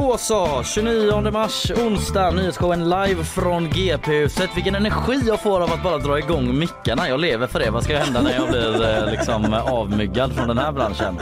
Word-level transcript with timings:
Då 0.00 0.16
så, 0.18 0.62
29 0.62 1.30
mars, 1.30 1.70
onsdag, 1.70 2.30
nyhetsshowen 2.30 2.90
live 2.90 3.24
från 3.24 3.70
GP-huset. 3.70 4.50
Vilken 4.56 4.74
energi 4.74 5.22
jag 5.26 5.40
får 5.40 5.60
av 5.60 5.72
att 5.72 5.82
bara 5.82 5.98
dra 5.98 6.18
igång 6.18 6.58
mickarna. 6.58 7.08
Jag 7.08 7.20
lever 7.20 7.46
för 7.46 7.58
det. 7.58 7.70
Vad 7.70 7.84
ska 7.84 7.98
hända 7.98 8.22
när 8.22 8.34
jag 8.34 8.48
blir 8.48 8.88
eh, 8.88 9.10
liksom 9.10 9.54
avmyggad 9.54 10.32
från 10.32 10.48
den 10.48 10.58
här 10.58 10.72
branschen? 10.72 11.20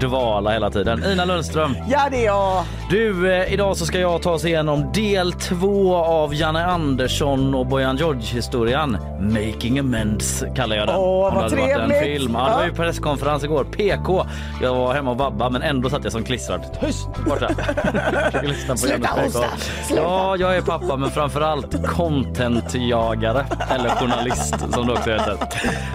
Dvala 0.00 0.50
hela 0.50 0.70
tiden. 0.70 1.04
Ina 1.04 1.24
Lundström. 1.24 1.76
Ja 1.90 2.08
det 2.10 2.16
är 2.16 2.26
jag. 2.26 2.64
Du, 2.90 3.32
eh, 3.32 3.52
idag 3.52 3.76
så 3.76 3.86
ska 3.86 3.98
jag 4.00 4.22
ta 4.22 4.30
oss 4.30 4.44
igenom 4.44 4.92
del 4.92 5.32
två 5.32 5.96
av 5.96 6.34
Janne 6.34 6.66
Andersson 6.66 7.54
och 7.54 7.66
Bojan 7.66 7.96
George 7.96 8.22
historien. 8.22 8.98
Making 9.20 9.78
amends 9.78 10.44
kallar 10.56 10.76
jag 10.76 10.86
den. 10.88 10.96
Åh, 10.96 11.28
Om 11.28 11.34
vad 11.34 11.34
det 11.34 11.40
hade 11.40 11.56
varit 11.56 11.76
trevligt. 11.76 11.96
En 11.96 12.04
film. 12.04 12.34
Ja, 12.38 12.48
det 12.48 12.54
var 12.56 12.64
ju 12.64 12.72
presskonferens 12.72 13.44
igår. 13.44 13.64
PK. 13.64 14.26
Jag 14.62 14.74
var 14.74 14.94
hemma 14.94 15.10
och 15.10 15.18
vabba 15.18 15.50
men 15.50 15.62
ändå 15.62 15.90
satt 15.90 16.04
jag 16.04 16.12
som 16.12 16.24
klistrad. 16.24 16.60
Tyst 16.80 17.08
borta. 17.26 17.48
Försöker 18.24 18.48
lyssna 18.48 18.74
på 18.74 18.78
Sluta 18.78 18.94
Janne 19.08 19.22
hosta. 19.22 19.40
PK. 19.40 19.50
Sluta. 19.86 20.02
Ja, 20.02 20.36
jag 20.36 20.56
är 20.56 20.62
pappa 20.62 20.96
men 20.96 21.10
framförallt 21.10 21.86
contentjagare. 21.86 23.46
Eller 23.70 23.88
journalist 23.88 24.54
som 24.72 24.86
det 24.86 24.92
också 24.92 25.10
heter. 25.10 25.36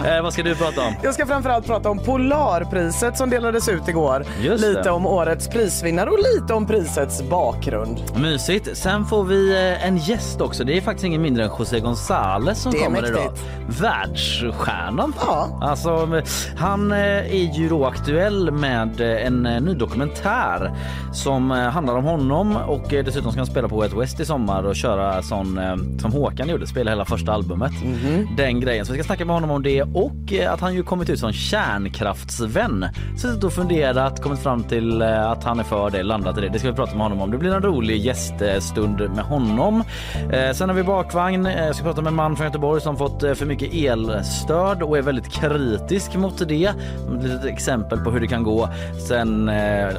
Eh, 0.06 0.22
vad 0.22 0.32
ska 0.32 0.42
du 0.42 0.54
prata 0.54 0.80
om? 0.82 0.94
Jag 1.02 1.14
ska 1.14 1.26
framförallt 1.26 1.66
prata 1.66 1.90
om 1.90 1.98
Polarpriset 1.98 3.16
som 3.16 3.30
delades 3.30 3.65
ut 3.68 3.88
igår. 3.88 4.24
Just 4.40 4.64
det. 4.64 4.68
lite 4.72 4.90
om 4.90 5.06
årets 5.06 5.48
prisvinnare 5.48 6.10
och 6.10 6.18
lite 6.34 6.54
om 6.54 6.66
prisets 6.66 7.22
bakgrund. 7.22 8.02
Mysigt. 8.16 8.68
Sen 8.76 9.04
får 9.04 9.24
vi 9.24 9.50
eh, 9.52 9.86
en 9.86 9.96
gäst 9.96 10.40
också. 10.40 10.64
Det 10.64 10.76
är 10.76 10.80
faktiskt 10.80 11.04
ingen 11.04 11.22
mindre 11.22 11.44
än 11.44 11.50
José 11.58 11.78
González 11.80 12.54
som 12.54 12.72
Det 12.72 12.78
kommer 12.78 13.00
mäktigt. 13.02 13.18
idag. 13.20 13.32
Världsstjärnan. 13.68 15.12
Ja. 15.20 15.58
Alltså, 15.62 16.22
han 16.56 16.92
eh, 16.92 16.98
är 16.98 17.54
ju 17.58 17.68
då 17.68 17.86
aktuell 17.86 18.50
med 18.50 19.00
eh, 19.00 19.26
en 19.26 19.42
ny 19.42 19.74
dokumentär 19.74 20.72
som 21.12 21.50
handlar 21.50 21.96
om 21.96 22.04
honom 22.04 22.56
och 22.56 22.84
dessutom 22.88 23.32
ska 23.32 23.40
han 23.40 23.46
spela 23.46 23.68
på 23.68 23.76
Out 23.76 23.92
West 23.92 24.20
i 24.20 24.24
sommar 24.24 24.62
och 24.62 24.76
köra 24.76 25.22
sån 25.22 25.60
som 26.00 26.12
Håkan 26.12 26.48
gjorde, 26.48 26.66
spela 26.66 26.90
hela 26.90 27.04
första 27.04 27.32
albumet. 27.32 27.72
Den 28.36 28.60
grejen. 28.60 28.86
Så 28.86 28.92
vi 28.92 28.98
ska 28.98 29.06
snacka 29.06 29.24
med 29.24 29.34
honom 29.34 29.50
om 29.50 29.62
det 29.62 29.82
och 29.82 30.12
att 30.50 30.60
han 30.60 30.74
ju 30.74 30.82
kommit 30.82 31.10
ut 31.10 31.18
som 31.20 31.32
kärnkraftsvän. 31.32 32.86
Och 33.44 33.52
funderat, 33.56 34.22
kommit 34.22 34.38
fram 34.38 34.64
till 34.64 35.02
eh, 35.02 35.30
att 35.30 35.44
han 35.44 35.58
är 35.58 35.64
för 35.64 35.90
det, 35.90 36.02
landat 36.02 36.38
i 36.38 36.40
det. 36.40 36.48
Det 36.48 36.58
ska 36.58 36.70
vi 36.70 36.76
prata 36.76 36.92
med 36.92 37.02
honom 37.02 37.20
om. 37.20 37.30
Det 37.30 37.38
blir 37.38 37.54
en 37.54 37.62
rolig 37.62 37.96
gäststund 37.96 39.00
med 39.00 39.24
honom. 39.24 39.84
Eh, 40.32 40.52
sen 40.52 40.68
har 40.68 40.76
vi 40.76 40.82
bakvagn. 40.82 41.46
Eh, 41.46 41.66
jag 41.66 41.74
ska 41.74 41.84
prata 41.84 42.02
med 42.02 42.10
en 42.10 42.14
man 42.14 42.36
från 42.36 42.46
Göteborg 42.46 42.80
som 42.80 42.96
fått 42.96 43.20
för 43.20 43.46
mycket 43.46 43.74
elstöd 43.74 44.82
och 44.82 44.98
är 44.98 45.02
väldigt 45.02 45.32
kritisk 45.32 46.14
mot 46.14 46.48
det. 46.48 46.64
Ett 46.64 47.22
litet 47.22 47.44
exempel 47.44 47.98
på 47.98 48.10
hur 48.10 48.20
det 48.20 48.26
kan 48.26 48.42
gå. 48.42 48.68
Sen 49.08 49.50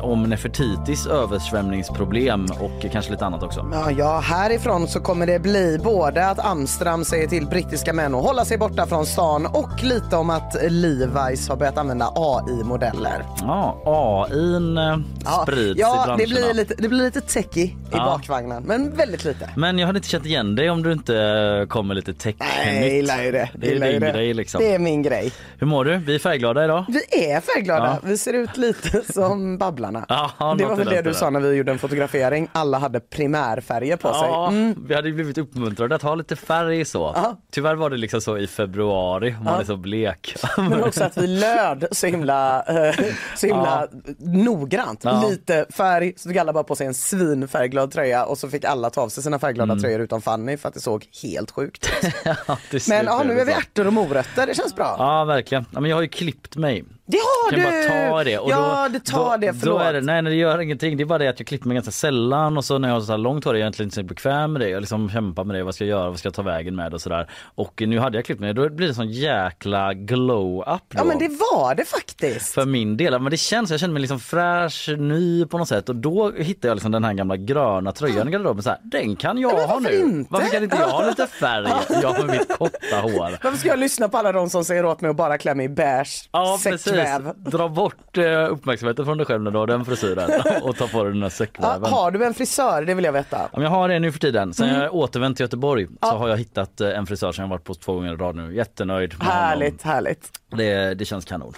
om 0.01 0.23
Nefertitis 0.23 1.07
översvämningsproblem 1.07 2.45
och 2.59 2.91
kanske 2.91 3.11
lite 3.11 3.25
annat 3.25 3.43
också. 3.43 3.65
Ja, 3.71 3.91
ja, 3.91 4.19
härifrån 4.19 4.87
så 4.87 4.99
kommer 4.99 5.27
det 5.27 5.39
bli 5.39 5.79
både 5.83 6.27
att 6.27 6.39
Amsterdam 6.39 7.05
säger 7.05 7.27
till 7.27 7.47
brittiska 7.47 7.93
män 7.93 8.15
att 8.15 8.23
hålla 8.23 8.45
sig 8.45 8.57
borta 8.57 8.85
från 8.85 9.05
stan 9.05 9.45
och 9.45 9.83
lite 9.83 10.15
om 10.15 10.29
att 10.29 10.55
Levi's 10.55 11.49
har 11.49 11.55
börjat 11.55 11.77
använda 11.77 12.11
AI-modeller. 12.15 13.25
Ja, 13.47 14.27
AIn 14.29 14.77
eh, 14.77 14.97
sprids 15.43 15.77
i 15.77 15.81
ja 15.81 15.93
branscherna. 16.05 16.17
det 16.17 16.27
blir 16.27 16.53
lite, 16.53 16.73
det 16.77 16.89
blir 16.89 17.03
lite 17.03 17.21
techie 17.21 17.63
i 17.65 17.75
Ja. 17.91 17.97
bakvagnen, 18.05 18.63
men 18.63 18.95
väldigt 18.95 19.23
lite. 19.25 19.49
Men 19.55 19.79
jag 19.79 19.87
hade 19.87 19.97
inte 19.97 20.09
känt 20.09 20.25
igen 20.25 20.55
dig 20.55 20.69
om 20.69 20.83
du 20.83 20.91
inte 20.91 21.17
eh, 21.61 21.67
kommer 21.67 21.95
lite 21.95 22.13
tech 22.13 22.35
Nej, 22.39 22.79
jag 22.81 22.89
gillar 22.93 23.23
ju 23.23 23.31
det. 23.31 23.49
Det 23.53 23.67
är 23.75 23.79
din 23.91 24.01
det. 24.01 24.11
grej 24.11 24.33
liksom. 24.33 24.61
Det 24.61 24.73
är 24.73 24.79
min 24.79 25.01
grej. 25.03 25.31
Hur 25.59 25.67
mår 25.67 25.85
du? 25.85 25.97
Vi 25.97 26.15
är 26.15 26.19
färgglada 26.19 26.63
idag. 26.65 26.85
Vi 26.87 27.25
är 27.31 27.41
färgglada. 27.41 27.85
Ja. 28.03 28.07
Vi 28.09 28.17
ser 28.17 28.33
ut 28.33 28.57
lite 28.57 29.01
som 29.13 29.57
Babblarna. 29.57 30.05
Ja, 30.09 30.55
det 30.57 30.65
var 30.65 30.73
i 30.73 30.77
väl 30.77 30.87
det 30.87 31.01
du 31.01 31.13
sa 31.13 31.29
när 31.29 31.39
vi 31.39 31.55
gjorde 31.55 31.71
en 31.71 31.79
fotografering. 31.79 32.47
Alla 32.51 32.77
hade 32.79 32.99
primärfärger 32.99 33.97
på 33.97 34.13
sig. 34.13 34.27
Ja, 34.27 34.47
Mm. 34.47 34.75
vi 34.87 34.95
hade 34.95 35.11
blivit 35.11 35.37
uppmuntrade 35.37 35.95
att 35.95 36.01
ha 36.01 36.15
lite 36.15 36.35
färg 36.35 36.85
så. 36.85 37.11
Ja. 37.15 37.37
Tyvärr 37.51 37.75
var 37.75 37.89
det 37.89 37.97
liksom 37.97 38.21
så 38.21 38.37
i 38.37 38.47
februari, 38.47 39.35
man 39.43 39.53
Ja. 39.53 39.59
är 39.61 39.65
så 39.65 39.75
blek. 39.77 40.35
Men 40.57 40.83
också 40.83 41.03
att 41.03 41.17
vi 41.17 41.27
löd 41.27 41.85
så 41.91 42.07
himla, 42.07 42.61
eh, 42.87 42.95
så 43.35 43.47
himla 43.47 43.87
noggrant. 44.19 45.03
Ja. 45.03 45.27
Lite 45.29 45.65
färg, 45.69 46.13
så 46.17 46.29
fick 46.29 46.37
alla 46.37 46.53
bara 46.53 46.63
på 46.63 46.75
sig 46.75 46.87
en 46.87 46.93
svinfärgglad 46.93 47.91
tröja 47.91 48.25
och 48.25 48.37
så 48.37 48.49
fick 48.49 48.65
alla 48.65 48.89
ta 48.89 49.01
av 49.01 49.09
sig 49.09 49.23
sina 49.23 49.39
färgglada 49.39 49.71
Mm. 49.73 49.81
tröjor 49.83 50.01
utom 50.01 50.21
Fanny 50.21 50.57
för 50.57 50.67
att 50.67 50.73
det 50.73 50.79
såg 50.81 51.05
helt 51.23 51.51
sjukt 51.51 51.89
ut. 52.03 52.13
Ja, 52.47 52.57
Men 52.89 53.05
ja, 53.05 53.23
nu 53.25 53.39
är 53.39 53.45
vi 53.45 53.51
ärtor 53.51 53.87
och 53.87 53.93
morötter, 53.93 54.47
det 54.47 54.55
känns 54.55 54.75
bra. 54.75 54.95
Ja 54.99 55.23
verkligen. 55.25 55.65
Ja, 55.73 55.79
men 55.79 55.89
jag 55.89 55.97
har 55.97 56.01
ju 56.01 56.07
klippt 56.07 56.55
mig. 56.55 56.83
Det 57.09 57.17
har 57.17 57.51
kan 57.51 57.59
du! 57.59 57.65
bara 57.65 58.09
ta 58.11 58.23
det. 58.23 58.37
Och 58.37 58.51
ja, 58.51 58.87
då, 58.87 58.93
det 58.93 59.05
tar 59.05 59.31
då, 59.31 59.37
det, 59.37 59.51
Då 59.51 59.59
förlåt. 59.59 59.81
är 59.81 59.93
det, 59.93 60.01
nej, 60.01 60.21
nej 60.21 60.31
det 60.31 60.37
gör 60.37 60.59
ingenting. 60.61 60.97
Det 60.97 61.03
är 61.03 61.05
bara 61.05 61.19
det 61.19 61.27
att 61.27 61.39
jag 61.39 61.47
klipper 61.47 61.67
mig 61.67 61.75
ganska 61.75 61.91
sällan 61.91 62.57
och 62.57 62.65
så 62.65 62.77
när 62.77 62.87
jag 62.87 62.95
har 62.95 63.01
så 63.01 63.11
här 63.11 63.17
långt 63.17 63.45
hår 63.45 63.51
är 63.51 63.55
jag 63.55 63.61
egentligen 63.61 63.87
inte 63.87 63.95
så 63.95 64.03
bekväm 64.03 64.53
med 64.53 64.61
det. 64.61 64.69
Jag 64.69 64.79
liksom 64.79 65.09
kämpar 65.09 65.43
med 65.43 65.55
det. 65.55 65.63
Vad 65.63 65.75
ska 65.75 65.83
jag 65.85 65.89
göra? 65.89 66.09
Vad 66.09 66.19
ska 66.19 66.27
jag 66.27 66.33
ta 66.33 66.41
vägen 66.41 66.75
med 66.75 66.93
och 66.93 67.01
sådär. 67.01 67.29
Och 67.55 67.83
nu 67.85 67.99
hade 67.99 68.17
jag 68.17 68.25
klippt 68.25 68.41
mig. 68.41 68.53
Då 68.53 68.69
blir 68.69 68.87
det 68.87 68.93
sån 68.93 69.11
jäkla 69.11 69.93
glow-up 69.93 70.81
då. 70.87 70.97
Ja 70.99 71.03
men 71.03 71.19
det 71.19 71.27
var 71.27 71.75
det 71.75 71.85
faktiskt. 71.85 72.53
För 72.53 72.65
min 72.65 72.97
del, 72.97 73.19
men 73.21 73.31
det 73.31 73.37
känns, 73.37 73.71
jag 73.71 73.79
känner 73.79 73.93
mig 73.93 74.01
liksom 74.01 74.19
fräsch, 74.19 74.89
ny 74.97 75.45
på 75.45 75.57
något 75.57 75.67
sätt 75.67 75.89
och 75.89 75.95
då 75.95 76.31
hittar 76.31 76.69
jag 76.69 76.75
liksom 76.75 76.91
den 76.91 77.03
här 77.03 77.13
gamla 77.13 77.37
gröna 77.37 77.91
tröjan 77.91 78.27
i 78.27 78.31
garderoben 78.31 78.63
så 78.63 78.69
här, 78.69 78.79
den 78.83 79.15
kan 79.15 79.37
jag 79.37 79.67
ha 79.67 79.79
nu. 79.79 79.95
inte? 79.95 80.33
Varför 80.33 80.49
kan 80.49 80.63
inte 80.63 80.77
jag 80.79 80.87
ha 80.87 81.07
lite 81.09 81.27
färg? 81.27 81.67
Jag 82.01 82.25
med 82.25 82.37
mitt 82.37 82.57
korta 82.57 82.95
hår. 83.01 83.37
Varför 83.43 83.57
ska 83.57 83.67
jag 83.67 83.79
lyssna 83.79 84.09
på 84.09 84.17
alla 84.17 84.31
de 84.31 84.49
som 84.49 84.65
säger 84.65 84.85
åt 84.85 85.01
mig 85.01 85.11
att 85.11 85.17
bara 85.17 85.37
klä 85.37 85.55
mig 85.55 85.65
i 85.65 85.69
beige 85.69 86.29
Ja 86.31 86.59
precis, 86.63 86.83
säckväv? 87.05 87.33
dra 87.51 87.69
bort 87.69 88.17
eh, 88.17 88.51
uppmärksamheten 88.51 89.05
från 89.05 89.17
dig 89.17 89.25
själv 89.27 89.41
när 89.43 89.51
du 89.51 89.57
har 89.57 89.67
den 89.67 89.85
frisyren 89.85 90.29
och 90.61 90.75
ta 90.77 90.87
på 90.87 91.03
dig 91.03 91.13
den 91.13 91.21
här 91.21 91.25
Ja, 91.25 91.29
säckväven. 91.29 91.93
har 91.93 92.11
du 92.11 92.25
en 92.25 92.33
frisör? 92.33 92.81
Det 92.85 92.93
vill 92.93 93.05
jag 93.05 93.11
veta. 93.13 93.49
Ja, 93.53 93.61
jag 93.61 93.69
har 93.69 93.89
det 93.89 93.99
nu 93.99 94.11
för 94.11 94.19
tiden. 94.19 94.53
Sen 94.53 94.69
Mm. 94.69 94.81
jag 94.81 94.93
återvänt 94.95 95.37
till 95.37 95.43
Göteborg 95.43 95.87
så 96.01 96.07
har 96.17 96.27
jag 96.29 96.37
hittat 96.37 96.81
eh, 96.81 96.89
en 96.97 97.05
frisör 97.05 97.31
som 97.31 97.41
jag 97.41 97.49
varit 97.49 97.63
på 97.63 97.73
två 97.73 97.93
gånger 97.93 98.13
i 98.13 98.15
rad 98.15 98.35
nu. 98.35 98.55
Jättenöjd 98.55 99.09
med 99.17 99.27
honom. 99.27 99.41
Härligt, 99.41 99.81
härligt. 99.81 100.31
Det, 100.57 100.93
det 100.93 101.05
känns 101.05 101.25
kanon. 101.25 101.53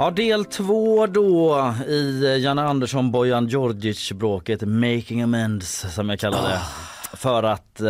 Ja, 0.00 0.10
del 0.10 0.44
två 0.44 1.06
då 1.06 1.74
i 1.86 2.38
Janne 2.42 2.62
Andersson 2.62 3.10
Bojan 3.10 3.48
Djordjic 3.48 4.12
bråket 4.12 4.62
Making 4.62 5.22
Amends 5.22 5.94
som 5.94 6.08
jag 6.08 6.18
kallar 6.20 6.48
det. 6.48 6.60
För 7.16 7.42
att 7.42 7.80
eh, 7.80 7.86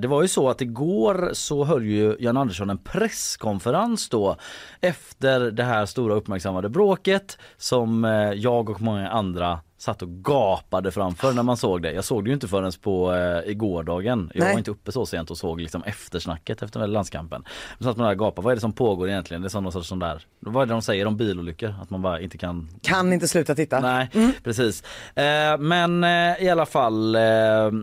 det 0.00 0.06
var 0.08 0.22
ju 0.22 0.28
så 0.28 0.48
att 0.48 0.60
igår 0.60 1.30
så 1.32 1.64
höll 1.64 1.84
ju 1.84 2.16
Jan 2.20 2.36
Andersson 2.36 2.70
en 2.70 2.78
presskonferens 2.78 4.08
då 4.08 4.36
efter 4.80 5.40
det 5.40 5.64
här 5.64 5.86
stora 5.86 6.14
uppmärksammade 6.14 6.68
bråket 6.68 7.38
som 7.56 8.04
eh, 8.04 8.32
jag 8.32 8.70
och 8.70 8.80
många 8.80 9.08
andra 9.10 9.60
satt 9.78 10.02
och 10.02 10.08
gapade 10.08 10.90
framför 10.90 11.32
när 11.32 11.42
man 11.42 11.56
såg 11.56 11.82
det. 11.82 11.92
Jag 11.92 12.04
såg 12.04 12.24
det 12.24 12.28
ju 12.28 12.34
inte 12.34 12.48
förrän 12.48 12.72
på 12.82 13.14
eh, 13.14 13.50
igårdagen. 13.50 14.30
Jag 14.34 14.44
Nej. 14.44 14.52
var 14.52 14.58
inte 14.58 14.70
uppe 14.70 14.92
så 14.92 15.06
sent 15.06 15.30
och 15.30 15.38
såg 15.38 15.60
liksom 15.60 15.82
eftersnacket 15.82 16.62
efter 16.62 16.86
landskampen. 16.86 17.44
Så 17.78 17.84
satt 17.84 17.96
man 17.96 18.06
där 18.06 18.12
och 18.12 18.18
gapade. 18.18 18.44
Vad 18.44 18.52
är 18.52 18.54
det 18.56 18.60
som 18.60 18.72
pågår 18.72 19.08
egentligen? 19.08 19.42
Det 19.42 19.46
är 19.46 19.50
som 19.50 19.62
någon 19.62 19.72
sorts 19.72 19.88
sån 19.88 19.98
där. 19.98 20.22
Vad 20.40 20.62
är 20.62 20.66
det 20.66 20.72
de 20.72 20.82
säger 20.82 21.06
om 21.06 21.16
bilolyckor? 21.16 21.74
Att 21.82 21.90
man 21.90 22.02
bara 22.02 22.20
inte 22.20 22.38
kan 22.38 22.68
Kan 22.82 23.12
inte 23.12 23.28
sluta 23.28 23.54
titta. 23.54 23.80
Nej, 23.80 24.08
precis. 24.44 24.82
Eh, 25.14 25.58
men 25.58 26.04
eh, 26.04 26.42
i 26.42 26.48
alla 26.50 26.66
fall, 26.66 27.14
eh, 27.14 27.20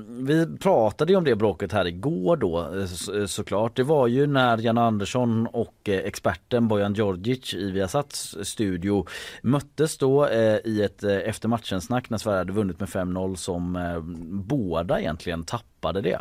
vi 0.07 0.57
pratade 0.59 1.12
ju 1.12 1.18
om 1.18 1.24
det 1.24 1.36
bråket 1.36 1.71
här 1.71 1.88
igår 1.88 2.38
då 2.38 2.75
eh, 2.80 2.86
så, 2.86 3.27
såklart. 3.27 3.75
Det 3.75 3.83
var 3.83 4.07
ju 4.07 4.27
när 4.27 4.57
Jan 4.57 4.77
Andersson 4.77 5.48
och 5.48 5.89
eh, 5.89 6.00
experten 6.00 6.68
Bojan 6.68 6.94
Djordjic 6.94 7.53
i 7.53 7.71
Viasats 7.71 8.38
studio 8.44 9.07
möttes 9.41 9.98
då 9.98 10.27
eh, 10.27 10.57
i 10.63 10.81
ett 10.83 11.03
eh, 11.03 11.15
efter 11.15 11.48
matchen 11.48 11.81
snack 11.86 12.10
när 12.10 12.18
Sverige 12.18 12.38
hade 12.38 12.54
vunnit 12.54 12.80
med 12.80 12.90
5-0 12.90 13.36
som 13.36 13.76
eh, 13.76 14.00
båda 14.46 15.00
egentligen 15.00 15.44
tappade 15.44 15.75
tappade 15.86 16.02
det. 16.02 16.20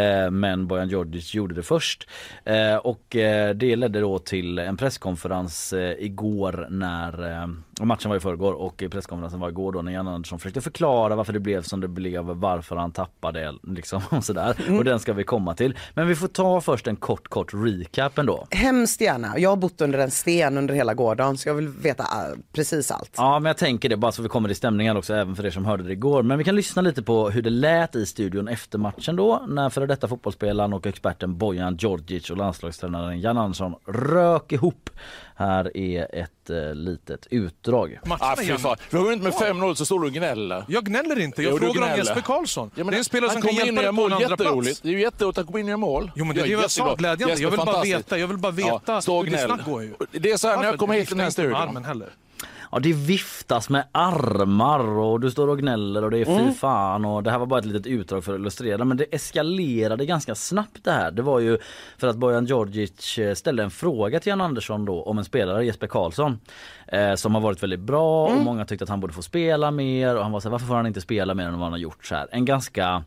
Eh, 0.00 0.30
men 0.30 0.66
Bojan 0.66 0.88
Djordjic 0.88 1.34
gjorde 1.34 1.54
det 1.54 1.62
först. 1.62 2.08
Eh, 2.44 2.76
och 2.76 3.16
eh, 3.16 3.54
det 3.54 3.76
ledde 3.76 4.00
då 4.00 4.18
till 4.18 4.58
en 4.58 4.76
presskonferens 4.76 5.72
eh, 5.72 5.94
igår 5.98 6.66
när 6.70 7.30
eh, 7.32 7.46
matchen 7.84 8.08
var 8.08 8.16
i 8.16 8.20
förrgår 8.20 8.52
och 8.52 8.84
presskonferensen 8.90 9.40
var 9.40 9.48
igår 9.48 9.72
då 9.72 9.82
när 9.82 9.92
Jan 9.92 10.08
Andersson 10.08 10.38
försökte 10.38 10.60
förklara 10.60 11.16
varför 11.16 11.32
det 11.32 11.40
blev 11.40 11.62
som 11.62 11.80
det 11.80 11.88
blev, 11.88 12.24
varför 12.24 12.76
han 12.76 12.92
tappade 12.92 13.54
liksom 13.62 14.02
och 14.10 14.24
sådär. 14.24 14.56
Och 14.78 14.84
den 14.84 15.00
ska 15.00 15.12
vi 15.12 15.24
komma 15.24 15.54
till. 15.54 15.74
Men 15.94 16.08
vi 16.08 16.14
får 16.14 16.28
ta 16.28 16.60
först 16.60 16.86
en 16.86 16.96
kort 16.96 17.28
kort 17.28 17.52
recap 17.54 18.18
ändå. 18.18 18.46
Hemskt 18.50 19.00
gärna. 19.00 19.38
Jag 19.38 19.50
har 19.50 19.56
bott 19.56 19.80
under 19.80 19.98
en 19.98 20.10
sten 20.10 20.58
under 20.58 20.74
hela 20.74 20.94
gårdagen 20.94 21.38
så 21.38 21.48
jag 21.48 21.54
vill 21.54 21.68
veta 21.68 22.04
precis 22.52 22.90
allt. 22.90 23.14
Ja 23.16 23.38
men 23.38 23.50
jag 23.50 23.56
tänker 23.56 23.88
det 23.88 23.96
bara 23.96 24.12
så 24.12 24.22
vi 24.22 24.28
kommer 24.28 24.48
i 24.48 24.54
stämningen 24.54 24.96
också 24.96 25.14
även 25.14 25.36
för 25.36 25.46
er 25.46 25.50
som 25.50 25.64
hörde 25.64 25.82
det 25.82 25.92
igår. 25.92 26.22
Men 26.22 26.38
vi 26.38 26.44
kan 26.44 26.56
lyssna 26.56 26.82
lite 26.82 27.02
på 27.02 27.30
hur 27.30 27.42
det 27.42 27.50
lät 27.50 27.96
i 27.96 28.06
studion 28.06 28.48
efter 28.48 28.78
matchen 28.78 28.97
då 29.16 29.44
när 29.48 29.70
före 29.70 29.86
detta 29.86 30.08
fotbollsspelaren 30.08 30.72
och 30.72 30.86
experten 30.86 31.38
Bojan 31.38 31.76
Djordjic 31.76 32.30
och 32.30 32.36
landslagstränaren 32.36 33.20
Jan 33.20 33.38
Andersson 33.38 33.74
rök 33.86 34.52
ihop. 34.52 34.90
Här 35.34 35.76
är 35.76 36.14
ett 36.14 36.50
eh, 36.50 36.74
litet 36.74 37.26
utdrag. 37.30 37.98
Ah, 38.08 38.36
fy 38.36 38.56
fan. 38.56 38.76
Vi 38.90 38.96
har 38.96 39.04
vunnit 39.04 39.22
med 39.22 39.32
5-0 39.32 39.74
så 39.74 39.84
står 39.84 40.00
du 40.00 40.06
och 40.06 40.12
gnäller. 40.12 40.64
Jag 40.68 40.84
gnäller 40.84 41.20
inte, 41.20 41.42
jag 41.42 41.52
Jo, 41.52 41.58
du 41.58 41.66
frågar 41.66 41.92
om. 41.92 41.98
Jesper 41.98 42.20
Karlsson. 42.20 42.70
Ja, 42.74 42.84
men 42.84 42.86
det 42.86 42.96
är 42.96 42.98
en 42.98 43.04
spelare 43.04 43.30
som 43.30 43.42
kan 43.42 43.48
kommer 43.48 43.60
in 43.60 43.66
hjälpa 43.66 43.82
dig 43.82 43.84
på 43.84 43.88
en 43.88 43.94
mål, 43.94 44.12
andra 44.12 44.36
plats. 44.36 44.80
Det 44.80 44.88
är 44.88 44.92
ju 44.92 45.00
jätteroligt 45.00 45.38
att 45.38 45.46
kommer 45.46 45.58
in 45.58 45.66
och 45.66 45.70
gör 45.70 45.76
mål. 45.76 46.10
Jo 46.14 46.24
men 46.24 46.36
det 46.36 46.42
är 46.42 46.44
det 46.44 46.50
jag 46.50 46.70
sa, 46.70 46.94
glädjande. 46.94 47.34
Jag 47.42 47.50
vill 47.50 47.60
bara 47.60 47.82
veta, 47.82 48.18
jag 48.18 48.28
vill 48.28 48.38
bara 48.38 48.52
veta 48.52 48.96
och 48.96 49.24
hur 49.24 49.30
det 49.30 49.38
snabbt 49.38 49.64
går 49.64 49.82
ju. 49.82 49.94
Det 50.10 50.30
är 50.30 50.36
så 50.36 50.48
här 50.48 50.56
när 50.56 50.64
jag 50.64 50.78
kommer 50.78 50.94
hit 50.94 51.08
till 51.08 51.16
den 51.16 51.20
här 51.20 51.26
inte 51.26 51.32
studion. 51.32 51.84
Ja 52.72 52.78
det 52.78 52.92
viftas 52.92 53.70
med 53.70 53.84
armar 53.92 54.98
och 54.98 55.20
du 55.20 55.30
står 55.30 55.48
och 55.48 55.58
gnäller 55.58 56.04
och 56.04 56.10
det 56.10 56.18
är 56.18 56.24
fy 56.24 56.52
fan 56.52 57.04
och 57.04 57.22
det 57.22 57.30
här 57.30 57.38
var 57.38 57.46
bara 57.46 57.60
ett 57.60 57.66
litet 57.66 57.86
utdrag 57.86 58.24
för 58.24 58.32
att 58.32 58.38
illustrera 58.40 58.84
men 58.84 58.96
det 58.96 59.04
eskalerade 59.14 60.06
ganska 60.06 60.34
snabbt 60.34 60.84
det 60.84 60.90
här. 60.90 61.10
Det 61.10 61.22
var 61.22 61.40
ju 61.40 61.58
för 61.98 62.08
att 62.08 62.16
Bojan 62.16 62.46
Djordjic 62.46 63.18
eh, 63.18 63.34
ställde 63.34 63.62
en 63.62 63.70
fråga 63.70 64.20
till 64.20 64.30
Jan 64.30 64.40
Andersson 64.40 64.84
då 64.84 65.02
om 65.02 65.18
en 65.18 65.24
spelare, 65.24 65.64
Jesper 65.64 65.86
Karlsson, 65.86 66.40
eh, 66.86 67.14
som 67.14 67.34
har 67.34 67.42
varit 67.42 67.62
väldigt 67.62 67.80
bra 67.80 68.26
och 68.26 68.36
många 68.44 68.64
tyckte 68.64 68.82
att 68.82 68.88
han 68.88 69.00
borde 69.00 69.12
få 69.12 69.22
spela 69.22 69.70
mer 69.70 70.16
och 70.16 70.22
han 70.22 70.32
var 70.32 70.40
så 70.40 70.48
här, 70.48 70.52
varför 70.52 70.66
får 70.66 70.74
han 70.74 70.86
inte 70.86 71.00
spela 71.00 71.34
mer 71.34 71.44
än 71.44 71.52
vad 71.52 71.62
han 71.62 71.72
har 71.72 71.78
gjort 71.78 72.06
så 72.06 72.14
här. 72.14 72.28
En 72.32 72.44
ganska 72.44 73.04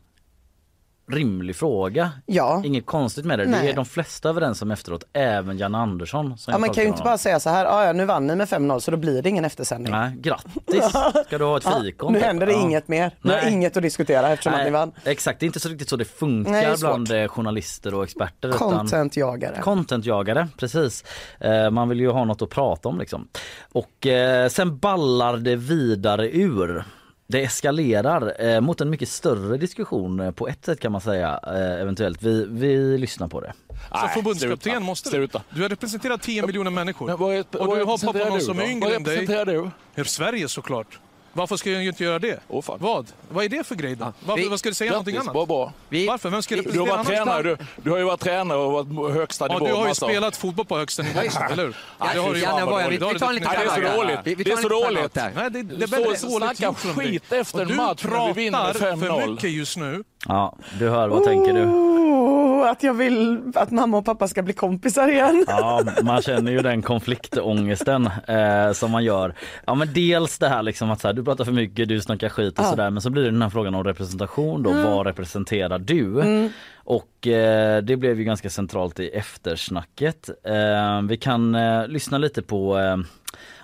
rimlig 1.11 1.55
fråga. 1.55 2.11
Ja. 2.25 2.61
Inget 2.65 2.85
konstigt 2.85 3.25
med 3.25 3.39
det. 3.39 3.45
Det 3.45 3.51
Nej. 3.51 3.69
är 3.69 3.75
de 3.75 3.85
flesta 3.85 4.29
överens 4.29 4.61
om 4.61 4.71
efteråt, 4.71 5.03
även 5.13 5.57
Jan 5.57 5.75
Andersson. 5.75 6.37
som 6.37 6.51
Ja, 6.51 6.57
man 6.57 6.69
kan 6.69 6.83
ju 6.83 6.87
inte 6.89 7.03
bara 7.03 7.17
säga 7.17 7.39
så 7.39 7.49
här, 7.49 7.65
"Ah, 7.65 7.85
ja 7.85 7.93
nu 7.93 8.05
vann 8.05 8.27
ni 8.27 8.35
med 8.35 8.49
5-0 8.49 8.79
så 8.81 8.91
då 8.91 8.97
blir 8.97 9.21
det 9.21 9.29
ingen 9.29 9.45
eftersändning. 9.45 9.91
Nej, 9.93 10.11
grattis! 10.19 10.83
Ska 11.27 11.37
du 11.37 11.43
ha 11.45 11.57
ett 11.57 11.63
fikon? 11.83 12.13
nu 12.13 12.19
typ? 12.19 12.25
händer 12.27 12.45
det 12.45 12.53
Ja. 12.53 12.61
inget 12.61 12.87
mer. 12.87 13.11
Nu 13.21 13.31
har 13.31 13.41
Nej. 13.41 13.53
inget 13.53 13.77
att 13.77 13.83
diskutera 13.83 14.29
eftersom 14.29 14.53
att 14.53 14.57
ni 14.59 14.63
Nej, 14.63 14.71
vann. 14.71 14.91
Exakt, 15.05 15.39
det 15.39 15.43
är 15.43 15.47
inte 15.47 15.59
så 15.59 15.69
riktigt 15.69 15.89
så 15.89 15.95
det 15.95 16.05
funkar 16.05 16.51
Nej, 16.51 16.65
det 16.71 16.77
bland 16.79 17.11
eh, 17.11 17.27
journalister 17.27 17.93
och 17.93 18.03
experter. 18.03 18.51
Contentjagare. 18.51 19.57
Contentjagare, 19.61 20.47
precis. 20.57 21.03
Eh, 21.39 21.69
man 21.69 21.89
vill 21.89 21.99
ju 21.99 22.09
ha 22.09 22.25
något 22.25 22.41
att 22.41 22.49
prata 22.49 22.89
om 22.89 22.99
liksom. 22.99 23.27
Och 23.71 24.07
eh, 24.07 24.47
sen 24.49 24.77
ballar 24.77 25.37
det 25.37 25.55
vidare 25.55 26.29
ur. 26.31 26.83
Det 27.31 27.43
eskalerar 27.43 28.41
eh, 28.45 28.61
mot 28.61 28.81
en 28.81 28.89
mycket 28.89 29.09
större 29.09 29.57
diskussion 29.57 30.19
eh, 30.19 30.31
på 30.31 30.47
ett 30.47 30.65
sätt 30.65 30.79
kan 30.79 30.91
man 30.91 31.01
säga 31.01 31.39
eh, 31.47 31.81
eventuellt. 31.81 32.23
Vi, 32.23 32.45
vi 32.49 32.97
lyssnar 32.97 33.27
på 33.27 33.41
det. 33.41 33.53
Nej, 33.93 34.09
förbundskapten 34.13 34.83
måste 34.83 35.17
du. 35.17 35.27
Du 35.49 35.61
har 35.61 35.69
representerat 35.69 36.21
10 36.21 36.45
miljoner 36.45 36.71
människor. 36.71 37.07
Men 37.07 37.17
vad 37.17 37.35
är- 37.35 37.39
och 37.59 37.67
vad 37.67 37.77
du 37.79 37.83
har 37.83 37.97
pappa 37.97 38.19
någon 38.29 38.37
du 38.37 38.43
som 38.45 38.59
är 38.59 38.63
yngre 38.69 38.87
Vad 38.87 38.95
än 38.95 39.03
dig. 39.03 39.15
representerar 39.17 39.71
du? 39.95 40.03
Sverige 40.03 40.47
såklart. 40.47 40.99
Varför 41.33 41.57
ska 41.57 41.69
jag 41.71 41.85
inte 41.85 42.03
göra 42.03 42.19
det? 42.19 42.39
Fan. 42.63 42.77
Vad? 42.81 43.07
Vad 43.29 43.45
är 43.45 43.49
det 43.49 43.63
för 43.67 43.75
grej 43.75 43.95
då? 43.95 44.13
Varför, 44.25 44.43
vi- 44.43 44.49
vad 44.49 44.59
ska 44.59 44.69
du 44.69 44.75
säga 44.75 44.91
någonting 44.91 45.17
annat? 45.17 45.33
bra 45.33 45.45
bra. 45.45 45.73
Vi, 45.89 46.07
Varför? 46.07 46.29
Vem 46.29 46.41
ska 46.41 46.55
Du 46.55 46.79
har 46.79 47.03
tränare, 47.03 47.41
du, 47.43 47.57
du 47.83 47.89
har 47.91 47.97
ju 47.97 48.03
varit 48.03 48.19
tränare 48.19 48.57
och 48.57 48.71
varit 48.71 49.13
högsta 49.15 49.47
Ja, 49.47 49.53
nivå. 49.53 49.65
du 49.67 49.73
har 49.73 49.81
ju 49.81 49.87
massa- 49.87 50.05
spelat 50.05 50.37
fotboll 50.37 50.65
på 50.65 50.77
högsta 50.77 51.03
nivå, 51.03 51.19
eller 51.51 51.63
hur? 51.63 51.75
Ja, 51.99 52.05
det 52.13 52.19
har 52.19 52.33
du 52.33 52.39
ju. 52.39 52.45
Vi, 52.45 52.45
Det 52.45 52.47
har 52.47 52.89
vi 52.89 52.97
du 53.13 53.19
tar 53.19 53.27
en 53.29 53.35
liten 53.35 53.51
definitivt. 53.51 53.81
Nej, 53.81 53.81
det 53.81 53.87
är 53.87 53.91
så 53.91 53.97
dåligt. 54.01 54.19
Vi, 54.23 54.35
vi 54.35 54.43
Det 54.43 54.51
är 54.51 54.57
så 54.57 54.69
dåligt. 54.69 55.15
Nej, 55.15 55.31
det, 55.35 55.63
det 55.63 55.83
är 55.83 55.87
väldigt 55.87 56.21
dåligt 56.21 56.59
gjort 56.61 56.79
från 56.79 56.95
dig. 56.97 57.07
skit 57.07 57.31
efter 57.33 57.61
en 57.61 57.67
du 57.67 57.75
match 57.75 58.03
när 58.09 58.27
vi 58.33 58.43
vinner 58.43 58.63
med 58.63 58.73
pratar 58.73 58.95
för 58.97 59.07
5-0. 59.07 59.31
mycket 59.31 59.49
just 59.51 59.77
nu. 59.77 60.03
Ja, 60.27 60.55
du 60.79 60.89
hör, 60.89 61.07
vad 61.07 61.23
tänker 61.23 61.53
du? 61.53 61.65
Oh, 61.65 62.69
att 62.69 62.83
jag 62.83 62.93
vill 62.93 63.41
att 63.55 63.71
mamma 63.71 63.97
och 63.97 64.05
pappa 64.05 64.27
ska 64.27 64.41
bli 64.41 64.53
kompisar 64.53 65.07
igen. 65.07 65.45
Ja, 65.47 65.83
man 66.03 66.21
känner 66.21 66.51
ju 66.51 66.59
den 66.59 66.81
konfliktångesten 66.81 68.09
eh, 68.27 68.71
som 68.73 68.91
man 68.91 69.03
gör. 69.03 69.33
Ja 69.67 69.75
men 69.75 69.93
dels 69.93 70.37
det 70.37 70.47
här 70.49 70.63
liksom 70.63 70.91
att 70.91 71.01
så 71.01 71.07
här, 71.07 71.13
du 71.21 71.25
pratar 71.25 71.45
för 71.45 71.51
mycket, 71.51 71.89
du 71.89 72.01
snackar 72.01 72.29
skit 72.29 72.59
och 72.59 72.65
sådär 72.65 72.89
men 72.89 73.01
så 73.01 73.09
blir 73.09 73.23
det 73.23 73.31
den 73.31 73.41
här 73.41 73.49
frågan 73.49 73.75
om 73.75 73.83
representation 73.83 74.63
då. 74.63 74.71
Vad 74.71 75.05
representerar 75.05 75.79
du? 75.79 76.49
Och 76.75 77.27
eh, 77.27 77.83
det 77.83 77.97
blev 77.97 78.19
ju 78.19 78.23
ganska 78.23 78.49
centralt 78.49 78.99
i 78.99 79.09
eftersnacket. 79.09 80.29
Eh, 80.43 81.01
vi 81.01 81.17
kan 81.17 81.55
eh, 81.55 81.87
lyssna 81.87 82.17
lite 82.17 82.41
på 82.41 82.79
eh, 82.79 82.97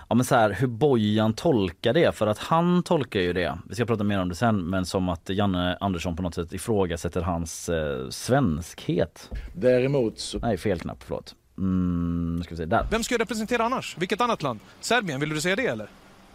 Ja 0.08 0.14
men 0.14 0.24
så 0.24 0.34
här, 0.34 0.50
hur 0.50 0.66
Bojan 0.66 1.32
tolkar 1.32 1.92
det 1.92 2.16
för 2.16 2.26
att 2.26 2.38
han 2.38 2.82
tolkar 2.82 3.20
ju 3.20 3.32
det, 3.32 3.58
vi 3.68 3.74
ska 3.74 3.84
prata 3.84 4.04
mer 4.04 4.20
om 4.20 4.28
det 4.28 4.34
sen, 4.34 4.56
men 4.70 4.86
som 4.86 5.08
att 5.08 5.28
Janne 5.28 5.76
Andersson 5.80 6.16
på 6.16 6.22
något 6.22 6.34
sätt 6.34 6.52
ifrågasätter 6.52 7.20
hans 7.20 7.68
eh, 7.68 8.08
svenskhet. 8.08 9.30
Däremot 9.54 10.18
så 10.18 10.38
Nej 10.38 10.56
fel 10.56 10.80
knapp, 10.80 11.02
förlåt. 11.02 11.34
Mm, 11.58 12.40
ska 12.44 12.50
vi 12.50 12.56
se, 12.56 12.64
där. 12.64 12.86
Vem 12.90 13.02
ska 13.02 13.14
jag 13.14 13.20
representera 13.20 13.64
annars? 13.64 13.96
Vilket 13.98 14.20
annat 14.20 14.42
land? 14.42 14.60
Serbien, 14.80 15.20
vill 15.20 15.28
du 15.28 15.40
säga 15.40 15.56
det 15.56 15.66
eller? 15.66 15.88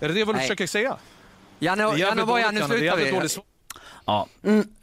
Är 0.03 0.07
det 0.07 0.13
det 0.13 0.23
vad 0.23 0.35
du 0.35 0.37
Nej. 0.37 0.47
försöker 0.47 0.67
säga? 0.67 0.97
Janne, 1.59 1.85
och 1.85 2.27
Bojan, 2.27 2.55
nu 2.55 2.61
slutar 2.61 2.97
vi. 2.97 3.29
Ja, 4.05 4.27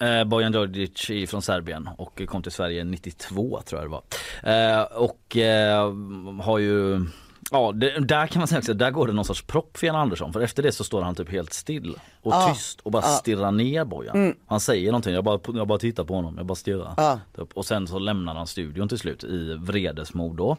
eh, 0.06 0.24
Bojan 0.24 0.52
Djordjic 0.52 1.30
från 1.30 1.42
Serbien 1.42 1.88
och 1.98 2.22
kom 2.26 2.42
till 2.42 2.52
Sverige 2.52 2.84
92 2.84 3.62
tror 3.66 3.80
jag 3.80 3.90
det 3.90 4.00
var. 4.42 4.78
Eh, 4.78 4.82
och 4.82 5.36
eh, 5.36 5.94
har 6.42 6.58
ju 6.58 7.06
Ja, 7.52 7.72
det, 7.72 7.98
där 8.00 8.26
kan 8.26 8.40
man 8.40 8.48
säga 8.48 8.58
också, 8.58 8.74
där 8.74 8.90
går 8.90 9.06
det 9.06 9.12
någon 9.12 9.24
sorts 9.24 9.42
propp 9.42 9.76
för 9.76 9.86
Jan 9.86 9.96
Andersson 9.96 10.32
för 10.32 10.40
efter 10.40 10.62
det 10.62 10.72
så 10.72 10.84
står 10.84 11.02
han 11.02 11.14
typ 11.14 11.30
helt 11.30 11.52
still 11.52 11.98
och 12.22 12.32
Ja. 12.32 12.52
tyst 12.54 12.80
och 12.80 12.90
bara 12.92 13.02
stirrar 13.02 13.50
ner 13.50 13.84
Bojan. 13.84 14.34
Han 14.46 14.60
säger 14.60 14.86
någonting, 14.90 15.14
jag 15.14 15.24
bara, 15.24 15.40
jag 15.54 15.66
bara 15.68 15.78
tittar 15.78 16.04
på 16.04 16.14
honom, 16.14 16.34
jag 16.36 16.46
bara 16.46 16.54
stirrar. 16.54 16.94
Ja. 16.96 17.20
Typ. 17.36 17.48
Och 17.54 17.64
sen 17.66 17.86
så 17.86 17.98
lämnar 17.98 18.34
han 18.34 18.46
studion 18.46 18.88
till 18.88 18.98
slut 18.98 19.24
i 19.24 19.54
vredesmod 19.60 20.36
då. 20.36 20.56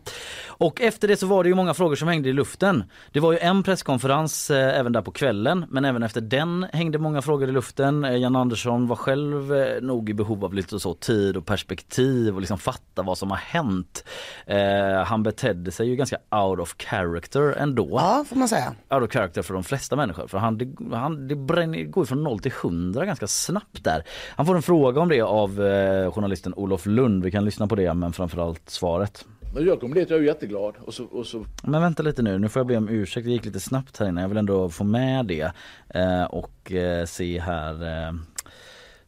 Och 0.48 0.82
efter 0.82 1.08
det 1.08 1.18
så 1.18 1.28
var 1.28 1.44
det 1.44 1.50
ju 1.50 1.56
många 1.56 1.74
frågor 1.74 1.96
som 1.96 2.08
hängde 2.08 2.30
i 2.30 2.34
luften. 2.34 2.84
Det 3.12 3.20
var 3.20 3.32
ju 3.32 3.38
en 3.38 3.64
presskonferens 3.64 4.50
eh, 4.52 4.80
även 4.80 4.92
där 4.92 5.02
på 5.02 5.12
kvällen 5.12 5.66
men 5.70 5.86
även 5.86 6.04
efter 6.04 6.22
den 6.22 6.66
hängde 6.74 6.98
många 6.98 7.22
frågor 7.22 7.50
i 7.50 7.52
luften. 7.52 8.06
Eh, 8.06 8.16
Jan 8.16 8.36
Andersson 8.36 8.88
var 8.88 8.96
själv 8.96 9.54
eh, 9.56 9.82
nog 9.82 10.10
i 10.10 10.14
behov 10.14 10.46
av 10.46 10.54
lite 10.54 10.80
så 10.80 10.94
tid 10.94 11.38
och 11.38 11.46
perspektiv 11.46 12.36
och 12.36 12.42
liksom 12.42 12.58
fatta 12.58 13.02
vad 13.04 13.18
som 13.18 13.30
har 13.30 13.38
hänt. 13.38 14.04
Eh, 14.46 15.04
han 15.06 15.24
betedde 15.24 15.72
sig 15.72 15.88
ju 15.90 15.96
ganska 15.96 16.18
out 16.32 16.60
of 16.60 16.76
character 16.82 17.42
ändå 17.58 17.88
Ja, 17.92 18.26
får 18.30 18.36
man 18.36 18.48
säga. 18.48 18.74
out 18.90 19.04
of 19.04 19.12
character 19.12 19.42
för 19.42 19.54
de 19.54 19.64
flesta 19.64 19.96
människor. 19.96 20.28
För 20.28 20.38
han, 20.38 20.58
det, 20.58 20.96
han, 20.96 21.28
det 21.28 21.36
bränner, 21.36 21.84
går 21.84 22.06
från 22.06 22.24
0 22.24 22.40
till 22.40 22.52
100 22.64 23.06
ganska 23.06 23.28
snabbt 23.28 23.84
där. 23.84 24.04
Han 24.36 24.46
får 24.46 24.56
en 24.56 24.62
fråga 24.62 25.02
om 25.02 25.10
det 25.10 25.22
av 25.22 25.62
eh, 25.66 26.12
journalisten 26.12 26.54
Olof 26.54 26.86
Lund. 26.86 27.24
Vi 27.24 27.32
kan 27.32 27.46
lyssna 27.46 27.68
på 27.68 27.76
det 27.76 27.94
men 27.94 28.14
framförallt 28.14 28.70
svaret. 28.70 29.26
När 29.56 29.62
jag 29.62 29.80
kom 29.80 29.94
dit 29.94 30.10
jag 30.10 30.20
är 30.20 30.24
jätteglad 30.24 30.76
och 30.86 30.94
så, 30.94 31.06
och 31.06 31.26
så 31.26 31.46
Men 31.64 31.82
vänta 31.82 32.04
lite 32.04 32.22
nu, 32.22 32.40
nu 32.40 32.50
får 32.50 32.60
jag 32.60 32.68
be 32.68 32.78
om 32.78 32.90
ursäkt. 32.90 33.26
Det 33.26 33.32
gick 33.32 33.46
lite 33.46 33.60
snabbt 33.60 33.98
här 33.98 34.08
inne. 34.08 34.22
Jag 34.22 34.28
vill 34.30 34.38
ändå 34.38 34.70
få 34.70 34.84
med 34.84 35.26
det. 35.26 35.52
Eh, 35.90 36.24
och 36.24 36.72
eh, 36.72 37.06
se 37.06 37.40
här. 37.40 37.74
Eh, 38.08 38.14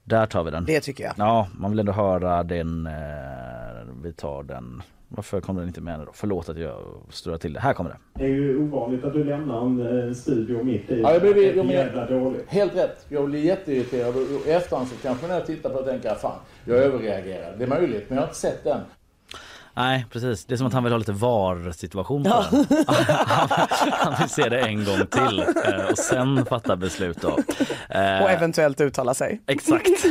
där 0.04 0.26
tar 0.26 0.44
vi 0.44 0.52
den. 0.52 0.66
Det 0.66 0.80
tycker 0.82 1.04
jag. 1.04 1.14
Ja, 1.18 1.48
man 1.60 1.72
vill 1.72 1.80
ändå 1.80 1.92
höra 1.92 2.44
den. 2.44 2.88
Eh, 2.88 2.94
vi 4.04 4.14
tar 4.14 4.44
den. 4.44 4.84
Varför 5.16 5.42
kommer 5.42 5.60
den 5.62 5.68
inte 5.68 5.82
med 5.82 6.00
nu 6.00 6.06
då? 6.06 6.12
Förlåt 6.14 6.50
att 6.50 6.58
jag 6.58 6.78
strular 7.10 7.38
till 7.38 7.54
det. 7.54 7.60
Här 7.60 7.74
kommer 7.74 7.90
det. 7.90 7.98
Det 8.14 8.24
är 8.24 8.30
ju 8.30 8.58
ovanligt 8.64 9.04
att 9.04 9.14
du 9.14 9.24
lämnar 9.24 9.66
en 9.66 10.08
eh, 10.08 10.14
studio 10.14 10.64
mitt 10.64 10.92
i. 10.92 11.02
Ja, 11.02 11.12
jag 11.14 11.22
blev- 11.22 11.58
jag 11.58 11.66
jävla 11.66 12.06
dåligt. 12.06 12.46
Helt 12.48 12.76
rätt. 12.76 13.06
Jag 13.10 13.26
blir 13.30 13.40
jätteirriterad 13.40 14.16
och 14.16 14.48
i 14.48 14.52
efterhand 14.52 14.88
så 14.88 14.96
kanske 15.02 15.28
när 15.28 15.34
jag 15.34 15.46
tittar 15.46 15.70
på 15.70 15.82
det 15.82 15.92
tänker 15.92 16.08
jag 16.10 16.22
fan, 16.22 16.40
jag 16.66 16.78
överreagerar. 16.78 17.56
Det 17.58 17.64
är 17.64 17.68
möjligt, 17.68 18.06
men 18.10 18.16
jag 18.16 18.22
har 18.24 18.28
inte 18.28 18.40
sett 18.40 18.64
den. 18.64 18.80
Nej 19.76 20.06
precis, 20.12 20.46
det 20.46 20.54
är 20.54 20.58
som 20.58 20.68
att 20.68 20.74
han 20.74 20.84
vill 20.84 20.94
ha 20.94 20.98
lite 20.98 21.12
VAR-situation 21.12 22.24
på 22.24 22.30
den. 22.30 22.66
han, 22.88 23.48
han 23.92 24.14
vill 24.20 24.30
se 24.30 24.50
det 24.50 24.60
en 24.60 24.86
gång 24.86 25.06
till 25.12 25.40
eh, 25.40 25.86
och 25.92 25.98
sen 25.98 26.46
fatta 26.46 26.76
beslut 26.76 27.22
då. 27.22 27.30
Eh, 27.90 28.24
Och 28.24 28.30
eventuellt 28.32 28.82
uttala 28.82 29.14
sig. 29.14 29.42
Exakt, 29.48 29.88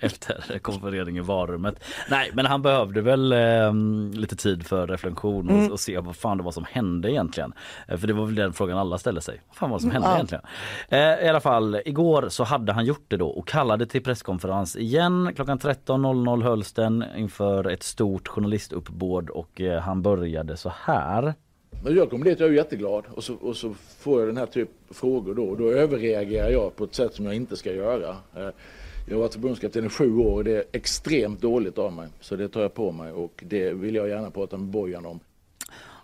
efter 0.00 0.58
konferering 0.58 1.16
i 1.16 1.20
varummet. 1.20 1.84
Nej 2.10 2.30
men 2.34 2.46
han 2.46 2.62
behövde 2.62 3.00
väl 3.00 3.32
eh, 3.32 3.74
lite 4.12 4.36
tid 4.36 4.66
för 4.66 4.86
reflektion 4.86 5.50
och, 5.50 5.72
och 5.72 5.80
se 5.80 5.98
vad 5.98 6.16
fan 6.16 6.36
det 6.38 6.42
var 6.42 6.52
som 6.52 6.64
hände 6.70 7.12
egentligen. 7.12 7.52
Eh, 7.88 7.96
för 7.98 8.06
det 8.06 8.12
var 8.12 8.26
väl 8.26 8.34
den 8.34 8.52
frågan 8.52 8.78
alla 8.78 8.98
ställde 8.98 9.20
sig. 9.20 9.40
Vad 9.48 9.56
fan 9.56 9.70
var 9.70 9.78
det 9.78 9.82
som 9.82 9.90
hände 9.90 10.08
Ja. 10.08 10.14
egentligen? 10.14 10.44
Eh, 10.88 11.26
I 11.26 11.28
alla 11.28 11.40
fall 11.40 11.80
igår 11.84 12.28
så 12.28 12.44
hade 12.44 12.72
han 12.72 12.84
gjort 12.84 13.04
det 13.08 13.16
då 13.16 13.28
och 13.28 13.48
kallade 13.48 13.86
till 13.86 14.02
presskonferens 14.02 14.76
igen. 14.76 15.32
Klockan 15.36 15.58
13.00 15.58 16.42
hölls 16.42 16.72
den 16.72 17.04
inför 17.16 17.68
ett 17.70 17.82
stort 17.82 18.28
journalistuppbåd 18.78 19.30
och 19.30 19.60
eh, 19.60 19.80
han 19.80 20.02
började 20.02 20.56
så 20.56 20.72
här. 20.74 21.34
Men 21.84 21.94
jag 21.96 22.10
kom 22.10 22.24
dit 22.24 22.40
jag 22.40 22.48
är 22.48 22.52
jätteglad 22.52 23.04
och 23.14 23.24
så, 23.24 23.34
och 23.34 23.56
så 23.56 23.74
får 23.74 24.20
jag 24.20 24.28
den 24.28 24.36
här 24.36 24.46
typen 24.46 24.74
av 24.88 24.94
frågor 24.94 25.34
då 25.34 25.44
och 25.44 25.56
då 25.56 25.70
överreagerar 25.70 26.50
jag 26.50 26.76
på 26.76 26.84
ett 26.84 26.94
sätt 26.94 27.14
som 27.14 27.24
jag 27.24 27.34
inte 27.34 27.56
ska 27.56 27.72
göra. 27.72 28.16
Eh, 28.36 28.50
jag 29.08 29.14
har 29.14 29.20
varit 29.20 29.34
förbundskapten 29.34 29.86
i 29.86 29.88
sju 29.88 30.16
år 30.16 30.32
och 30.32 30.44
det 30.44 30.56
är 30.56 30.64
extremt 30.72 31.40
dåligt 31.40 31.78
av 31.78 31.92
mig. 31.92 32.08
Så 32.20 32.36
det 32.36 32.48
tar 32.48 32.62
jag 32.62 32.74
på 32.74 32.92
mig 32.92 33.12
och 33.12 33.44
det 33.46 33.72
vill 33.72 33.94
jag 33.94 34.08
gärna 34.08 34.30
prata 34.30 34.56
med 34.56 34.66
Bojan 34.66 35.06
om. 35.06 35.20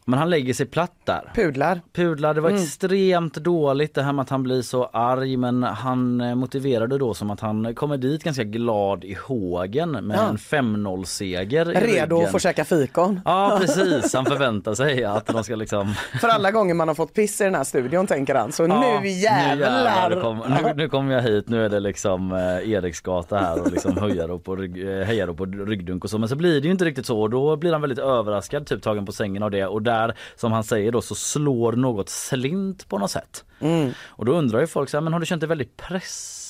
Men 0.06 0.18
han 0.18 0.30
lägger 0.30 0.54
sig 0.54 0.66
platt 0.66 0.92
där. 1.04 1.32
Pudlar. 1.34 1.80
Pudlar, 1.92 2.34
det 2.34 2.40
var 2.40 2.50
extremt 2.50 3.34
dåligt 3.34 3.94
det 3.94 4.02
här 4.02 4.12
med 4.12 4.22
att 4.22 4.30
han 4.30 4.42
blir 4.42 4.62
så 4.62 4.84
arg 4.92 5.36
men 5.36 5.62
han 5.62 6.20
eh, 6.20 6.34
motiverade 6.34 6.98
då 6.98 7.14
som 7.14 7.30
att 7.30 7.40
han 7.40 7.74
kommer 7.74 7.96
dit 7.96 8.24
ganska 8.24 8.44
glad 8.44 9.04
i 9.04 9.16
hågen 9.26 9.90
med 9.90 10.16
Ja. 10.18 10.28
en 10.28 10.36
5-0 10.36 11.04
seger 11.04 11.64
Redo 11.64 12.22
att 12.22 12.30
få 12.32 12.38
käka 12.38 12.64
fikon. 12.64 13.20
Ja 13.24 13.56
precis, 13.60 14.14
han 14.14 14.24
förväntar 14.26 14.74
sig 14.74 15.04
att 15.04 15.26
de 15.26 15.44
ska 15.44 15.56
liksom 15.56 15.94
För 16.20 16.28
alla 16.28 16.50
gånger 16.50 16.74
man 16.74 16.88
har 16.88 16.94
fått 16.94 17.14
piss 17.14 17.40
i 17.40 17.44
den 17.44 17.54
här 17.54 17.64
studion 17.64 18.06
tänker 18.06 18.34
han. 18.34 18.52
Så 18.52 18.62
Ja, 18.62 19.00
nu 19.02 19.08
jävlar. 19.08 20.10
Nu, 20.10 20.20
kom, 20.20 20.38
nu, 20.38 20.72
nu 20.76 20.88
kommer 20.88 21.14
jag 21.14 21.22
hit, 21.22 21.48
nu 21.48 21.64
är 21.64 21.68
det 21.68 21.80
liksom 21.80 22.32
eh, 22.32 22.70
Eriksgata 22.72 23.36
här 23.38 23.62
och 23.62 23.72
liksom 23.72 23.96
höjar 23.96 24.30
upp 24.30 24.48
och 24.48 24.58
rygg, 24.58 24.88
eh, 24.88 25.04
hejar 25.06 25.28
upp 25.28 25.36
på 25.36 25.44
ryggdunk 25.44 26.04
och 26.04 26.10
så. 26.10 26.18
Men 26.18 26.28
så 26.28 26.36
blir 26.36 26.60
det 26.60 26.66
ju 26.66 26.72
inte 26.72 26.84
riktigt 26.84 27.06
så 27.06 27.20
och 27.20 27.30
då 27.30 27.56
blir 27.56 27.72
han 27.72 27.80
väldigt 27.80 27.98
överraskad, 27.98 28.66
typ 28.66 28.82
tagen 28.82 29.06
på 29.06 29.12
sängen 29.12 29.42
av 29.42 29.50
det. 29.50 29.66
Och 29.66 29.82
där, 29.82 29.93
som 30.36 30.52
han 30.52 30.64
säger 30.64 30.92
då, 30.92 31.02
så 31.02 31.14
slår 31.14 31.72
något 31.72 32.08
slint 32.08 32.88
på 32.88 32.98
något 32.98 33.10
sätt. 33.10 33.44
Och 34.06 34.24
då 34.24 34.32
undrar 34.32 34.60
ju 34.60 34.66
folk 34.66 34.90
så 34.90 34.96
här, 34.96 35.02
men 35.02 35.12
har 35.12 35.20
du 35.20 35.26
känt 35.26 35.40
dig 35.40 35.48
väldigt 35.48 35.76
pressad 35.76 36.43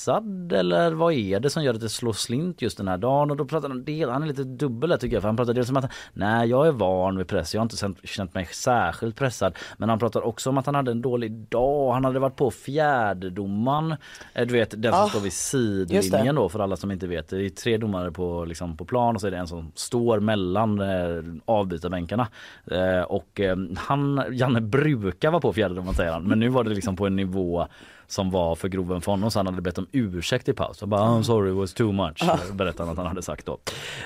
eller 0.51 0.91
vad 0.91 1.13
är 1.13 1.39
det 1.39 1.49
som 1.49 1.63
gör 1.63 1.73
att 1.73 1.79
det 1.79 1.89
slår 1.89 2.13
slint 2.13 2.61
just 2.61 2.77
den 2.77 2.87
här 2.87 2.97
dagen? 2.97 3.31
Och 3.31 3.37
då 3.37 3.45
pratar 3.45 3.69
han, 3.69 3.83
del, 3.83 4.09
han 4.09 4.23
är 4.23 4.27
lite 4.27 4.43
dubbel 4.43 4.89
där 4.89 4.97
tycker 4.97 5.15
jag, 5.15 5.21
för 5.21 5.29
han 5.29 5.37
pratar 5.37 5.53
dels 5.53 5.69
om 5.69 5.77
att 5.77 5.91
nej 6.13 6.49
jag 6.49 6.67
är 6.67 6.71
van 6.71 7.17
vid 7.17 7.27
press, 7.27 7.53
jag 7.53 7.61
har 7.61 7.65
inte 7.65 8.07
känt, 8.07 8.33
mig 8.33 8.45
särskilt 8.45 9.15
pressad. 9.15 9.57
Men 9.77 9.89
han 9.89 9.99
pratar 9.99 10.21
också 10.21 10.49
om 10.49 10.57
att 10.57 10.65
han 10.65 10.75
hade 10.75 10.91
en 10.91 11.01
dålig 11.01 11.31
dag, 11.31 11.93
han 11.93 12.05
hade 12.05 12.19
varit 12.19 12.35
på 12.35 12.51
fjärdedomaren, 12.51 13.95
eh, 14.33 14.47
du 14.47 14.53
vet 14.53 14.81
den 14.81 14.93
som 14.93 15.01
Ah, 15.01 15.09
står 15.09 15.19
vid 15.19 15.33
sidlinjen 15.33 16.35
då 16.35 16.49
för 16.49 16.59
alla 16.59 16.75
som 16.75 16.91
inte 16.91 17.07
vet. 17.07 17.29
Det 17.29 17.45
är 17.45 17.49
tre 17.49 17.77
domare 17.77 18.11
på, 18.11 18.45
liksom, 18.45 18.77
på 18.77 18.85
plan 18.85 19.15
och 19.15 19.21
så 19.21 19.27
är 19.27 19.31
det 19.31 19.37
en 19.37 19.47
som 19.47 19.71
står 19.75 20.19
mellan 20.19 20.79
eh, 20.79 21.23
avbytarbänkarna. 21.45 22.27
Eh, 22.71 23.01
och 23.01 23.39
eh, 23.39 23.57
han, 23.77 24.23
Janne 24.31 24.61
brukar 24.61 25.31
vara 25.31 25.41
på 25.41 25.53
fjärdedomaren 25.53 25.95
säger 25.95 26.11
han, 26.11 26.23
men 26.23 26.39
nu 26.39 26.49
var 26.49 26.63
det 26.63 26.69
liksom 26.69 26.95
på 26.95 27.07
en 27.07 27.15
nivå 27.15 27.67
som 28.07 28.31
var 28.31 28.55
för 28.55 28.67
groven 28.67 29.01
för 29.01 29.11
honom 29.11 29.31
så 29.31 29.39
han 29.39 29.47
hade 29.47 29.61
bett 29.61 29.77
om 29.77 29.87
ursäkt 29.91 30.49
i 30.49 30.53
paus. 30.53 30.79
Han 30.79 30.89
bara 30.89 31.01
I'm 31.01 31.23
sorry 31.23 31.51
it 31.51 31.57
was 31.57 31.73
too 31.73 31.91
much 31.91 32.23
berättade 32.53 32.83
han 32.83 32.89
att 32.89 32.97
han 32.97 33.07
hade 33.07 33.21
sagt 33.21 33.45
då. 33.45 33.59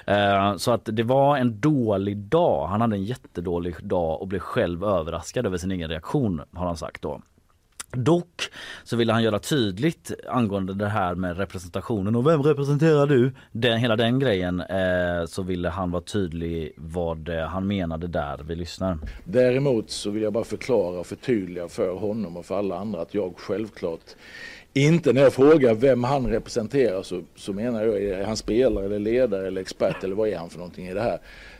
Eh, 0.06 0.56
så 0.58 0.72
att 0.72 0.82
det 0.84 1.04
var 1.04 1.38
en 1.38 1.60
dålig 1.60 2.18
dag. 2.18 2.68
Han 2.68 2.82
hade 2.82 2.96
en 2.96 3.04
jättedålig 3.04 3.76
dag 3.84 4.22
och 4.22 4.28
blev 4.28 4.40
själv 4.40 4.84
överraskad 4.84 5.46
över 5.46 5.58
sin 5.58 5.72
egen 5.72 5.90
reaktion 5.90 6.42
har 6.54 6.66
han 6.66 6.78
sagt 6.78 7.02
då. 7.02 7.22
Dock 7.92 8.42
så 8.84 8.96
ville 8.96 9.14
han 9.14 9.24
göra 9.24 9.40
tydligt 9.40 10.12
angående 10.28 10.74
det 10.74 10.88
här 10.88 11.16
med 11.16 11.38
representationen 11.38 12.16
och 12.16 12.28
vem 12.28 12.44
representerar 12.44 13.08
du? 13.08 13.32
Den, 13.52 13.80
hela 13.80 13.96
den 13.96 14.20
grejen 14.20 14.60
eh, 14.62 15.26
så 15.28 15.44
ville 15.44 15.70
han 15.70 15.92
vara 15.92 16.02
tydlig 16.02 16.74
vad 16.76 17.30
eh, 17.30 17.46
han 17.46 17.68
menade 17.68 18.08
där. 18.08 18.40
Vi 18.48 18.56
lyssnar. 18.56 18.98
Däremot 19.24 19.90
så 19.90 20.10
vill 20.10 20.24
jag 20.24 20.34
bara 20.34 20.44
förklara 20.44 21.00
och 21.00 21.08
förtydliga 21.08 21.68
för 21.68 21.94
honom 21.94 22.38
och 22.38 22.46
för 22.46 22.58
alla 22.58 22.78
andra 22.78 23.02
att 23.02 23.14
jag 23.14 23.34
självklart 23.38 24.16
inte 24.74 25.14
när 25.14 25.22
jag 25.22 25.34
frågar 25.34 25.74
vem 25.74 26.04
han 26.04 26.28
representerar 26.28 27.04
så, 27.04 27.22
så 27.36 27.54
menar 27.54 27.84
jag 27.84 28.04
är 28.04 28.24
han 28.24 28.38
spelare 28.38 28.86
eller 28.86 29.00
ledare 29.00 29.48
eller 29.48 29.62
expert 29.62 30.04
eller 30.04 30.16
vad 30.16 30.30
är 30.30 30.38
han 30.38 30.50
för 30.50 30.58
någonting 30.58 30.88
i 30.88 30.94
det 30.94 31.02
här. 31.02 31.20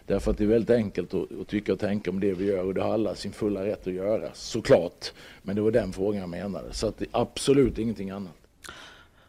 Därför 0.10 0.32
att 0.32 0.38
det 0.38 0.44
är 0.44 0.48
väldigt 0.48 0.70
enkelt 0.70 1.14
att, 1.14 1.40
att 1.42 1.48
tycka 1.48 1.74
och 1.74 1.80
tänka 1.80 2.12
om 2.12 2.20
det 2.20 2.34
vi 2.34 2.46
gör 2.46 2.66
och 2.66 2.74
det 2.74 2.82
har 2.82 2.94
alla 2.94 3.16
sin 3.16 3.32
fulla 3.32 3.66
rätt 3.66 3.88
att 3.88 3.94
göra 3.94 4.30
såklart. 4.34 5.12
Men 5.42 5.56
det 5.56 5.62
var 5.62 5.72
den 5.72 5.94
frågan 5.94 6.20
jag 6.22 6.30
menade 6.30 6.74
så 6.74 6.88
att 6.88 6.98
det 6.98 7.06
är 7.06 7.22
absolut 7.22 7.78
ingenting 7.78 8.10
annat. 8.10 8.34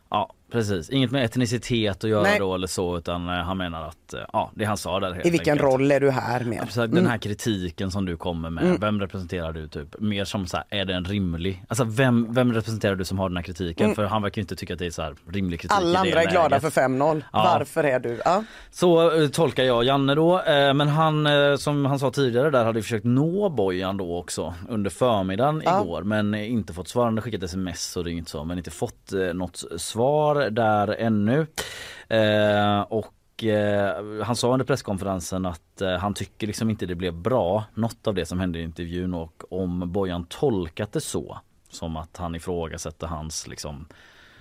Ja 0.08 0.32
precis, 0.50 0.90
inget 0.90 1.10
med 1.10 1.24
etnicitet 1.24 2.04
att 2.04 2.10
göra 2.10 2.22
Nej. 2.22 2.38
då 2.38 2.54
eller 2.54 2.66
så 2.66 2.98
utan 2.98 3.28
eh, 3.28 3.34
han 3.34 3.58
menar 3.58 3.88
att 3.88 3.99
eh, 4.14 4.20
ja 4.32 4.50
det 4.54 4.64
han 4.64 4.76
sa 4.76 5.00
där 5.00 5.26
I 5.26 5.30
vilken 5.30 5.52
enkelt. 5.52 5.72
roll 5.72 5.90
är 5.92 6.00
du 6.00 6.10
här 6.10 6.44
med? 6.44 6.66
Så 6.70 6.82
att 6.82 6.92
Den 6.92 7.06
här 7.06 7.18
kritiken 7.18 7.90
som 7.90 8.04
du 8.06 8.16
kommer 8.16 8.50
med, 8.50 8.80
vem 8.80 9.00
representerar 9.00 9.52
du 9.52 9.68
typ? 9.68 10.00
Mer 10.00 10.24
som 10.24 10.46
så 10.46 10.56
här, 10.56 10.66
är 10.70 10.84
det 10.84 10.94
en 10.94 11.04
rimlig, 11.04 11.64
alltså 11.68 11.84
vem, 11.84 12.32
vem 12.34 12.52
representerar 12.52 12.94
du 12.96 13.04
som 13.04 13.18
har 13.18 13.28
den 13.28 13.36
här 13.36 13.44
kritiken? 13.44 13.94
För 13.94 14.04
han 14.04 14.22
verkar 14.22 14.42
inte 14.42 14.56
tycka 14.56 14.72
att 14.72 14.78
det 14.78 14.86
är 14.86 14.90
så 14.90 15.02
här 15.02 15.14
rimlig 15.32 15.60
kritik 15.60 15.76
Alla 15.76 15.98
andra 15.98 16.22
är 16.22 16.30
glada 16.30 16.48
läget. 16.48 16.74
för 16.74 16.80
5-0. 16.82 17.22
Ja. 17.32 17.56
Varför 17.58 17.84
är 17.84 17.98
du? 18.00 18.20
Ja. 18.24 18.44
Så 18.70 19.20
eh, 19.22 19.28
tolkar 19.28 19.64
jag 19.64 19.84
Janne 19.84 20.14
då, 20.14 20.40
eh, 20.42 20.74
men 20.74 20.88
han 20.88 21.28
som 21.58 21.84
han 21.86 21.98
sa 21.98 22.10
tidigare 22.10 22.50
där 22.50 22.64
hade 22.64 22.82
försökt 22.82 23.04
nå 23.04 23.48
Bojan 23.48 23.96
då 23.96 24.18
också 24.18 24.54
under 24.68 24.90
förmiddagen 24.90 25.62
Ja. 25.64 25.80
igår 25.82 26.02
men 26.02 26.34
inte 26.34 26.72
fått 26.72 26.88
svar. 26.88 27.04
Han 27.04 27.12
hade 27.12 27.22
skickat 27.22 27.42
sms 27.42 27.96
och 27.96 28.04
ringt 28.04 28.28
så 28.28 28.44
men 28.44 28.58
inte 28.58 28.70
fått 28.70 29.12
något 29.34 29.64
svar 29.76 30.50
där 30.50 30.96
ännu. 30.98 31.46
Eh, 32.08 32.80
och 33.40 33.44
eh, 33.44 34.22
han 34.22 34.36
sa 34.36 34.52
under 34.52 34.66
presskonferensen 34.66 35.46
att 35.46 35.80
eh, 35.80 35.96
han 35.96 36.14
tycker 36.14 36.46
liksom 36.46 36.70
inte 36.70 36.86
det 36.86 36.94
blev 36.94 37.14
bra, 37.14 37.64
något 37.74 38.06
av 38.06 38.14
det 38.14 38.26
som 38.26 38.40
hände 38.40 38.58
i 38.58 38.62
intervjun 38.62 39.14
och 39.14 39.52
om 39.52 39.92
Bojan 39.92 40.26
tolkat 40.28 40.92
det 40.92 41.00
så 41.00 41.40
som 41.68 41.96
att 41.96 42.16
han 42.16 42.34
ifrågasätter 42.34 43.06
hans 43.06 43.46
liksom 43.46 43.86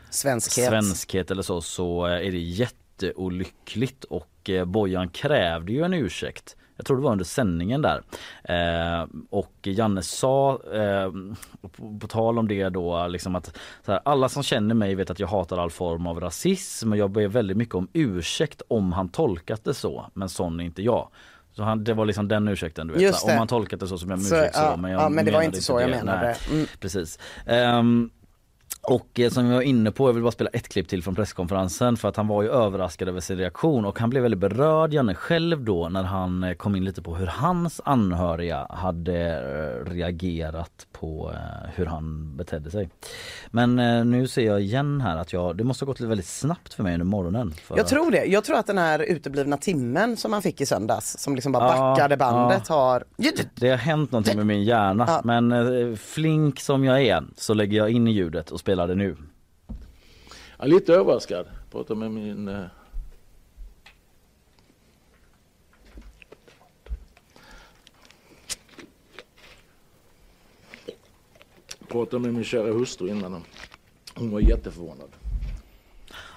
Svenskhet. 0.10 0.68
svenskhet 0.68 1.32
eller 1.32 1.42
så 1.42 1.62
så 1.62 2.08
eh, 2.08 2.28
är 2.28 2.32
det 2.32 2.40
jätteolyckligt 2.40 4.04
och 4.04 4.50
eh, 4.50 4.66
Bojan 4.66 5.10
krävde 5.10 5.72
ju 5.72 5.84
en 5.84 5.94
ursäkt. 5.94 6.56
Jag 6.80 6.86
tror 6.86 6.98
det 6.98 7.04
var 7.04 7.12
under 7.12 7.26
sändningen 7.26 7.82
där. 7.82 8.02
Eh, 8.44 9.08
och 9.30 9.54
Janne 9.64 10.02
sa, 10.02 10.60
eh, 10.74 11.12
på, 11.62 12.00
på 12.00 12.08
tal 12.08 12.40
om 12.40 12.48
det 12.48 12.70
då, 12.70 13.08
liksom 13.08 13.36
att 13.36 13.58
så 13.86 13.92
här, 13.92 14.02
alla 14.06 14.30
som 14.30 14.44
känner 14.44 14.76
mig 14.76 14.96
vet 14.96 15.10
att 15.10 15.20
jag 15.20 15.28
hatar 15.28 15.58
all 15.58 15.72
form 15.72 16.08
av 16.08 16.20
rasism 16.20 16.92
och 16.92 16.98
jag 16.98 17.12
ber 17.12 17.28
väldigt 17.28 17.58
mycket 17.58 17.76
om 17.76 17.88
ursäkt 17.94 18.62
om 18.68 18.92
han 18.94 19.10
tolkat 19.10 19.64
det 19.64 19.74
så, 19.74 20.06
men 20.14 20.30
sån 20.30 20.60
är 20.60 20.64
inte 20.64 20.82
jag. 20.82 21.10
Så 21.52 21.64
han, 21.64 21.84
det 21.84 21.94
var 21.94 22.06
liksom 22.06 22.28
den 22.28 22.48
ursäkten 22.48 22.88
du 22.88 22.94
vet. 22.94 23.16
Så 23.16 23.30
Om 23.30 23.36
man 23.36 23.48
tolkat 23.48 23.80
det 23.80 23.88
så 23.88 23.98
som 23.98 24.10
jag 24.10 24.22
Så, 24.22 24.36
ursäkt 24.36 24.56
så, 24.56 24.62
ja, 24.62 24.76
men 24.76 24.92
jag 24.92 25.02
ja, 25.02 25.10
men 25.10 25.26
det 25.26 25.32
var 25.32 25.42
inte 25.42 25.62
så 25.62 25.80
jag 25.82 25.90
det. 25.90 25.96
menade. 25.96 26.22
Nej, 26.28 26.36
Mm. 26.52 26.66
Precis. 26.80 27.20
Ehm, 27.46 28.10
och 28.82 29.20
eh, 29.20 29.30
som 29.30 29.46
jag 29.46 29.54
var 29.56 29.62
inne 29.62 29.92
på, 29.92 30.10
jag 30.10 30.14
vill 30.14 30.24
bara 30.24 30.32
spela 30.32 30.50
ett 30.54 30.68
klipp 30.70 30.88
till 30.88 31.04
från 31.04 31.16
presskonferensen 31.16 31.98
för 31.98 32.08
att 32.08 32.16
han 32.16 32.28
var 32.28 32.44
ju 32.44 32.50
överraskad 32.50 33.08
över 33.10 33.20
sin 33.20 33.38
reaktion 33.38 33.86
och 33.86 34.00
han 34.00 34.10
blev 34.10 34.24
väldigt 34.24 34.40
berörd, 34.40 34.94
Janne 34.94 35.14
själv 35.16 35.64
då, 35.64 35.90
när 35.90 36.04
han 36.04 36.44
eh, 36.44 36.54
kom 36.54 36.76
in 36.76 36.86
lite 36.86 37.02
på 37.02 37.16
hur 37.16 37.28
hans 37.28 37.82
anhöriga 37.86 38.68
hade 38.70 39.16
eh, 39.86 39.92
reagerat 39.92 40.88
på 40.92 41.32
eh, 41.34 41.70
hur 41.76 41.86
han 41.86 42.38
betedde 42.38 42.72
sig. 42.72 42.90
Men 43.52 43.80
eh, 43.80 44.06
nu 44.06 44.28
ser 44.28 44.46
jag 44.46 44.62
igen 44.62 45.02
här 45.02 45.18
att 45.18 45.34
jag, 45.34 45.58
det 45.58 45.64
måste 45.64 45.86
ha 45.86 45.88
gått 45.88 46.00
väldigt 46.02 46.26
snabbt 46.28 46.74
för 46.74 46.84
mig 46.84 46.94
under 46.94 47.06
morgonen. 47.06 47.54
För 47.64 47.78
Jag 47.78 47.88
tror 47.88 48.12
det. 48.12 48.26
Jag 48.26 48.44
tror 48.44 48.58
att 48.58 48.68
den 48.68 48.78
här 48.78 49.00
uteblivna 49.00 49.58
timmen 49.58 50.18
som 50.18 50.32
man 50.32 50.42
fick 50.42 50.62
i 50.62 50.66
söndags, 50.66 51.18
som 51.18 51.36
liksom 51.36 51.52
bara 51.52 51.76
Ja, 51.76 51.78
backade 51.78 52.18
bandet 52.18 52.68
har... 52.68 53.04
Det 53.56 53.70
har 53.70 53.78
hänt 53.78 54.12
någonting 54.12 54.38
med 54.38 54.46
min 54.46 54.64
hjärna 54.64 55.06
Ja. 55.08 55.22
men 55.24 55.52
eh, 55.52 55.96
flink 55.96 56.60
som 56.60 56.84
jag 56.84 57.02
är 57.02 57.24
så 57.38 57.54
lägger 57.54 57.78
jag 57.78 57.90
in 57.90 58.08
i 58.08 58.12
ljudet 58.12 58.52
och 58.52 58.60
spelar 58.60 58.69
det 58.76 58.96
nu. 58.96 59.18
Jag 60.58 60.66
är 60.66 60.70
lite 60.70 60.94
överraskad. 60.94 61.46
Pratar 61.72 61.96
med 61.96 62.12
min 62.12 62.48
eh, 62.48 62.66
Pratade 71.88 72.20
med 72.22 72.34
min 72.34 72.44
kära 72.44 72.74
hustru 72.74 73.10
innan. 73.10 73.44
Hon 74.16 74.32
var 74.32 74.40
jätteförvånad. 74.40 75.10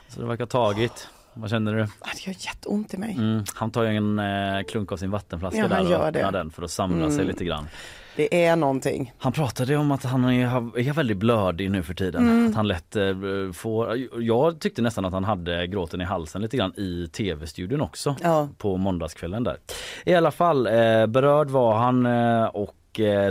Så 0.08 0.20
det 0.20 0.26
verkar 0.26 0.46
tagit. 0.46 1.08
Vad 1.34 1.50
känner 1.50 1.72
du? 1.74 1.78
Det 1.82 2.26
gör 2.26 2.34
jätteont 2.46 2.94
i 2.94 2.98
mig. 2.98 3.14
Mm, 3.18 3.44
han 3.54 3.70
tar 3.70 3.82
ju 3.82 3.96
en 3.96 4.18
eh, 4.18 4.62
klunk 4.62 4.92
av 4.92 4.96
sin 4.96 5.10
vattenflaska 5.10 5.58
Ja, 5.58 5.68
där 5.68 5.98
och 5.98 6.06
öppnar 6.06 6.32
den 6.32 6.50
för 6.50 6.62
att 6.62 6.70
samla 6.70 7.06
sig 7.10 7.14
Mm. 7.14 7.26
lite 7.26 7.44
grann. 7.44 7.66
Det 8.16 8.44
är 8.44 8.56
någonting. 8.56 9.12
Han 9.18 9.32
pratade 9.32 9.76
om 9.76 9.90
att 9.90 10.04
han 10.04 10.24
är, 10.24 10.92
väldigt 10.92 11.16
blödig 11.16 11.70
nu 11.70 11.82
för 11.82 11.94
tiden. 11.94 12.22
Mm. 12.28 12.48
Att 12.48 12.54
han 12.54 12.68
lätt 12.68 12.96
eh, 12.96 13.12
får, 13.52 13.98
jag 14.22 14.60
tyckte 14.60 14.82
nästan 14.82 15.04
att 15.04 15.12
han 15.12 15.24
hade 15.24 15.66
gråten 15.66 16.00
i 16.00 16.04
halsen 16.04 16.42
lite 16.42 16.56
grann 16.56 16.72
i 16.76 17.08
tv-studion 17.12 17.80
också. 17.80 18.16
Ja. 18.22 18.48
På 18.58 18.76
måndagskvällen 18.76 19.44
där. 19.44 19.56
I 20.04 20.14
alla 20.14 20.30
fall 20.30 20.66
eh, 20.66 21.06
berörd 21.06 21.50
var 21.50 21.78
han 21.78 22.06
eh, 22.06 22.44
och 22.44 22.76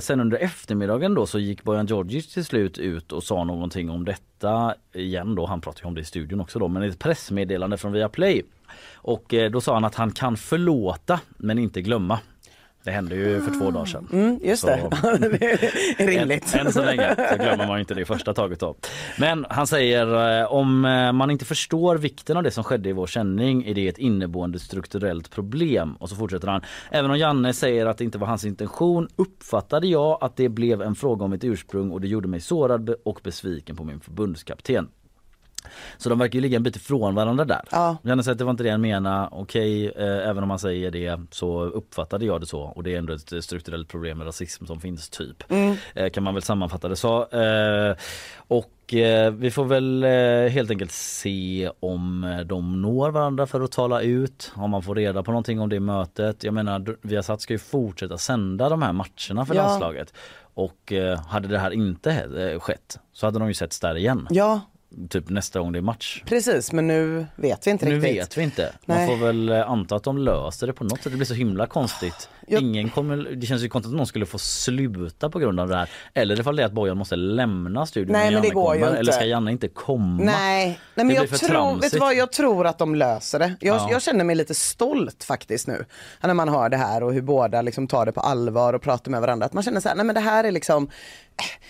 sen 0.02 0.20
under 0.20 0.38
eftermiddagen 0.38 1.14
då 1.14 1.26
så 1.26 1.40
gick 1.40 1.64
Bojan 1.64 1.86
Djordjic 1.86 2.34
till 2.34 2.46
slut 2.46 2.78
ut 2.78 3.12
och 3.12 3.24
sa 3.24 3.44
någonting 3.44 3.90
om 3.90 4.06
detta 4.06 4.76
igen 4.94 5.36
då. 5.36 5.46
Han 5.46 5.62
pratade 5.62 5.88
om 5.88 5.96
det 5.96 6.02
i 6.02 6.06
studion 6.06 6.42
också 6.42 6.60
då 6.60 6.68
men 6.68 6.84
i 6.84 6.88
ett 6.88 7.00
pressmeddelande 7.00 7.78
från 7.78 7.92
Viaplay. 7.92 8.44
Och 8.94 9.34
då 9.52 9.62
sa 9.62 9.74
han 9.74 9.86
att 9.86 9.96
han 9.96 10.12
kan 10.12 10.38
förlåta 10.38 11.20
men 11.38 11.60
inte 11.60 11.82
glömma. 11.82 12.20
Det 12.84 12.92
hände 12.92 13.16
ju 13.16 13.42
för 13.42 13.52
två 13.60 13.72
dagar 13.72 13.86
sedan. 13.86 14.08
Mm, 14.14 14.40
just 14.44 14.62
Så- 14.62 14.68
det. 15.20 15.58
rimligt. 15.98 16.56
Än, 16.56 16.66
än 16.68 16.74
så 16.74 16.82
länge 16.84 17.16
så 17.32 17.36
glömmer 17.44 17.68
man 17.68 17.80
inte 17.80 17.94
det 17.94 18.02
i 18.02 18.06
första 18.06 18.34
taget 18.34 18.60
då. 18.60 18.76
Men 19.20 19.46
han 19.50 19.68
säger 19.68 20.40
eh, 20.42 20.52
om 20.54 20.86
eh, 20.86 21.12
man 21.12 21.32
inte 21.32 21.46
förstår 21.46 21.96
vikten 21.98 22.38
av 22.38 22.44
det 22.44 22.52
som 22.52 22.64
skedde 22.64 22.90
i 22.90 22.94
vår 22.94 23.08
sändning 23.08 23.64
är 23.68 23.74
det 23.76 23.88
ett 23.88 23.98
inneboende 23.98 24.60
strukturellt 24.60 25.32
problem. 25.32 25.96
Och 25.96 26.10
så 26.10 26.16
fortsätter 26.16 26.48
han. 26.48 26.62
Även 26.92 27.12
om 27.12 27.18
Janne 27.18 27.54
säger 27.54 27.86
att 27.86 27.98
det 27.98 28.04
inte 28.04 28.18
var 28.18 28.28
hans 28.28 28.46
intention 28.46 29.08
uppfattade 29.16 29.88
jag 29.88 30.18
att 30.22 30.36
det 30.36 30.50
blev 30.50 30.82
en 30.82 30.96
fråga 30.96 31.26
om 31.26 31.32
mitt 31.32 31.44
ursprung 31.44 31.92
och 31.92 32.02
det 32.02 32.08
gjorde 32.08 32.28
mig 32.28 32.40
sårad 32.42 32.96
och 33.06 33.20
besviken 33.24 33.76
på 33.76 33.84
min 33.84 34.00
förbundskapten. 34.00 34.88
Så 35.98 36.10
de 36.10 36.20
verkar 36.20 36.36
ju 36.36 36.42
ligga 36.42 36.56
en 36.56 36.64
bit 36.64 36.76
ifrån 36.76 37.16
varandra 37.16 37.46
där. 37.46 37.62
Ja. 37.72 37.98
Janne 38.04 38.24
säger 38.24 38.32
att 38.34 38.38
det 38.40 38.44
var 38.44 38.52
inte 38.52 38.64
det 38.64 38.70
han 38.70 38.82
menade. 38.82 39.28
Okej, 39.32 39.86
eh, 39.90 40.30
även 40.30 40.44
om 40.44 40.48
man 40.48 40.60
säger 40.60 40.92
det 40.92 41.20
så 41.32 41.62
uppfattade 41.64 42.26
jag 42.26 42.42
det 42.42 42.46
så 42.46 42.62
och 42.62 42.84
det 42.84 42.94
är 42.94 42.98
ändå 42.98 43.14
ett 43.14 43.44
strukturellt 43.44 43.88
problem 43.88 44.18
med 44.18 44.28
rasism 44.28 44.66
som 44.66 44.80
finns 44.82 45.10
typ. 45.10 45.52
Mm. 45.52 45.76
Eh, 45.96 46.10
kan 46.10 46.24
man 46.24 46.34
väl 46.34 46.44
sammanfatta 46.44 46.88
det 46.88 46.96
så. 46.96 47.28
Eh, 47.30 47.96
och 48.38 48.94
eh, 48.94 49.32
vi 49.32 49.52
får 49.52 49.66
väl 49.66 50.04
eh, 50.04 50.52
helt 50.52 50.72
enkelt 50.72 50.92
se 50.92 51.70
om 51.80 52.24
eh, 52.24 52.40
de 52.40 52.82
når 52.82 53.12
varandra 53.12 53.48
för 53.48 53.62
att 53.62 53.72
tala 53.72 54.02
ut. 54.02 54.52
Om 54.56 54.70
man 54.72 54.84
får 54.84 54.96
reda 54.96 55.24
på 55.24 55.32
någonting 55.32 55.60
om 55.60 55.70
det 55.70 55.80
mötet. 55.80 56.44
Jag 56.44 56.54
menar 56.54 56.96
Viasat 57.02 57.42
ska 57.42 57.54
ju 57.54 57.60
fortsätta 57.60 58.18
sända 58.18 58.70
de 58.70 58.82
här 58.82 58.94
matcherna 58.94 59.46
för 59.46 59.56
Ja. 59.56 59.62
landslaget. 59.68 60.14
Och 60.54 60.94
hade 61.28 61.48
det 61.48 61.60
här 61.60 61.72
inte 61.72 62.60
skett 62.60 63.00
så 63.14 63.28
hade 63.28 63.40
de 63.40 63.48
ju 63.48 63.54
setts 63.54 63.80
där 63.80 63.96
igen. 63.98 64.28
Ja, 64.30 64.62
Typ 65.10 65.30
nästa 65.30 65.60
gång 65.60 65.72
det 65.72 65.80
är 65.80 65.82
match. 65.82 66.24
precis. 66.26 66.72
Men 66.72 66.88
nu 66.88 67.26
vet 67.36 67.68
vi 67.68 67.72
inte 67.72 67.86
Nu 67.86 67.96
riktigt. 67.96 68.16
vet 68.18 68.38
vi 68.38 68.42
inte. 68.44 68.74
Man 68.86 68.98
Nej. 68.98 69.08
får 69.08 69.26
väl 69.26 69.50
eh, 69.50 69.70
anta 69.72 69.96
att 69.96 70.04
de 70.04 70.18
löser 70.18 70.68
det 70.68 70.74
på 70.74 70.84
något 70.84 71.02
sätt. 71.04 71.12
Det 71.12 71.18
blir 71.18 71.26
så 71.26 71.34
himla 71.34 71.68
konstigt. 71.68 72.30
Jag- 72.48 72.62
Ingen 72.62 72.90
kommer, 72.90 73.18
det 73.18 73.46
känns 73.48 73.62
ju 73.62 73.70
konstigt 73.70 73.92
att 73.94 73.98
någon 73.98 74.08
skulle 74.08 74.26
få 74.26 74.38
sluta 74.40 75.30
på 75.30 75.40
grund 75.40 75.60
av 75.60 75.68
det 75.70 75.76
här. 75.76 75.90
Eller 76.14 76.40
ifall 76.40 76.56
det 76.56 76.62
är 76.64 76.66
att 76.66 76.72
Bojan 76.72 76.98
måste 76.98 77.16
lämna 77.16 77.86
studion 77.86 78.12
Nej, 78.12 78.32
men 78.32 78.42
det 78.42 78.50
går 78.50 78.76
ju 78.76 78.80
kommer. 78.82 78.88
inte. 78.92 79.00
Eller 79.00 79.12
ska 79.12 79.26
Janne 79.26 79.52
inte 79.52 79.68
komma? 79.68 80.24
Nej, 80.24 80.80
nej 80.96 81.06
men 81.06 81.16
jag 81.16 81.30
tror, 81.30 81.82
vet 81.82 81.92
du 81.92 81.98
vad, 82.00 82.16
jag 82.16 82.32
tror 82.32 82.68
att 82.68 82.78
de 82.78 82.96
löser 82.96 83.40
det. 83.40 83.54
Jag, 83.60 83.76
Ja. 83.78 83.88
jag 83.92 84.02
känner 84.02 84.24
mig 84.26 84.36
lite 84.36 84.54
stolt 84.56 85.24
faktiskt 85.24 85.68
nu. 85.68 85.86
När 86.22 86.34
man 86.34 86.50
hör 86.50 86.70
det 86.70 86.78
här 86.78 87.04
och 87.04 87.14
hur 87.14 87.22
båda 87.22 87.62
liksom 87.62 87.88
tar 87.88 88.06
det 88.06 88.12
på 88.12 88.20
allvar 88.22 88.74
och 88.74 88.82
pratar 88.82 89.12
med 89.12 89.22
varandra. 89.22 89.46
Att 89.46 89.54
man 89.54 89.64
känner 89.64 89.80
så 89.82 89.90
här, 89.90 89.96
nej 89.96 90.06
men 90.06 90.16
det 90.16 90.22
här 90.22 90.44
är 90.44 90.52
liksom 90.52 90.90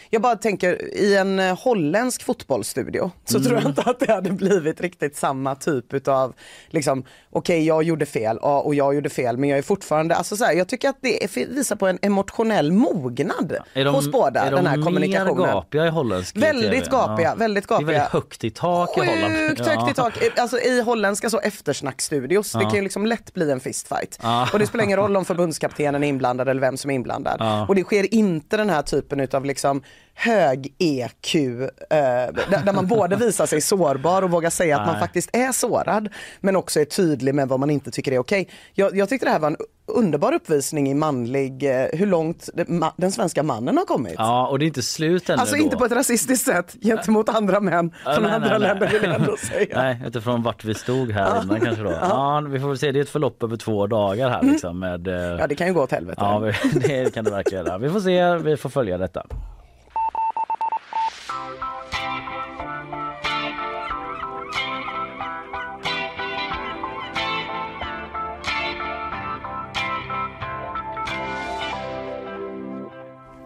jag 0.10 0.22
bara 0.22 0.36
tänker 0.36 0.96
i 0.98 1.16
en 1.18 1.40
eh, 1.40 1.60
holländsk 1.60 2.24
fotbollsstudio 2.24 3.12
så 3.26 3.40
tror 3.40 3.52
Mm. 3.52 3.64
jag 3.64 3.72
inte 3.72 3.82
att 3.82 4.00
det 4.00 4.12
hade 4.14 4.30
blivit 4.32 4.82
riktigt 4.82 5.16
samma 5.16 5.56
typ 5.56 5.94
utav 5.94 6.34
liksom 6.70 7.04
okej 7.30 7.66
jag 7.66 7.84
gjorde 7.84 8.06
fel 8.06 8.40
ja, 8.42 8.60
och 8.62 8.76
jag 8.76 8.96
gjorde 8.96 9.10
fel 9.10 9.38
men 9.38 9.50
jag 9.50 9.58
är 9.60 9.64
fortfarande, 9.64 10.16
alltså 10.16 10.38
så 10.38 10.46
här, 10.46 10.54
jag 10.54 10.68
tycker 10.68 10.90
att 10.90 10.98
det 11.02 11.24
är, 11.24 11.46
visar 11.48 11.76
på 11.76 11.88
en 11.88 12.00
emotionell 12.02 12.72
mognad 12.72 13.58
Är 13.74 13.86
de, 13.86 13.96
hos 13.96 14.12
båda 14.12 14.40
är 14.42 14.52
den 14.52 14.66
här 14.68 14.78
de 14.78 14.84
kommunikationen. 14.84 15.38
mer 15.38 15.48
gapiga 15.54 15.86
i 15.86 15.90
holländsk 15.90 16.38
Väldigt 16.38 16.72
TV? 16.84 16.88
gapiga, 16.92 17.36
väldigt 17.36 17.68
Det 17.68 17.74
är 17.74 17.80
gapiga. 17.80 17.88
väldigt 17.98 18.12
högt 18.14 18.44
i 18.44 18.50
tak 18.52 18.98
i 18.98 19.00
Holland. 19.00 19.34
Sjukt 19.50 19.66
högt 19.68 19.92
i 19.92 19.94
tak. 19.94 20.14
Alltså 20.38 20.60
i 20.60 20.82
holländska 20.82 21.30
så 21.30 21.40
eftersnackstudios. 21.40 22.52
Det 22.52 22.62
kan 22.64 22.76
ju 22.76 22.82
liksom 22.82 23.06
lätt 23.06 23.34
bli 23.34 23.52
en 23.52 23.60
fistfight. 23.60 24.20
Ja. 24.22 24.48
Och 24.54 24.60
det 24.60 24.68
spelar 24.68 24.84
ingen 24.86 24.98
roll 24.98 25.18
om 25.18 25.26
förbundskaptenen 25.26 26.04
är 26.04 26.08
inblandad 26.08 26.50
eller 26.50 26.62
vem 26.62 26.78
som 26.78 26.92
är 26.92 26.96
inblandad. 26.96 27.38
Ja. 27.40 27.66
Och 27.68 27.76
det 27.76 27.84
sker 27.84 28.14
inte 28.14 28.58
den 28.58 28.70
här 28.70 28.82
typen 28.82 29.20
utav 29.20 29.46
liksom 29.46 29.61
liksom 29.62 29.82
hög 30.24 30.74
EQ 30.80 31.36
eh, 31.36 31.68
där, 31.90 32.66
där 32.66 32.74
man 32.74 32.88
både 32.88 33.16
visar 33.16 33.46
sig 33.46 33.62
sårbar 33.62 34.22
och 34.22 34.32
vågar 34.32 34.50
säga 34.50 34.80
att 34.80 34.88
man 34.88 35.00
faktiskt 35.00 35.30
är 35.34 35.52
sårad 35.52 36.10
men 36.40 36.56
också 36.56 36.80
är 36.80 36.86
tydlig 36.86 37.36
med 37.36 37.48
vad 37.48 37.60
man 37.60 37.70
inte 37.70 37.92
tycker 37.92 38.12
är 38.12 38.20
okej. 38.20 38.48
Jag, 38.74 38.96
jag 38.98 39.10
tyckte 39.10 39.26
det 39.26 39.32
här 39.32 39.40
var 39.40 39.48
en 39.48 39.58
underbar 39.88 40.34
uppvisning 40.34 40.90
i 40.92 40.94
manlig, 40.94 41.64
eh, 41.82 41.86
hur 41.94 42.06
långt 42.06 42.50
den 42.98 43.12
svenska 43.12 43.44
mannen 43.44 43.78
har 43.78 43.86
kommit. 43.86 44.16
Ja 44.18 44.48
och 44.48 44.60
det 44.60 44.66
är 44.66 44.68
inte 44.68 44.82
slut 44.82 45.30
ännu 45.30 45.40
Alltså 45.40 45.56
då. 45.56 45.62
inte 45.64 45.78
på 45.78 45.86
ett 45.86 45.92
rasistiskt 45.92 46.46
sätt 46.46 46.76
gentemot 46.82 47.30
andra 47.30 47.60
män 47.60 47.92
Ja, 48.06 48.14
från 48.14 48.24
nej, 48.24 48.34
andra 48.34 48.50
nej, 48.58 48.60
länder 48.68 48.88
vill 48.88 49.04
jag 49.04 49.16
ändå 49.16 49.38
säga. 49.38 49.68
Nej, 49.82 50.02
utifrån 50.08 50.44
vart 50.44 50.64
vi 50.66 50.74
stod 50.74 51.12
här 51.12 51.44
innan 51.44 51.60
kanske 51.60 51.84
då. 51.84 51.92
Ja, 52.02 52.44
vi 52.50 52.60
får 52.60 52.68
väl 52.68 52.78
se. 52.78 52.92
Det 52.92 53.00
är 53.00 53.04
ett 53.04 53.10
förlopp 53.10 53.44
över 53.44 53.58
två 53.58 53.88
dagar 53.88 54.30
här 54.30 54.42
liksom 54.44 54.80
med... 54.80 55.08
eh, 55.08 55.14
Ja 55.40 55.48
det 55.48 55.56
kan 55.56 55.68
ju 55.68 55.74
gå 55.74 55.82
åt 55.84 55.92
helvete. 55.92 56.22
Ja, 56.22 56.52
det 56.74 57.14
kan 57.14 57.26
det 57.26 57.32
verkligen 57.32 57.66
göra. 57.66 57.78
Vi 57.78 57.90
får 57.90 58.00
se, 58.00 58.36
vi 58.36 58.58
får 58.58 58.70
följa 58.70 58.98
detta. 58.98 59.26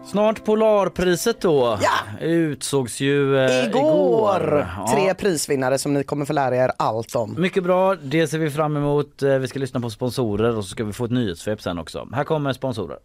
Snart 0.06 0.44
Polarpriset 0.44 1.40
då. 1.40 1.78
Ja. 1.82 2.26
Utsågs 2.26 3.00
ju 3.00 3.38
eh, 3.38 3.64
Igår! 3.66 3.66
igår. 3.80 4.66
Ja. 4.76 4.88
Tre 4.94 5.14
prisvinnare 5.14 5.78
som 5.78 5.94
ni 5.94 6.02
kommer 6.04 6.24
få 6.24 6.32
lära 6.32 6.56
er 6.56 6.70
allt 6.76 7.14
om. 7.14 7.34
Mycket 7.38 7.64
bra, 7.64 7.94
det 7.94 8.26
ser 8.28 8.38
vi 8.38 8.50
fram 8.50 8.76
emot. 8.76 9.22
Eh, 9.22 9.38
Vi 9.38 9.48
ska 9.48 9.58
lyssna 9.58 9.80
på 9.80 9.90
sponsorer 9.90 10.56
och 10.56 10.64
så 10.64 10.70
ska 10.70 10.84
vi 10.84 10.92
få 10.92 11.04
ett 11.04 11.10
nyhetssvep 11.10 11.62
sen 11.62 11.78
också. 11.78 12.08
Här 12.12 12.24
kommer 12.24 12.52
sponsorer. 12.52 12.98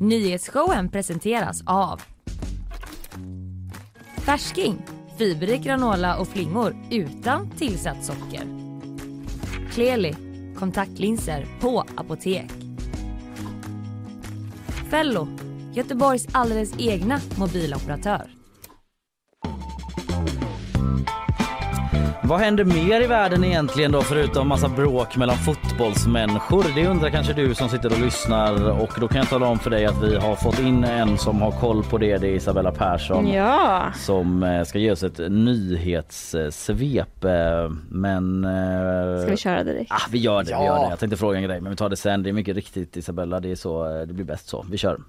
Nyhetsshowen 0.00 0.88
presenteras 0.88 1.62
av 1.66 2.02
Färsking, 4.18 4.82
fiberrik 5.18 5.62
granola 5.62 6.16
och 6.16 6.28
flingor 6.28 6.76
utan 6.90 7.50
tillsatt 7.50 8.04
socker. 8.04 8.42
Kleli, 9.72 10.14
kontaktlinser 10.58 11.46
på 11.60 11.84
apotek. 11.96 12.50
Fello, 14.94 15.28
Göteborgs 15.72 16.26
alldeles 16.32 16.72
egna 16.78 17.20
mobiloperatör. 17.38 18.33
Vad 22.26 22.40
händer 22.40 22.64
mer 22.64 23.00
i 23.00 23.06
världen 23.06 23.44
egentligen 23.44 23.92
då 23.92 24.00
förutom 24.02 24.48
massa 24.48 24.68
bråk 24.68 25.16
mellan 25.16 25.36
fotbollsmänniskor? 25.36 26.64
Det 26.74 26.86
undrar 26.86 27.10
kanske 27.10 27.32
du 27.32 27.54
som 27.54 27.68
sitter 27.68 27.92
och 27.92 28.00
lyssnar 28.00 28.70
och 28.80 28.90
då 29.00 29.08
kan 29.08 29.16
jag 29.18 29.28
tala 29.28 29.46
om 29.46 29.58
för 29.58 29.70
dig 29.70 29.86
att 29.86 30.02
vi 30.02 30.16
har 30.16 30.34
fått 30.36 30.58
in 30.58 30.84
en 30.84 31.18
som 31.18 31.42
har 31.42 31.50
koll 31.50 31.82
på 31.84 31.98
det. 31.98 32.18
Det 32.18 32.26
är 32.28 32.32
Isabella 32.34 32.72
Persson 32.72 33.28
Ja, 33.32 33.82
som 33.94 34.42
eh, 34.42 34.64
ska 34.64 34.78
ge 34.78 34.90
oss 34.90 35.02
ett 35.02 35.18
nyhetssvep. 35.32 37.24
eh, 37.24 37.30
Men... 37.88 38.44
eh, 38.44 39.20
ska 39.22 39.30
vi 39.30 39.36
köra 39.36 39.64
direkt? 39.64 39.92
Ah, 39.92 40.02
vi 40.10 40.18
gör 40.18 40.38
det, 40.42 40.44
vi 40.46 40.50
Ja. 40.52 40.64
gör 40.66 40.78
det. 40.84 40.90
Jag 40.90 40.98
tänkte 40.98 41.16
fråga 41.16 41.36
en 41.38 41.44
grej 41.44 41.60
men 41.60 41.70
vi 41.70 41.76
tar 41.76 41.88
det 41.88 41.96
sen. 41.96 42.22
Det 42.22 42.28
är 42.28 42.32
mycket 42.32 42.56
riktigt 42.56 42.96
Isabella, 42.96 43.40
det 43.40 43.50
är 43.50 43.56
så, 43.56 44.04
det 44.06 44.12
blir 44.14 44.24
bäst 44.24 44.48
så. 44.48 44.66
Vi 44.70 44.78
kör. 44.78 44.98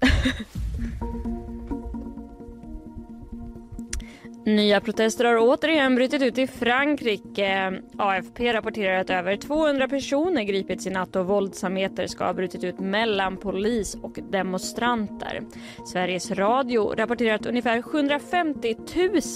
Nya 4.46 4.80
protester 4.80 5.24
har 5.24 5.38
återigen 5.38 5.94
brutit 5.94 6.22
ut 6.22 6.38
i 6.38 6.46
Frankrike. 6.46 7.80
AFP 7.98 8.52
rapporterar 8.52 9.00
att 9.00 9.10
över 9.10 9.36
200 9.36 9.88
personer 9.88 10.42
gripits 10.42 10.86
i 10.86 10.90
natt 10.90 11.16
och 11.16 11.26
våldsamheter 11.26 12.06
ska 12.06 12.24
ha 12.24 12.32
brutit 12.32 12.64
ut 12.64 12.78
mellan 12.78 13.36
polis 13.36 13.96
och 14.02 14.18
demonstranter. 14.30 15.42
Sveriges 15.86 16.30
Radio 16.30 16.94
rapporterar 16.96 17.34
att 17.34 17.46
ungefär 17.46 17.82
750 17.82 18.76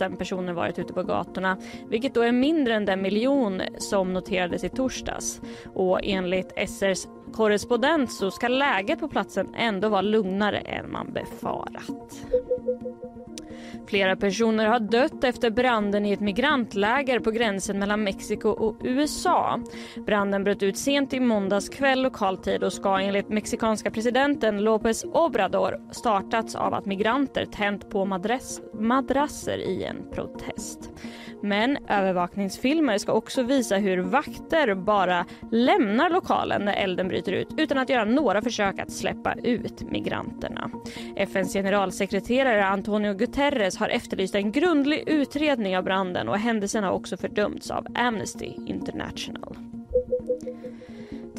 000 0.00 0.16
personer 0.16 0.52
varit 0.52 0.78
ute 0.78 0.92
på 0.92 1.02
gatorna 1.02 1.56
vilket 1.88 2.14
då 2.14 2.22
är 2.22 2.32
mindre 2.32 2.74
än 2.74 2.84
den 2.84 3.02
miljon 3.02 3.62
som 3.78 4.12
noterades 4.12 4.64
i 4.64 4.68
torsdags. 4.68 5.40
Och 5.74 6.00
enligt 6.02 6.52
SRs 6.68 7.06
korrespondent 7.30 8.12
så 8.12 8.30
ska 8.30 8.48
läget 8.48 9.00
på 9.00 9.08
platsen 9.08 9.54
ändå 9.54 9.88
vara 9.88 10.02
lugnare 10.02 10.58
än 10.58 10.92
man 10.92 11.12
befarat. 11.12 12.26
Flera 13.86 14.16
personer 14.16 14.66
har 14.66 14.80
dött 14.80 15.24
efter 15.24 15.50
branden 15.50 16.06
i 16.06 16.12
ett 16.12 16.20
migrantläger 16.20 17.20
på 17.20 17.30
gränsen 17.30 17.78
mellan 17.78 18.02
Mexiko 18.02 18.48
och 18.48 18.76
USA. 18.84 19.60
Branden 20.06 20.44
bröt 20.44 20.62
ut 20.62 20.78
sent 20.78 21.12
i 21.12 21.20
måndags 21.20 21.68
kväll 21.68 22.02
lokal 22.02 22.36
tid 22.36 22.64
och 22.64 22.72
ska 22.72 22.98
enligt 22.98 23.28
mexikanska 23.28 23.90
presidenten 23.90 24.60
López 24.60 25.04
Obrador 25.12 25.80
startats 25.92 26.54
av 26.54 26.74
att 26.74 26.86
migranter 26.86 27.46
tänt 27.46 27.90
på 27.90 28.04
madrasser 28.72 29.58
i 29.58 29.84
en 29.84 29.96
protest. 30.12 30.90
Men 31.42 31.78
övervakningsfilmer 31.88 32.98
ska 32.98 33.12
också 33.12 33.42
visa 33.42 33.76
hur 33.76 33.98
vakter 33.98 34.74
bara 34.74 35.26
lämnar 35.52 36.10
lokalen 36.10 36.64
när 36.64 36.72
elden 36.72 37.08
bryter 37.08 37.32
ut 37.32 37.48
utan 37.56 37.78
att 37.78 37.88
göra 37.88 38.04
några 38.04 38.42
försök 38.42 38.78
att 38.78 38.92
släppa 38.92 39.34
ut 39.34 39.82
migranterna. 39.82 40.70
FNs 41.16 41.52
generalsekreterare 41.52 42.66
Antonio 42.66 43.14
Guterres 43.14 43.76
har 43.76 43.88
efterlyst 43.88 44.34
en 44.34 44.52
grundlig 44.52 45.04
utredning 45.06 45.76
av 45.76 45.84
branden 45.84 46.28
och 46.28 46.38
händelsen 46.38 46.84
har 46.84 46.92
också 46.92 47.16
fördömts 47.16 47.70
av 47.70 47.86
Amnesty 47.94 48.54
International. 48.66 49.56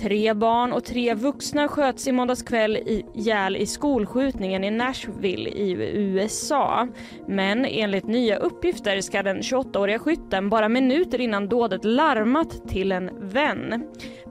Tre 0.02 0.34
barn 0.34 0.74
och 0.74 0.84
tre 0.84 1.14
vuxna 1.14 1.68
sköts 1.68 2.08
i 2.08 2.12
måndags 2.12 2.44
kväll 2.44 2.78
ihjäl 2.78 3.56
i 3.56 3.66
skolskjutningen 3.66 4.64
i 4.64 4.72
Nashville 4.72 5.50
i 5.50 5.72
USA. 5.94 6.88
Men 7.28 7.66
enligt 7.66 8.08
nya 8.08 8.38
uppgifter 8.38 9.02
ska 9.02 9.24
den 9.24 9.42
28-åriga 9.42 10.00
skytten 10.00 10.50
bara 10.50 10.70
minuter 10.70 11.22
innan 11.22 11.48
dådet 11.48 11.86
larmat 11.86 12.70
till 12.70 12.92
en 12.92 13.30
vän. 13.30 13.84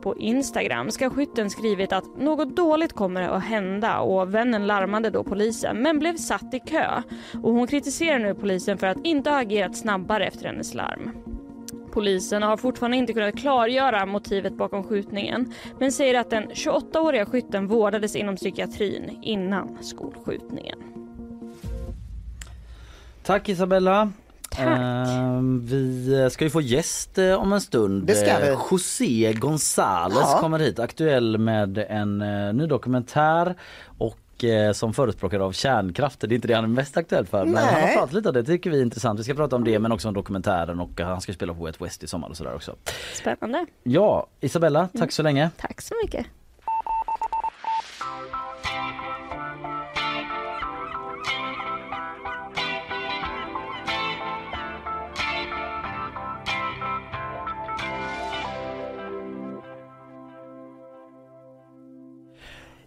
På 0.02 0.18
Instagram 0.18 0.90
ska 0.90 1.10
skytten 1.10 1.50
skrivit 1.50 1.92
att 1.92 2.18
något 2.18 2.56
dåligt 2.56 2.92
kommer 2.92 3.22
att 3.22 3.44
hända 3.44 4.00
och 4.00 4.34
vännen 4.34 4.66
larmade 4.66 5.10
då 5.10 5.24
polisen 5.24 5.82
men 5.82 5.98
blev 5.98 6.16
satt 6.16 6.54
i 6.54 6.58
kö. 6.58 7.02
Och 7.42 7.52
hon 7.52 7.66
kritiserar 7.66 8.18
nu 8.18 8.34
polisen 8.34 8.78
för 8.78 8.86
att 8.86 9.06
inte 9.06 9.30
ha 9.30 9.40
agerat 9.40 9.76
snabbare 9.76 10.26
efter 10.26 10.46
hennes 10.46 10.74
larm. 10.74 11.29
Polisen 11.92 12.42
har 12.42 12.56
fortfarande 12.56 12.96
inte 12.96 13.12
kunnat 13.12 13.36
klargöra 13.36 14.06
motivet 14.06 14.56
bakom 14.56 14.84
skjutningen 14.84 15.52
men 15.78 15.92
säger 15.92 16.20
att 16.20 16.30
den 16.30 16.50
28-åriga 16.50 17.26
skytten 17.26 17.66
vårdades 17.66 18.16
inom 18.16 18.36
psykiatrin 18.36 19.18
innan 19.22 19.78
skolskjutningen. 19.80 20.78
Tack 23.22 23.48
Isabella. 23.48 24.12
Ehm, 24.58 25.66
vi 25.66 26.28
ska 26.32 26.44
ju 26.44 26.50
få 26.50 26.60
gäst 26.60 27.18
eh, 27.18 27.32
om 27.34 27.52
en 27.52 27.60
stund. 27.60 28.06
Det 28.06 28.14
ska 28.14 28.38
vi. 28.38 28.48
Eh, 28.48 28.58
José 28.70 29.32
González 29.32 30.14
Ja. 30.32 30.38
kommer 30.40 30.58
hit, 30.58 30.78
aktuell 30.78 31.38
med 31.38 31.78
en 31.78 32.22
eh, 32.22 32.52
ny 32.54 32.66
dokumentär 32.66 33.54
och 33.98 34.16
eh, 34.44 34.72
som 34.72 34.94
förespråkare 34.94 35.44
av 35.44 35.52
kärnkraft. 35.52 36.20
Det 36.20 36.26
är 36.26 36.32
inte 36.32 36.48
det 36.48 36.54
han 36.54 36.64
är 36.64 36.68
mest 36.68 36.96
aktuell 36.96 37.26
för 37.26 37.44
men 37.44 37.56
han 37.56 37.82
har 37.82 37.92
pratat 37.94 38.12
lite 38.12 38.28
om 38.28 38.34
det, 38.34 38.44
tycker 38.44 38.70
vi 38.70 38.78
är 38.78 38.82
intressant. 38.82 39.20
Vi 39.20 39.24
ska 39.24 39.34
prata 39.34 39.56
om 39.56 39.64
det 39.64 39.78
men 39.78 39.92
också 39.92 40.08
om 40.08 40.14
dokumentären 40.14 40.80
och 40.80 41.00
han 41.00 41.20
ska 41.20 41.32
spela 41.32 41.54
på 41.54 41.68
ett 41.68 41.80
West 41.80 42.02
i 42.02 42.06
sommar 42.06 42.28
och 42.28 42.36
sådär 42.36 42.54
också. 42.54 42.76
Spännande. 43.14 43.66
Ja, 43.82 44.26
Isabella, 44.40 44.88
tack 44.98 45.12
så 45.12 45.22
länge. 45.22 45.50
Tack 45.56 45.80
så 45.80 45.94
mycket. 46.04 46.26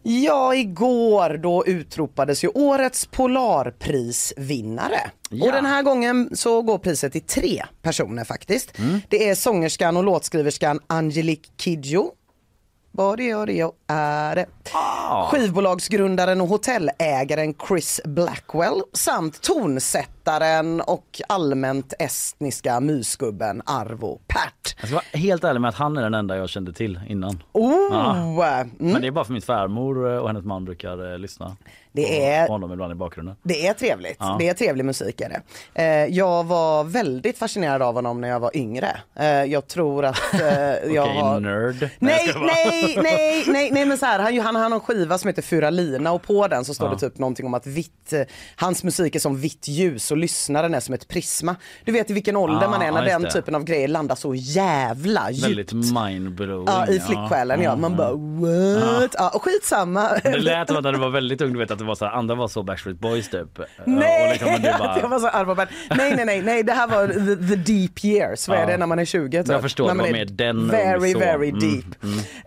Ja, 0.03 0.55
igår 0.55 1.37
då 1.37 1.65
utropades 1.65 2.43
ju 2.43 2.47
årets 2.47 3.05
Polarprisvinnare. 3.05 4.99
Ja. 5.29 5.45
Och 5.45 5.51
den 5.51 5.65
här 5.65 5.83
gången 5.83 6.29
så 6.33 6.61
går 6.61 6.77
priset 6.77 7.11
till 7.11 7.21
tre 7.21 7.65
personer 7.81 8.23
faktiskt. 8.23 8.79
Mm. 8.79 8.99
Det 9.09 9.29
är 9.29 9.35
sångerskan 9.35 9.97
och 9.97 10.03
låtskriverskan 10.03 10.79
Angelique 10.87 11.51
Kidjo. 11.57 12.11
Body, 12.97 13.33
body, 13.33 13.61
är 13.87 14.35
det. 14.35 14.45
Ah. 14.73 15.27
Skivbolagsgrundaren 15.27 16.41
och 16.41 16.47
hotellägaren 16.47 17.53
Chris 17.67 18.01
Blackwell 18.05 18.81
samt 18.93 19.41
tonsättaren 19.41 20.81
och 20.81 21.21
allmänt 21.27 21.93
estniska 21.99 22.79
mysgubben 22.79 23.61
Arvo 23.65 24.19
Pärt. 24.27 24.75
Jag 24.79 24.87
ska 24.87 24.95
vara 24.95 25.05
helt 25.13 25.43
ärlig 25.43 25.61
med 25.61 25.69
att 25.69 25.75
han 25.75 25.97
är 25.97 26.01
den 26.01 26.13
enda 26.13 26.37
jag 26.37 26.49
kände 26.49 26.73
till 26.73 26.99
innan. 27.07 27.43
Oh! 27.51 28.49
Mm. 28.49 28.69
Men 28.77 29.01
det 29.01 29.07
är 29.07 29.11
bara 29.11 29.25
för 29.25 29.33
min 29.33 29.41
svärmor 29.41 29.97
och 29.97 30.27
hennes 30.27 30.45
man 30.45 30.65
brukar 30.65 31.11
eh, 31.13 31.19
lyssna 31.19 31.55
Det 31.95 32.25
är- 32.25 32.47
honom 32.47 32.73
ibland 32.73 32.91
i 32.91 32.95
bakgrunden. 32.95 33.35
Det 33.43 33.67
är 33.67 33.73
trevligt. 33.73 34.17
Ja. 34.19 34.35
Det 34.39 34.49
är 34.49 34.53
trevlig 34.53 34.85
musik 34.85 35.21
är 35.21 35.29
det. 35.29 35.41
Eh, 35.83 36.15
jag 36.15 36.43
var 36.43 36.83
väldigt 36.83 37.37
fascinerad 37.37 37.81
av 37.81 37.95
honom 37.95 38.21
när 38.21 38.27
jag 38.27 38.39
var 38.39 38.57
yngre. 38.57 38.97
Eh, 39.15 39.25
jag 39.27 39.67
tror 39.67 40.05
att 40.05 40.33
eh, 40.33 40.41
jag 40.93 41.07
Okej, 41.07 41.21
har... 41.21 41.39
nerd. 41.39 41.89
Nej, 41.99 42.33
nej, 42.35 42.97
nej, 43.03 43.43
nej, 43.47 43.69
nej, 43.71 43.85
men 43.85 43.97
så 43.97 44.05
här, 44.05 44.19
han, 44.19 44.55
han, 44.55 44.55
har 44.71 44.71
en 44.71 44.79
skiva 44.79 45.17
som 45.17 45.27
heter 45.27 45.41
Furalina 45.41 46.11
och 46.11 46.21
på 46.21 46.47
den 46.47 46.65
så 46.65 46.73
står 46.73 46.89
det 46.89 46.97
typ 46.99 47.17
någonting 47.17 47.45
om 47.45 47.53
att 47.53 47.67
vitt, 47.67 48.13
hans 48.55 48.83
musik 48.83 49.15
är 49.15 49.19
som 49.19 49.37
vitt 49.37 49.67
ljus 49.67 50.11
och 50.11 50.17
lyssnaren 50.17 50.73
är 50.73 50.79
som 50.79 50.93
ett 50.93 51.07
prisma. 51.07 51.55
Du 51.85 51.91
vet 51.91 52.09
i 52.09 52.13
vilken 52.13 52.35
ålder 52.35 52.67
Ah, 52.67 52.69
man 52.69 52.81
är 52.81 52.91
när 52.91 53.05
den 53.05 53.21
det. 53.21 53.31
typen 53.31 53.55
av 53.55 53.63
grejer 53.63 53.87
landar 53.87 54.15
så 54.15 54.35
jävla 54.35 55.31
djupt. 55.31 55.47
Väldigt 55.47 55.73
mindblowing. 55.73 56.65
Ja, 56.67 56.87
i 56.87 56.99
flicksjälen 56.99 57.61
ja. 57.61 57.75
Man 57.75 57.95
bara 57.95 58.11
what? 58.13 59.15
Ja, 59.17 59.29
och 59.33 59.43
skitsamma. 59.43 60.09
Det 60.23 60.37
lät 60.37 60.67
som 60.67 60.77
att 60.77 60.83
när 60.83 60.91
du 60.91 60.99
var 60.99 61.09
väldigt 61.09 61.41
ung, 61.41 61.53
du 61.53 61.59
vet 61.59 61.71
att 61.71 61.81
det 61.83 61.87
var 61.87 61.95
så 61.95 62.05
här, 62.05 62.11
andra 62.11 62.35
var 62.35 62.47
så 62.47 62.63
Backstreet 62.63 62.99
Boys 62.99 63.29
typ. 63.29 63.59
Nej, 63.85 64.25
Och 64.25 64.31
liksom, 64.31 64.51
men 64.51 64.61
du 64.61 64.71
bara, 64.79 64.99
jag 64.99 65.09
var 65.09 65.19
så 65.19 65.27
nej, 65.95 66.15
nej, 66.15 66.25
nej, 66.25 66.41
nej, 66.41 66.63
det 66.63 66.73
här 66.73 66.87
var 66.87 67.07
the, 67.07 67.47
the 67.47 67.73
deep 67.73 68.05
years. 68.05 68.47
Vad 68.47 68.57
är 68.57 68.67
det 68.67 68.77
när 68.77 68.87
man 68.87 68.99
är 68.99 69.05
20? 69.05 69.37
Typ? 69.43 69.51
Jag 69.51 69.61
förstår, 69.61 69.85
när 69.87 69.93
det 69.93 69.97
man 69.97 70.03
var 70.03 70.09
är 70.09 70.13
mer 70.13 70.25
den 70.25 70.67
Very, 70.67 71.13
så. 71.13 71.19
very 71.19 71.49
Mm, 71.49 71.59
deep. 71.59 71.85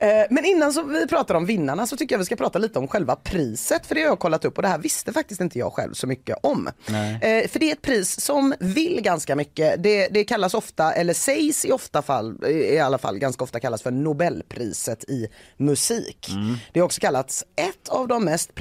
Eh, 0.00 0.08
men 0.30 0.44
innan 0.44 0.72
så 0.72 0.82
vi 0.82 1.06
pratar 1.06 1.34
om 1.34 1.46
vinnarna 1.46 1.86
så 1.86 1.96
tycker 1.96 2.14
jag 2.14 2.18
vi 2.18 2.24
ska 2.24 2.36
prata 2.36 2.58
lite 2.58 2.78
om 2.78 2.88
själva 2.88 3.16
priset. 3.16 3.86
För 3.86 3.94
det 3.94 4.00
har 4.00 4.08
jag 4.08 4.18
kollat 4.18 4.44
upp 4.44 4.56
och 4.56 4.62
det 4.62 4.68
här 4.68 4.78
visste 4.78 5.12
faktiskt 5.12 5.40
inte 5.40 5.58
jag 5.58 5.72
själv 5.72 5.92
så 5.94 6.06
mycket 6.06 6.36
om. 6.42 6.68
Eh, 6.88 7.48
för 7.48 7.58
det 7.58 7.68
är 7.68 7.72
ett 7.72 7.82
pris 7.82 8.20
som 8.20 8.54
vill 8.60 9.00
ganska 9.02 9.36
mycket. 9.36 9.82
Det, 9.82 10.08
det 10.08 10.24
kallas 10.24 10.54
ofta, 10.54 10.92
eller 10.92 11.14
sägs 11.14 11.64
i, 11.64 11.72
ofta 11.72 12.02
fall, 12.02 12.46
i 12.46 12.78
alla 12.78 12.98
fall 12.98 13.18
ganska 13.18 13.44
ofta 13.44 13.60
kallas 13.60 13.82
för 13.82 13.90
Nobelpriset 13.90 15.04
i 15.04 15.28
musik. 15.56 16.28
Det 16.72 16.80
har 16.80 16.84
också 16.84 17.00
kallats 17.00 17.44
ett 17.56 17.88
av 17.88 18.08
de 18.08 18.24
mest 18.24 18.54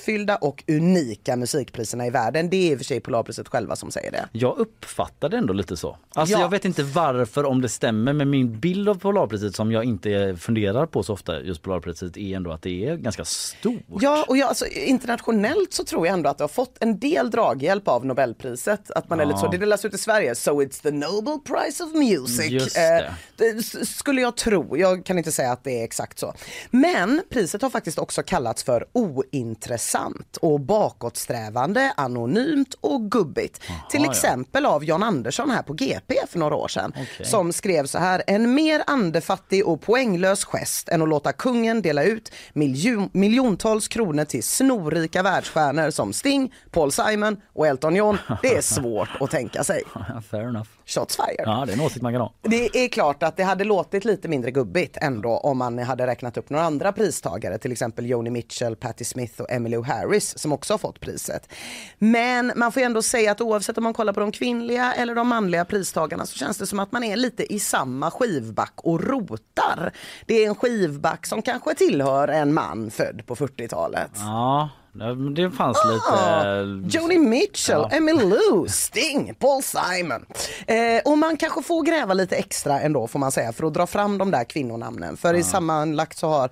prestigefyllda 0.00 0.36
och 0.36 0.64
unika 0.68 1.36
musikpriserna 1.36 2.06
i 2.06 2.10
världen. 2.10 2.50
Det 2.50 2.56
är 2.56 2.72
i 2.72 2.74
och 2.74 2.78
för 2.78 2.84
sig 2.84 3.00
Polarpriset 3.00 3.48
själva 3.48 3.76
som 3.76 3.90
säger 3.90 4.10
det. 4.12 4.28
jag 4.32 4.58
uppfattade 4.58 5.36
ändå 5.36 5.52
lite 5.52 5.76
så. 5.76 5.96
Alltså 6.14 6.34
Ja. 6.36 6.40
jag 6.40 6.48
vet 6.48 6.64
inte 6.64 6.82
varför 6.82 7.44
om 7.44 7.60
det 7.62 7.68
stämmer 7.68 8.12
men 8.12 8.30
min 8.30 8.60
bild 8.60 8.88
av 8.88 8.94
Polarpriset 8.94 9.54
som 9.54 9.72
jag 9.72 9.84
inte 9.84 10.36
funderar 10.40 10.86
på 10.86 11.02
så 11.02 11.12
ofta 11.12 11.40
just 11.40 11.62
Polarpriset 11.62 12.16
är 12.16 12.36
ändå 12.36 12.52
att 12.52 12.62
det 12.62 12.86
är 12.88 12.96
ganska 12.96 13.24
stort. 13.24 13.82
Ja, 14.00 14.24
och 14.28 14.36
jag, 14.36 14.48
alltså, 14.48 14.66
internationellt 14.66 15.72
så 15.72 15.84
tror 15.84 16.06
jag 16.06 16.14
ändå 16.14 16.30
att 16.30 16.38
det 16.38 16.44
har 16.44 16.48
fått 16.48 16.76
en 16.80 16.98
del 16.98 17.30
draghjälp 17.30 17.88
av 17.88 18.06
Nobelpriset. 18.06 18.90
Att 18.90 19.08
man 19.08 19.20
är 19.20 19.24
lite 19.24 19.38
så, 19.38 19.48
det 19.48 19.58
delas 19.58 19.84
ut 19.84 19.94
i 19.94 19.98
Sverige, 19.98 20.34
so 20.34 20.62
it's 20.62 20.82
the 20.82 20.90
Nobel 20.90 21.38
Prize 21.44 21.84
of 21.84 21.92
Music. 21.94 22.76
Eh, 22.76 22.82
det. 23.36 23.52
det 23.52 23.62
skulle 23.86 24.20
jag 24.20 24.36
tro, 24.36 24.76
jag 24.76 25.04
kan 25.04 25.18
inte 25.18 25.32
säga 25.32 25.52
att 25.52 25.64
det 25.64 25.80
är 25.80 25.84
exakt 25.84 26.18
så. 26.18 26.34
Men 26.70 27.22
priset 27.30 27.62
har 27.62 27.70
faktiskt 27.70 27.98
också 27.98 28.22
kallats 28.22 28.62
för 28.62 28.86
ointressant 28.92 29.89
och 30.40 30.60
bakåtsträvande, 30.60 31.92
anonymt 31.96 32.74
och 32.80 33.10
gubbigt. 33.10 33.62
Till 33.90 34.04
ja. 34.04 34.10
exempel 34.10 34.66
av 34.66 34.84
Jan 34.84 35.02
Andersson 35.02 35.50
här 35.50 35.62
på 35.62 35.72
GP 35.72 36.14
för 36.28 36.38
några 36.38 36.54
år 36.54 36.68
sedan. 36.68 36.92
Okej. 36.96 37.26
Som 37.26 37.52
skrev 37.52 37.86
så 37.86 37.98
här, 37.98 38.22
en 38.26 38.54
mer 38.54 38.82
andefattig 38.86 39.66
och 39.66 39.80
poänglös 39.80 40.44
gest 40.44 40.88
än 40.88 41.02
att 41.02 41.08
låta 41.08 41.32
kungen 41.32 41.82
dela 41.82 42.02
ut 42.02 42.32
miljon, 42.52 43.10
miljontals 43.12 43.88
kronor 43.88 44.24
till 44.24 44.42
snorrika 44.42 45.22
världsstjärnor 45.22 45.90
som 45.90 46.12
Sting, 46.12 46.54
Paul 46.70 46.92
Simon 46.92 47.36
och 47.52 47.66
Elton 47.66 47.96
John. 47.96 48.18
Det 48.42 48.56
är 48.56 48.62
svårt 48.80 49.08
att 49.20 49.30
tänka 49.30 49.64
sig. 49.64 49.82
Ja, 49.94 50.22
Fair 50.30 50.48
enough. 50.48 50.79
Shots 50.90 51.16
fired. 51.16 51.44
Ja 51.46 51.64
det 51.66 51.72
är 51.72 51.76
en 51.76 51.80
åsikt 51.80 52.02
man 52.02 52.12
kan 52.12 52.20
ha. 52.20 52.32
Det 52.42 52.84
är 52.84 52.88
klart 52.88 53.22
att 53.22 53.36
det 53.36 53.44
hade 53.44 53.64
låtit 53.64 54.04
lite 54.04 54.28
mindre 54.28 54.50
gubbigt 54.50 54.96
ändå 55.00 55.30
om 55.30 55.58
man 55.58 55.78
hade 55.78 56.06
räknat 56.06 56.36
upp 56.36 56.50
några 56.50 56.64
andra 56.64 56.92
pristagare, 56.92 57.58
till 57.58 57.72
exempel 57.72 58.06
Joni 58.06 58.30
Mitchell, 58.30 58.76
Patti 58.76 59.04
Smith 59.04 59.40
och 59.40 59.50
Emmylou 59.50 59.82
Harris 59.82 60.38
som 60.38 60.52
också 60.52 60.72
har 60.72 60.78
fått 60.78 61.00
priset. 61.00 61.48
Men 61.98 62.52
man 62.56 62.72
får 62.72 62.80
ändå 62.80 63.02
säga 63.02 63.32
att 63.32 63.40
oavsett 63.40 63.78
om 63.78 63.84
man 63.84 63.94
kollar 63.94 64.12
på 64.12 64.20
de 64.20 64.32
kvinnliga 64.32 64.94
eller 64.94 65.14
de 65.14 65.28
manliga 65.28 65.64
pristagarna 65.64 66.26
så 66.26 66.38
känns 66.38 66.58
det 66.58 66.66
som 66.66 66.80
att 66.80 66.92
man 66.92 67.04
är 67.04 67.16
lite 67.16 67.54
i 67.54 67.60
samma 67.60 68.10
skivback 68.10 68.74
och 68.76 69.04
rotar. 69.04 69.92
Det 70.26 70.44
är 70.44 70.48
en 70.48 70.54
skivback 70.54 71.26
som 71.26 71.42
kanske 71.42 71.74
tillhör 71.74 72.28
en 72.28 72.54
man 72.54 72.90
född 72.90 73.26
på 73.26 73.36
40-talet. 73.36 74.10
Ja, 74.14 74.68
det 75.34 75.50
fanns 75.50 75.78
Ah, 75.84 76.62
lite... 76.62 76.98
Joni 76.98 77.18
Mitchell, 77.18 77.80
Ja. 77.90 77.96
Emmylou, 77.96 78.66
Sting, 78.68 79.34
Paul 79.38 79.62
Simon. 79.62 80.26
Eh, 80.66 81.02
och 81.04 81.18
man 81.18 81.36
kanske 81.36 81.62
får 81.62 81.82
gräva 81.82 82.14
lite 82.14 82.36
extra 82.36 82.80
ändå 82.80 83.06
får 83.08 83.18
man 83.18 83.32
säga 83.32 83.52
för 83.52 83.66
att 83.66 83.74
dra 83.74 83.86
fram 83.86 84.18
de 84.18 84.30
där 84.30 84.44
kvinnonamnen. 84.44 85.16
För 85.16 85.34
i 85.34 85.42
sammanlagt 85.42 86.18
så 86.18 86.28
har 86.28 86.44
eh, 86.44 86.50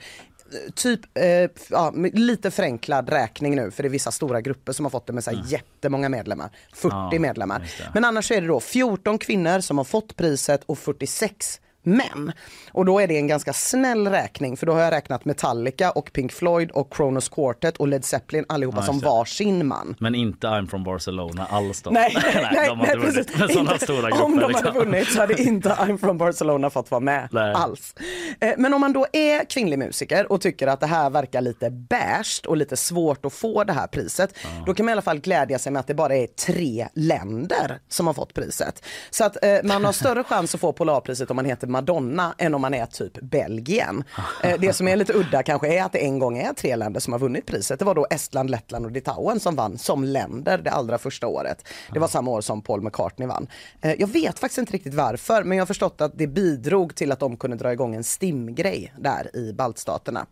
Typ, 0.74 1.00
eh, 1.14 1.50
ja, 1.70 1.92
lite 2.12 2.50
förenklad 2.50 3.08
räkning 3.08 3.56
nu 3.56 3.70
för 3.70 3.82
det 3.82 3.86
är 3.86 3.90
vissa 3.90 4.10
stora 4.10 4.40
grupper 4.40 4.72
som 4.72 4.84
har 4.84 4.90
fått 4.90 5.06
det 5.06 5.12
med 5.12 5.24
så 5.24 5.30
här 5.30 5.44
jättemånga 5.46 6.08
medlemmar. 6.08 6.50
40 6.74 6.94
Ja, 7.12 7.18
medlemmar. 7.20 7.70
Men 7.94 8.04
annars 8.04 8.30
är 8.30 8.40
det 8.40 8.46
då 8.46 8.60
14 8.60 9.18
kvinnor 9.18 9.60
som 9.60 9.78
har 9.78 9.84
fått 9.84 10.16
priset 10.16 10.62
och 10.66 10.78
46 10.78 11.60
män. 11.96 12.32
Och 12.72 12.84
då 12.84 13.00
är 13.00 13.06
det 13.06 13.16
en 13.16 13.26
ganska 13.26 13.52
snäll 13.52 14.08
räkning 14.08 14.56
för 14.56 14.66
då 14.66 14.72
har 14.72 14.80
jag 14.80 14.92
räknat 14.92 15.24
Metallica 15.24 15.90
och 15.90 16.12
Pink 16.12 16.32
Floyd 16.32 16.70
och 16.70 16.92
Kronos 16.92 17.28
Quartet 17.28 17.76
och 17.76 17.88
Led 17.88 18.04
Zeppelin 18.04 18.44
allihopa 18.48 18.78
Ja, 18.80 18.82
som 18.86 18.94
just 18.94 19.02
det. 19.04 19.08
var 19.10 19.24
sin 19.24 19.66
man. 19.66 19.96
Men 20.00 20.14
inte 20.14 20.46
I'm 20.46 20.68
from 20.68 20.84
Barcelona 20.84 21.46
alls 21.50 21.82
då. 21.82 21.90
Nej, 21.90 22.16
nej, 22.34 22.68
de 22.68 22.78
har 22.80 22.86
nej, 22.86 22.94
inte 22.96 23.06
vunnit 23.06 23.32
precis. 23.34 23.56
Inte- 23.56 23.86
grupper. 23.86 24.22
Om 24.24 24.38
de 24.38 24.48
liksom. 24.48 24.66
hade 24.66 24.78
vunnit 24.78 25.08
så 25.12 25.20
hade 25.20 25.42
inte 25.42 25.68
I'm 25.68 25.98
from 25.98 26.18
Barcelona 26.18 26.70
fått 26.70 26.90
vara 26.90 27.00
med 27.00 27.28
Nej. 27.32 27.52
alls. 27.54 27.94
Eh, 28.40 28.50
Men 28.58 28.74
om 28.74 28.80
man 28.80 28.92
då 28.92 29.06
är 29.12 29.44
kvinnlig 29.44 29.78
musiker 29.78 30.32
och 30.32 30.40
tycker 30.40 30.66
att 30.66 30.80
det 30.80 30.86
här 30.86 31.10
verkar 31.10 31.40
lite 31.40 31.70
bärst 31.70 32.46
och 32.46 32.56
lite 32.56 32.76
svårt 32.76 33.24
att 33.24 33.32
få 33.32 33.64
det 33.64 33.72
här 33.72 33.86
priset, 33.86 34.34
då 34.66 34.74
kan 34.74 34.86
man 34.86 34.90
i 34.90 34.92
alla 34.92 35.02
fall 35.02 35.18
glädja 35.20 35.58
sig 35.58 35.72
med 35.72 35.80
att 35.80 35.86
det 35.86 35.94
bara 35.94 36.16
är 36.16 36.26
tre 36.26 36.88
länder 36.94 37.78
som 37.88 38.06
har 38.06 38.14
fått 38.14 38.34
priset. 38.34 38.82
Så 39.10 39.24
att 39.24 39.44
eh, 39.44 39.58
man 39.64 39.84
har 39.84 39.92
större 39.92 40.24
chans 40.24 40.54
att 40.54 40.60
få 40.60 40.72
Polarpriset 40.72 41.30
om 41.30 41.36
man 41.36 41.44
heter 41.44 41.66
Madonna 41.78 42.34
än 42.38 42.54
om 42.54 42.60
man 42.60 42.74
är 42.74 42.86
typ 42.86 43.20
Belgien. 43.20 44.04
Eh, 44.42 44.60
det 44.60 44.72
som 44.72 44.88
är 44.88 44.96
lite 44.96 45.12
udda 45.12 45.42
kanske 45.42 45.74
är 45.74 45.82
att 45.82 45.92
det 45.92 45.98
en 45.98 46.18
gång 46.18 46.38
är 46.38 46.52
tre 46.52 46.76
länder 46.76 47.00
som 47.00 47.12
har 47.12 47.20
vunnit 47.20 47.46
priset. 47.46 47.78
Det 47.78 47.84
var 47.84 47.94
då 47.94 48.06
Estland, 48.10 48.50
Lettland 48.50 48.84
och 48.84 48.90
Litauen 48.90 49.40
som 49.40 49.56
vann 49.56 49.78
som 49.78 50.04
länder 50.04 50.58
det 50.58 50.70
allra 50.70 50.98
första 50.98 51.26
året. 51.26 51.68
Det 51.92 51.98
var 51.98 52.08
samma 52.08 52.30
år 52.30 52.40
som 52.40 52.62
Paul 52.62 52.82
McCartney 52.82 53.28
vann. 53.28 53.48
Eh, 53.80 53.92
jag 53.98 54.06
vet 54.06 54.38
faktiskt 54.38 54.58
inte 54.58 54.72
riktigt 54.72 54.94
varför 54.94 55.44
men 55.44 55.58
jag 55.58 55.62
har 55.62 55.66
förstått 55.66 56.00
att 56.00 56.18
det 56.18 56.26
bidrog 56.26 56.94
till 56.94 57.12
att 57.12 57.20
de 57.20 57.36
kunde 57.36 57.56
dra 57.56 57.72
igång 57.72 57.94
en 57.94 58.04
STIM-grej 58.04 58.92
där 58.98 59.36
i 59.36 59.52
baltstaterna. 59.52 60.26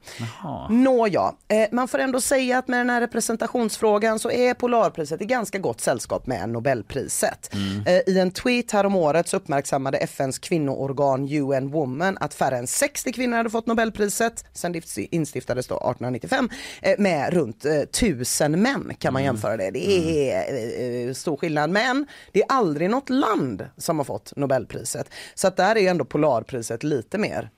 Nåja, 0.70 1.32
eh, 1.48 1.68
man 1.72 1.88
får 1.88 1.98
ändå 1.98 2.20
säga 2.20 2.59
att 2.59 2.68
med 2.68 2.80
den 2.80 2.90
här 2.90 3.00
representationsfrågan 3.00 4.18
så 4.18 4.30
är 4.30 4.54
Polarpriset 4.54 5.22
i 5.22 5.24
ganska 5.24 5.59
gott 5.59 5.80
sällskap 5.80 6.26
med 6.26 6.48
Nobelpriset. 6.48 7.54
Eh, 7.87 8.14
I 8.14 8.18
en 8.18 8.30
tweet 8.30 8.70
här 8.70 8.87
om 8.87 8.96
året 8.96 9.28
så 9.28 9.37
uppmärksammade 9.37 9.98
FNs 9.98 10.38
kvinnoorgan 10.38 11.25
UN 11.28 11.70
Woman 11.70 12.18
att 12.20 12.34
färre 12.34 12.56
än 12.58 12.66
60 12.66 13.12
kvinnor 13.12 13.36
hade 13.36 13.50
fått 13.50 13.66
Nobelpriset 13.66 14.44
sen 14.52 14.72
det 14.72 14.98
instiftades 14.98 15.66
då 15.66 15.74
1895 15.74 16.48
eh, 16.82 16.94
med 16.98 17.32
runt 17.32 17.64
eh, 17.64 17.80
tusen 17.82 18.62
män 18.62 18.92
kan 18.98 19.12
man 19.12 19.24
jämföra 19.24 19.56
det. 19.56 19.70
Det 19.70 20.30
är 20.32 20.54
eh, 20.54 21.08
eh, 21.08 21.12
stor 21.14 21.36
skillnad 21.36 21.70
men 21.70 22.06
det 22.32 22.40
är 22.42 22.46
aldrig 22.48 22.90
något 22.90 23.10
land 23.10 23.68
som 23.76 23.98
har 23.98 24.04
fått 24.04 24.32
Nobelpriset. 24.36 25.10
Så 25.34 25.48
att 25.48 25.56
där 25.56 25.76
är 25.76 25.90
ändå 25.90 26.04
Polarpriset 26.04 26.82
lite 26.82 27.18
mer 27.18 27.50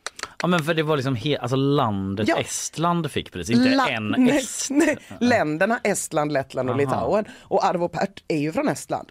Ja 0.42 0.48
men 0.48 0.60
för 0.64 0.74
det 0.74 0.82
var 0.82 0.96
liksom 0.96 1.16
he- 1.16 1.38
alltså 1.38 1.56
landet 1.56 2.28
Ja. 2.28 2.36
Estland 2.36 3.10
fick 3.10 3.32
pris, 3.32 3.50
inte 3.50 3.70
La- 3.70 3.88
en 3.88 4.14
nej, 4.18 4.36
est. 4.36 4.66
nej, 4.70 4.98
länderna 5.20 5.80
Estland, 5.84 6.32
Lettland 6.32 6.70
och 6.70 6.74
Aha. 6.74 6.80
Litauen. 6.80 7.24
Och 7.40 7.64
Arvo 7.64 7.88
Pärt 7.88 8.24
är 8.28 8.38
ju 8.38 8.52
från 8.52 8.68
Estland. 8.68 9.08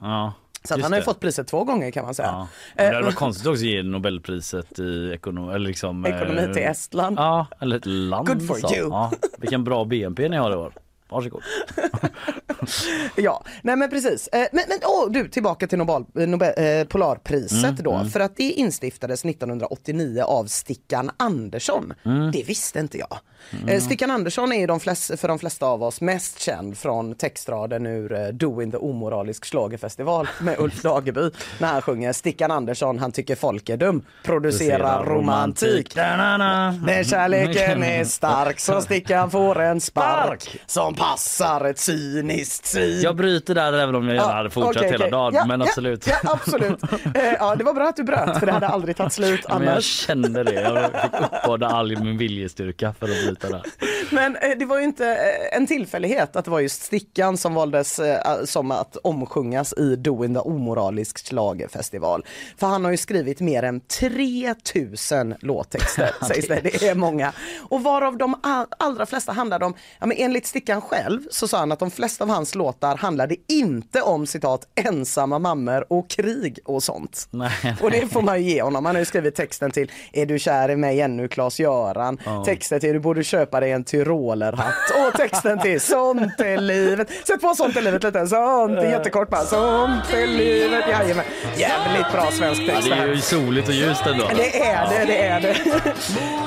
Ja, 0.00 0.32
Så 0.68 0.80
han 0.80 0.92
har 0.92 0.98
ju 0.98 1.04
fått 1.04 1.20
priset 1.20 1.46
två 1.46 1.64
gånger 1.64 1.90
kan 1.90 2.04
man 2.04 2.14
säga. 2.14 2.28
Ja. 2.28 2.48
Men 2.74 2.76
det 2.76 2.84
hade 2.84 2.98
Eh, 2.98 3.04
varit 3.04 3.14
konstigt 3.16 3.46
också 3.46 3.62
att 3.62 3.66
ge 3.68 3.82
Nobelpriset 3.82 4.78
i 4.78 5.10
ekonomi, 5.14 5.54
eller 5.54 5.68
liksom, 5.68 6.04
eh, 6.04 6.16
Ekonomi 6.16 6.54
till 6.54 6.62
Estland. 6.62 7.18
Ja, 7.18 7.46
eller 7.60 7.76
ett 7.76 7.86
land. 7.86 8.28
Good 8.28 8.46
for 8.46 8.54
så. 8.54 8.74
you. 8.76 8.88
Ja, 8.88 9.12
vilken 9.38 9.64
bra 9.64 9.84
BNP 9.84 10.28
ni 10.28 10.36
har 10.36 10.50
i 10.52 10.54
år. 10.54 10.72
Varsågod. 11.08 11.42
Ja, 13.16 13.44
nej 13.62 13.76
men 13.76 13.90
precis. 13.90 14.28
Eh, 14.28 14.46
Men, 14.52 14.64
men 14.68 14.78
åh, 14.84 15.10
du, 15.10 15.28
tillbaka 15.28 15.66
till 15.66 15.78
Nobel, 15.78 16.04
Nobel, 16.28 16.52
eh, 16.56 16.84
Polarpriset 16.86 17.64
Mm, 17.64 17.76
då. 17.82 18.04
För 18.12 18.20
att 18.20 18.36
det 18.36 18.42
instiftades 18.50 19.24
1989 19.24 20.22
av 20.22 20.44
Stickan 20.44 21.10
Andersson. 21.16 21.94
Mm. 22.04 22.30
Det 22.30 22.42
visste 22.42 22.78
inte 22.80 22.98
jag. 22.98 23.18
Eh, 23.68 23.80
Stickan 23.80 24.10
Andersson 24.10 24.52
är 24.52 24.60
ju 24.60 24.66
de 24.66 24.80
flest, 24.80 25.20
för 25.20 25.28
de 25.28 25.38
flesta 25.38 25.66
av 25.66 25.82
oss 25.82 26.00
mest 26.00 26.40
känd 26.40 26.78
från 26.78 27.14
textraden 27.14 27.86
ur 27.86 28.12
eh, 28.12 28.26
Doing 28.28 28.70
the 28.70 28.76
omoralisk 28.76 29.44
schlagerfestival 29.44 30.28
med 30.40 30.58
Ulf 30.58 30.82
Dageby. 30.82 31.30
När 31.58 31.68
han 31.72 31.82
sjunger 31.82 32.12
Stickan 32.12 32.50
Andersson, 32.50 32.98
han 32.98 33.12
tycker 33.12 33.36
folk 33.36 33.68
är 33.68 33.76
dum, 33.76 34.02
producerar 34.22 35.04
romantik. 35.04 35.96
När 35.96 37.04
kärleken 37.04 37.82
är 37.82 38.04
stark 38.04 38.60
så 38.60 38.80
Stickan 38.80 39.30
får 39.30 39.60
en 39.60 39.80
spark 39.80 40.56
som 40.66 40.94
passar 40.94 41.64
ett 41.64 41.78
cyniskt 41.78 42.66
svin. 42.66 43.00
Jag 43.02 43.16
bryter 43.16 43.54
där 43.54 43.72
även 43.72 43.94
om 43.94 44.08
jag 44.08 44.16
gärna 44.16 44.32
hade 44.32 44.50
fortsatt 44.50 44.76
okej, 44.76 44.90
hela 44.90 45.08
dagen. 45.10 45.34
Ja, 45.34 45.46
men 45.46 45.60
ja, 45.60 45.66
absolut. 45.66 46.06
Ja, 46.06 46.16
absolut. 46.22 46.78
Eh, 47.14 47.32
ja, 47.38 47.54
det 47.56 47.64
var 47.64 47.74
bra 47.74 47.88
att 47.88 47.96
du 47.96 48.02
bröt 48.04 48.38
för 48.38 48.46
det 48.46 48.52
hade 48.52 48.68
aldrig 48.68 48.96
tagit 48.96 49.12
slut 49.12 49.40
Ja, 49.48 49.54
men 49.54 49.62
jag 49.62 49.72
annars. 49.72 49.84
kände 49.84 50.44
det. 50.44 50.52
Jag 50.54 51.02
fick 51.02 51.20
uppbåda 51.20 51.66
all 51.68 51.96
min 52.00 52.18
viljestyrka 52.18 52.94
för 52.98 53.06
att 53.08 53.24
bryta 53.24 53.33
där. 53.40 53.62
Men 54.14 54.36
eh, 54.36 54.50
det 54.58 54.64
var 54.64 54.78
ju 54.78 54.84
inte 54.84 55.06
eh, 55.08 55.56
en 55.56 55.66
tillfällighet 55.66 56.36
att 56.36 56.44
det 56.44 56.50
var 56.50 56.60
just 56.60 56.82
Stickan 56.82 57.36
som 57.36 57.54
valdes 57.54 57.98
eh, 57.98 58.44
som 58.44 58.70
att 58.70 58.96
omsjungas 58.96 59.72
i 59.76 59.96
Doing 59.96 60.34
the 60.34 60.40
omoralisk 60.40 61.28
schlagerfestival. 61.28 62.24
För 62.56 62.66
han 62.66 62.84
har 62.84 62.90
ju 62.90 62.96
skrivit 62.96 63.40
mer 63.40 63.62
än 63.62 63.80
3000 63.80 65.34
låttexter 65.40 66.10
sägs 66.28 66.48
det. 66.48 66.60
Det 66.60 66.88
är 66.88 66.94
många. 66.94 67.32
Och 67.68 67.82
varav 67.82 68.16
de 68.18 68.34
all- 68.42 68.66
allra 68.78 69.06
flesta 69.06 69.32
handlade 69.32 69.64
om, 69.64 69.74
ja, 70.00 70.06
men 70.06 70.16
enligt 70.20 70.46
Stickan 70.46 70.80
själv 70.80 71.20
så 71.30 71.48
sa 71.48 71.58
han 71.58 71.72
att 71.72 71.78
de 71.78 71.90
flesta 71.90 72.24
av 72.24 72.30
hans 72.30 72.54
låtar 72.54 72.96
handlade 72.96 73.36
inte 73.48 74.02
om 74.02 74.26
citat 74.26 74.68
ensamma 74.74 75.38
mammor 75.38 75.92
och 75.92 76.10
krig 76.10 76.58
och 76.64 76.82
sånt. 76.82 77.28
Nej, 77.30 77.76
Och 77.82 77.90
det 77.90 78.08
får 78.12 78.22
man 78.22 78.42
ju 78.42 78.50
ge 78.50 78.62
honom. 78.62 78.84
Han 78.84 78.94
har 78.94 79.00
ju 79.00 79.06
skrivit 79.06 79.34
texten 79.34 79.70
till 79.70 79.90
Är 80.12 80.26
du 80.26 80.38
kär 80.38 80.70
i 80.70 80.76
mig 80.76 81.00
ännu 81.00 81.28
Klas-Göran? 81.28 82.18
Texten 82.44 82.80
till 82.80 82.92
Du 82.92 82.98
borde 83.00 83.23
köpa 83.24 83.60
dig 83.60 83.72
en 83.72 83.84
tyrolerhatt. 83.84 84.74
Och 85.08 85.14
texten 85.18 85.58
till 85.58 85.80
Sånt 85.80 86.40
är 86.40 86.58
livet. 86.58 87.10
Sätt 87.26 87.40
på 87.40 87.54
Sånt 87.54 87.76
är 87.76 87.82
livet 87.82 88.02
lite. 88.02 88.26
Sånt 88.26 88.78
är 88.78 88.90
jättekort 88.90 89.30
bara. 89.30 89.40
Sånt 89.44 90.12
är 90.12 90.26
livet. 90.26 90.84
Jajamän. 90.88 91.24
Jävligt 91.56 92.12
bra 92.12 92.30
svensk 92.30 92.62
Ja, 92.62 92.74
text 92.74 92.88
det 92.88 92.94
det 92.94 93.00
är 93.02 93.06
ju 93.06 93.20
soligt 93.20 93.68
och 93.68 93.74
ljust 93.74 94.06
ändå. 94.06 94.24
Det 94.36 94.60
är 94.60 94.88
det, 94.88 95.04
det 95.04 95.26
är 95.26 95.40
det. 95.40 95.56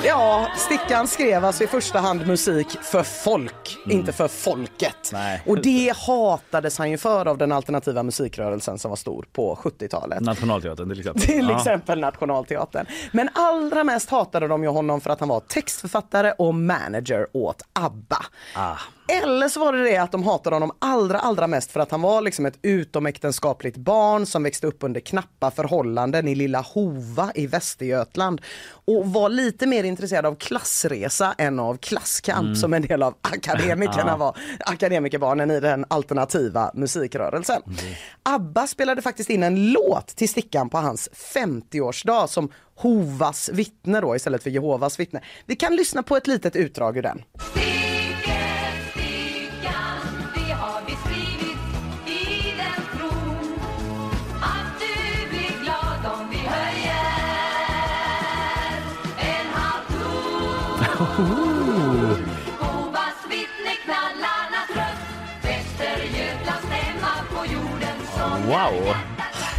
Ja, 0.04 0.46
Stickan 0.56 1.08
skrev 1.08 1.44
alltså 1.44 1.64
i 1.64 1.66
första 1.66 1.98
hand 1.98 2.26
musik 2.26 2.66
för 2.82 3.02
folk, 3.02 3.78
inte 3.86 4.12
för 4.12 4.28
folket. 4.28 5.10
Nej. 5.12 5.42
Och 5.46 5.62
det 5.62 5.92
hatades 5.96 6.78
han 6.78 6.90
ju 6.90 6.98
för 6.98 7.26
av 7.28 7.38
den 7.38 7.52
alternativa 7.52 8.02
musikrörelsen 8.02 8.78
som 8.78 8.88
var 8.88 8.96
stor 8.96 9.24
på 9.32 9.58
70-talet. 9.62 10.20
Nationalteatern 10.20 10.88
till 10.88 10.98
exempel. 11.00 11.22
Till 11.22 11.48
Ja. 11.50 11.56
exempel 11.58 12.00
Nationalteatern. 12.00 12.86
Men 13.12 13.28
allra 13.34 13.84
mest 13.84 14.10
hatade 14.10 14.48
de 14.48 14.62
ju 14.62 14.68
honom 14.68 15.00
för 15.00 15.10
att 15.10 15.20
han 15.20 15.28
var 15.28 15.40
textförfattare 15.40 16.32
och 16.38 16.54
manager 16.68 17.26
åt 17.32 17.62
ABBA. 17.72 18.24
Ah. 18.54 18.78
Eller 19.10 19.48
så 19.48 19.60
var 19.60 19.72
det 19.72 19.84
det 19.84 19.96
att 19.96 20.12
de 20.12 20.22
hatade 20.22 20.56
honom 20.56 20.72
allra, 20.78 21.18
allra 21.18 21.46
mest 21.46 21.72
för 21.72 21.80
att 21.80 21.90
han 21.90 22.02
var 22.02 22.20
liksom 22.20 22.46
ett 22.46 22.58
utomäktenskapligt 22.62 23.76
barn 23.76 24.26
som 24.26 24.42
växte 24.42 24.66
upp 24.66 24.76
under 24.80 25.00
knappa 25.00 25.50
förhållanden 25.50 26.28
i 26.28 26.34
lilla 26.34 26.60
Hova 26.60 27.32
i 27.34 27.46
Västergötland 27.46 28.40
och 28.84 29.06
var 29.06 29.28
lite 29.28 29.66
mer 29.66 29.84
intresserad 29.84 30.26
av 30.26 30.34
klassresa 30.34 31.34
än 31.38 31.58
av 31.58 31.76
klasskamp 31.76 32.56
som 32.56 32.74
en 32.74 32.82
del 32.82 33.02
av 33.02 33.14
akademikerna 33.20 34.16
var, 34.16 34.36
akademikerbarnen 34.60 35.50
i 35.50 35.60
den 35.60 35.84
alternativa 35.88 36.70
musikrörelsen. 36.74 37.62
ABBA 38.22 38.66
spelade 38.66 39.02
faktiskt 39.02 39.30
in 39.30 39.42
en 39.42 39.72
låt 39.72 40.06
till 40.06 40.28
Stickan 40.28 40.70
på 40.70 40.78
hans 40.78 41.08
50-årsdag 41.34 42.26
som 42.26 42.52
Hovas 42.74 43.50
vittne 43.52 44.00
då 44.00 44.16
istället 44.16 44.42
för 44.42 44.50
Jehovas 44.50 45.00
vittne. 45.00 45.20
Vi 45.46 45.56
kan 45.56 45.76
lyssna 45.76 46.02
på 46.02 46.16
ett 46.16 46.26
litet 46.26 46.56
utdrag 46.56 46.96
ur 46.96 47.02
den. 47.02 47.22
Wow! 68.48 68.94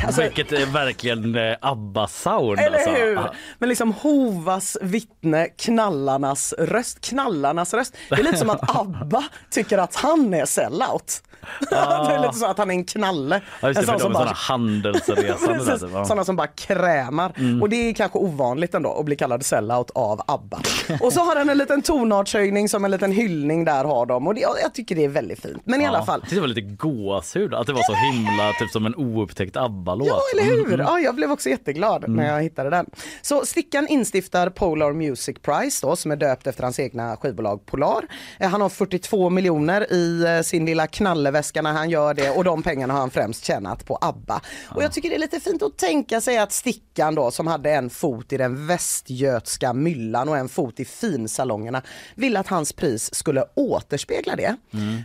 Alltså- 0.05 0.21
Vilket 0.21 0.51
är 0.51 0.65
verkligen 0.65 1.35
eh, 1.35 1.55
ABBA-sound 1.61 2.59
Eller 2.59 2.77
alltså. 2.77 2.89
hur? 2.91 3.19
Men 3.59 3.69
liksom 3.69 3.93
Hovas 3.93 4.77
vittne, 4.81 5.45
knallarnas 5.45 6.53
röst, 6.57 7.01
knallarnas 7.01 7.73
röst. 7.73 7.95
Det 8.09 8.15
är 8.15 8.23
lite 8.23 8.37
som 8.37 8.49
att 8.49 8.75
ABBA 8.79 9.23
tycker 9.51 9.77
att 9.77 9.95
han 9.95 10.33
är 10.33 10.45
sellout. 10.45 11.23
det 11.69 11.75
är 11.75 12.21
lite 12.21 12.33
så 12.33 12.45
att 12.45 12.57
han 12.57 12.69
är 12.71 12.75
en 12.75 12.83
knalle. 12.85 13.41
Ja 13.61 13.67
just 13.67 13.79
det, 13.79 13.93
En 13.93 13.99
sån 13.99 13.99
som 13.99 14.13
bara- 14.13 14.19
sådana 14.19 14.35
handelsresande. 14.37 15.53
Precis, 15.53 15.81
typ, 15.81 15.91
sådana 16.07 16.23
som 16.25 16.35
bara 16.35 16.47
krämar. 16.47 17.33
Och 17.61 17.69
det 17.69 17.75
är 17.89 17.93
kanske 17.93 18.17
ovanligt 18.19 18.73
ändå 18.75 18.93
att 18.99 19.05
bli 19.05 19.15
kallad 19.15 19.45
sellout 19.45 19.91
av 19.95 20.21
ABBA. 20.27 20.59
och 21.01 21.13
så 21.13 21.19
har 21.19 21.35
den 21.35 21.49
en 21.49 21.57
liten 21.57 21.81
tonartshöjning 21.81 22.69
som 22.69 22.85
en 22.85 22.91
liten 22.91 23.11
hyllning 23.11 23.65
där 23.65 23.83
har 23.83 24.05
de 24.05 24.27
och 24.27 24.35
det, 24.35 24.41
jag, 24.41 24.73
tycker 24.73 24.95
det 24.95 25.03
är 25.05 25.09
väldigt 25.09 25.41
fint. 25.41 25.61
Men 25.65 25.81
i 25.81 25.85
alla 25.85 26.05
fall, 26.05 26.23
det 26.29 26.39
var 26.39 26.47
lite 26.47 26.61
gåshud 26.61 27.53
att 27.53 27.67
det 27.67 27.73
var 27.73 27.83
så 27.83 27.93
himla 27.93 28.53
typ 28.59 28.69
som 28.71 28.85
en 28.85 28.95
oupptäckt 28.95 29.57
ABBA-låt. 29.57 30.07
Ja, 30.07 30.19
eller 30.33 30.43
hur? 30.43 30.65
Mm, 30.73 30.79
Ja, 30.79 30.99
jag 30.99 31.15
blev 31.15 31.31
också 31.31 31.49
jätteglad 31.49 32.05
när 32.09 32.33
jag 32.33 32.41
hittade 32.43 32.69
den. 32.69 32.85
Så 33.21 33.45
Stickan 33.45 33.87
instiftar 33.87 34.49
Polar 34.49 34.93
Music 34.93 35.37
Prize 35.41 35.87
då, 35.87 35.95
som 35.95 36.11
är 36.11 36.15
döpt 36.15 36.47
efter 36.47 36.63
hans 36.63 36.79
egna 36.79 37.17
skivbolag 37.17 37.65
Polar. 37.65 38.03
Eh, 38.39 38.49
Han 38.49 38.61
har 38.61 38.69
42 38.69 39.29
miljoner 39.29 39.93
i 39.93 40.23
eh, 40.37 40.41
sin 40.41 40.65
lilla 40.65 40.87
knalleväska 41.29 41.61
när 41.61 41.73
han 41.73 41.89
gör 41.89 42.13
det 42.13 42.29
och 42.29 42.43
de 42.43 42.63
pengarna 42.63 42.93
har 42.93 42.99
han 42.99 43.11
främst 43.11 43.45
tjänat 43.45 43.85
på 43.85 43.97
ABBA. 44.01 44.41
Och 44.75 44.83
jag 44.83 44.93
tycker 44.93 45.09
det 45.09 45.15
är 45.15 45.19
lite 45.19 45.39
fint 45.39 45.63
att 45.63 45.77
tänka 45.77 46.21
sig 46.21 46.37
att 46.37 46.51
Stickan 46.51 47.15
då, 47.15 47.31
som 47.31 47.47
hade 47.47 47.71
en 47.71 47.89
fot 47.89 48.33
i 48.33 48.37
den 48.37 48.67
västgötska 48.67 49.73
myllan 49.73 50.29
och 50.29 50.37
en 50.37 50.49
fot 50.49 50.79
i 50.79 50.85
finsalongerna, 50.85 51.81
ville 52.15 52.39
att 52.39 52.47
hans 52.47 52.73
pris 52.73 53.15
skulle 53.15 53.45
återspegla 53.55 54.35
det. 54.35 54.55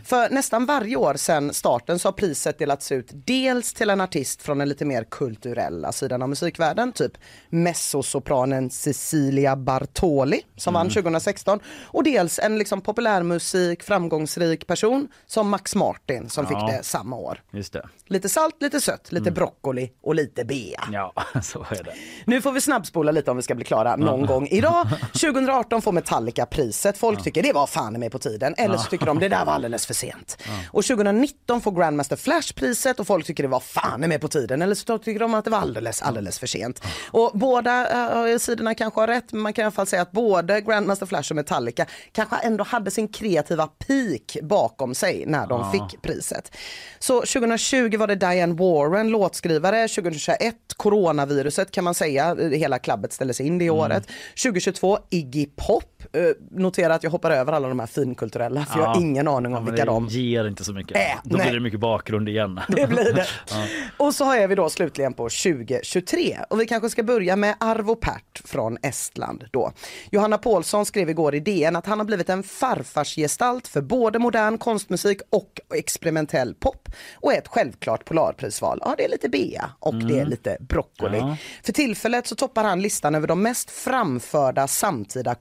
För 0.05 0.29
nästan 0.29 0.65
varje 0.65 0.95
år 0.95 1.15
sedan 1.15 1.53
starten 1.53 1.99
så 1.99 2.07
har 2.07 2.13
priset 2.13 2.59
delats 2.59 2.91
ut 2.91 3.11
dels 3.13 3.73
till 3.73 3.89
en 3.89 4.01
artist 4.01 4.41
från 4.41 4.57
den 4.57 4.69
lite 4.69 4.85
mer 4.85 5.03
kulturella 5.03 5.91
sidan 5.91 6.21
av 6.21 6.29
musikvärlden, 6.29 6.91
typ 6.91 7.17
mezzosopranen 7.49 8.69
Cecilia 8.69 9.55
Bartoli 9.55 10.41
som 10.57 10.73
vann 10.73 10.89
2016 10.89 11.59
och 11.93 12.03
dels 12.03 12.39
en 12.39 12.57
liksom 12.57 12.81
populärmusik, 12.81 13.83
framgångsrik 13.83 14.67
person 14.67 15.07
som 15.25 15.49
Max 15.49 15.75
Martin 15.75 16.14
som 16.29 16.45
Ja. 16.49 16.59
fick 16.67 16.77
det 16.77 16.83
samma 16.83 17.15
år. 17.15 17.41
Just 17.51 17.73
det. 17.73 17.87
Lite 18.07 18.29
salt, 18.29 18.55
lite 18.61 18.81
sött, 18.81 19.11
lite 19.11 19.31
broccoli 19.31 19.91
och 20.03 20.15
lite 20.15 20.45
bea. 20.45 20.83
Ja, 20.91 21.13
så 21.43 21.65
är 21.69 21.83
det. 21.83 21.93
Nu 22.25 22.41
får 22.41 22.51
vi 22.51 22.61
snabbspola 22.61 23.11
lite 23.11 23.31
om 23.31 23.37
vi 23.37 23.43
ska 23.43 23.55
bli 23.55 23.65
klara 23.65 23.95
någon 23.95 24.25
gång 24.25 24.47
idag. 24.47 24.87
2018 25.13 25.81
får 25.81 25.91
Metallica 25.91 26.45
priset. 26.45 26.97
Folk 26.97 27.23
tycker 27.23 27.43
det 27.43 27.53
var 27.53 27.67
fan 27.67 27.93
med 27.99 28.11
på 28.11 28.19
tiden. 28.19 28.55
Eller 28.57 28.77
så 28.77 28.89
tycker 28.89 29.05
de 29.05 29.19
det 29.19 29.29
där 29.29 29.45
var 29.45 29.53
alldeles 29.53 29.85
för 29.85 29.93
sent. 29.93 30.37
Och 30.71 30.83
2019 30.85 31.61
får 31.61 31.71
Grandmaster 31.71 32.15
Flash 32.15 32.53
priset 32.55 32.99
och 32.99 33.07
folk 33.07 33.25
tycker 33.25 33.43
det 33.43 33.49
var 33.49 33.59
fan 33.59 33.99
med 33.99 34.21
på 34.21 34.27
tiden. 34.27 34.61
Eller 34.61 34.75
så 34.75 34.97
tycker 34.97 35.19
de 35.19 35.33
att 35.33 35.45
det 35.45 35.51
var 35.51 35.57
alldeles, 35.59 36.01
alldeles 36.01 36.39
för 36.39 36.47
sent. 36.47 36.81
Och 37.11 37.31
båda 37.33 38.31
äh, 38.31 38.37
sidorna 38.37 38.75
kanske 38.75 38.99
har 39.01 39.07
rätt 39.07 39.31
men 39.31 39.41
man 39.41 39.53
kan 39.53 39.61
i 39.61 39.65
alla 39.65 39.71
fall 39.71 39.87
säga 39.87 40.01
att 40.01 40.11
både 40.11 40.61
Grandmaster 40.61 41.05
Flash 41.05 41.31
och 41.31 41.35
Metallica 41.35 41.85
kanske 42.11 42.35
ändå 42.37 42.63
hade 42.63 42.91
sin 42.91 43.07
kreativa 43.07 43.67
peak 43.67 44.37
bakom 44.43 44.95
sig 44.95 45.23
när 45.27 45.47
de 45.47 45.71
fick 45.71 46.01
priset. 46.05 46.51
Så 46.99 47.19
2020 47.19 47.97
var 47.97 48.07
det 48.07 48.15
Diane 48.15 48.53
Warren, 48.53 49.09
låtskrivare. 49.09 49.87
2021 49.87 50.55
coronaviruset 50.77 51.71
kan 51.71 51.83
man 51.83 51.93
säga, 51.93 52.35
hela 52.35 52.79
klabbet 52.79 53.13
ställdes 53.13 53.41
in 53.41 53.57
det 53.57 53.69
året. 53.69 54.07
2022 54.43 54.97
Iggy 55.09 55.45
Pop. 55.55 55.94
Eh, 56.13 56.21
Notera 56.51 56.95
att 56.95 57.03
jag 57.03 57.11
hoppar 57.11 57.31
över 57.31 57.53
alla 57.53 57.67
de 57.67 57.79
här 57.79 57.87
finkulturella 57.87 58.65
för 58.65 58.79
jag 58.79 58.87
har 58.87 58.95
Ja. 58.95 59.01
ingen 59.01 59.27
aning 59.27 59.51
Ja, 59.51 59.57
om 59.57 59.63
men 59.63 59.73
vilka 59.73 59.85
det 59.85 59.91
de 59.91 60.07
ger 60.07 60.47
inte 60.47 60.63
så 60.63 60.73
mycket. 60.73 60.97
Äh, 60.97 61.01
Då 61.23 61.37
nej. 61.37 61.45
blir 61.45 61.53
det 61.53 61.63
mycket 61.63 61.79
bakgrund 61.79 62.29
igen. 62.29 62.59
det 62.67 62.87
blir 62.87 63.13
det. 63.13 63.25
Ja. 63.49 63.65
Och 63.97 64.13
så 64.15 64.31
är 64.33 64.47
vi 64.47 64.55
då 64.55 64.69
slutligen 64.69 65.13
på 65.13 65.23
2023 65.23 66.37
och 66.49 66.61
vi 66.61 66.65
kanske 66.65 66.89
ska 66.89 67.03
börja 67.03 67.35
med 67.35 67.55
Arvo 67.59 67.95
Pärt 67.95 68.41
från 68.45 68.77
Estland 68.81 69.43
då. 69.51 69.71
Johanna 70.11 70.37
Paulsson 70.37 70.85
skrev 70.85 71.09
igår 71.09 71.35
i 71.35 71.39
DN 71.39 71.75
att 71.75 71.85
han 71.85 71.99
har 71.99 72.05
blivit 72.05 72.29
en 72.29 72.43
farfarsgestalt 72.43 73.67
för 73.67 73.81
både 73.81 74.19
modern 74.19 74.57
konstmusik 74.57 75.21
och 75.29 75.61
experimentell 75.75 76.53
pop 76.59 76.89
och 77.15 77.33
är 77.33 77.37
ett 77.37 77.47
självklart 77.47 78.05
Polarprisval. 78.05 78.79
Ja, 78.81 78.95
det 78.97 79.05
är 79.05 79.09
lite 79.09 79.29
bea 79.29 79.69
och 79.79 79.95
det 79.95 80.19
är 80.19 80.25
lite 80.25 80.57
broccoli. 80.59 81.17
Ja. 81.17 81.37
För 81.63 81.73
tillfället 81.73 82.27
så 82.27 82.35
toppar 82.35 82.63
han 82.63 82.81
listan 82.81 83.15
över 83.15 83.27
de 83.27 83.41
mest 83.41 83.71
framförda 83.71 84.67
samtida 84.67 85.35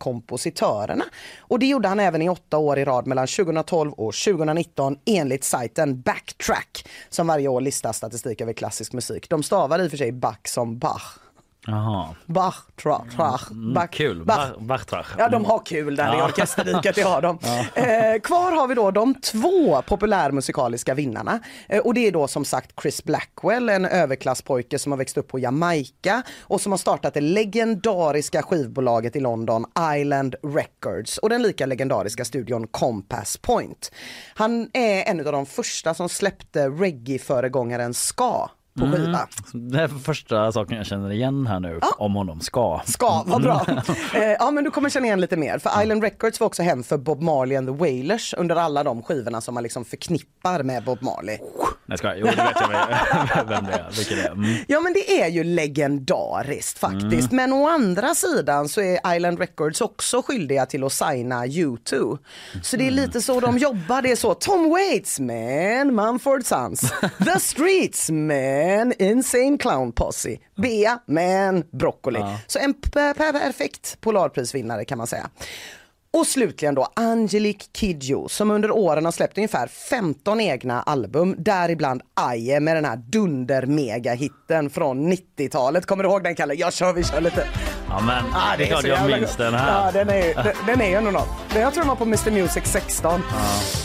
profitörerna. 0.54 1.04
Och 1.38 1.58
det 1.58 1.66
gjorde 1.66 1.88
han 1.88 2.00
även 2.00 2.22
i 2.22 2.28
åtta 2.28 2.58
år 2.58 2.78
i 2.78 2.84
rad 2.84 3.06
mellan 3.06 3.26
2012 3.26 3.92
och 3.92 4.14
2019 4.14 4.96
enligt 5.06 5.44
sajten 5.44 6.00
Backtrack 6.00 6.88
som 7.10 7.26
varje 7.26 7.48
år 7.48 7.60
listar 7.60 7.92
statistik 7.92 8.40
över 8.40 8.52
klassisk 8.52 8.92
musik. 8.92 9.28
De 9.30 9.42
stavar 9.42 9.78
i 9.78 9.86
och 9.86 9.90
för 9.90 9.98
sig 9.98 10.12
Bach 10.12 10.48
som 10.48 10.78
Bach. 10.78 11.23
Jaha. 11.66 12.14
Bach, 12.26 12.54
tra, 12.82 13.04
tra, 13.16 13.38
Mm, 13.50 13.74
Bach, 13.74 13.90
kul. 13.90 14.24
Bach. 14.24 14.36
Bach- 14.38 14.66
Bachtrach. 14.66 15.06
Ja, 15.18 15.28
de 15.28 15.44
har 15.44 15.66
kul 15.66 15.96
där 15.96 16.18
i 16.18 16.22
orkesterriket, 16.22 16.94
det 16.94 17.02
har 17.02 17.22
de. 17.22 17.38
Ja. 17.74 17.82
Eh, 17.82 18.20
kvar 18.20 18.52
har 18.52 18.66
vi 18.68 18.74
då 18.74 18.90
de 18.90 19.14
två 19.14 19.82
populärmusikaliska 19.82 20.94
vinnarna. 20.94 21.40
Eh, 21.68 21.78
och 21.80 21.94
det 21.94 22.06
är 22.06 22.12
då 22.12 22.28
som 22.28 22.44
sagt 22.44 22.80
Chris 22.82 23.04
Blackwell, 23.04 23.68
en 23.68 23.84
överklasspojke 23.84 24.78
som 24.78 24.92
har 24.92 24.96
växt 24.96 25.16
upp 25.18 25.28
på 25.28 25.38
Jamaica 25.38 26.22
och 26.42 26.60
som 26.60 26.72
har 26.72 26.76
startat 26.78 27.14
det 27.14 27.20
legendariska 27.20 28.42
skivbolaget 28.42 29.16
i 29.16 29.20
London, 29.20 29.64
Island 29.96 30.34
Records 30.42 31.18
och 31.18 31.28
den 31.30 31.42
lika 31.42 31.66
legendariska 31.66 32.24
studion 32.24 32.66
Compass 32.66 33.36
Point. 33.36 33.92
Han 34.34 34.70
är 34.72 35.02
en 35.10 35.26
av 35.26 35.32
de 35.32 35.46
första 35.46 35.94
som 35.94 36.08
släppte 36.08 36.68
reggae-föregångaren 36.68 37.94
ska 37.94 38.48
på 38.78 38.86
skiva. 38.86 39.28
Mm. 39.54 39.70
Det 39.70 39.82
är 39.82 39.88
första 39.88 40.52
saken 40.52 40.76
jag 40.76 40.86
känner 40.86 41.12
igen 41.12 41.46
här 41.46 41.60
nu 41.60 41.80
om 41.98 42.14
honom. 42.14 42.40
Ska. 42.40 42.80
Ska, 42.86 43.22
vad 43.26 43.42
bra. 43.42 43.66
Eh, 44.14 44.22
ja 44.22 44.50
men 44.50 44.64
du 44.64 44.70
kommer 44.70 44.90
känna 44.90 45.06
igen 45.06 45.20
lite 45.20 45.36
mer. 45.36 45.58
För 45.58 45.82
Island 45.82 46.02
Records 46.02 46.40
var 46.40 46.46
också 46.46 46.62
hem 46.62 46.82
för 46.82 46.98
Bob 46.98 47.22
Marley 47.22 47.56
and 47.56 47.68
the 47.68 47.74
Wailers 47.74 48.34
under 48.38 48.56
alla 48.56 48.84
de 48.84 49.02
skivorna 49.02 49.40
som 49.40 49.54
man 49.54 49.62
liksom 49.62 49.84
förknippar 49.84 50.62
med 50.62 50.84
Bob 50.84 51.02
Marley. 51.02 51.38
Nej 51.86 51.98
ska 51.98 52.16
Jo, 52.16 52.26
det 52.26 52.30
vet 52.30 52.60
jag 52.60 52.68
vem- 53.48 53.64
det 53.64 53.72
är. 53.72 53.90
Vilken 53.96 54.16
det 54.16 54.22
är. 54.22 54.30
Mm. 54.30 54.54
Ja 54.68 54.80
men 54.80 54.92
det 54.92 55.20
är 55.22 55.28
ju 55.28 55.44
legendariskt 55.44 56.78
faktiskt. 56.78 57.32
Men 57.32 57.52
å 57.52 57.68
andra 57.68 58.14
sidan 58.14 58.68
så 58.68 58.80
är 58.80 59.14
Island 59.16 59.38
Records 59.38 59.80
också 59.80 60.22
skyldiga 60.22 60.66
till 60.66 60.84
att 60.84 60.92
signa 60.92 61.46
U2. 61.46 62.18
Så 62.62 62.76
det 62.76 62.86
är 62.86 62.90
lite 62.90 63.20
så 63.20 63.40
de 63.40 63.58
jobbar. 63.58 64.02
Det 64.02 64.10
är 64.12 64.16
så 64.16 64.34
Tom 64.34 64.70
Waits 64.70 65.20
man, 65.20 65.94
Mumford 65.94 66.44
Sons, 66.44 66.80
The 67.24 67.40
Streets 67.40 68.10
man, 68.10 68.63
Insane 68.98 69.58
Clown 69.58 69.92
Posse, 69.92 70.36
Bea 70.56 70.98
man, 71.06 71.64
Broccoli. 71.72 72.20
Så 72.46 72.58
en 72.58 72.74
perfekt 72.74 74.00
Polarprisvinnare 74.00 74.84
kan 74.84 74.98
man 74.98 75.06
säga. 75.06 75.30
Och 76.12 76.26
slutligen 76.26 76.74
då 76.74 76.88
Angelique 76.96 77.66
Kidjo 77.72 78.28
som 78.28 78.50
under 78.50 78.70
åren 78.70 79.04
har 79.04 79.12
släppt 79.12 79.38
ungefär 79.38 79.66
15 79.66 80.40
egna 80.40 80.82
album, 80.82 81.34
däribland 81.38 82.02
Aje 82.14 82.60
med 82.60 82.76
den 82.76 82.84
här 82.84 82.96
dunder-mega-hitten 82.96 84.70
från 84.70 85.12
90-talet. 85.12 85.86
Kommer 85.86 86.04
du 86.04 86.10
ihåg 86.10 86.22
den 86.22 86.34
Kalle? 86.34 86.54
Jag 86.54 86.72
kör, 86.72 86.92
vi 86.92 87.04
kör 87.04 87.20
lite. 87.20 87.48
Ja 87.96 88.00
men 88.00 88.24
Ah, 88.34 88.56
det 88.58 88.64
är 88.64 88.66
klart 88.66 88.84
jag 88.84 89.06
minns 89.10 89.36
den 89.36 89.54
här. 89.54 89.84
Ja, 89.86 89.92
den 89.92 90.08
är, 90.08 90.34
den, 90.34 90.52
den 90.66 90.80
är 90.80 90.88
ju 90.88 90.94
ändå 90.94 91.10
något. 91.10 91.28
Jag 91.54 91.72
tror 91.74 91.82
den 91.82 91.88
var 91.88 91.96
på 91.96 92.04
Mr 92.04 92.30
Music 92.30 92.62
16. 92.64 93.22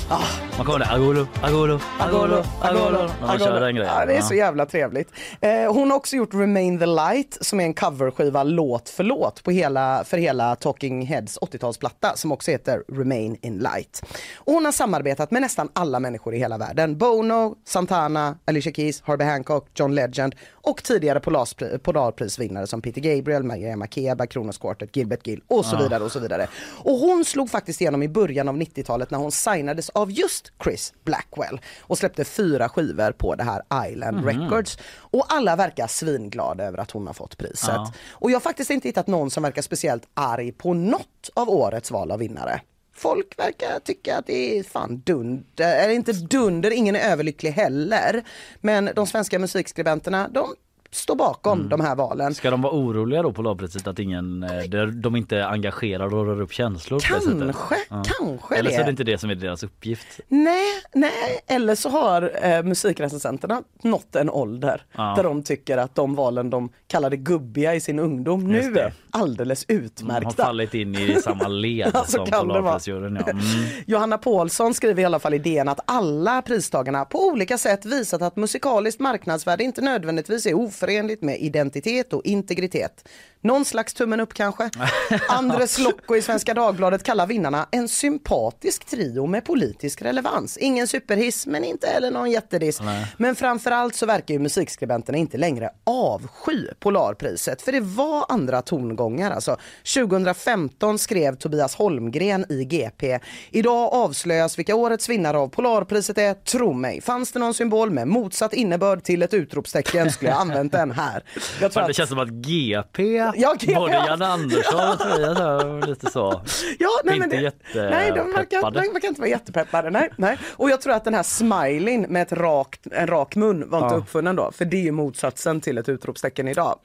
Ah. 0.10 0.20
Man 0.58 0.66
kommer 0.66 0.80
det. 0.80 0.86
Agolo, 0.86 1.28
agolo, 1.42 1.80
agolo, 2.00 2.44
agolo. 2.62 3.10
Man 3.22 3.40
kör 3.40 3.60
den 3.62 3.76
grejen. 3.76 3.94
Ja, 4.00 4.06
det 4.06 4.12
är 4.14 4.16
Ja. 4.16 4.22
så 4.22 4.34
jävla 4.34 4.66
trevligt. 4.66 5.10
Eh, 5.42 5.74
hon 5.74 5.90
har 5.92 5.98
också 5.98 6.16
gjort 6.16 6.34
Remain 6.34 6.80
the 6.80 6.86
Light 6.86 7.38
som 7.42 7.60
är 7.60 7.64
en 7.64 7.74
coverskiva 7.74 8.44
låt 8.44 8.90
för 8.90 9.04
låt 9.04 9.44
på 9.44 9.52
hela, 9.52 10.04
för 10.04 10.18
hela 10.18 10.56
Talking 10.56 11.06
Heads 11.06 11.38
80-talsplatta 11.40 12.12
som 12.16 12.32
också 12.32 12.52
heter 12.52 12.84
Remain 12.92 13.38
in 13.42 13.58
Light. 13.58 14.02
Och 14.36 14.54
hon 14.54 14.66
har 14.66 14.72
samarbetat 14.72 15.32
med 15.32 15.42
nästan 15.42 15.70
alla 15.74 16.00
människor 16.00 16.36
i 16.36 16.38
hela 16.38 16.58
världen. 16.58 16.98
Bono, 16.98 17.56
Santana, 17.68 18.36
Alicia 18.46 18.74
Keys, 18.74 19.04
Herbie 19.06 19.26
Hancock, 19.26 19.68
John 19.76 19.96
Legend 19.96 20.36
och 20.54 20.84
tidigare 20.84 21.20
Polarpri- 21.20 21.78
Polarprisvinnare 21.78 22.68
som 22.68 22.82
Peter 22.82 23.02
Gabriel, 23.02 23.44
Maria 23.44 23.78
Makeba, 24.02 24.28
Kronos 24.28 24.58
Quartet, 24.58 24.96
Gilbert 24.96 25.28
Gill 25.28 25.42
och 25.48 25.66
så 25.66 25.78
vidare 25.78 26.04
och 26.04 26.12
så 26.12 26.20
vidare. 26.20 26.48
Och 26.84 26.98
hon 26.98 27.26
slog 27.26 27.50
faktiskt 27.50 27.82
igenom 27.82 28.04
i 28.04 28.08
början 28.10 28.48
av 28.48 28.58
90-talet 28.58 29.12
när 29.12 29.18
hon 29.18 29.32
signades 29.32 29.90
av 29.90 30.12
just 30.12 30.52
Chris 30.64 30.94
Blackwell 31.04 31.62
och 31.82 31.98
släppte 31.98 32.24
fyra 32.26 32.70
skivor 32.70 33.12
på 33.12 33.36
det 33.36 33.44
här 33.44 33.88
Island 33.90 34.18
Mhm. 34.18 34.26
Records. 34.26 34.78
Och 34.98 35.26
alla 35.30 35.56
verkar 35.56 35.88
svinglada 35.88 36.64
över 36.64 36.78
att 36.78 36.92
hon 36.92 37.08
har 37.08 37.14
fått 37.14 37.38
priset. 37.38 37.70
Ja. 37.70 37.94
Och 38.12 38.32
jag 38.32 38.36
har 38.36 38.42
faktiskt 38.42 38.70
inte 38.72 38.88
hittat 38.88 39.08
någon 39.08 39.32
som 39.32 39.44
verkar 39.44 39.62
speciellt 39.62 40.04
arg 40.14 40.52
på 40.52 40.74
något 40.74 41.30
av 41.34 41.50
årets 41.50 41.92
val 41.92 42.12
av 42.12 42.20
vinnare. 42.20 42.62
Folk 42.96 43.40
verkar 43.40 43.80
tycka 43.80 44.18
att 44.18 44.26
det 44.28 44.60
är 44.60 44.64
fan 44.64 45.02
dunder, 45.06 45.76
eller 45.84 45.94
inte 45.94 46.12
dunder, 46.14 46.72
ingen 46.72 46.96
är 46.96 47.12
överlycklig 47.12 47.52
heller. 47.52 48.24
Men 48.62 48.90
de 48.96 49.08
svenska 49.08 49.40
musikskribenterna, 49.40 50.28
de 50.34 50.56
står 50.92 51.16
bakom 51.16 51.58
Mm. 51.60 51.70
de 51.70 51.82
här 51.82 51.96
valen. 51.96 52.36
Ska 52.36 52.52
de 52.52 52.62
vara 52.62 52.74
oroliga 52.74 53.22
då 53.22 53.30
på 53.30 53.36
Polarpriset 53.36 53.88
att 53.88 54.00
ingen, 54.00 54.44
eh, 54.44 54.82
de 54.88 55.16
inte 55.16 55.46
engagerar 55.46 56.14
och 56.16 56.26
rör 56.26 56.42
upp 56.42 56.54
känslor? 56.54 57.00
på 57.00 57.30
det? 57.46 57.54
Kanske, 57.54 57.76
kanske 57.90 58.56
Eller 58.56 58.70
så 58.72 58.76
det. 58.76 58.82
är 58.82 58.86
det 58.86 58.92
inte 58.92 59.04
det 59.04 59.18
som 59.18 59.30
är 59.30 59.36
deras 59.36 59.64
uppgift. 59.64 60.08
Nej, 60.28 60.64
nej, 60.94 61.12
eller 61.48 61.76
så 61.76 61.90
har 61.90 62.32
eh, 62.44 62.64
musikrecensenterna 62.64 63.64
nått 63.84 64.16
en 64.16 64.30
ålder 64.30 64.82
Ja. 64.98 65.14
där 65.16 65.24
de 65.24 65.44
tycker 65.44 65.78
att 65.78 65.96
de 65.96 66.16
valen 66.16 66.50
de 66.50 66.70
kallade 66.88 67.18
gubbiga 67.18 67.76
i 67.76 67.80
sin 67.80 68.00
ungdom 68.00 68.52
Just 68.52 68.68
nu 68.68 68.74
det. 68.74 68.82
är 68.82 68.94
alldeles 69.12 69.66
De 69.66 69.74
utmärkta. 69.74 70.44
har 70.44 70.48
fallit 70.48 70.74
in 70.74 70.96
i 70.96 71.22
samma 71.22 71.48
led 71.48 71.92
Ja, 71.94 72.04
så 72.06 72.12
som 72.12 72.26
det 72.26 72.32
vara. 72.32 72.42
Polarprisjuryn. 72.44 73.16
Ja. 73.26 73.32
Mm. 73.32 73.44
Johanna 73.86 74.18
Paulsson 74.18 74.74
skriver 74.74 75.02
i 75.02 75.06
alla 75.06 75.20
fall 75.20 75.34
i 75.34 75.38
DN 75.40 75.68
att 75.68 75.80
alla 75.86 76.42
pristagarna 76.42 77.06
på 77.06 77.28
olika 77.28 77.58
sätt 77.58 77.86
visat 77.86 78.22
att 78.22 78.36
musikaliskt 78.36 79.00
marknadsvärde 79.02 79.64
inte 79.64 79.82
nödvändigtvis 79.82 80.46
är 80.46 80.54
oförenligt 80.80 81.22
med 81.22 81.40
identitet 81.40 82.14
och 82.14 82.26
integritet. 82.26 83.08
Någon 83.42 83.66
slags 83.66 83.94
tummen 83.94 84.20
upp 84.20 84.34
kanske? 84.34 84.70
Andres 85.30 85.80
Lokko 85.80 86.16
i 86.16 86.22
Svenska 86.22 86.54
Dagbladet 86.54 87.04
kallar 87.04 87.28
vinnarna 87.28 87.68
en 87.72 87.88
sympatisk 87.88 88.86
trio 88.86 89.26
med 89.26 89.46
politisk 89.46 90.02
relevans. 90.02 90.58
Ingen 90.58 90.88
superhiss 90.88 91.48
men 91.48 91.64
inte 91.64 91.88
heller 91.88 92.12
någon 92.12 92.32
jättediss. 92.32 92.82
Men 93.18 93.36
framförallt 93.36 93.96
så 93.96 94.06
verkar 94.06 94.34
ju 94.34 94.40
musikskribenterna 94.40 95.18
inte 95.18 95.38
längre 95.38 95.70
avsky 95.84 96.68
Polarpriset 96.80 97.62
för 97.62 97.72
det 97.72 97.80
var 97.80 98.26
andra 98.30 98.62
tongångar. 98.62 99.32
Alltså 99.32 99.58
2015 99.94 101.00
skrev 101.00 101.36
Tobias 101.36 101.76
Holmgren 101.76 102.46
i 102.50 102.64
GP. 102.64 103.20
Idag 103.52 103.94
avslöjas 103.94 104.60
vilka 104.60 104.76
årets 104.76 105.10
vinnare 105.10 105.38
av 105.38 105.48
Polarpriset 105.48 106.18
är. 106.18 106.34
Tro 106.34 106.74
mig, 106.74 107.02
fanns 107.02 107.32
det 107.32 107.40
någon 107.40 107.54
symbol 107.54 107.92
med 107.92 108.08
motsatt 108.08 108.54
innebörd 108.54 109.04
till 109.04 109.24
ett 109.24 109.34
utropstecken 109.34 110.12
skulle 110.12 110.32
jag 110.32 110.40
använt 110.78 110.96
den 110.98 111.06
här. 111.06 111.24
Jag 111.62 111.72
tror 111.72 111.84
det 111.84 111.90
att... 111.90 111.96
känns 111.96 112.10
som 112.10 112.20
att 112.20 112.30
GP, 112.30 113.04
Ja, 113.36 113.56
GP, 113.60 113.76
både 113.76 113.94
ja. 113.94 114.08
Jan 114.08 114.22
Andersson 114.22 114.90
och 114.90 115.00
Tobias 115.00 115.88
lite 115.88 116.12
så. 116.12 116.42
Ja, 116.80 116.90
nej, 117.04 117.20
men 117.20 117.24
inte 117.24 117.36
det, 117.38 117.42
jättepeppade. 117.44 117.90
nej, 117.90 118.12
de 118.16 118.34
verkar, 118.34 118.72
de 118.72 118.94
verkar 118.94 119.08
inte 119.08 119.22
vara 119.22 119.30
jättepeppade. 119.30 119.90
Nej, 119.90 120.10
nej. 120.18 120.38
Och 120.56 120.70
jag 120.70 120.82
tror 120.82 120.94
att 120.94 121.04
den 121.04 121.14
här 121.14 121.24
smileyn 121.24 122.02
med 122.02 122.22
ett 122.22 122.32
rakt, 122.34 122.88
en 122.92 123.08
rak 123.08 123.36
mun 123.36 123.70
var 123.70 123.84
inte 123.84 123.96
Ja. 123.96 124.00
uppfunnen 124.00 124.36
då. 124.36 124.52
För 124.52 124.66
det 124.66 124.78
är 124.78 124.82
ju 124.82 124.92
motsatsen 124.92 125.62
till 125.62 125.78
ett 125.78 125.90
utropstecken 125.90 126.48
idag. 126.48 126.80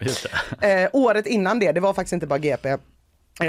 Eh, 0.60 0.88
året 0.92 1.26
innan 1.26 1.58
det, 1.58 1.72
det 1.72 1.80
var 1.80 1.92
faktiskt 1.94 2.12
inte 2.12 2.26
bara 2.26 2.38
GP, 2.38 2.76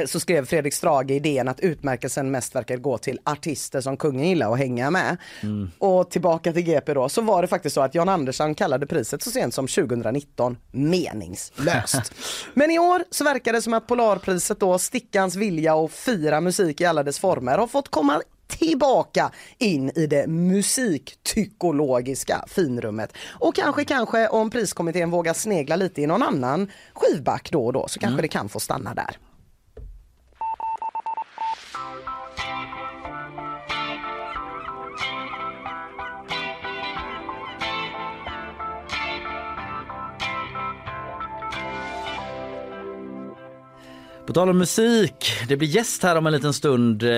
så 0.06 0.20
skrev 0.20 0.46
Fredrik 0.46 0.74
Strage 0.74 1.12
idén 1.12 1.48
att 1.48 1.60
utmärkelsen 1.60 2.32
mest 2.32 2.56
verkar 2.56 2.78
gå 2.78 2.98
till 2.98 3.20
artister 3.24 3.82
som 3.82 3.98
kungen 3.98 4.30
gillar 4.30 4.54
att 4.54 4.58
hänga 4.58 4.92
med. 4.92 5.18
Mm. 5.44 5.72
Och 5.80 6.12
tillbaka 6.12 6.54
till 6.54 6.62
GP 6.62 6.94
då, 6.94 7.10
så 7.10 7.22
var 7.22 7.42
det 7.42 7.48
faktiskt 7.48 7.74
så 7.74 7.82
att 7.82 7.96
Jan 7.96 8.10
Andersson 8.10 8.56
kallade 8.56 8.88
priset 8.88 9.24
så 9.24 9.32
sent 9.32 9.54
som 9.54 9.68
2019 9.68 10.58
meningslöst. 10.72 12.14
Men 12.54 12.72
i 12.72 12.80
år 12.80 13.04
så 13.12 13.24
verkar 13.24 13.54
det 13.54 13.62
som 13.62 13.74
att 13.74 13.88
Polarpriset 13.88 14.60
då, 14.60 14.80
Stickans 14.80 15.36
vilja 15.36 15.76
och 15.76 15.92
fira 15.92 16.42
musik 16.42 16.82
i 16.82 16.86
alla 16.86 17.04
dess 17.04 17.20
former 17.20 17.58
har 17.58 17.68
fått 17.68 17.90
komma 17.90 18.22
tillbaka 18.48 19.32
in 19.58 19.92
i 19.96 20.08
det 20.08 20.28
musiktykologiska 20.28 22.46
finrummet. 22.48 23.14
Och 23.40 23.56
kanske, 23.56 23.86
kanske 23.86 24.28
om 24.28 24.50
priskommittén 24.50 25.12
vågar 25.12 25.34
snegla 25.34 25.76
lite 25.76 26.02
i 26.02 26.08
någon 26.08 26.24
annan 26.24 26.72
skivback 26.94 27.52
då 27.52 27.66
och 27.66 27.74
då 27.74 27.88
så 27.88 28.00
kanske 28.00 28.22
det 28.22 28.28
kan 28.28 28.50
få 28.50 28.60
stanna 28.60 28.94
där. 28.94 29.18
På 44.26 44.34
tal 44.34 44.50
om 44.50 44.58
musik, 44.58 45.34
det 45.48 45.58
blir 45.58 45.68
gäst 45.68 46.04
här 46.04 46.16
om 46.16 46.28
en 46.28 46.34
liten 46.34 46.54
stund. 46.54 47.04
Eh, 47.04 47.10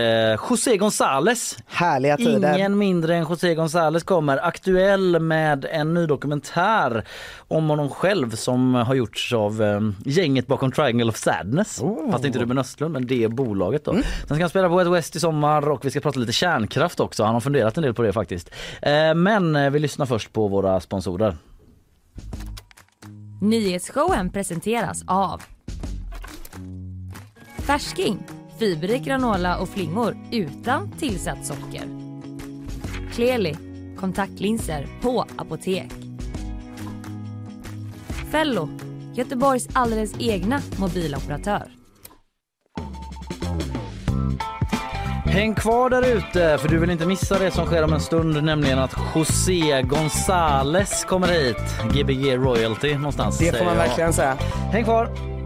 José 0.49 0.77
González. 0.77 1.59
Härliga 1.67 2.17
tider. 2.17 2.55
Ingen 2.55 2.77
mindre 2.77 3.15
än 3.15 3.25
José 3.29 3.55
González 3.55 4.03
kommer 4.05 4.45
aktuell 4.45 5.19
med 5.19 5.65
en 5.71 5.93
ny 5.93 6.05
dokumentär 6.05 7.03
om 7.47 7.69
honom 7.69 7.89
själv 7.89 8.35
som 8.35 8.73
har 8.73 8.95
gjorts 8.95 9.33
av 9.33 9.63
eh, 9.63 9.81
gänget 10.05 10.47
bakom 10.47 10.71
Triangle 10.71 11.09
of 11.09 11.17
Sadness. 11.17 11.81
Oh. 11.81 12.11
Fast 12.11 12.25
inte 12.25 12.39
Ruben 12.39 12.57
Östlund 12.57 12.93
men 12.93 13.07
det 13.07 13.27
bolaget 13.27 13.85
då. 13.85 13.91
Mm. 13.91 14.03
Sen 14.03 14.35
ska 14.35 14.43
han 14.43 14.49
spela 14.49 14.69
på 14.69 14.81
ett 14.81 14.87
West 14.87 15.15
i 15.15 15.19
sommar 15.19 15.69
och 15.69 15.85
vi 15.85 15.91
ska 15.91 15.99
prata 15.99 16.19
lite 16.19 16.33
kärnkraft 16.33 16.99
också. 16.99 17.23
Han 17.23 17.33
har 17.33 17.41
funderat 17.41 17.77
en 17.77 17.83
del 17.83 17.93
på 17.93 18.01
det 18.01 18.13
faktiskt. 18.13 18.51
Eh, 18.81 19.13
men 19.15 19.71
vi 19.73 19.79
lyssnar 19.79 20.05
först 20.05 20.33
på 20.33 20.47
våra 20.47 20.79
sponsorer. 20.79 21.35
Nyhetsshowen 23.41 24.29
presenteras 24.29 25.03
av 25.07 25.41
Färsking, 27.67 28.19
fiberrik 28.59 29.03
granola 29.03 29.57
och 29.57 29.69
flingor 29.69 30.17
utan 30.31 30.91
tillsatt 30.91 31.45
socker. 31.45 31.83
Kleli, 33.13 33.57
kontaktlinser 33.97 34.87
på 35.01 35.25
apotek. 35.37 35.91
Fello, 38.31 38.69
Göteborgs 39.15 39.67
alldeles 39.73 40.13
egna 40.19 40.61
mobiloperatör. 40.79 41.71
Häng 45.25 45.55
kvar 45.55 45.89
där 45.89 46.17
ute 46.17 46.57
för 46.57 46.67
du 46.69 46.79
vill 46.79 46.89
inte 46.89 47.05
missa 47.05 47.39
det 47.39 47.51
som 47.51 47.65
sker 47.65 47.83
om 47.83 47.93
en 47.93 48.01
stund 48.01 48.43
nämligen 48.43 48.79
att 48.79 48.95
José 49.15 49.81
González 49.81 51.05
kommer 51.05 51.27
hit. 51.27 51.57
Gbg 51.93 52.35
Royalty 52.35 52.95
någonstans. 52.95 53.37
Det 53.37 53.57
får 53.57 53.65
man 53.65 53.77
verkligen 53.77 54.13
säga. 54.13 54.37
Häng 54.71 54.83
kvar! 54.83 55.36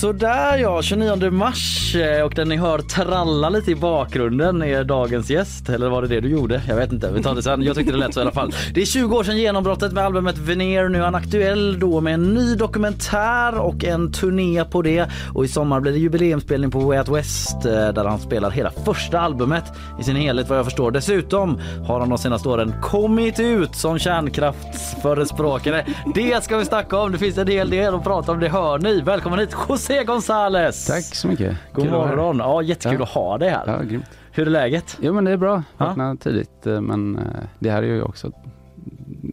Sådär 0.00 0.58
ja, 0.58 0.82
29 0.82 1.30
mars 1.30 1.94
eh, 1.96 2.22
och 2.22 2.34
den 2.34 2.48
ni 2.48 2.56
hör 2.56 2.78
tralla 2.78 3.48
lite 3.48 3.70
i 3.70 3.74
bakgrunden 3.74 4.62
är 4.62 4.84
dagens 4.84 5.30
gäst. 5.30 5.68
Eller 5.68 5.88
var 5.88 6.02
det 6.02 6.08
det 6.08 6.20
du 6.20 6.28
gjorde? 6.28 6.62
Jag 6.68 6.76
vet 6.76 6.92
inte, 6.92 7.12
vi 7.12 7.22
tar 7.22 7.34
det 7.34 7.42
sen. 7.42 7.62
Jag 7.62 7.76
tyckte 7.76 7.92
det 7.92 7.98
lät 7.98 8.14
så 8.14 8.20
i 8.20 8.22
alla 8.22 8.32
fall. 8.32 8.54
Det 8.74 8.80
är 8.80 8.86
20 8.86 9.16
år 9.16 9.24
sedan 9.24 9.38
genombrottet 9.38 9.92
med 9.92 10.04
albumet 10.04 10.38
Veneer. 10.38 10.88
Nu 10.88 10.98
är 10.98 11.02
han 11.02 11.14
aktuell 11.14 11.80
då 11.80 12.00
med 12.00 12.14
en 12.14 12.34
ny 12.34 12.54
dokumentär 12.54 13.58
och 13.58 13.84
en 13.84 14.12
turné 14.12 14.64
på 14.64 14.82
det. 14.82 15.06
Och 15.34 15.44
i 15.44 15.48
sommar 15.48 15.80
blir 15.80 15.92
det 15.92 15.98
jubileumsspelning 15.98 16.70
på 16.70 16.78
Way 16.78 16.98
Out 16.98 17.08
West 17.08 17.64
eh, 17.64 17.72
där 17.72 18.04
han 18.04 18.18
spelar 18.18 18.50
hela 18.50 18.70
första 18.84 19.20
albumet 19.20 19.64
i 20.00 20.02
sin 20.02 20.16
helhet 20.16 20.48
vad 20.48 20.58
jag 20.58 20.64
förstår. 20.64 20.90
Dessutom 20.90 21.60
har 21.86 22.00
han 22.00 22.08
de 22.08 22.18
senaste 22.18 22.48
åren 22.48 22.74
kommit 22.82 23.40
ut 23.40 23.74
som 23.74 23.98
kärnkraftsförespråkare. 23.98 25.86
Det 26.14 26.44
ska 26.44 26.56
vi 26.56 26.64
snacka 26.64 26.98
om. 26.98 27.12
Det 27.12 27.18
finns 27.18 27.38
en 27.38 27.48
hel 27.48 27.70
del 27.70 27.94
att 27.94 28.04
prata 28.04 28.32
om. 28.32 28.40
Det 28.40 28.48
hör 28.48 28.78
ni. 28.78 29.00
Välkommen 29.00 29.39
hit 29.40 29.54
José 29.68 30.04
González. 30.04 30.86
Tack 30.86 31.04
så 31.14 31.28
mycket. 31.28 31.56
God 31.72 31.84
Kul 31.84 31.92
morgon. 31.92 32.38
Ja, 32.38 32.62
jättekul 32.62 32.98
Ja. 32.98 33.04
att 33.04 33.10
ha 33.10 33.38
dig 33.38 33.48
här. 33.50 33.62
Ja, 33.66 33.82
grymt. 33.82 34.04
Hur 34.32 34.46
är 34.46 34.50
läget? 34.50 34.98
Jo 35.00 35.12
men 35.12 35.24
det 35.24 35.30
är 35.30 35.36
bra. 35.36 35.62
Ja. 35.78 35.86
Vakna 35.86 36.16
tidigt 36.16 36.66
eh, 36.66 36.80
men 36.80 37.18
eh, 37.18 37.24
det 37.58 37.70
här 37.70 37.82
är 37.82 37.86
ju 37.86 38.02
också 38.02 38.32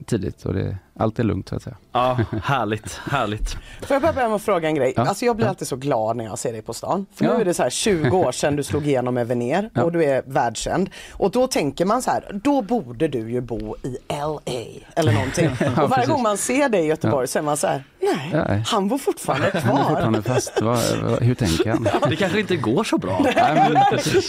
tidigt 0.05 0.45
och 0.45 0.53
det, 0.53 0.77
allt 0.99 1.19
är 1.19 1.23
lugnt 1.23 1.49
så 1.49 1.55
att 1.55 1.63
säga. 1.63 1.75
Ja, 1.91 2.17
härligt, 2.43 2.99
härligt. 3.11 3.49
Får 3.81 3.95
jag 3.95 4.01
bara 4.01 4.13
börja 4.13 4.27
med 4.27 4.35
att 4.35 4.41
fråga 4.41 4.67
en 4.67 4.75
grej? 4.75 4.93
Ja. 4.95 5.05
Alltså 5.05 5.25
jag 5.25 5.35
blir 5.35 5.45
Ja. 5.45 5.49
alltid 5.49 5.67
så 5.67 5.75
glad 5.75 6.17
när 6.17 6.25
jag 6.25 6.39
ser 6.39 6.51
dig 6.51 6.61
på 6.61 6.73
stan. 6.73 7.05
För 7.15 7.25
Ja. 7.25 7.33
nu 7.33 7.41
är 7.41 7.45
det 7.45 7.53
så 7.53 7.63
här 7.63 7.69
20 7.69 8.17
år 8.17 8.31
sedan 8.31 8.55
du 8.55 8.63
slog 8.63 8.87
igenom 8.87 9.13
med 9.13 9.27
Veneer 9.27 9.69
Ja. 9.73 9.83
och 9.83 9.91
du 9.91 10.03
är 10.03 10.21
världskänd. 10.25 10.89
Och 11.13 11.31
då 11.31 11.47
tänker 11.47 11.85
man 11.85 12.01
så 12.01 12.11
här, 12.11 12.23
då 12.43 12.61
borde 12.61 13.07
du 13.07 13.31
ju 13.31 13.41
bo 13.41 13.75
i 13.83 13.97
LA 14.09 14.39
eller 14.95 15.11
någonting. 15.13 15.49
och 15.59 15.75
varje 15.75 15.87
precis. 15.89 16.09
gång 16.09 16.21
man 16.23 16.37
ser 16.37 16.69
dig 16.69 16.81
i 16.83 16.87
Göteborg 16.87 17.27
så 17.27 17.39
är 17.39 17.43
man 17.43 17.57
så 17.57 17.67
här, 17.67 17.83
nej, 18.01 18.29
Nej. 18.47 18.63
han 18.67 18.87
bor 18.87 18.97
fortfarande 18.97 19.45
Han 19.53 19.57
är 19.57 19.61
kvar. 19.61 19.83
fortfarande 19.89 20.21
fast. 20.21 20.61
Vad, 20.61 20.79
vad, 21.03 21.21
hur 21.23 21.35
tänker 21.35 21.69
han? 21.69 21.87
Det 22.09 22.15
kanske 22.15 22.39
inte 22.39 22.55
går 22.55 22.83
så 22.83 22.97
bra. 22.97 23.19
Nej, 23.23 23.33
men. 23.35 23.73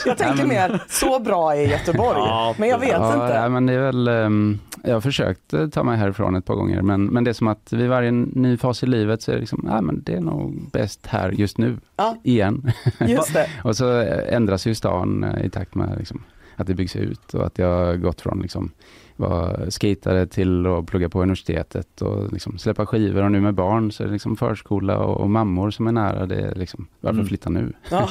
Jag 0.07 0.19
tänker 0.19 0.25
Nej, 0.27 0.37
men- 0.37 0.49
mer, 0.49 0.83
så 0.89 1.19
bra 1.19 1.55
är 1.57 1.61
Göteborg. 1.63 2.19
Ja, 2.19 2.55
men 2.59 2.69
jag 2.69 2.79
vet 2.79 2.89
Ja, 2.91 3.15
inte. 3.15 3.41
nej, 3.41 3.49
men 3.51 3.67
det 3.67 3.73
är 3.73 3.79
väl, 3.81 4.09
ehm, 4.09 4.61
jag 4.89 4.97
har 4.97 5.01
försökt 5.01 5.53
eh, 5.55 5.67
ta 5.69 5.83
mig 5.83 5.97
härifrån 5.99 6.37
ett 6.37 6.45
par 6.45 6.55
gånger 6.55 6.83
men, 6.83 7.05
men 7.07 7.25
det 7.25 7.31
är 7.31 7.33
som 7.33 7.49
att 7.49 7.73
vid 7.73 7.89
varje 7.89 8.11
ny 8.11 8.57
fas 8.57 8.83
i 8.83 8.87
livet 8.87 9.23
så 9.23 9.31
är 9.31 9.35
det 9.35 9.41
liksom, 9.41 9.61
nej 9.65 9.83
men 9.83 10.03
det 10.07 10.15
är 10.15 10.21
nog 10.21 10.71
bäst 10.73 11.07
här 11.07 11.31
just 11.31 11.59
nu, 11.59 11.77
Ja. 11.97 12.17
igen. 12.23 12.73
Just 13.01 13.33
det. 13.35 13.47
och 13.65 13.77
så 13.77 14.01
eh, 14.01 14.35
ändras 14.35 14.67
ju 14.67 14.75
stan 14.75 15.25
eh, 15.25 15.45
i 15.47 15.51
takt 15.51 15.75
med 15.75 15.95
liksom, 15.99 16.23
att 16.57 16.67
det 16.67 16.75
byggs 16.75 16.97
ut 16.97 17.35
och 17.35 17.47
att 17.47 17.59
jag 17.59 17.87
har 17.87 17.97
gått 17.97 18.21
från 18.21 18.41
liksom, 18.43 18.71
vara 19.17 19.71
skatare 19.71 20.27
till 20.27 20.67
att 20.67 20.87
plugga 20.87 21.09
på 21.09 21.23
universitetet 21.23 22.03
och 22.03 22.33
liksom 22.33 22.59
släppa 22.59 22.87
skivor 22.87 23.23
och 23.23 23.33
nu 23.33 23.41
med 23.41 23.55
barn 23.55 23.93
så 23.93 24.03
är 24.03 24.07
det 24.07 24.13
liksom 24.13 24.37
förskola 24.37 24.99
och, 24.99 25.21
och 25.21 25.31
mammor 25.31 25.71
som 25.71 25.87
är 25.87 25.93
nära. 25.93 26.27
Det 26.27 26.41
är 26.41 26.55
liksom, 26.55 26.87
varför 27.01 27.15
Mm. 27.15 27.27
flytta 27.27 27.51
nu? 27.51 27.73
Ja. 27.91 28.09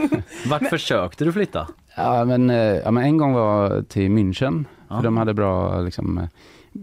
Vart 0.50 0.68
försökte 0.68 1.24
du 1.24 1.32
flytta? 1.32 1.66
Ja 1.96 2.24
men, 2.24 2.48
ja, 2.84 2.90
men 2.90 3.04
en 3.04 3.16
gång 3.16 3.32
var 3.32 3.82
till 3.82 4.10
München, 4.10 4.64
Ja. 4.90 4.96
för 4.96 5.02
de 5.04 5.16
hade 5.16 5.34
bra 5.34 5.80
liksom, 5.80 6.18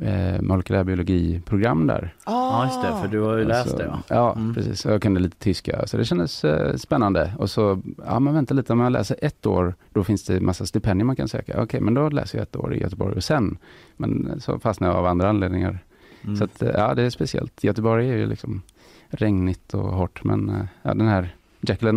eh, 0.01 0.41
molekylärbiologiprogram 0.41 1.87
där. 1.87 2.13
Ja, 2.25 2.65
just 2.65 2.81
det, 2.81 3.01
för 3.01 3.07
du 3.07 3.19
har 3.21 3.37
ju 3.37 3.45
läst 3.45 3.69
så, 3.69 3.77
det. 3.77 3.85
Ja. 3.85 3.99
Ja, 4.07 4.33
Mm. 4.35 4.53
precis. 4.55 4.85
Och 4.85 4.91
jag 4.93 5.01
kunde 5.01 5.19
lite 5.19 5.37
tyska, 5.37 5.87
så 5.87 5.97
det 5.97 6.05
kändes 6.05 6.43
eh, 6.45 6.75
spännande. 6.75 7.33
Och 7.37 7.49
så, 7.49 7.81
ja 8.05 8.19
men 8.19 8.33
vänta 8.33 8.53
lite, 8.53 8.73
om 8.73 8.79
jag 8.79 8.91
läser 8.91 9.15
ett 9.21 9.45
år, 9.45 9.75
då 9.89 10.03
finns 10.03 10.23
det 10.25 10.39
massa 10.41 10.65
stipendier 10.65 11.05
man 11.05 11.15
kan 11.15 11.27
söka. 11.27 11.61
Okej, 11.63 11.81
men 11.81 11.93
då 11.93 12.09
läser 12.09 12.37
jag 12.37 12.43
ett 12.43 12.55
år 12.55 12.73
i 12.75 12.81
Göteborg 12.81 13.15
och 13.15 13.23
sen, 13.23 13.57
men 13.97 14.39
så 14.41 14.59
fastnade 14.59 14.93
jag 14.93 14.99
av 14.99 15.05
andra 15.05 15.29
anledningar. 15.29 15.79
Mm. 16.23 16.35
Så 16.35 16.43
att, 16.43 16.61
eh, 16.61 16.69
ja, 16.73 16.93
det 16.93 17.03
är 17.03 17.09
speciellt. 17.09 17.63
Göteborg 17.63 18.09
är 18.09 18.17
ju 18.17 18.25
liksom 18.25 18.61
regnigt 19.09 19.73
och 19.73 19.83
hårt, 19.93 20.23
men 20.23 20.49
eh, 20.49 20.65
ja, 20.83 20.93
den 20.93 21.07
här 21.07 21.35
Jekyll 21.61 21.87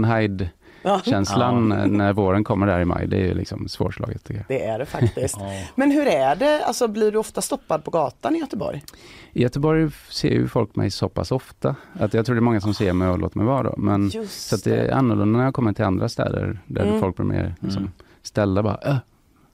and 0.85 1.01
Hyde-känslan 1.05 1.71
Ja. 1.71 1.87
när 1.87 2.13
våren 2.13 2.45
kommer 2.45 2.67
där 2.67 2.81
i 2.81 2.85
maj, 2.85 3.07
det 3.07 3.17
är 3.17 3.27
ju 3.27 3.35
liksom 3.35 3.69
svårslaget. 3.69 4.31
Det 4.49 4.65
är 4.67 4.79
det 4.79 4.87
faktiskt. 4.87 5.37
Ja. 5.41 5.53
Men 5.75 5.91
hur 5.91 6.07
är 6.07 6.37
det, 6.37 6.65
alltså 6.65 6.89
blir 6.89 7.13
du 7.13 7.19
ofta 7.19 7.41
stoppad 7.41 7.85
på 7.85 7.91
gatan 7.91 8.37
i 8.37 8.39
Göteborg? 8.39 8.85
I 9.33 9.43
Göteborg 9.43 9.91
ser 10.11 10.29
ju 10.31 10.49
folk 10.49 10.77
mig 10.77 10.91
så 10.91 11.09
pass 11.09 11.33
ofta, 11.33 11.75
att 11.93 12.15
jag 12.15 12.27
tror 12.27 12.35
det 12.35 12.39
är 12.39 12.43
många 12.43 12.61
som 12.61 12.75
ser 12.75 12.93
mig 12.93 13.09
och 13.09 13.19
låter 13.19 13.39
mig 13.39 13.47
vara 13.47 13.63
då. 13.63 13.75
Men, 13.77 14.09
Just 14.09 14.49
så 14.49 14.55
att 14.55 14.65
det 14.65 14.77
är 14.77 14.93
annorlunda 14.93 15.39
när 15.39 15.45
jag 15.45 15.55
kommer 15.55 15.73
till 15.73 15.85
andra 15.85 16.09
städer, 16.09 16.59
där 16.67 16.83
Mm. 16.87 17.01
folk 17.01 17.17
blir 17.17 17.27
mer 17.27 17.55
liksom, 17.61 17.83
Mm. 17.83 17.93
ställda 18.23 18.63
bara, 18.63 18.79
äh, 18.85 18.97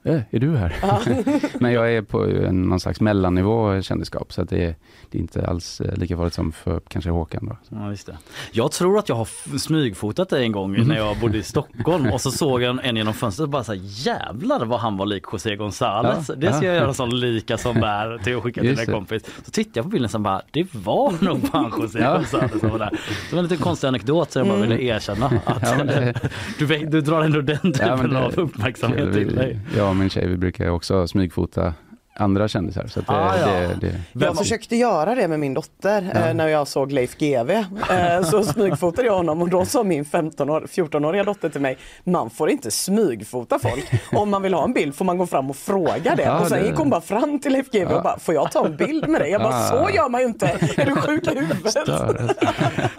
äh, 0.03 0.21
är 0.31 0.39
du 0.39 0.57
här? 0.57 0.75
Ja. 0.81 0.99
Men 1.59 1.73
jag 1.73 1.93
är 1.93 2.01
på 2.01 2.25
en, 2.25 2.61
någon 2.61 2.79
slags 2.79 3.01
mellannivå 3.01 3.81
kändisskap, 3.81 4.33
så 4.33 4.41
att 4.41 4.49
det 4.49 4.63
är, 4.63 4.75
det 5.11 5.17
är 5.17 5.21
inte 5.21 5.47
alls 5.47 5.81
eh, 5.81 5.95
lika 5.97 6.17
farligt 6.17 6.33
som 6.33 6.51
för 6.51 6.81
kanske 6.87 7.09
Håkan 7.11 7.45
då. 7.45 7.57
Ja, 7.77 7.89
just 7.89 8.05
det. 8.07 8.17
Jag 8.51 8.71
tror 8.71 8.99
att 8.99 9.09
jag 9.09 9.15
har 9.15 9.57
smygfotat 9.57 10.29
dig 10.29 10.43
en 10.43 10.51
gång 10.51 10.75
Mm. 10.75 10.87
när 10.87 10.95
jag 10.95 11.17
bodde 11.19 11.37
i 11.37 11.43
Stockholm 11.43 12.07
och 12.13 12.21
så 12.21 12.31
såg 12.31 12.61
jag 12.61 12.69
en, 12.69 12.79
en 12.79 12.95
genom 12.95 13.13
fönstret 13.13 13.43
och 13.43 13.49
bara 13.49 13.63
så 13.63 13.73
här, 13.73 13.81
jävlar 13.83 14.65
vad 14.65 14.79
han 14.79 14.97
var 14.97 15.05
lik 15.05 15.23
José 15.31 15.55
González. 15.55 16.25
Ja, 16.29 16.35
det 16.35 16.53
ska 16.53 16.65
ja. 16.65 16.71
jag 16.73 16.75
göra 16.75 16.93
sån 16.93 17.19
lika 17.19 17.57
som 17.57 17.75
bär 17.75 18.17
till 18.17 18.37
att 18.37 18.43
skicka 18.43 18.61
till 18.61 18.79
en 18.79 18.85
kompis. 18.85 19.23
Så 19.45 19.51
tittade 19.51 19.71
jag 19.79 19.83
på 19.85 19.89
bilden 19.89 20.09
och 20.13 20.21
bara, 20.21 20.41
det 20.51 20.67
var 20.73 21.13
nog 21.23 21.47
fan 21.47 21.73
José 21.81 21.99
Ja. 22.01 22.17
González 22.17 22.59
som 22.59 22.69
var 22.69 22.79
där. 22.79 22.89
Det 23.29 23.35
var 23.35 23.37
en 23.39 23.43
liten 23.49 23.57
konstig 23.63 23.87
anekdot 23.87 24.31
så 24.31 24.39
jag 24.39 24.47
bara 24.47 24.57
Mm. 24.57 24.69
ville 24.69 24.81
erkänna 24.95 25.25
att 25.45 25.61
Ja, 25.61 25.83
det- 25.83 26.13
du, 26.59 26.65
du 26.85 27.01
drar 27.01 27.21
ändå 27.21 27.41
den 27.41 27.57
typen 27.73 28.11
Ja, 28.11 28.19
av 28.25 28.33
uppmärksamhet 28.39 29.13
till 29.13 29.35
dig. 29.35 29.59
och 29.81 29.95
min 29.97 30.09
tjej, 30.09 30.27
vi 30.27 30.37
brukar 30.37 30.69
också 30.69 31.07
smygfota 31.07 31.73
andra 32.19 32.47
kändisar. 32.47 32.87
Så 32.87 32.99
att 32.99 33.07
det, 33.07 33.13
Ah, 33.13 33.37
ja. 33.39 33.45
det, 33.45 33.77
det, 34.13 34.25
Jag 34.25 34.37
försökte 34.37 34.75
göra 34.75 35.15
det 35.15 35.27
med 35.27 35.39
min 35.39 35.53
dotter 35.53 36.11
eh, 36.27 36.33
när 36.33 36.47
jag 36.47 36.67
såg 36.67 36.91
Leif 36.91 37.17
GW. 37.17 37.53
Eh, 37.91 38.21
så 38.23 38.43
smygfotade 38.43 39.07
jag 39.07 39.15
honom 39.17 39.41
och 39.41 39.49
då 39.49 39.65
sa 39.65 39.83
min 39.83 40.05
15 40.05 40.49
år, 40.49 40.61
14-åriga 40.69 41.23
dotter 41.23 41.49
till 41.49 41.61
mig, 41.61 41.77
man 42.03 42.29
får 42.29 42.49
inte 42.49 42.71
smygfota 42.71 43.59
folk. 43.59 43.91
Om 44.11 44.29
man 44.29 44.41
vill 44.41 44.53
ha 44.53 44.63
en 44.63 44.73
bild 44.73 44.95
får 44.95 45.05
man 45.05 45.17
gå 45.17 45.25
fram 45.27 45.49
och 45.49 45.55
fråga 45.55 46.15
det. 46.15 46.23
Ja, 46.23 46.39
och 46.39 46.47
sen 46.47 46.59
det- 46.61 46.65
gick 46.67 46.75
hon 46.77 46.89
bara 46.89 47.01
fram 47.01 47.39
till 47.39 47.51
Leif 47.51 47.71
GW 47.71 47.85
och 47.85 47.91
Ja. 47.91 48.01
bara, 48.03 48.19
får 48.19 48.33
jag 48.35 48.51
ta 48.51 48.65
en 48.65 48.75
bild 48.77 49.07
med 49.07 49.21
dig? 49.21 49.31
Jag 49.31 49.41
bara, 49.41 49.53
Ah. 49.53 49.67
så 49.67 49.89
gör 49.95 50.09
man 50.09 50.21
ju 50.21 50.27
inte. 50.27 50.47
Är 50.77 50.85
du 50.85 50.95
sjuk 50.95 51.27
i 51.27 51.39
huvudet? 51.39 51.75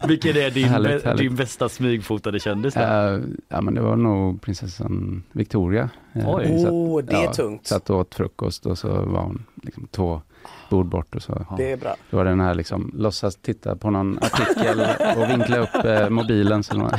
Vilken 0.09 0.37
är 0.37 0.51
din, 0.51 0.69
Härligt, 0.69 1.05
härligt. 1.05 1.19
din 1.23 1.37
bästa 1.37 1.69
smygfotade 1.69 2.41
kändis? 2.41 2.77
Eh, 2.77 3.21
ja, 3.49 3.61
men 3.61 3.75
det 3.75 3.81
var 3.81 3.97
nog 3.97 4.43
prinsessan 4.43 5.23
Victoria. 5.33 5.91
Eh, 6.13 6.35
Oj. 6.35 6.59
satt- 6.63 6.71
Oh, 6.73 7.03
det 7.03 7.15
är 7.17 7.33
tungt. 7.33 7.67
Satt 7.67 7.91
och 7.91 7.97
åt 7.99 8.15
frukost 8.15 8.67
och 8.67 8.79
så 8.79 8.89
var 9.09 9.21
hon 9.23 9.45
liksom 9.63 9.87
två 9.91 10.21
bord 10.71 10.87
bort 10.87 11.15
och 11.15 11.23
så 11.23 11.47
Det 11.57 11.73
är 11.73 11.77
bra. 11.77 11.97
det 12.11 12.17
var 12.17 12.25
den 12.25 12.41
här 12.41 12.55
liksom, 12.55 12.91
låtsas 12.95 13.37
titta 13.37 13.77
på 13.77 13.91
någon 13.91 14.19
artikel 14.19 14.81
och 15.17 15.31
vinkla 15.31 15.59
upp 15.59 15.85
eh, 15.85 16.09
mobilen. 16.09 16.63
Så 16.63 16.79
man, 16.79 16.93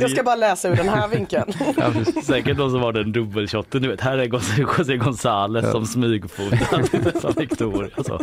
Jag 0.00 0.10
ska 0.10 0.22
bara 0.22 0.36
läsa 0.36 0.68
ur 0.68 0.76
den 0.76 0.88
här 0.88 1.08
vinkeln. 1.08 1.52
ja. 1.76 1.92
Säkert 2.22 2.56
då 2.56 2.70
så 2.70 2.78
var 2.78 2.92
det 2.92 3.00
en 3.00 3.12
dubbelshotten, 3.12 3.82
du 3.82 3.88
vet. 3.88 4.00
Här 4.00 4.18
är 4.18 4.24
José 4.24 4.96
González 4.96 5.64
Ja. 5.64 5.70
som 5.72 5.86
smygfotar 5.86 6.82
prinsessan 6.90 7.32
Victoria. 7.36 7.90
Så. 8.04 8.20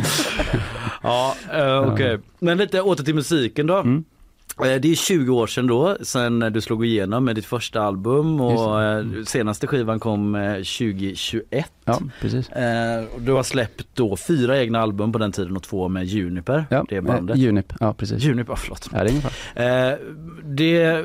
Ja, 1.02 1.34
eh, 1.52 1.92
okej. 1.92 2.18
Men 2.38 2.58
lite 2.58 2.80
åter 2.80 3.04
till 3.04 3.14
musiken 3.14 3.66
då. 3.66 3.76
Mm. 3.76 4.04
Eh, 4.66 4.80
Det 4.80 4.90
är 4.90 4.94
20 4.94 5.34
år 5.36 5.46
sedan 5.46 5.66
då, 5.66 5.96
sen 6.02 6.38
du 6.40 6.60
slog 6.60 6.86
igenom 6.86 7.24
med 7.24 7.34
ditt 7.34 7.46
första 7.46 7.80
album 7.82 8.40
och 8.40 8.82
eh, 8.82 9.04
senaste 9.26 9.66
skivan 9.66 10.00
kom 10.00 10.34
eh, 10.34 10.54
2021. 10.54 11.72
Ja, 11.84 12.00
precis. 12.20 12.48
Eh, 12.48 13.04
Du 13.18 13.32
har 13.32 13.42
släppt 13.42 13.86
då 13.94 14.16
fyra 14.16 14.58
egna 14.58 14.80
album 14.80 15.12
på 15.12 15.18
den 15.18 15.32
tiden 15.32 15.56
och 15.56 15.62
två 15.62 15.88
med 15.88 16.04
Juniper, 16.06 16.64
Ja, 16.70 16.84
det 16.88 17.00
bandet. 17.00 17.36
eh, 17.38 17.48
Unip, 17.48 17.72
ja 17.80 17.94
precis. 17.94 18.22
Juniper, 18.24 18.54
förlåt. 18.56 18.88
Ja, 18.92 19.04
det 19.04 19.12
är. 19.54 19.92
Eh, 19.92 19.98
det... 20.44 21.04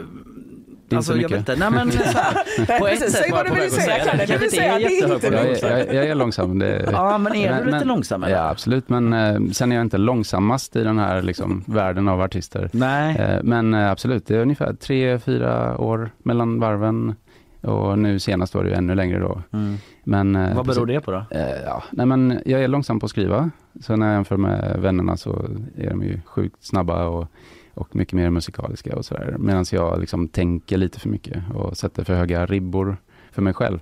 inte 0.85 0.97
alltså, 0.97 1.11
så 1.13 1.17
jag 1.17 1.29
vet 1.29 1.39
mycket. 1.39 1.49
inte, 1.49 1.69
nej 1.69 1.71
men 1.71 1.91
så 1.91 2.03
här, 2.19 2.79
på 2.79 2.87
ett 2.87 2.99
sätt 2.99 3.11
Säg 3.11 3.31
vad 3.31 3.45
du 3.45 3.61
vill 3.61 3.71
säga, 3.71 4.05
Kalle. 4.05 4.25
det. 4.25 4.33
Du 4.33 4.37
vill 4.39 4.51
säga 4.51 4.77
det 4.77 4.85
är 4.85 5.13
inte 5.13 5.27
Jag 5.27 5.45
är, 5.45 5.85
jag, 5.85 5.95
jag 5.95 6.05
är 6.07 6.15
långsam. 6.15 6.59
Det, 6.59 6.89
Ja 6.91 7.17
men 7.17 7.35
är 7.35 7.47
du 7.49 7.55
Men- 7.55 7.65
lite 7.65 7.77
men- 7.77 7.87
långsam 7.87 8.23
eller? 8.23 8.35
Ja 8.35 8.49
absolut, 8.49 8.89
men 8.89 9.13
eh, 9.13 9.39
sen 9.51 9.71
är 9.71 9.75
jag 9.75 9.81
inte 9.85 9.97
långsammast 9.97 10.75
i 10.75 10.83
den 10.83 10.99
här 10.99 11.21
liksom, 11.21 11.63
världen 11.67 12.07
av 12.07 12.21
artister. 12.21 12.69
Nej. 12.73 13.15
Eh, 13.17 13.39
men 13.43 13.73
eh, 13.73 13.91
absolut, 13.91 14.27
det 14.27 14.35
är 14.35 14.39
ungefär 14.41 14.73
tre, 14.73 15.19
fyra 15.19 15.77
år 15.77 16.09
mellan 16.23 16.59
varven. 16.59 17.15
Och 17.61 17.99
nu 17.99 18.19
senast 18.19 18.55
var 18.55 18.63
det 18.63 18.69
ju 18.69 18.75
ännu 18.75 18.95
längre 18.95 19.19
då. 19.19 19.41
Mm. 19.53 19.77
Men, 20.03 20.55
Vad 20.55 20.65
beror 20.67 20.85
det 20.85 20.99
på 21.01 21.11
då? 21.11 21.25
Ja, 21.65 21.83
nej 21.91 22.05
men 22.05 22.39
jag 22.45 22.63
är 22.63 22.67
långsam 22.67 22.99
på 22.99 23.05
att 23.05 23.09
skriva. 23.09 23.49
Så 23.81 23.95
när 23.95 24.07
jag 24.07 24.13
jämför 24.13 24.37
med 24.37 24.75
vännerna 24.79 25.17
så 25.17 25.45
är 25.77 25.89
de 25.89 26.03
ju 26.03 26.19
sjukt 26.25 26.63
snabba 26.65 27.05
och, 27.05 27.27
och 27.75 27.95
mycket 27.95 28.13
mer 28.13 28.29
musikaliska 28.29 28.95
och 28.95 29.05
sådär. 29.05 29.35
Medan 29.39 29.65
jag 29.71 29.99
liksom 29.99 30.27
tänker 30.27 30.77
lite 30.77 30.99
för 30.99 31.09
mycket 31.09 31.43
och 31.53 31.77
sätter 31.77 32.03
för 32.03 32.15
höga 32.15 32.45
ribbor 32.45 32.97
för 33.31 33.41
mig 33.41 33.53
själv. 33.53 33.79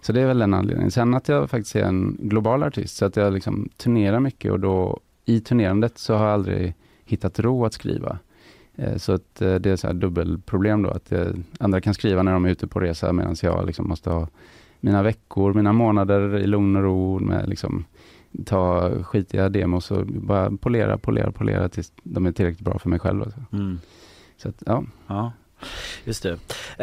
Så 0.00 0.12
det 0.12 0.20
är 0.20 0.26
väl 0.26 0.38
den 0.38 0.54
anledningen. 0.54 0.90
Sen 0.90 1.14
att 1.14 1.28
jag 1.28 1.50
faktiskt 1.50 1.76
är 1.76 1.82
en 1.84 2.16
global 2.20 2.62
artist, 2.62 2.96
så 2.96 3.04
att 3.04 3.16
jag 3.16 3.32
liksom 3.32 3.68
turnerar 3.76 4.20
mycket 4.20 4.52
och 4.52 4.60
då 4.60 5.00
i 5.24 5.40
turnerandet 5.40 5.98
så 5.98 6.14
har 6.14 6.24
jag 6.24 6.34
aldrig 6.34 6.74
hittat 7.04 7.38
ro 7.40 7.64
att 7.64 7.72
skriva. 7.72 8.18
Eh, 8.76 8.96
Så 8.96 9.12
att 9.12 9.42
eh, 9.42 9.54
det 9.54 9.70
är 9.70 9.76
så 9.76 9.86
här 9.86 9.94
dubbelproblem 9.94 10.82
då, 10.82 10.90
att 10.90 11.12
eh, 11.12 11.26
andra 11.58 11.80
kan 11.80 11.94
skriva 11.94 12.22
när 12.22 12.32
de 12.32 12.44
är 12.44 12.50
ute 12.50 12.66
på 12.66 12.80
resa 12.80 13.12
medan 13.12 13.34
jag 13.42 13.66
liksom 13.66 13.88
måste 13.88 14.10
ha 14.10 14.28
mina 14.80 15.02
veckor, 15.02 15.54
mina 15.54 15.72
månader 15.72 16.38
i 16.38 16.46
lugn 16.46 16.76
och 16.76 16.82
ro 16.82 17.18
med 17.18 17.48
liksom 17.48 17.84
ta 18.46 18.90
skitiga 19.02 19.48
demos 19.48 19.90
och 19.90 20.06
bara 20.06 20.50
polera, 20.60 20.98
polera, 20.98 21.32
polera 21.32 21.68
tills 21.68 21.92
de 22.02 22.26
är 22.26 22.32
tillräckligt 22.32 22.64
bra 22.64 22.78
för 22.78 22.88
mig 22.88 22.98
själv. 22.98 23.22
Alltså. 23.22 23.40
Mm. 23.52 23.78
Så 24.36 24.48
att, 24.48 24.62
ja. 24.66 24.84
Ja, 25.06 25.32
just 26.04 26.22
det. 26.22 26.32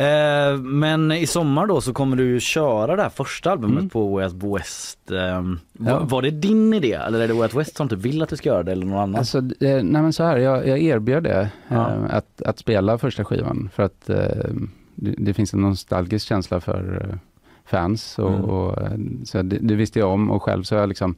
Eh, 0.02 0.58
men 0.58 1.12
i 1.12 1.28
sommar 1.28 1.68
då 1.68 1.82
så 1.82 1.94
kommer 1.94 2.16
du 2.16 2.40
köra 2.40 2.96
det 2.96 3.02
här 3.02 3.10
första 3.10 3.52
albumet 3.52 3.78
Mm. 3.78 3.90
på 3.90 4.08
Way 4.08 4.26
Out 4.26 4.44
West. 4.60 5.12
Eh, 5.12 5.42
var, 5.74 5.92
Ja. 5.92 6.00
var 6.00 6.22
det 6.22 6.32
din 6.32 6.74
idé 6.74 6.94
eller 6.94 7.20
är 7.20 7.28
det 7.28 7.34
Way 7.34 7.44
Out 7.44 7.54
West 7.54 7.76
som 7.78 7.90
typ 7.90 8.00
vill 8.00 8.22
att 8.22 8.30
du 8.30 8.38
ska 8.38 8.50
göra 8.50 8.64
det 8.64 8.72
eller 8.72 8.86
någon 8.86 9.00
annan? 9.00 9.16
Alltså, 9.16 9.38
eh, 9.38 9.84
nej 9.84 10.02
men 10.02 10.14
så 10.14 10.24
här, 10.24 10.38
jag, 10.38 10.68
jag 10.68 10.80
erbjöd 10.82 11.24
det, 11.24 11.50
Ja. 11.68 11.90
eh, 11.92 12.16
att, 12.16 12.42
att 12.42 12.60
spela 12.60 12.98
första 12.98 13.26
skivan 13.26 13.70
för 13.74 13.84
att 13.84 14.10
eh, 14.10 14.18
det, 14.96 15.16
det 15.18 15.34
finns 15.34 15.54
en 15.54 15.62
nostalgisk 15.62 16.28
känsla 16.28 16.60
för 16.60 17.08
eh, 17.10 17.18
fans 17.66 18.20
och, 18.20 18.30
Mm. 18.30 18.42
och 18.46 18.82
eh, 18.82 18.92
så 19.24 19.42
det, 19.42 19.58
det 19.58 19.76
visste 19.76 20.00
jag 20.00 20.10
om 20.10 20.32
och 20.32 20.44
själv 20.44 20.64
så 20.64 20.76
har 20.76 20.80
jag 20.80 20.90
liksom 20.90 21.16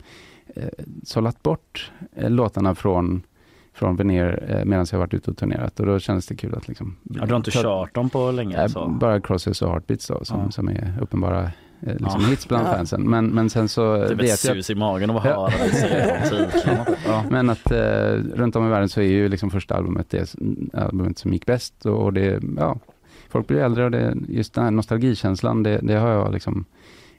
eh, 0.55 0.63
sållat 1.03 1.43
bort 1.43 1.91
eh, 2.15 2.29
låtarna 2.29 2.75
från 2.75 3.23
från 3.73 3.95
Veneer 3.95 4.45
eh, 4.59 4.65
medan 4.65 4.85
jag 4.91 4.99
varit 4.99 5.13
ute 5.13 5.31
och 5.31 5.37
turnerat 5.37 5.79
och 5.79 5.85
då 5.85 5.99
kändes 5.99 6.27
det 6.27 6.35
kul 6.35 6.55
att 6.55 6.67
liksom 6.67 6.95
ja, 7.03 7.25
du 7.25 7.31
har 7.31 7.37
inte 7.37 7.51
ta- 7.51 7.61
kört 7.61 7.95
dem 7.95 8.09
på 8.09 8.31
länge? 8.31 8.61
Eh, 8.61 8.67
Så. 8.67 8.87
Bara 8.87 9.21
Crosses 9.21 9.61
och 9.61 9.69
Heartbeats 9.69 10.07
då, 10.07 10.25
som, 10.25 10.39
Ja. 10.39 10.51
som 10.51 10.67
är 10.69 10.93
uppenbara 11.01 11.43
eh, 11.81 11.93
liksom 11.97 12.21
Ja. 12.21 12.27
hits 12.27 12.47
bland 12.47 12.67
Ja. 12.67 12.71
fansen. 12.73 13.01
Men, 13.09 13.27
men 13.27 13.49
sen 13.49 13.69
så 13.69 13.93
Det 13.97 14.03
är 14.05 14.13
ett 14.13 14.27
jag 14.29 14.37
sus 14.39 14.69
i 14.69 14.75
magen 14.75 15.09
att 15.09 15.23
höra 15.23 15.47
dig 15.47 15.69
säga 15.69 16.21
de 16.31 16.51
titlarna. 16.51 16.85
Ja. 17.05 17.23
Men 17.29 17.49
att 17.49 17.71
eh, 17.71 18.11
runt 18.33 18.55
om 18.55 18.65
i 18.67 18.69
världen 18.69 18.89
så 18.89 19.01
är 19.01 19.05
ju 19.05 19.29
liksom 19.29 19.49
första 19.49 19.75
albumet 19.75 20.09
det 20.09 20.17
s- 20.17 20.35
albumet 20.73 21.17
som 21.17 21.33
gick 21.33 21.45
bäst 21.45 21.85
och, 21.85 22.03
och 22.03 22.13
det, 22.13 22.43
ja, 22.57 22.77
folk 23.35 23.47
blir 23.47 23.57
äldre 23.57 23.85
och 23.85 23.91
det, 23.91 24.15
just 24.27 24.53
den 24.53 24.63
här 24.63 24.71
nostalgikänslan, 24.71 25.63
det, 25.63 25.79
det 25.83 25.93
har 25.93 26.09
jag 26.09 26.33
liksom 26.33 26.65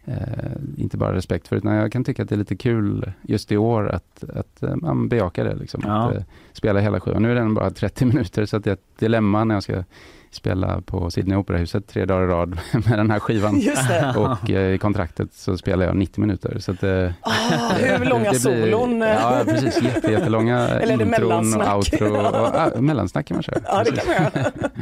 eh, 0.04 0.52
inte 0.76 0.96
bara 0.96 1.14
respekt 1.14 1.48
för, 1.48 1.56
utan 1.56 1.74
jag 1.74 1.92
kan 1.92 2.04
tycka 2.04 2.22
att 2.22 2.28
det 2.28 2.34
är 2.34 2.38
lite 2.38 2.56
kul 2.56 3.12
just 3.22 3.52
i 3.52 3.56
år 3.56 3.88
att, 3.88 4.24
att 4.34 4.62
eh, 4.62 4.76
man 4.76 5.08
bejakar 5.08 5.44
det 5.44 5.54
liksom. 5.54 5.82
Ja. 5.84 6.08
Att, 6.08 6.16
eh, 6.16 6.22
spela 6.52 6.80
hela 6.80 7.00
skivan. 7.00 7.22
Nu 7.22 7.30
är 7.30 7.34
den 7.34 7.54
bara 7.54 7.70
30 7.70 8.04
minuter 8.04 8.46
så 8.46 8.56
att 8.56 8.64
det 8.64 8.70
är 8.70 8.74
ett 8.74 8.98
dilemma 8.98 9.44
när 9.44 9.54
jag 9.54 9.62
ska 9.62 9.84
spela 10.30 10.80
på 10.80 11.10
Sydney 11.10 11.36
Operahuset 11.36 11.86
tre 11.88 12.04
dagar 12.04 12.22
i 12.24 12.26
rad 12.26 12.48
med 12.72 12.98
den 12.98 13.10
här 13.10 13.18
skivan. 13.18 13.60
Just 13.60 13.88
det. 13.88 14.14
Och 14.16 14.50
eh, 14.50 14.74
i 14.74 14.78
kontraktet 14.78 15.28
så 15.34 15.58
spelar 15.58 15.86
jag 15.86 15.96
90 15.96 16.20
minuter. 16.20 16.58
Så 16.58 16.72
att, 16.72 16.82
eh, 16.82 17.10
Ah, 17.20 17.30
hur 17.78 18.04
långa 18.04 18.24
det 18.24 18.30
blir- 18.30 18.70
solon? 18.70 19.00
Ja, 19.00 19.42
precis. 19.46 19.82
Jätte, 19.82 20.12
jättelånga 20.12 20.58
Eller 20.68 20.96
det 20.96 21.04
intron 21.04 21.60
och 21.62 21.76
outro. 21.76 22.16
Och, 22.16 22.34
ah, 22.54 22.70
mellansnack 22.80 23.26
kan 23.26 23.34
man 23.36 23.42
köra. 23.42 23.58
Ja, 23.64 23.84
det 23.84 23.90
kan 23.96 24.30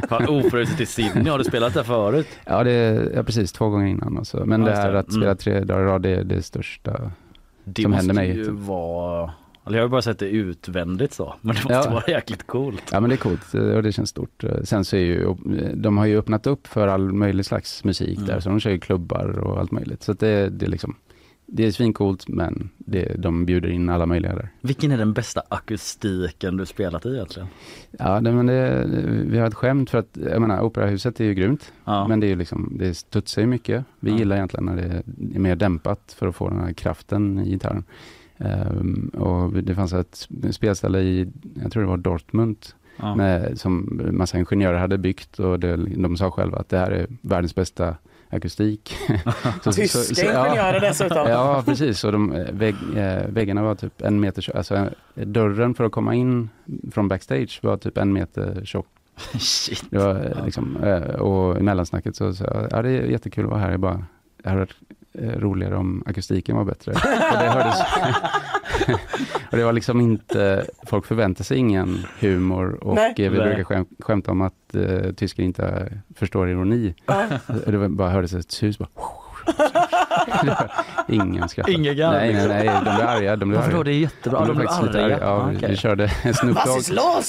man 0.09 0.27
Oförutsett 0.45 0.81
i 0.81 0.85
Sydney, 0.85 1.29
har 1.31 1.37
du 1.37 1.43
spelat 1.43 1.73
där 1.73 1.83
förut? 1.83 2.27
Ja, 2.45 2.63
det, 2.63 3.09
ja, 3.15 3.23
precis. 3.23 3.51
Två 3.51 3.69
gånger 3.69 3.87
innan. 3.87 4.17
Och 4.17 4.27
så. 4.27 4.45
Men 4.45 4.61
Ja, 4.61 4.67
det 4.71 4.75
här 4.75 4.91
det. 4.91 4.99
att 4.99 5.11
spela 5.11 5.25
Mm. 5.25 5.37
tre 5.37 5.59
dagar 5.59 5.81
i 5.81 5.85
rad, 5.85 6.01
det 6.01 6.09
är 6.09 6.23
det 6.23 6.41
största. 6.41 7.11
Det 7.63 7.81
Som 7.81 7.91
måste 7.91 8.05
händer 8.07 8.13
mig, 8.15 8.37
ju 8.37 8.45
typ. 8.45 8.53
vara... 8.53 9.31
Jag 9.69 9.81
har 9.81 9.87
bara 9.87 10.01
sett 10.01 10.19
det 10.19 10.29
utvändigt 10.29 11.13
så, 11.13 11.35
men 11.41 11.55
det 11.55 11.63
måste 11.63 11.89
Ja. 11.89 11.89
vara 11.93 12.03
jäkligt 12.07 12.47
coolt. 12.47 12.83
Ja, 12.91 12.99
men 12.99 13.09
det 13.09 13.15
är 13.15 13.17
coolt 13.17 13.53
eh, 13.53 13.61
och 13.61 13.83
det 13.83 13.91
känns 13.91 14.09
stort. 14.09 14.43
Eh, 14.43 14.61
Sen 14.63 14.85
så 14.85 14.95
är 14.95 14.99
ju, 14.99 15.23
eh, 15.23 15.35
de 15.75 15.97
har 15.97 16.05
ju 16.05 16.17
öppnat 16.17 16.47
upp 16.47 16.67
för 16.67 16.87
all 16.87 17.13
möjlig 17.13 17.45
slags 17.45 17.83
musik 17.83 18.17
Mm. 18.17 18.27
där, 18.27 18.39
så 18.39 18.49
de 18.49 18.59
kör 18.59 18.71
ju 18.71 18.79
klubbar 18.79 19.39
och 19.39 19.59
allt 19.59 19.71
möjligt. 19.71 20.03
Så 20.03 20.13
det, 20.13 20.49
det 20.49 20.65
är 20.65 20.69
liksom, 20.69 20.95
det 21.47 21.65
är 21.65 21.71
svincoolt, 21.71 22.27
men 22.27 22.69
det, 22.77 23.15
de 23.17 23.45
bjuder 23.45 23.69
in 23.69 23.89
alla 23.89 24.05
möjliga 24.05 24.35
där. 24.35 24.49
Vilken 24.61 24.91
är 24.91 24.97
den 24.97 25.13
bästa 25.13 25.41
akustiken 25.49 26.57
du 26.57 26.65
spelat 26.65 27.05
i 27.05 27.09
egentligen? 27.09 27.47
Ja, 27.99 28.19
det, 28.21 28.31
men 28.31 28.45
det, 28.45 28.85
vi 29.25 29.37
har 29.37 29.47
ett 29.47 29.53
skämt 29.53 29.89
för 29.89 29.97
att, 29.97 30.17
jag 30.31 30.41
menar, 30.41 30.61
Operahuset 30.61 31.19
är 31.19 31.25
ju 31.25 31.33
grymt. 31.33 31.71
Ja. 31.85 32.07
Men 32.07 32.19
det 32.19 32.27
är 32.27 32.29
ju 32.29 32.35
liksom, 32.35 32.73
det 32.79 32.93
studsar 32.93 33.41
ju 33.41 33.47
mycket. 33.47 33.85
Vi 33.99 34.11
Ja. 34.11 34.17
gillar 34.17 34.35
egentligen 34.35 34.65
när 34.65 34.75
det 34.75 35.03
är 35.35 35.39
mer 35.39 35.55
dämpat 35.55 36.15
för 36.19 36.27
att 36.27 36.35
få 36.35 36.49
den 36.49 36.59
här 36.59 36.73
kraften 36.73 37.39
i 37.39 37.49
gitarren. 37.49 37.83
Ehm, 38.37 39.11
och 39.13 39.53
det 39.63 39.75
fanns 39.75 39.93
ett 39.93 40.27
spelställe 40.51 40.99
i, 40.99 41.27
jag 41.63 41.71
tror 41.71 41.83
det 41.83 41.89
var 41.89 41.97
Dortmund, 41.97 42.57
Ja. 42.97 43.15
med, 43.15 43.59
som 43.59 44.01
massa 44.11 44.37
ingenjörer 44.39 44.77
hade 44.77 44.97
byggt 44.97 45.39
och 45.39 45.59
det, 45.59 45.75
de 45.75 46.17
sa 46.17 46.31
själva 46.31 46.57
att 46.57 46.69
det 46.69 46.77
här 46.77 46.91
är 46.91 47.07
världens 47.21 47.55
bästa 47.55 47.95
akustik. 48.29 48.95
Så- 49.63 49.71
Tyska 49.71 49.99
så- 49.99 50.15
så- 50.15 50.25
ja. 50.25 50.45
ingenjörer 50.47 50.79
dessutom. 50.79 51.27
Ja, 51.29 51.63
precis. 51.65 52.03
Och 52.03 52.11
de, 52.11 52.31
eh, 52.33 52.51
vägg, 52.51 52.75
eh, 52.95 53.27
väggarna 53.29 53.63
var 53.63 53.75
typ 53.75 54.01
en 54.01 54.19
meter 54.19 54.41
tjock. 54.41 54.55
Alltså 54.55 54.75
eh, 54.75 55.25
dörren 55.27 55.73
för 55.75 55.83
att 55.83 55.91
komma 55.91 56.15
in 56.15 56.49
från 56.91 57.07
backstage 57.07 57.59
var 57.63 57.77
typ 57.77 57.97
en 57.97 58.13
meter 58.13 58.61
tjock. 58.65 58.87
Shit. 59.39 59.83
Det 59.89 59.97
var 59.97 60.15
eh, 60.15 60.45
liksom, 60.45 60.77
eh, 60.83 61.01
och 61.03 61.57
i 61.59 61.63
mellansnacket 61.63 62.15
så 62.15 62.33
sa 62.33 62.43
jag, 62.45 62.67
ja 62.71 62.81
det 62.81 62.89
är 62.89 63.03
jättekul 63.05 63.43
att 63.45 63.49
vara 63.51 63.59
här. 63.59 63.71
Jag 63.71 63.79
bara, 63.79 64.03
varit 64.43 64.69
eh, 64.69 64.75
roligare 65.17 65.75
om 65.75 66.03
akustiken 66.05 66.55
var 66.55 66.63
bättre. 66.63 66.91
och, 66.91 67.39
det 67.39 67.49
hördes, 67.49 67.79
och 69.51 69.57
det 69.57 69.63
var 69.63 69.73
liksom 69.73 70.01
inte, 70.01 70.65
folk 70.83 71.05
förväntar 71.05 71.43
sig 71.43 71.57
ingen 71.57 71.97
humor 72.19 72.83
och 72.83 72.95
Nej. 72.95 73.13
eh, 73.17 73.31
vi 73.31 73.37
brukar 73.37 73.63
skäm, 73.63 73.85
skämta 73.99 74.31
om 74.31 74.41
att 74.41 74.75
eh, 74.75 75.11
tyskar 75.11 75.43
inte 75.43 75.91
förstår 76.15 76.49
ironi. 76.49 76.95
Det 77.65 77.77
var, 77.77 77.87
bara 77.87 78.09
hördes 78.09 78.33
ett 78.33 78.51
sus 78.51 78.77
bara. 78.77 78.89
Ingen 81.07 81.49
skrattade. 81.49 81.73
Ingen 81.77 81.95
garv, 81.97 82.11
Nej, 82.13 82.33
nej, 82.33 82.33
liksom. 82.33 82.49
nej, 82.49 82.65
de 82.85 82.95
blev 82.95 83.07
arga. 83.07 83.35
De 83.35 83.49
blev 83.49 83.59
Varför 83.61 83.71
då? 83.71 83.77
arga. 83.79 83.83
Det 83.83 83.91
är 83.91 83.99
jättebra. 83.99 84.39
De 84.39 84.47
De 84.47 84.55
faktiskt 84.55 84.83
lite 84.83 85.05
arga. 85.05 85.15
arga. 85.15 85.25
Ja, 85.25 85.31
Ah, 85.63 85.67
vi- 85.69 85.75
körde 85.77 86.09
Snoop 86.09 86.57
Dogg. 86.65 86.81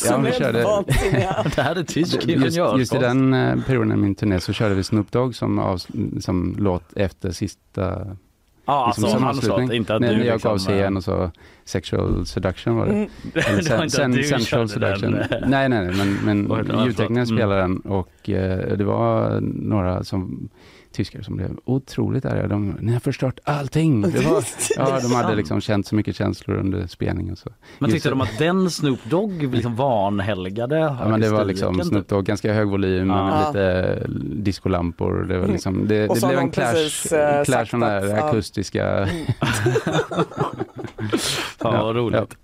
Ja, 0.08 0.16
vi 0.22 0.28
är 0.28 0.32
körde-. 0.32 0.62
Det 1.56 1.62
här 1.62 1.76
är 1.76 1.82
tysk 1.82 2.26
Just, 2.26 2.56
just 2.78 2.94
i 2.94 2.98
den 2.98 3.34
eh, 3.34 3.56
perioden 3.66 3.92
i 3.92 3.96
min 3.96 4.14
turné 4.14 4.40
så 4.40 4.52
körde 4.52 4.74
vi 4.74 4.82
Snoop 4.82 5.12
Dogg 5.12 5.34
som, 5.34 5.58
av, 5.58 5.78
som 6.20 6.56
låt 6.58 6.92
efter 6.96 7.30
sista 7.30 8.06
Ja, 8.68 8.86
liksom, 8.86 9.04
alltså 9.04 9.16
som 9.18 9.24
hans 9.26 9.42
låt, 9.42 9.50
avslutning. 9.52 9.76
inte 9.76 9.94
att 9.94 10.00
när 10.00 10.14
du 10.14 10.24
jag 10.24 10.32
liksom, 10.32 10.50
gav 10.50 10.58
sig 10.58 10.74
igen 10.76 10.96
och 10.96 11.04
så 11.04 11.30
Sexual 11.64 12.26
Seduction 12.26 12.76
var 12.76 12.86
det. 12.86 12.92
Mm. 12.92 13.08
Eller 13.34 13.62
Det 13.62 13.76
var 13.76 13.84
inte 13.84 14.04
att 14.04 14.12
du 14.12 14.22
Sensual 14.22 14.68
körde 14.68 14.86
den, 14.88 14.98
Seduction. 14.98 15.14
eh, 15.42 15.48
Nej, 15.48 15.68
nej, 15.68 15.84
nej, 15.86 15.94
men, 15.96 16.12
men 16.24 16.36
ljudteknikern 16.84 17.26
Förlåt. 17.26 17.28
spelade 17.28 17.60
den 17.60 17.76
och 17.80 18.30
eh, 18.30 18.76
det 18.76 18.84
var 18.84 19.38
några 19.40 20.04
som 20.04 20.48
tyskar 20.96 21.22
som 21.22 21.36
blev 21.36 21.50
otroligt 21.64 22.24
arga. 22.24 22.48
De, 22.48 22.76
ni 22.80 22.92
har 22.92 23.00
förstört 23.00 23.40
allting. 23.44 24.02
Det 24.02 24.20
var, 24.20 24.44
ja, 24.76 24.98
de 25.02 25.12
hade 25.14 25.34
liksom 25.34 25.60
känt 25.60 25.86
så 25.86 25.94
mycket 25.94 26.16
känslor 26.16 26.56
under 26.56 26.86
spelning 26.86 27.32
och 27.32 27.38
så. 27.38 27.50
Men 27.78 27.90
Just 27.90 27.94
tyckte 27.94 28.08
det. 28.08 28.12
de 28.12 28.20
att 28.20 28.38
den 28.38 28.70
Snoop 28.70 29.04
Dogg 29.04 29.42
liksom 29.54 29.76
vanhelgade 29.76 30.76
Ja, 30.78 31.08
men 31.08 31.20
det 31.20 31.28
var 31.28 31.44
liksom 31.44 31.68
akustiken, 31.68 31.88
Snoop 31.90 32.02
typ? 32.02 32.08
Dogg, 32.08 32.24
ganska 32.24 32.52
hög 32.52 32.68
volym, 32.68 33.08
Ja. 33.08 33.24
med 33.26 33.46
lite 33.46 34.06
discolampor. 34.42 35.24
Det, 35.28 35.38
var 35.38 35.46
liksom, 35.48 35.88
det, 35.88 36.06
det 36.06 36.26
blev 36.26 36.38
en 36.38 36.50
clash, 36.50 36.72
precis, 36.72 37.12
eh, 37.12 37.44
clash 37.44 37.64
från 37.64 37.82
ja. 37.82 38.28
akustiska... 38.28 39.08
Fan 41.58 41.74
Ja, 41.74 41.84
vad 41.84 41.96
roligt. 41.96 42.36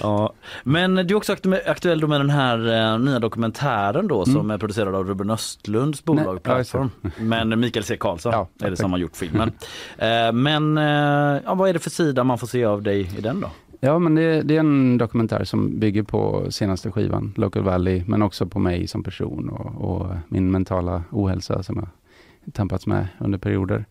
Ja. 0.00 0.32
Men 0.64 0.94
du 0.94 1.02
är 1.02 1.14
också 1.14 1.32
aktu- 1.34 1.68
aktuell 1.70 2.00
då 2.00 2.06
med 2.06 2.20
den 2.20 2.30
här 2.30 2.92
eh, 2.94 2.98
nya 2.98 3.18
dokumentären 3.18 4.08
då 4.08 4.24
som 4.24 4.50
är 4.50 4.58
producerad 4.58 4.94
av 4.94 5.06
Ruben 5.08 5.30
Östlunds 5.30 6.04
bolag 6.04 6.24
Mm. 6.24 6.34
Ja. 6.34 6.40
Plattform. 6.54 6.90
Men 7.18 7.60
Mikael 7.60 7.84
C 7.84 7.96
Karlsson 7.96 8.32
Ja, 8.32 8.48
är 8.66 8.70
det 8.70 8.76
som 8.76 8.92
har 8.92 8.98
gjort 8.98 9.16
filmen. 9.16 9.52
Eh, 9.98 10.32
Men 10.32 10.78
eh, 10.78 11.42
ja, 11.44 11.54
vad 11.54 11.68
är 11.68 11.72
det 11.72 11.78
för 11.78 11.90
sida 11.90 12.24
man 12.24 12.38
får 12.38 12.46
se 12.46 12.64
av 12.64 12.82
dig 12.82 13.10
i 13.18 13.20
den 13.20 13.40
då? 13.40 13.50
Ja, 13.80 13.98
men 13.98 14.14
det, 14.14 14.42
det 14.42 14.56
är 14.56 14.60
en 14.60 14.98
dokumentär 14.98 15.44
som 15.44 15.78
bygger 15.80 16.02
på 16.02 16.46
senaste 16.50 16.90
skivan, 16.90 17.32
Local 17.36 17.62
Valley, 17.62 18.02
men 18.06 18.22
också 18.22 18.46
på 18.46 18.58
mig 18.58 18.86
som 18.86 19.02
person 19.02 19.48
och, 19.50 19.90
och 19.90 20.06
min 20.28 20.50
mentala 20.50 21.02
ohälsa 21.10 21.62
som 21.62 21.76
jag 21.76 21.88
tampats 22.54 22.86
med 22.86 23.06
under 23.18 23.38
perioder. 23.38 23.84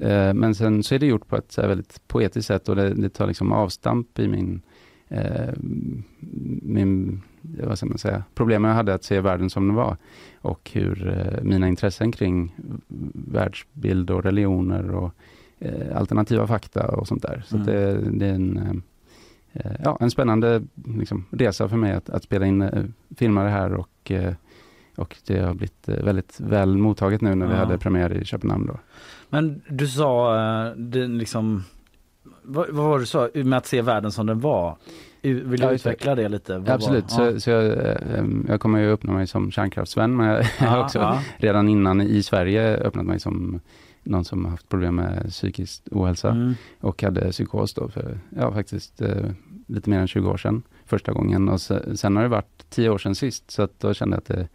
Eh, 0.00 0.34
men 0.34 0.54
sen 0.54 0.82
så 0.82 0.94
är 0.94 0.98
det 0.98 1.06
gjort 1.06 1.28
på 1.28 1.36
ett 1.36 1.58
väldigt 1.58 2.08
poetiskt 2.08 2.46
sätt 2.46 2.68
och 2.68 2.76
det, 2.76 2.94
det 2.94 3.08
tar 3.08 3.26
liksom 3.26 3.52
avstamp 3.52 4.18
i 4.18 4.28
min, 4.28 4.62
eh, 5.08 5.54
min 6.62 7.22
vad 7.42 7.78
ska 7.78 7.86
man 7.86 7.98
säga, 7.98 8.24
problemen 8.34 8.68
jag 8.68 8.76
hade 8.76 8.94
att 8.94 9.04
se 9.04 9.20
världen 9.20 9.50
som 9.50 9.66
den 9.66 9.76
var 9.76 9.96
och 10.40 10.70
hur 10.74 11.08
eh, 11.08 11.42
mina 11.44 11.68
intressen 11.68 12.12
kring 12.12 12.54
världsbild 13.14 14.10
och 14.10 14.22
religioner 14.24 14.90
och 14.94 15.10
eh, 15.58 15.96
alternativa 15.96 16.46
fakta 16.46 16.88
och 16.88 17.08
sånt 17.08 17.22
där. 17.22 17.42
Så 17.46 17.56
Mm. 17.56 17.66
det, 17.66 18.10
det 18.10 18.26
är 18.26 18.34
en, 18.34 18.82
eh, 19.52 19.72
ja, 19.84 19.96
en 20.00 20.10
spännande 20.10 20.62
liksom, 20.98 21.24
resa 21.30 21.68
för 21.68 21.76
mig 21.76 21.92
att, 21.92 22.10
att 22.10 22.22
spela 22.22 22.46
in 22.46 22.62
eh, 22.62 22.84
filmer 23.16 23.46
här 23.48 23.72
och, 23.74 24.12
och 24.96 25.16
det 25.26 25.38
har 25.40 25.54
blivit 25.54 25.88
väldigt 25.88 26.40
väl 26.40 26.76
mottaget 26.78 27.20
nu 27.20 27.34
när 27.34 27.46
vi 27.46 27.52
Ja. 27.52 27.58
hade 27.58 27.78
premiär 27.78 28.12
i 28.12 28.24
Köpenhamn. 28.24 28.66
Då. 28.66 28.78
Men 29.30 29.62
du 29.68 29.86
sa, 29.88 30.36
eh, 30.66 30.72
det 30.76 31.06
liksom, 31.06 31.64
vad, 32.42 32.70
vad 32.70 32.86
var 32.86 32.98
det 32.98 33.02
du 33.02 33.06
sa, 33.06 33.28
med 33.34 33.56
att 33.56 33.66
se 33.66 33.82
världen 33.82 34.12
som 34.12 34.26
den 34.26 34.40
var? 34.40 34.76
Vill 35.22 35.50
du 35.50 35.56
Ja, 35.66 35.72
utveckla 35.72 36.14
det 36.14 36.28
lite? 36.28 36.58
Vad 36.58 36.68
Ja, 36.68 36.72
absolut, 36.74 37.12
Var, 37.12 37.32
så, 37.32 37.40
så 37.40 37.50
jag, 37.50 37.64
eh, 37.66 38.24
jag 38.48 38.60
kommer 38.60 38.78
ju 38.78 38.92
öppna 38.92 39.12
mig 39.12 39.26
som 39.26 39.50
kärnkraftsvän 39.50 40.16
men 40.16 40.26
jag 40.26 40.44
har 40.58 40.76
Ja, 40.76 40.84
också 40.84 40.98
ja. 40.98 41.20
redan 41.36 41.68
innan 41.68 42.00
i 42.00 42.22
Sverige 42.22 42.76
öppnat 42.76 43.06
mig 43.06 43.20
som 43.20 43.60
någon 44.02 44.24
som 44.24 44.44
har 44.44 44.50
haft 44.50 44.68
problem 44.68 44.94
med 44.96 45.26
psykisk 45.30 45.82
ohälsa 45.90 46.30
Mm. 46.30 46.54
och 46.80 47.02
hade 47.02 47.30
psykos 47.30 47.74
då 47.74 47.88
för, 47.88 48.18
ja 48.36 48.52
faktiskt 48.52 49.00
eh, 49.02 49.24
lite 49.66 49.90
mer 49.90 49.98
än 49.98 50.06
20 50.08 50.30
år 50.30 50.36
sedan 50.36 50.62
första 50.86 51.12
gången 51.12 51.48
och 51.48 51.60
se, 51.60 51.96
sen 51.96 52.16
har 52.16 52.22
det 52.22 52.28
varit 52.28 52.64
10 52.70 52.90
år 52.90 52.98
sedan 52.98 53.14
sist 53.14 53.50
så 53.50 53.62
att 53.62 53.80
då 53.80 53.94
kände 53.94 54.14
jag 54.16 54.18
att 54.18 54.26
det 54.38 54.48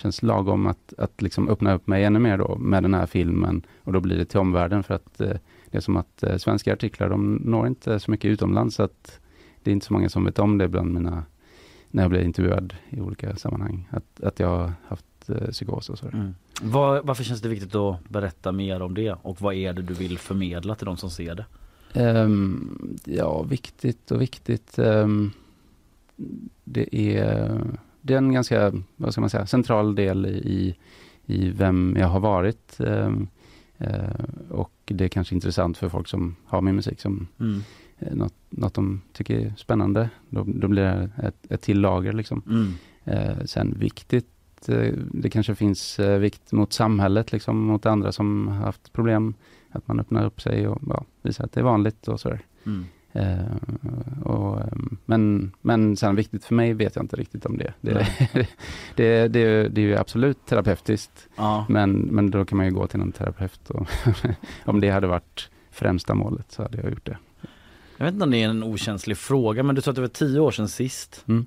känns 0.00 0.22
lagom 0.22 0.66
att, 0.66 0.94
att 0.98 1.22
liksom 1.22 1.48
öppna 1.48 1.74
upp 1.74 1.86
mig 1.86 2.04
ännu 2.04 2.18
mer 2.18 2.38
då 2.38 2.56
med 2.58 2.82
den 2.82 2.94
här 2.94 3.06
filmen 3.06 3.62
och 3.84 3.92
då 3.92 4.00
blir 4.00 4.18
det 4.18 4.24
till 4.24 4.38
omvärlden 4.38 4.82
för 4.82 4.94
att 4.94 5.20
eh, 5.20 5.36
det 5.70 5.78
är 5.78 5.80
som 5.80 5.96
att 5.96 6.22
eh, 6.22 6.36
svenska 6.36 6.72
artiklar 6.72 7.08
de 7.08 7.34
når 7.34 7.66
inte 7.66 8.00
så 8.00 8.10
mycket 8.10 8.28
utomlands 8.28 8.76
så 8.76 8.82
att 8.82 9.20
det 9.62 9.70
är 9.70 9.72
inte 9.72 9.86
så 9.86 9.92
många 9.92 10.08
som 10.08 10.24
vet 10.24 10.38
om 10.38 10.58
det 10.58 10.68
bland 10.68 10.94
mina 10.94 11.24
när 11.90 12.02
jag 12.02 12.10
blir 12.10 12.22
intervjuad 12.22 12.74
i 12.90 13.00
olika 13.00 13.36
sammanhang 13.36 13.88
att, 13.90 14.20
att 14.22 14.40
jag 14.40 14.48
har 14.48 14.72
haft 14.88 15.30
eh, 15.30 15.48
psykos 15.50 15.90
och 15.90 15.98
så. 15.98 16.06
Mm. 16.06 16.34
Var, 16.62 17.02
varför 17.02 17.24
känns 17.24 17.40
det 17.40 17.48
viktigt 17.48 17.74
att 17.74 18.08
berätta 18.08 18.52
mer 18.52 18.82
om 18.82 18.94
det 18.94 19.12
och 19.22 19.40
vad 19.40 19.54
är 19.54 19.72
det 19.72 19.82
du 19.82 19.94
vill 19.94 20.18
förmedla 20.18 20.74
till 20.74 20.86
de 20.86 20.96
som 20.96 21.10
ser 21.10 21.34
det? 21.34 21.44
Ehm, 21.94 22.98
ja, 23.04 23.42
viktigt 23.42 24.10
och 24.10 24.20
viktigt. 24.20 24.78
Ehm, 24.78 25.30
det, 26.64 26.96
är, 26.96 27.60
det 28.02 28.14
är 28.14 28.18
en 28.18 28.32
ganska, 28.32 28.72
vad 28.96 29.12
ska 29.12 29.20
man 29.20 29.30
säga, 29.30 29.46
central 29.46 29.94
del 29.94 30.26
i, 30.26 30.76
i 31.26 31.50
vem 31.50 31.96
jag 31.98 32.08
har 32.08 32.20
varit. 32.20 32.80
Ehm, 32.80 33.28
eh, 33.78 34.24
och 34.50 34.72
det 34.84 35.04
är 35.04 35.08
kanske 35.08 35.34
intressant 35.34 35.78
för 35.78 35.88
folk 35.88 36.08
som 36.08 36.36
har 36.44 36.60
min 36.60 36.76
musik 36.76 37.00
som 37.00 37.28
Mm. 37.40 37.60
eh, 37.98 38.14
något, 38.14 38.34
något 38.50 38.74
de 38.74 39.00
tycker 39.12 39.38
är 39.38 39.52
spännande. 39.56 40.10
Då, 40.28 40.44
då 40.46 40.68
blir 40.68 40.82
det 40.82 41.10
ett, 41.22 41.52
ett 41.52 41.62
till 41.62 41.80
lager 41.80 42.12
liksom. 42.12 42.42
Mm. 42.46 42.72
Eh, 43.04 43.44
sen 43.44 43.74
viktigt, 43.78 44.26
det 45.12 45.30
kanske 45.30 45.54
finns 45.54 45.98
vikt 45.98 46.52
mot 46.52 46.72
samhället, 46.72 47.32
liksom, 47.32 47.58
mot 47.66 47.86
andra 47.86 48.12
som 48.12 48.48
har 48.48 48.54
haft 48.54 48.92
problem. 48.92 49.34
Att 49.70 49.88
man 49.88 50.00
öppnar 50.00 50.26
upp 50.26 50.40
sig 50.40 50.68
och 50.68 50.82
ja, 50.88 51.04
visar 51.22 51.44
att 51.44 51.52
det 51.52 51.60
är 51.60 51.64
vanligt 51.64 52.08
och 52.08 52.20
sådär. 52.20 52.40
Mm. 52.66 52.84
Eh, 53.12 54.24
och, 54.24 54.60
ehm, 54.60 54.96
men, 55.06 55.52
men 55.60 55.96
sen 55.96 56.16
viktigt 56.16 56.44
för 56.44 56.54
mig 56.54 56.74
vet 56.74 56.96
jag 56.96 57.04
inte 57.04 57.16
riktigt 57.16 57.46
om 57.46 57.58
det. 57.58 57.72
Det, 57.80 58.06
det, 58.94 59.28
det, 59.28 59.68
det 59.68 59.80
är 59.80 59.86
ju 59.86 59.96
absolut 59.96 60.46
terapeutiskt. 60.46 61.28
Ja. 61.36 61.66
Men, 61.68 61.92
men 61.92 62.30
då 62.30 62.44
kan 62.44 62.56
man 62.56 62.66
ju 62.66 62.72
gå 62.72 62.86
till 62.86 63.00
en 63.00 63.12
terapeut. 63.12 63.70
Och 63.70 63.88
om 64.64 64.80
det 64.80 64.90
hade 64.90 65.06
varit 65.06 65.50
främsta 65.70 66.14
målet 66.14 66.52
så 66.52 66.62
hade 66.62 66.78
jag 66.78 66.90
gjort 66.90 67.06
det. 67.06 67.18
Jag 67.96 68.04
vet 68.04 68.14
inte 68.14 68.24
om 68.24 68.30
det 68.30 68.42
är 68.42 68.48
en 68.48 68.62
okänslig 68.62 69.18
fråga 69.18 69.62
men 69.62 69.74
du 69.74 69.82
sa 69.82 69.90
att 69.90 69.94
det 69.94 70.00
var 70.00 70.08
tio 70.08 70.40
år 70.40 70.50
sedan 70.50 70.68
sist. 70.68 71.24
Mm. 71.28 71.46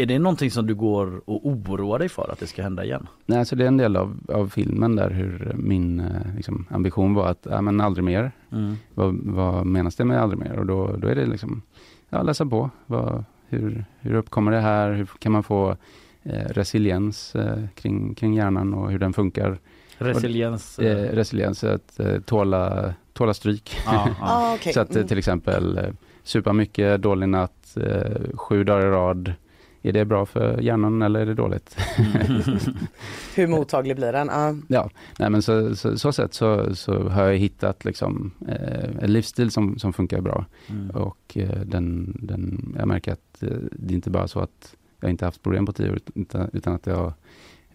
Är 0.00 0.06
det 0.06 0.18
någonting 0.18 0.50
som 0.50 0.66
du 0.66 0.74
går 0.74 1.22
och 1.24 1.46
oroar 1.48 1.98
dig 1.98 2.08
för 2.08 2.32
att 2.32 2.38
det 2.40 2.46
ska 2.46 2.62
hända 2.62 2.84
igen? 2.84 3.06
Nej, 3.26 3.38
alltså 3.38 3.56
det 3.56 3.64
är 3.64 3.68
en 3.68 3.76
del 3.76 3.96
av, 3.96 4.20
av 4.28 4.48
filmen 4.48 4.96
där 4.96 5.10
hur 5.10 5.52
min 5.56 6.00
eh, 6.00 6.34
liksom, 6.36 6.66
ambition 6.70 7.14
var 7.14 7.26
att, 7.26 7.46
ja 7.50 7.60
men 7.60 7.80
aldrig 7.80 8.04
mer. 8.04 8.32
Mm. 8.52 8.74
Vad, 8.94 9.14
vad 9.22 9.66
menas 9.66 9.96
det 9.96 10.04
med 10.04 10.22
aldrig 10.22 10.38
mer? 10.40 10.58
Och 10.58 10.66
då, 10.66 10.96
då 10.96 11.08
är 11.08 11.14
det 11.14 11.26
liksom, 11.26 11.62
ja 12.10 12.22
läsa 12.22 12.46
på. 12.46 12.70
Vad, 12.86 13.24
hur, 13.48 13.84
hur 14.00 14.14
uppkommer 14.14 14.52
det 14.52 14.60
här? 14.60 14.92
Hur 14.92 15.06
kan 15.18 15.32
man 15.32 15.42
få 15.42 15.76
eh, 16.22 16.44
resiliens 16.48 17.34
eh, 17.34 17.58
kring, 17.74 18.14
kring 18.14 18.34
hjärnan 18.34 18.74
och 18.74 18.90
hur 18.90 18.98
den 18.98 19.12
funkar? 19.12 19.58
Resiliens? 19.98 20.78
Och, 20.78 20.84
eh, 20.84 21.12
resiliens, 21.12 21.64
att 21.64 22.00
eh, 22.00 22.20
tåla, 22.20 22.94
tåla 23.12 23.34
stryk. 23.34 23.76
Ja, 23.86 24.08
ja. 24.08 24.14
Ah, 24.20 24.54
okej. 24.54 24.72
Så 24.72 24.80
att 24.80 24.90
eh, 24.90 24.96
Mm. 24.96 25.08
till 25.08 25.18
exempel 25.18 25.78
eh, 25.78 25.84
supa 26.22 26.52
mycket, 26.52 27.02
dålig 27.02 27.28
natt, 27.28 27.76
eh, 27.76 28.36
sju 28.36 28.64
dagar 28.64 28.86
i 28.86 28.90
rad. 28.90 29.32
Är 29.82 29.92
det 29.92 30.04
bra 30.04 30.26
för 30.26 30.60
hjärnan 30.60 31.02
eller 31.02 31.20
är 31.20 31.26
det 31.26 31.34
dåligt? 31.34 31.76
Hur 33.36 33.46
mottaglig 33.46 33.96
blir 33.96 34.12
den? 34.12 34.28
Ja. 34.32 34.54
Ja, 34.68 34.90
nej 35.18 35.30
men 35.30 35.42
så, 35.42 35.76
så, 35.76 35.98
så 35.98 36.12
sätt 36.12 36.34
så, 36.34 36.74
så 36.76 37.08
har 37.08 37.24
jag 37.24 37.36
hittat 37.36 37.84
liksom, 37.84 38.30
eh, 38.48 39.02
en 39.04 39.12
livsstil 39.12 39.50
som, 39.50 39.78
som 39.78 39.92
funkar 39.92 40.20
bra. 40.20 40.46
Mm. 40.68 40.90
Och 40.90 41.36
eh, 41.36 41.60
den, 41.60 42.16
den, 42.22 42.74
jag 42.78 42.88
märker 42.88 43.12
att 43.12 43.42
eh, 43.42 43.48
det 43.72 43.92
är 43.92 43.96
inte 43.96 44.10
bara 44.10 44.28
så 44.28 44.40
att 44.40 44.74
jag 45.00 45.10
inte 45.10 45.24
haft 45.24 45.42
problem 45.42 45.66
på 45.66 45.72
tio 45.72 45.90
år, 45.90 45.98
utan, 46.14 46.50
utan 46.52 46.74
att 46.74 46.86
jag 46.86 47.12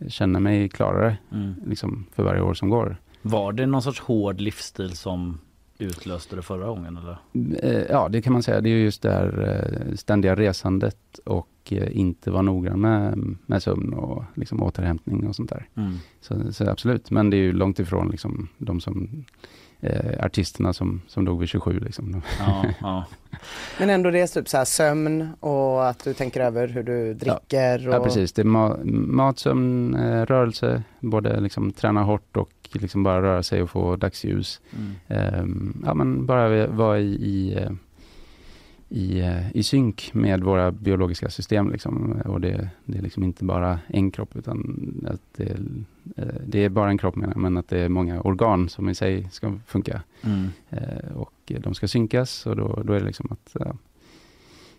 känner 0.08 0.40
mig 0.40 0.70
klarare 0.70 1.18
Mm. 1.32 1.54
liksom, 1.66 2.06
för 2.16 2.24
varje 2.24 2.42
år 2.42 2.54
som 2.54 2.70
går. 2.70 2.98
Var 3.22 3.54
det 3.54 3.66
någon 3.66 3.82
sorts 3.82 4.00
hård 4.00 4.42
livsstil 4.42 4.96
som 4.98 5.40
utlöste 5.78 6.36
det 6.36 6.42
förra 6.42 6.68
gången 6.68 6.98
eller? 6.98 7.18
Eh, 7.64 7.84
Ja, 7.90 8.10
det 8.10 8.22
kan 8.22 8.34
man 8.34 8.44
säga. 8.44 8.62
Det 8.62 8.70
är 8.70 8.72
ju 8.76 8.84
just 8.84 9.02
det 9.02 9.12
här 9.12 9.62
eh, 9.90 9.96
ständiga 9.96 10.36
resandet 10.36 11.20
och 11.26 11.48
eh, 11.74 11.98
inte 11.98 12.32
vara 12.32 12.42
noggrann 12.42 12.82
med, 12.82 13.36
med 13.46 13.64
sömn 13.64 13.94
och 13.94 14.24
liksom 14.36 14.64
återhämtning 14.64 15.28
och 15.28 15.36
sånt 15.36 15.50
där. 15.50 15.68
Mm. 15.76 15.94
Så, 16.22 16.54
så 16.54 16.70
absolut, 16.70 17.12
men 17.12 17.30
det 17.30 17.38
är 17.38 17.42
ju 17.42 17.54
långt 17.54 17.80
ifrån 17.80 18.10
liksom, 18.10 18.48
de 18.58 18.82
som 18.82 19.26
eh, 19.86 20.26
artisterna 20.26 20.74
som, 20.74 21.02
som 21.08 21.26
dog 21.26 21.40
vid 21.40 21.50
27. 21.50 21.80
Liksom. 21.80 22.22
Ja, 22.40 22.66
ja. 22.82 23.06
Men 23.80 23.90
ändå 23.90 24.12
det 24.12 24.20
är 24.20 24.28
typ 24.28 24.50
så 24.50 24.58
här 24.58 24.66
sömn 24.66 25.30
och 25.40 25.88
att 25.88 26.04
du 26.04 26.14
tänker 26.14 26.42
över 26.42 26.68
hur 26.68 26.84
du 26.84 27.14
dricker. 27.14 27.88
Och... 27.88 27.96
Ja, 27.96 28.04
precis. 28.04 28.34
Det 28.34 28.42
är 28.42 28.44
ma 28.44 28.78
mat, 28.86 29.40
sömn, 29.40 29.96
eh, 29.96 30.26
rörelse, 30.26 30.84
både 31.00 31.40
liksom 31.40 31.72
träna 31.72 32.04
hårt 32.04 32.38
och 32.38 32.52
liksom 32.72 33.04
bara 33.04 33.22
röra 33.22 33.44
sig 33.44 33.62
och 33.62 33.70
få 33.70 33.96
dagsljus. 33.96 34.62
Mm. 34.78 34.94
Ehm, 35.08 35.84
ja, 35.86 35.94
men 35.94 36.26
bara 36.26 36.68
vara 36.68 37.00
i, 37.00 37.14
i, 37.14 37.54
eh, 37.54 37.72
i, 38.90 39.20
eh, 39.20 39.52
i 39.56 39.64
synk 39.64 40.10
med 40.14 40.44
våra 40.44 40.72
biologiska 40.72 41.30
system. 41.30 41.72
Liksom. 41.72 42.22
Och 42.26 42.42
det, 42.42 42.70
det 42.86 42.98
är 42.98 43.02
liksom 43.02 43.24
inte 43.24 43.44
bara 43.44 43.80
en 43.88 44.12
kropp 44.12 44.36
utan 44.36 44.60
att 45.08 45.22
det, 45.38 45.44
är- 45.44 45.60
eh, 46.16 46.36
det 46.48 46.60
är 46.64 46.70
bara 46.70 46.90
en 46.90 46.98
kropp 46.98 47.16
menar 47.16 47.36
men 47.36 47.58
att 47.58 47.68
det 47.68 47.80
är 47.80 47.90
många 47.90 48.22
organ 48.22 48.70
som 48.70 48.90
i 48.90 48.96
sig 48.96 49.28
ska 49.32 49.54
funka. 49.68 50.02
Mm. 50.22 50.48
Eh, 50.70 51.12
och 51.18 51.52
de 51.60 51.74
ska 51.74 51.88
synkas 51.88 52.46
och 52.46 52.56
då, 52.56 52.82
då 52.86 52.94
är 52.94 53.00
det 53.00 53.06
liksom 53.06 53.28
att 53.32 53.56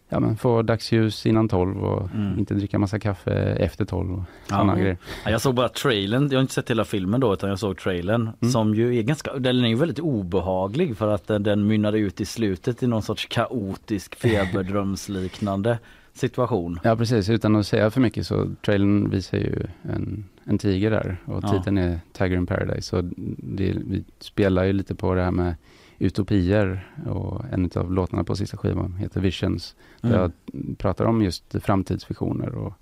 ja, 0.08 0.20
men 0.20 0.36
få 0.36 0.62
dagsljus 0.62 1.26
innan 1.26 1.48
tolv 1.48 1.84
och 1.84 2.10
Mm. 2.14 2.38
inte 2.38 2.54
dricka 2.54 2.78
massa 2.78 2.98
kaffe 2.98 3.32
efter 3.34 3.84
tolv 3.84 4.12
och 4.12 4.18
Ja. 4.18 4.54
sådana 4.56 4.76
grejer. 4.78 4.96
Ja, 5.24 5.30
Jag 5.30 5.40
såg 5.40 5.54
bara 5.54 5.68
trailern, 5.68 6.28
jag 6.30 6.38
har 6.38 6.40
inte 6.42 6.54
sett 6.54 6.70
hela 6.70 6.84
filmen 6.84 7.20
då 7.20 7.32
utan 7.32 7.50
jag 7.50 7.58
såg 7.58 7.78
trailern 7.78 8.30
Mm. 8.40 8.52
som 8.52 8.74
ju 8.74 8.98
är 8.98 9.02
ganska, 9.02 9.38
den 9.38 9.64
är 9.64 9.68
ju 9.68 9.74
väldigt 9.74 9.98
obehaglig 9.98 10.96
för 10.96 11.14
att 11.14 11.26
den, 11.26 11.42
den 11.42 11.66
mynnade 11.66 11.98
ut 11.98 12.20
i 12.20 12.24
slutet 12.24 12.82
i 12.82 12.86
någon 12.86 13.02
sorts 13.02 13.26
kaotisk 13.26 14.14
feberdrömsliknande 14.16 15.78
situation. 16.12 16.80
Ja 16.84 16.96
precis, 16.96 17.28
utan 17.28 17.56
att 17.56 17.66
säga 17.66 17.90
för 17.90 18.00
mycket 18.00 18.26
så 18.26 18.50
trailern 18.64 19.10
visar 19.10 19.38
ju 19.38 19.66
en, 19.82 20.24
en 20.44 20.58
tiger 20.58 20.90
där 20.90 21.16
och 21.24 21.40
Ja. 21.44 21.48
titeln 21.48 21.78
är 21.78 22.00
Tiger 22.12 22.36
in 22.36 22.46
Paradise. 22.46 22.82
Så 22.82 23.00
det, 23.38 23.72
vi 23.86 24.04
spelar 24.18 24.64
ju 24.64 24.72
lite 24.72 24.94
på 24.94 25.14
det 25.14 25.22
här 25.22 25.30
med 25.30 25.54
utopier 25.98 26.90
och 27.06 27.44
en 27.52 27.70
av 27.74 27.92
låtarna 27.92 28.24
på 28.24 28.36
sista 28.36 28.56
skivan 28.56 28.96
heter 28.96 29.20
Visions. 29.20 29.76
Där 30.00 30.08
Mm. 30.08 30.20
jag 30.20 30.32
pratar 30.78 31.04
om 31.04 31.22
just 31.22 31.56
framtidsvisioner 31.62 32.54
och 32.54 32.74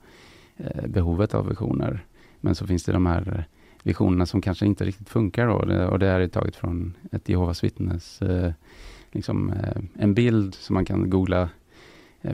eh, 0.56 0.86
behovet 0.86 1.34
av 1.34 1.48
visioner. 1.48 2.04
Men 2.40 2.54
så 2.54 2.66
finns 2.66 2.84
det 2.84 2.92
de 2.92 3.06
här 3.06 3.44
visionerna 3.82 4.26
som 4.26 4.40
kanske 4.40 4.66
inte 4.66 4.84
riktigt 4.84 5.08
funkar 5.08 5.46
då, 5.46 5.52
och 5.54 5.66
det, 5.66 5.86
och 5.86 5.98
det 5.98 6.06
här 6.06 6.20
är 6.20 6.28
taget 6.28 6.56
från 6.56 6.94
ett 7.12 7.28
Jehovas 7.28 7.64
vittnes, 7.64 8.22
eh, 8.22 8.52
liksom 9.12 9.50
eh, 9.50 9.82
en 9.94 10.14
bild 10.14 10.54
som 10.54 10.74
man 10.74 10.84
kan 10.84 11.10
googla 11.10 11.48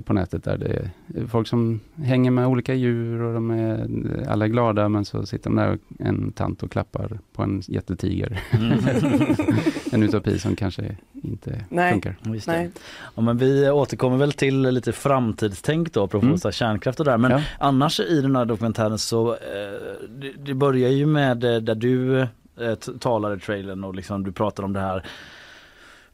på 0.04 0.12
nätet 0.12 0.44
där 0.44 0.58
det 0.58 0.66
är 0.66 1.26
folk 1.26 1.48
som 1.48 1.80
hänger 1.96 2.30
med 2.30 2.46
olika 2.46 2.74
djur 2.74 3.22
och 3.22 3.34
de 3.34 3.50
är 3.50 3.86
alla 4.28 4.44
är 4.44 4.48
glada 4.48 4.88
men 4.88 5.04
så 5.04 5.26
sitter 5.26 5.50
de 5.50 5.56
där 5.56 5.78
en 5.98 6.32
tant 6.32 6.62
och 6.62 6.70
klappar 6.70 7.18
på 7.32 7.42
en 7.42 7.62
jättetiger. 7.66 8.40
Mm. 8.50 8.78
en 9.92 10.02
utopi 10.02 10.38
som 10.38 10.56
kanske 10.56 10.96
inte 11.22 11.64
Nej. 11.68 11.92
funkar. 11.92 12.16
Just 12.24 12.46
det. 12.46 12.52
Nej. 12.52 12.70
Ja, 13.14 13.22
men 13.22 13.38
vi 13.38 13.70
återkommer 13.70 14.16
väl 14.16 14.32
till 14.32 14.60
lite 14.62 14.92
framtidstänk 14.92 15.92
då 15.92 16.04
apropå 16.04 16.26
Mm. 16.26 16.38
så 16.38 16.48
här 16.48 16.52
kärnkraft 16.52 17.00
och 17.00 17.06
där. 17.06 17.18
Men 17.18 17.30
Ja. 17.30 17.42
annars 17.58 18.00
i 18.00 18.20
den 18.20 18.36
här 18.36 18.44
dokumentären 18.44 18.98
så 18.98 19.32
eh, 19.32 19.38
det, 20.08 20.32
det 20.44 20.54
börjar 20.54 20.90
ju 20.90 21.06
med 21.06 21.44
eh, 21.44 21.56
där 21.56 21.74
du 21.74 22.20
eh, 22.20 22.74
talar 23.00 23.36
i 23.36 23.40
trailern 23.40 23.84
och 23.84 23.94
liksom 23.94 24.24
du 24.24 24.32
pratar 24.32 24.62
om 24.62 24.72
det 24.72 24.80
här 24.80 25.04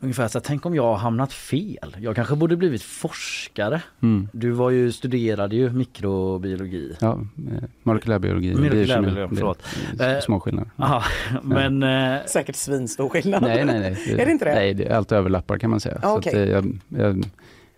Ungefär 0.00 0.28
så 0.28 0.38
här, 0.38 0.44
tänk 0.44 0.66
om 0.66 0.74
jag 0.74 0.82
har 0.82 0.94
hamnat 0.96 1.32
fel. 1.32 1.96
Jag 2.00 2.16
kanske 2.16 2.36
borde 2.36 2.56
blivit 2.56 2.82
forskare. 2.82 3.82
Mm. 4.00 4.28
Du 4.32 4.50
var 4.50 4.70
ju, 4.70 4.92
studerade 4.92 5.56
ju 5.56 5.70
mikrobiologi. 5.70 6.96
Ja, 7.00 7.20
eh, 7.52 7.62
molekylärbiologi. 7.82 8.54
Molekylärbiologi, 8.54 9.36
förlåt. 9.36 9.62
Eh, 10.00 10.18
Små 10.20 10.40
skillnader. 10.40 10.70
Aha, 10.76 11.02
men 11.42 11.82
eh, 11.82 12.24
Säkert 12.26 12.56
svinstor 12.56 13.08
skillnad. 13.08 13.42
Nej, 13.42 13.64
nej, 13.64 13.80
nej. 13.80 14.12
Är 14.20 14.26
det 14.26 14.32
inte 14.32 14.44
det? 14.44 14.54
Nej, 14.54 14.74
det, 14.74 14.90
allt 14.96 15.12
överlappar 15.12 15.58
kan 15.58 15.70
man 15.70 15.80
säga. 15.80 15.98
Ja, 16.02 16.08
Så 16.08 16.18
okej. 16.18 16.30
att, 16.32 16.36
eh, 16.48 16.52
jag, 16.54 16.78
jag, 16.88 17.24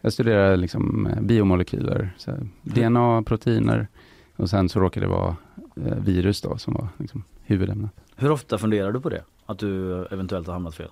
jag 0.00 0.12
studerar 0.12 0.56
liksom 0.56 1.08
biomolekyler, 1.20 2.10
så 2.16 2.30
här, 2.30 2.40
DNA, 2.62 3.22
proteiner 3.22 3.88
och 4.36 4.50
sen 4.50 4.68
så 4.68 4.80
råkar 4.80 5.00
det 5.00 5.06
vara 5.06 5.36
virus 6.00 6.40
då 6.40 6.58
som 6.58 6.74
var 6.74 6.88
liksom, 6.98 7.24
huvudämnet. 7.42 7.90
hur 8.16 8.30
ofta 8.30 8.58
funderar 8.58 8.92
du 8.92 9.00
på 9.00 9.08
det? 9.08 9.22
Att 9.46 9.58
du 9.58 10.04
eventuellt 10.10 10.46
har 10.46 10.54
hamnat 10.54 10.74
fel? 10.74 10.88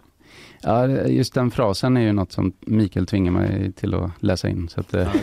Ja, 0.62 0.88
just 0.88 1.34
den 1.34 1.50
frasen 1.50 1.96
är 1.96 2.00
ju 2.00 2.12
något 2.12 2.32
som 2.32 2.52
Mikael 2.60 3.06
tvingar 3.06 3.32
mig 3.32 3.72
till 3.72 3.94
att 3.94 4.10
läsa 4.20 4.48
in. 4.48 4.68
Så 4.68 4.80
att, 4.80 4.94
eh, 4.94 5.08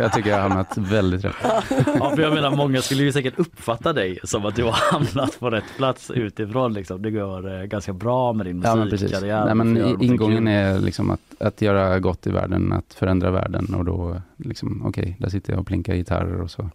jag 0.00 0.12
tycker 0.12 0.30
jag 0.30 0.36
har 0.36 0.42
hamnat 0.42 0.78
väldigt 0.78 1.24
rätt. 1.24 1.36
Ja 1.42 2.12
för 2.14 2.22
jag 2.22 2.34
menar 2.34 2.56
många 2.56 2.82
skulle 2.82 3.02
ju 3.02 3.12
säkert 3.12 3.38
uppfatta 3.38 3.92
dig 3.92 4.18
som 4.24 4.46
att 4.46 4.56
du 4.56 4.64
har 4.64 4.92
hamnat 4.92 5.40
på 5.40 5.50
rätt 5.50 5.76
plats 5.76 6.10
utifrån 6.10 6.72
liksom. 6.72 7.02
Det 7.02 7.10
går 7.10 7.60
eh, 7.60 7.64
ganska 7.64 7.92
bra 7.92 8.32
med 8.32 8.46
din 8.46 8.62
Ja, 8.64 8.76
men 8.76 8.88
musikkarriär. 8.88 9.44
Nej, 9.44 9.54
men 9.54 10.02
ingången 10.02 10.48
är 10.48 10.78
liksom 10.78 11.10
att, 11.10 11.20
att 11.40 11.62
göra 11.62 11.98
gott 11.98 12.26
i 12.26 12.30
världen, 12.30 12.72
att 12.72 12.94
förändra 12.94 13.30
världen 13.30 13.74
och 13.74 13.84
då 13.84 14.22
liksom, 14.36 14.82
okej, 14.86 15.16
där 15.18 15.28
sitter 15.28 15.52
jag 15.52 15.60
och 15.60 15.66
plinkar 15.66 15.94
gitarr 15.94 16.40
och 16.40 16.50
så 16.50 16.70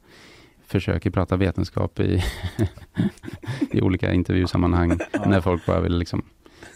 försöker 0.67 1.09
prata 1.09 1.35
vetenskap 1.35 1.99
i, 1.99 2.23
i 3.71 3.81
olika 3.81 4.13
intervjusammanhang 4.13 4.99
när 5.25 5.41
folk 5.41 5.65
bara 5.65 5.79
vill 5.79 5.97
liksom 5.97 6.23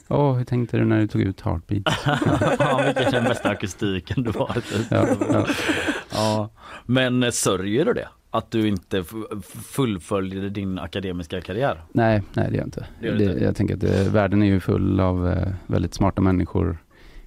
Åh, 0.08 0.34
hur 0.36 0.44
tänkte 0.46 0.78
du 0.78 0.86
när 0.86 1.00
du 1.00 1.08
tog 1.08 1.22
ut 1.22 1.42
Heartbeat? 1.42 1.84
ja, 2.60 2.82
är 2.84 3.12
den 3.12 3.24
bästa 3.24 3.50
akustiken 3.50 4.24
du 4.24 4.32
har. 4.32 4.58
Ja, 4.90 5.08
ja. 5.32 5.46
Ja. 6.14 6.50
Men 6.86 7.24
eh, 7.24 7.30
sörjer 7.30 7.86
du 7.86 7.94
det? 7.94 8.08
Att 8.32 8.52
du 8.52 8.68
inte 8.68 8.98
f- 9.00 9.54
fullföljde 9.72 10.50
din 10.50 10.80
akademiska 10.80 11.42
karriär? 11.42 11.82
Nej, 11.92 12.24
nej 12.34 12.46
det 12.50 12.52
gör 12.56 12.62
jag 12.62 12.68
inte. 12.68 12.88
Det 13.02 13.08
gör 13.08 13.16
du 13.16 13.24
inte? 13.24 13.44
jag 13.44 13.56
tänker 13.56 13.76
att 13.76 13.84
eh, 13.84 14.12
världen 14.14 14.44
är 14.44 14.48
ju 14.48 14.60
full 14.60 15.00
av 15.00 15.28
eh, 15.28 15.48
väldigt 15.68 15.94
smarta 15.94 16.22
människor 16.22 16.78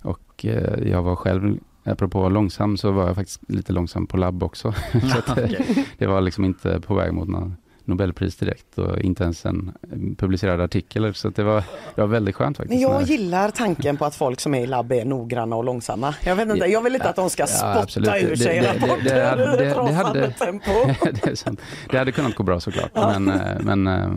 och 0.03 0.45
eh, 0.45 0.89
jag 0.91 1.03
var 1.03 1.17
själv, 1.17 1.59
apropå 1.85 2.29
långsam, 2.29 2.77
så 2.77 2.91
var 2.91 3.07
jag 3.07 3.15
faktiskt 3.15 3.41
lite 3.51 3.73
långsam 3.73 4.07
på 4.07 4.17
labb 4.17 4.43
också. 4.43 4.73
så 4.93 5.19
att, 5.19 5.29
eh, 5.39 5.45
Okej. 5.45 5.87
det 5.99 6.07
var 6.07 6.21
liksom 6.21 6.45
inte 6.45 6.81
på 6.81 6.95
väg 6.95 7.13
mot 7.13 7.29
någon 7.29 7.57
Nobelpris 7.91 8.37
direkt 8.37 8.79
och 8.79 8.99
inte 8.99 9.23
ens 9.25 9.47
en 9.47 9.73
eh, 9.93 10.17
publicerad 10.17 10.61
artikel. 10.61 11.15
Så 11.15 11.29
det, 11.29 11.43
var, 11.43 11.63
det 11.95 12.01
var 12.01 12.07
väldigt 12.09 12.35
skönt 12.37 12.57
faktiskt. 12.57 12.83
Men 12.83 12.91
jag 12.93 13.03
gillar 13.03 13.51
tanken 13.51 13.97
på 13.97 14.05
att 14.05 14.15
folk 14.15 14.41
som 14.41 14.55
är 14.55 14.61
i 14.61 14.67
labb 14.67 14.93
är 14.93 15.05
noggranna 15.05 15.57
och 15.57 15.65
långsamma. 15.65 16.15
Jag 16.25 16.37
vet 16.37 16.49
inte, 16.49 16.67
jag 16.67 16.83
vill 16.83 16.95
inte 16.95 17.09
att 17.09 17.17
de 17.17 17.31
ska 17.31 17.43
Ja, 17.43 17.47
spotta 17.47 17.81
absolut. 17.83 18.11
ur 18.23 18.31
Det- 18.31 18.37
sig 18.37 18.61
det- 18.61 18.61
det- 18.61 18.75
rapporter 18.87 19.15
det 19.15 19.25
hade- 19.25 19.57
det- 19.57 19.65
i 19.65 19.69
det 19.69 19.93
hade- 19.93 20.31
tempo. 20.31 20.71
det, 21.25 21.57
det 21.91 21.99
hade 21.99 22.13
kunnat 22.13 22.35
gå 22.35 22.43
bra 22.45 22.61
såklart. 22.61 22.91
Men, 22.95 23.29
eh, 23.31 23.41
men 23.61 23.87
eh, 23.87 24.09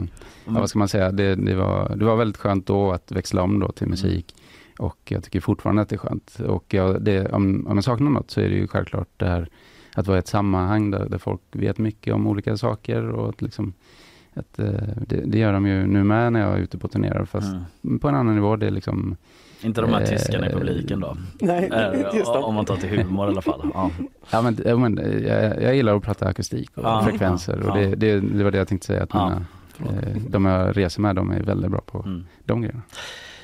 ja, 0.45 0.51
vad 0.59 0.69
ska 0.69 0.79
man 0.79 0.87
säga, 0.87 1.11
det, 1.11 1.35
det, 1.35 1.55
var, 1.55 1.95
det 1.95 2.05
var 2.05 2.15
väldigt 2.15 2.37
skönt 2.37 2.67
då 2.67 2.91
att 2.91 3.11
växla 3.11 3.41
om 3.41 3.59
då 3.59 3.71
till 3.71 3.87
musik. 3.87 4.35
Och 4.79 4.97
jag 5.09 5.23
tycker 5.23 5.39
fortfarande 5.41 5.81
att 5.81 5.89
det 5.89 5.95
är 5.95 5.97
skönt. 5.97 6.39
Och 6.47 6.73
jag, 6.73 7.01
det, 7.03 7.31
om, 7.31 7.67
om 7.67 7.77
jag 7.77 7.83
saknar 7.83 8.09
något 8.11 8.31
så 8.31 8.41
är 8.41 8.49
det 8.49 8.55
ju 8.55 8.67
självklart 8.67 9.07
det 9.17 9.25
här 9.25 9.47
att 9.95 10.07
vara 10.07 10.17
i 10.17 10.19
ett 10.19 10.27
sammanhang 10.27 10.91
där, 10.91 11.09
där 11.09 11.17
folk 11.17 11.41
vet 11.51 11.77
mycket 11.77 12.13
om 12.13 12.27
olika 12.27 12.57
saker. 12.57 13.09
Och 13.09 13.29
att 13.29 13.41
liksom, 13.41 13.73
att, 14.33 14.59
eh, 14.59 14.65
det, 15.07 15.21
det 15.25 15.37
gör 15.39 15.53
de 15.53 15.65
ju 15.67 15.87
nu 15.87 16.03
med 16.03 16.33
när 16.33 16.39
jag 16.39 16.53
är 16.53 16.57
ute 16.57 16.77
på 16.77 16.87
turnéer 16.87 17.25
fast 17.25 17.53
Mm. 17.83 17.99
på 17.99 18.07
en 18.09 18.15
annan 18.15 18.35
nivå. 18.35 18.55
Det 18.55 18.67
är 18.67 18.71
liksom, 18.71 19.15
Inte 19.61 19.81
de 19.81 19.89
här 19.93 20.01
Eh, 20.01 20.07
tyskarna 20.07 20.49
i 20.49 20.53
publiken 20.53 20.99
då? 20.99 21.17
Nej, 21.41 21.69
Eh. 21.73 22.27
Om 22.43 22.55
man 22.55 22.65
tar 22.65 22.75
till 22.75 22.89
humor 22.89 23.25
i 23.27 23.31
alla 23.31 23.41
fall. 23.41 23.71
Ja. 23.73 23.91
Ja, 24.31 24.41
men, 24.41 24.81
men, 24.81 25.23
jag, 25.27 25.61
jag 25.63 25.75
gillar 25.75 25.95
att 25.95 26.03
prata 26.03 26.27
akustik 26.27 26.69
och 26.77 26.83
Ja, 26.83 27.03
frekvenser 27.03 27.59
och 27.61 27.69
ja. 27.69 27.73
det, 27.81 27.95
det, 27.95 28.19
det 28.19 28.43
var 28.43 28.51
det 28.51 28.57
jag 28.57 28.67
tänkte 28.67 28.87
säga 28.87 29.03
att 29.03 29.09
Ja, 29.13 29.31
mina, 29.77 29.91
de 30.29 30.45
jag 30.45 30.77
reser 30.77 31.01
med 31.01 31.15
de 31.15 31.31
är 31.31 31.39
väldigt 31.39 31.71
bra 31.71 31.81
på 31.85 31.99
Mm. 32.05 32.23
de 32.45 32.61
grejerna. 32.61 32.81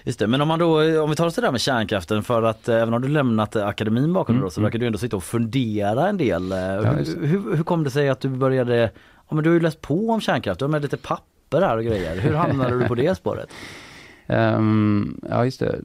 Just 0.10 0.20
det, 0.20 0.28
men 0.28 0.42
om 0.42 0.48
man 0.48 0.60
då, 0.60 1.02
om 1.04 1.10
vi 1.10 1.16
tar 1.16 1.28
oss 1.28 1.34
till 1.34 1.42
det 1.42 1.48
där 1.48 1.52
med 1.52 1.62
kärnkraften 1.62 2.24
för 2.24 2.44
att 2.44 2.70
eh, 2.70 2.76
även 2.76 2.94
om 2.94 3.02
du 3.02 3.08
lämnat 3.08 3.56
eh, 3.56 3.68
akademin 3.68 4.14
bakom 4.14 4.36
dig 4.36 4.40
Mm, 4.40 4.46
då 4.46 4.50
så 4.50 4.60
mm. 4.60 4.66
verkar 4.66 4.80
du 4.80 4.86
ändå 4.86 4.98
sitta 4.98 5.16
och 5.16 5.24
fundera 5.24 6.10
en 6.10 6.18
del. 6.18 6.52
Eh, 6.52 6.98
just 7.00 7.18
hur, 7.18 7.28
hur, 7.28 7.56
hur 7.56 7.64
kom 7.64 7.84
det 7.84 7.92
sig 7.92 8.10
att 8.10 8.20
du 8.20 8.30
började, 8.30 8.92
ja 9.30 9.36
men 9.36 9.44
du 9.44 9.50
har 9.50 9.54
ju 9.54 9.60
läst 9.60 9.82
på 9.82 10.10
om 10.10 10.22
kärnkraft, 10.22 10.60
du 10.60 10.66
har 10.66 10.70
med 10.70 10.82
lite 10.82 10.98
papper 10.98 11.62
här 11.62 11.78
och 11.78 11.84
grejer. 11.84 12.20
Hur 12.20 12.34
hamnade 12.34 12.80
du 12.80 12.88
på 12.88 12.96
det 12.96 13.16
spåret? 13.16 13.50
Ehm, 14.28 15.22
ja, 15.30 15.46
just 15.46 15.60
det. 15.60 15.76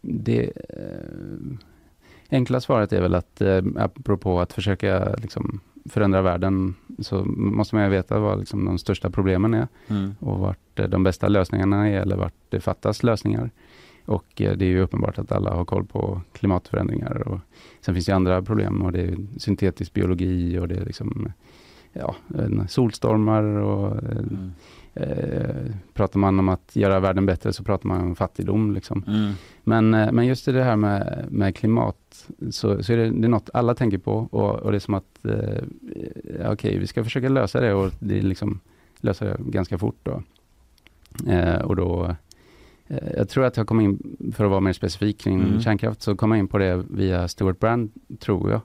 det 0.00 0.42
eh, 0.68 1.56
enkla 2.30 2.60
svaret 2.60 2.92
är 2.92 3.00
väl 3.00 3.14
att 3.14 3.40
eh, 3.40 3.62
apropå 3.76 4.40
att 4.40 4.52
försöka 4.52 5.14
liksom, 5.14 5.60
förändra 5.88 6.22
världen 6.22 6.74
så 6.98 7.24
måste 7.24 7.74
man 7.74 7.84
ju 7.84 7.90
veta 7.90 8.18
vad 8.18 8.38
liksom, 8.38 8.64
de 8.64 8.78
största 8.78 9.10
problemen 9.10 9.54
är 9.54 9.68
Mm. 9.88 10.14
och 10.20 10.38
vart 10.38 10.78
eh, 10.80 10.88
de 10.88 11.02
bästa 11.02 11.28
lösningarna 11.28 11.88
är 11.88 12.00
eller 12.00 12.16
vart 12.16 12.34
det 12.48 12.60
fattas 12.60 13.02
lösningar. 13.02 13.50
Och 14.04 14.42
eh, 14.42 14.56
det 14.56 14.64
är 14.64 14.68
ju 14.68 14.80
uppenbart 14.80 15.18
att 15.18 15.32
alla 15.32 15.54
har 15.54 15.64
koll 15.64 15.84
på 15.84 16.20
klimatförändringar. 16.32 17.28
Och 17.28 17.40
sen 17.80 17.94
finns 17.94 18.06
det 18.06 18.12
andra 18.14 18.42
problem 18.42 18.82
och 18.82 18.92
det 18.92 19.00
är 19.00 19.16
syntetisk 19.36 19.92
biologi 19.92 20.58
och 20.58 20.68
det 20.68 20.76
är 20.76 20.84
liksom 20.84 21.32
ja, 21.92 22.14
solstormar 22.68 23.42
och 23.42 23.96
eh, 23.96 24.18
Mm. 24.18 24.52
Eh, 25.00 25.74
pratar 25.94 26.18
man 26.18 26.38
om 26.38 26.48
att 26.48 26.76
göra 26.76 27.00
världen 27.00 27.26
bättre 27.26 27.52
så 27.52 27.64
pratar 27.64 27.88
man 27.88 28.00
om 28.00 28.16
fattigdom. 28.16 28.72
Liksom. 28.74 29.04
Mm. 29.06 29.32
Men, 29.64 29.94
eh, 29.94 30.12
men 30.12 30.26
just 30.26 30.44
det 30.44 30.64
här 30.64 30.76
med, 30.76 31.24
med 31.30 31.56
klimat 31.56 32.28
så, 32.50 32.82
så 32.82 32.92
är 32.92 32.96
det, 32.96 33.10
det 33.10 33.26
är 33.26 33.28
något 33.28 33.50
alla 33.52 33.74
tänker 33.74 33.98
på 33.98 34.28
och, 34.30 34.54
och 34.56 34.70
det 34.70 34.76
är 34.76 34.80
som 34.80 34.94
att 34.94 35.24
eh, 35.24 36.52
okej, 36.52 36.78
vi 36.78 36.86
ska 36.86 37.04
försöka 37.04 37.28
lösa 37.28 37.60
det 37.60 37.74
och 37.74 37.90
det 37.98 38.18
är 38.18 38.22
liksom 38.22 38.60
lösa 39.00 39.24
det 39.24 39.36
ganska 39.38 39.78
fort 39.78 39.98
då. 40.02 40.22
Eh, 41.32 41.54
och 41.60 41.76
då 41.76 42.14
eh, 42.88 43.08
jag 43.16 43.28
tror 43.28 43.44
att 43.44 43.56
jag 43.56 43.66
kom 43.66 43.80
in, 43.80 44.16
för 44.34 44.44
att 44.44 44.50
vara 44.50 44.60
mer 44.60 44.72
specifik 44.72 45.18
kring 45.20 45.40
Mm. 45.40 45.60
kärnkraft, 45.60 46.02
så 46.02 46.16
kom 46.16 46.30
jag 46.30 46.38
in 46.38 46.48
på 46.48 46.58
det 46.58 46.84
via 46.90 47.28
Stuart 47.28 47.58
Brand, 47.60 47.90
tror 48.18 48.50
jag. 48.50 48.60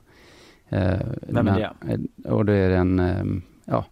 Eh, 0.68 1.00
Vem 1.28 1.48
är 1.48 1.72
eh, 1.88 2.32
Och 2.32 2.44
det 2.44 2.54
är 2.54 2.70
en 2.70 3.42
ja, 3.64 3.84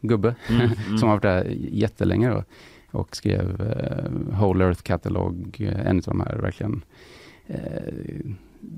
miljögubbe 0.00 0.34
Mm, 0.48 0.60
mm. 0.86 0.98
som 0.98 1.08
har 1.08 1.16
varit 1.16 1.22
där 1.22 1.44
jättelänge 1.72 2.28
då 2.28 2.44
och 2.90 3.16
skrev 3.16 3.60
eh, 3.60 4.38
Whole 4.38 4.64
Earth 4.64 4.82
Catalog, 4.82 5.56
eh, 5.60 5.86
en 5.86 5.96
av 5.96 6.02
de 6.02 6.20
här 6.20 6.36
verkligen 6.36 6.84
eh, 7.46 7.60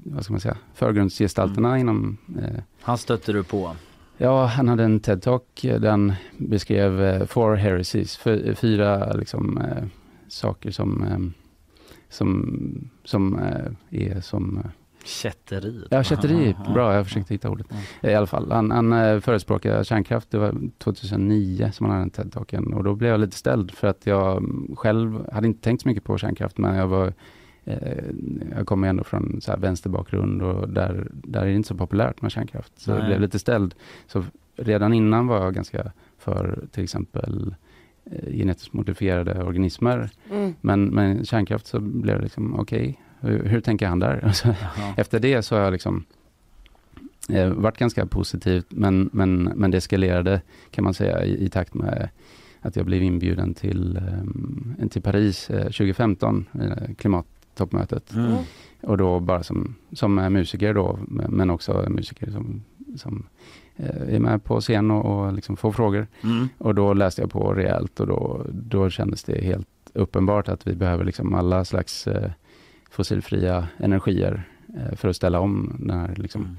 vad 0.04 0.24
ska 0.24 0.32
man 0.32 0.40
säga, 0.40 0.56
förgrundsgestalterna 0.74 1.68
Mm. 1.68 1.80
inom 1.80 2.16
eh, 2.38 2.62
Han 2.82 2.98
stötte 2.98 3.32
du 3.32 3.42
på. 3.44 3.76
Ja, 4.16 4.44
han 4.46 4.68
hade 4.68 4.84
en 4.84 5.00
TED-talk 5.00 5.78
där 5.78 5.90
han 5.90 6.12
beskrev 6.36 7.02
eh, 7.02 7.26
four 7.26 7.54
heresies, 7.54 8.16
för, 8.16 8.54
fyra 8.54 9.12
liksom, 9.12 9.58
eh, 9.58 9.84
saker 10.28 10.70
som, 10.70 11.02
eh, 11.02 11.18
som, 12.08 12.90
som 13.04 13.38
är 13.90 14.20
som 14.20 14.62
Kätteri. 15.04 15.84
Ja, 15.90 16.02
kätteri. 16.02 16.56
Bra, 16.74 16.90
ja. 16.90 16.94
jag 16.94 17.06
försökte 17.06 17.34
hitta 17.34 17.50
ordet. 17.50 17.66
I 18.02 18.14
alla 18.14 18.26
fall, 18.26 18.52
han, 18.52 18.70
han 18.70 18.92
eh, 18.92 19.20
förespråkade 19.20 19.84
kärnkraft. 19.84 20.30
Det 20.30 20.38
var 20.38 20.54
2009 20.78 21.70
som 21.72 21.86
han 21.86 21.94
hade 21.94 22.04
den 22.04 22.10
TED-talken. 22.10 22.74
Och 22.74 22.84
då 22.84 22.94
blev 22.94 23.10
jag 23.10 23.20
lite 23.20 23.36
ställd 23.36 23.70
för 23.70 23.88
att 23.88 24.06
jag 24.06 24.44
själv 24.76 25.30
hade 25.32 25.46
inte 25.46 25.60
tänkt 25.62 25.82
så 25.82 25.88
mycket 25.88 26.04
på 26.04 26.18
kärnkraft. 26.18 26.58
Men 26.58 26.76
jag 26.76 26.86
var 26.86 27.12
eh, 27.64 28.04
jag 28.56 28.66
kommer 28.66 28.88
ändå 28.88 29.04
från 29.04 29.40
så 29.40 29.50
här 29.50 29.58
vänsterbakgrund 29.58 30.42
och 30.42 30.68
där, 30.68 31.08
där 31.12 31.40
är 31.40 31.46
det 31.46 31.52
inte 31.52 31.68
så 31.68 31.74
populärt 31.74 32.22
med 32.22 32.32
kärnkraft. 32.32 32.72
Så 32.76 32.90
jag 32.90 32.98
Nej. 32.98 33.06
blev 33.06 33.20
lite 33.20 33.38
ställd. 33.38 33.74
Så 34.06 34.24
redan 34.56 34.92
innan 34.92 35.26
var 35.26 35.44
jag 35.44 35.54
ganska 35.54 35.92
för 36.18 36.64
till 36.70 36.84
exempel 36.84 37.54
eh, 38.04 38.32
genetiskt 38.32 38.72
modifierade 38.72 39.42
organismer. 39.44 40.10
Mm. 40.30 40.54
Men 40.60 40.84
med 40.84 41.26
kärnkraft 41.26 41.66
så 41.66 41.80
blev 41.80 42.16
det 42.16 42.22
liksom, 42.22 42.60
okej, 42.60 43.00
hur, 43.20 43.44
hur 43.44 43.60
tänker 43.60 43.86
han 43.86 43.98
där? 43.98 44.20
Alltså, 44.26 44.54
efter 44.96 45.20
det 45.20 45.42
så 45.42 45.56
har 45.56 45.62
jag 45.62 45.72
liksom 45.72 46.04
eh, 47.28 47.48
varit 47.48 47.78
ganska 47.78 48.06
positivt, 48.06 48.66
men, 48.68 49.10
men, 49.12 49.42
men 49.42 49.70
det 49.70 49.76
eskalerade 49.76 50.40
kan 50.70 50.84
man 50.84 50.94
säga 50.94 51.24
i, 51.24 51.44
i 51.44 51.48
takt 51.48 51.74
med 51.74 52.08
att 52.60 52.76
jag 52.76 52.86
blev 52.86 53.02
inbjuden 53.02 53.54
till, 53.54 53.96
eh, 54.78 54.88
till 54.88 55.02
Paris 55.02 55.50
eh, 55.50 55.62
2015, 55.62 56.46
eh, 56.60 56.94
klimattoppmötet. 56.98 58.12
Mm. 58.12 58.36
Och 58.82 58.96
då 58.96 59.20
bara 59.20 59.42
som, 59.42 59.74
som 59.92 60.14
musiker 60.14 60.74
då, 60.74 60.98
men 61.08 61.50
också 61.50 61.86
musiker 61.88 62.30
som, 62.30 62.62
som 62.96 63.26
eh, 63.76 64.14
är 64.14 64.18
med 64.18 64.44
på 64.44 64.60
scen 64.60 64.90
och, 64.90 65.24
och 65.24 65.32
liksom 65.32 65.56
får 65.56 65.72
frågor. 65.72 66.06
Mm. 66.22 66.48
Och 66.58 66.74
då 66.74 66.92
läste 66.92 67.20
jag 67.20 67.30
på 67.30 67.54
rejält 67.54 68.00
och 68.00 68.06
då, 68.06 68.46
då 68.48 68.90
kändes 68.90 69.24
det 69.24 69.44
helt 69.44 69.68
uppenbart 69.92 70.48
att 70.48 70.66
vi 70.66 70.74
behöver 70.74 71.04
liksom 71.04 71.34
alla 71.34 71.64
slags 71.64 72.06
eh, 72.06 72.30
fossilfria 72.90 73.68
energier 73.78 74.42
eh, 74.76 74.96
för 74.96 75.08
att 75.08 75.16
ställa 75.16 75.40
om 75.40 75.76
den 75.78 75.98
här 76.00 76.14
liksom, 76.16 76.56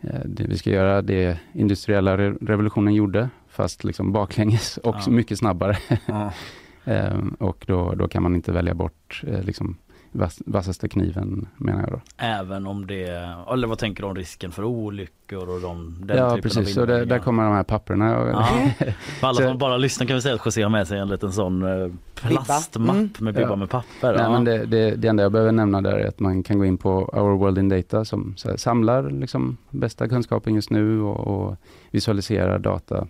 eh, 0.00 0.20
det, 0.24 0.44
vi 0.44 0.58
ska 0.58 0.70
göra 0.70 1.02
det 1.02 1.38
industriella 1.52 2.16
re 2.18 2.30
revolutionen 2.40 2.94
gjorde, 2.94 3.28
fast 3.48 3.84
liksom 3.84 4.12
baklänges 4.12 4.76
och 4.76 4.96
Ja. 5.06 5.10
mycket 5.10 5.38
snabbare. 5.38 5.76
Ja. 6.06 6.32
Ehm, 6.84 7.36
och 7.38 7.64
då, 7.68 7.94
då 7.94 8.08
kan 8.08 8.22
man 8.22 8.34
inte 8.34 8.52
välja 8.52 8.74
bort 8.74 9.22
eh, 9.26 9.42
liksom, 9.42 9.76
vass, 10.12 10.42
vassaste 10.46 10.88
kniven, 10.88 11.48
menar 11.56 11.80
jag 11.80 11.90
då. 11.90 12.00
Även 12.16 12.66
om 12.66 12.86
det, 12.86 13.34
eller 13.52 13.66
vad 13.66 13.78
tänker 13.78 14.02
du 14.02 14.08
om 14.08 14.14
risken 14.14 14.52
för 14.52 14.64
olyckor 14.64 15.48
och 15.48 15.60
de, 15.60 15.96
den 16.04 16.16
ja, 16.16 16.28
typen 16.36 16.42
precis. 16.42 16.76
av 16.78 16.80
Så 16.80 16.86
det, 16.86 17.04
där 17.04 17.18
kommer 17.18 17.44
de 17.44 17.52
här 17.52 17.62
papperna. 17.62 18.18
Och, 18.18 18.28
Ja. 18.28 18.48
För 19.20 19.26
alla 19.26 19.34
som 19.48 19.58
bara 19.58 19.76
lyssnar 19.76 20.06
kan 20.06 20.16
vi 20.16 20.22
säga 20.22 20.34
att 20.34 20.46
José 20.46 20.62
har 20.62 20.70
med 20.70 20.88
sig 20.88 20.98
en 20.98 21.08
liten 21.08 21.32
sån 21.32 21.62
eh, 21.62 21.88
plastmapp 22.14 22.96
Mm. 22.96 23.10
med 23.18 23.34
bibba 23.34 23.48
Ja. 23.48 23.56
med 23.56 23.70
papper. 23.70 24.12
Nej, 24.12 24.14
ja. 24.22 24.30
men 24.30 24.44
det, 24.44 24.66
det, 24.66 24.90
det 24.96 25.08
enda 25.08 25.22
jag 25.22 25.32
behöver 25.32 25.52
nämna 25.52 25.80
där 25.80 25.92
är 25.98 26.08
att 26.08 26.20
man 26.20 26.42
kan 26.42 26.58
gå 26.58 26.64
in 26.64 26.78
på 26.78 26.90
Our 26.90 27.38
World 27.38 27.58
in 27.58 27.68
Data 27.68 28.04
som 28.04 28.34
så 28.36 28.48
här, 28.48 28.56
samlar 28.56 29.10
liksom 29.10 29.56
bästa 29.70 30.08
kunskapen 30.08 30.54
just 30.54 30.70
nu 30.70 31.00
och, 31.00 31.20
och 31.46 31.56
visualiserar 31.90 32.58
data. 32.58 33.06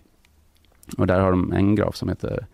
Och 0.97 1.07
där 1.07 1.19
har 1.19 1.31
de 1.31 1.53
en 1.53 1.75
graf 1.75 1.95
som 1.95 2.09
heter 2.09 2.45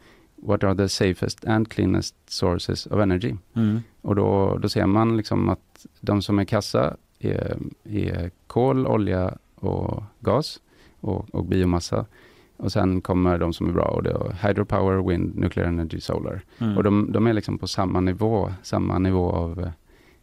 What 0.41 0.63
are 0.63 0.75
the 0.75 0.89
safest 0.89 1.45
and 1.45 1.69
cleanest 1.69 2.15
sources 2.27 2.85
of 2.85 2.99
energy? 2.99 3.35
Mm. 3.53 3.79
Och 4.01 4.15
då, 4.15 4.57
då 4.57 4.69
ser 4.69 4.85
man 4.85 5.17
liksom 5.17 5.49
att 5.49 5.85
de 6.01 6.21
som 6.21 6.39
är 6.39 6.45
kassa 6.45 6.97
är, 7.19 7.57
är 7.83 8.31
kol, 8.47 8.87
olja 8.87 9.37
och 9.55 10.03
gas 10.19 10.59
och, 10.99 11.35
och 11.35 11.45
biomassa. 11.45 12.05
Och 12.57 12.71
sen 12.71 13.01
kommer 13.01 13.37
de 13.37 13.53
som 13.53 13.69
är 13.69 13.71
bra 13.71 13.85
och 13.85 14.03
det 14.03 14.09
är 14.09 14.47
hydropower, 14.47 15.09
wind, 15.09 15.35
nuclear 15.37 15.67
energy, 15.67 15.99
solar. 15.99 16.41
Mm. 16.57 16.77
Och 16.77 16.83
de, 16.83 17.11
de 17.11 17.27
är 17.27 17.33
liksom 17.33 17.57
på 17.57 17.67
samma 17.67 17.99
nivå, 17.99 18.53
samma 18.63 18.99
nivå 18.99 19.31
av 19.31 19.59
eh, 19.59 19.69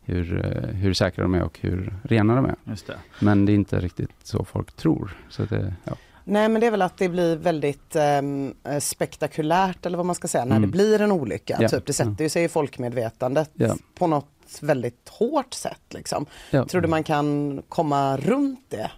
hur, 0.00 0.46
eh, 0.46 0.74
hur 0.74 0.92
säkra 0.94 1.22
de 1.22 1.34
är 1.34 1.42
och 1.42 1.58
hur 1.60 1.94
rena 2.02 2.36
de 2.36 2.44
är. 2.44 2.54
Just 2.64 2.86
det. 2.86 2.96
Men 3.20 3.46
det 3.46 3.52
är 3.52 3.54
inte 3.54 3.80
riktigt 3.80 4.10
så 4.22 4.44
folk 4.44 4.72
tror. 4.72 5.16
Så 5.28 5.44
det, 5.44 5.74
ja. 5.84 5.92
Nej 6.28 6.48
men 6.48 6.60
det 6.60 6.66
är 6.66 6.70
väl 6.70 6.82
att 6.82 6.98
det 6.98 7.08
blir 7.08 7.36
väldigt 7.36 7.96
ehm, 7.96 8.54
eh, 8.64 8.78
spektakulärt 8.78 9.86
eller 9.86 9.96
vad 9.96 10.06
man 10.06 10.14
ska 10.14 10.28
säga 10.28 10.44
när 10.44 10.56
Mm. 10.56 10.70
det 10.70 10.72
blir 10.76 11.00
en 11.00 11.12
olycka. 11.12 11.58
Ja. 11.60 11.68
Typ, 11.68 11.86
det 11.86 11.92
sätter 11.92 12.24
ju 12.24 12.28
sig 12.30 12.44
i 12.44 12.48
folkmedvetandet 12.48 13.50
Ja. 13.54 13.76
på 13.94 14.06
något 14.06 14.26
väldigt 14.60 15.08
hårt 15.08 15.54
sätt. 15.54 15.80
Liksom. 15.90 16.26
Ja. 16.50 16.64
Tror 16.66 16.80
du 16.80 16.88
man 16.88 17.04
kan 17.04 17.62
komma 17.68 18.16
runt 18.16 18.60
det? 18.68 18.90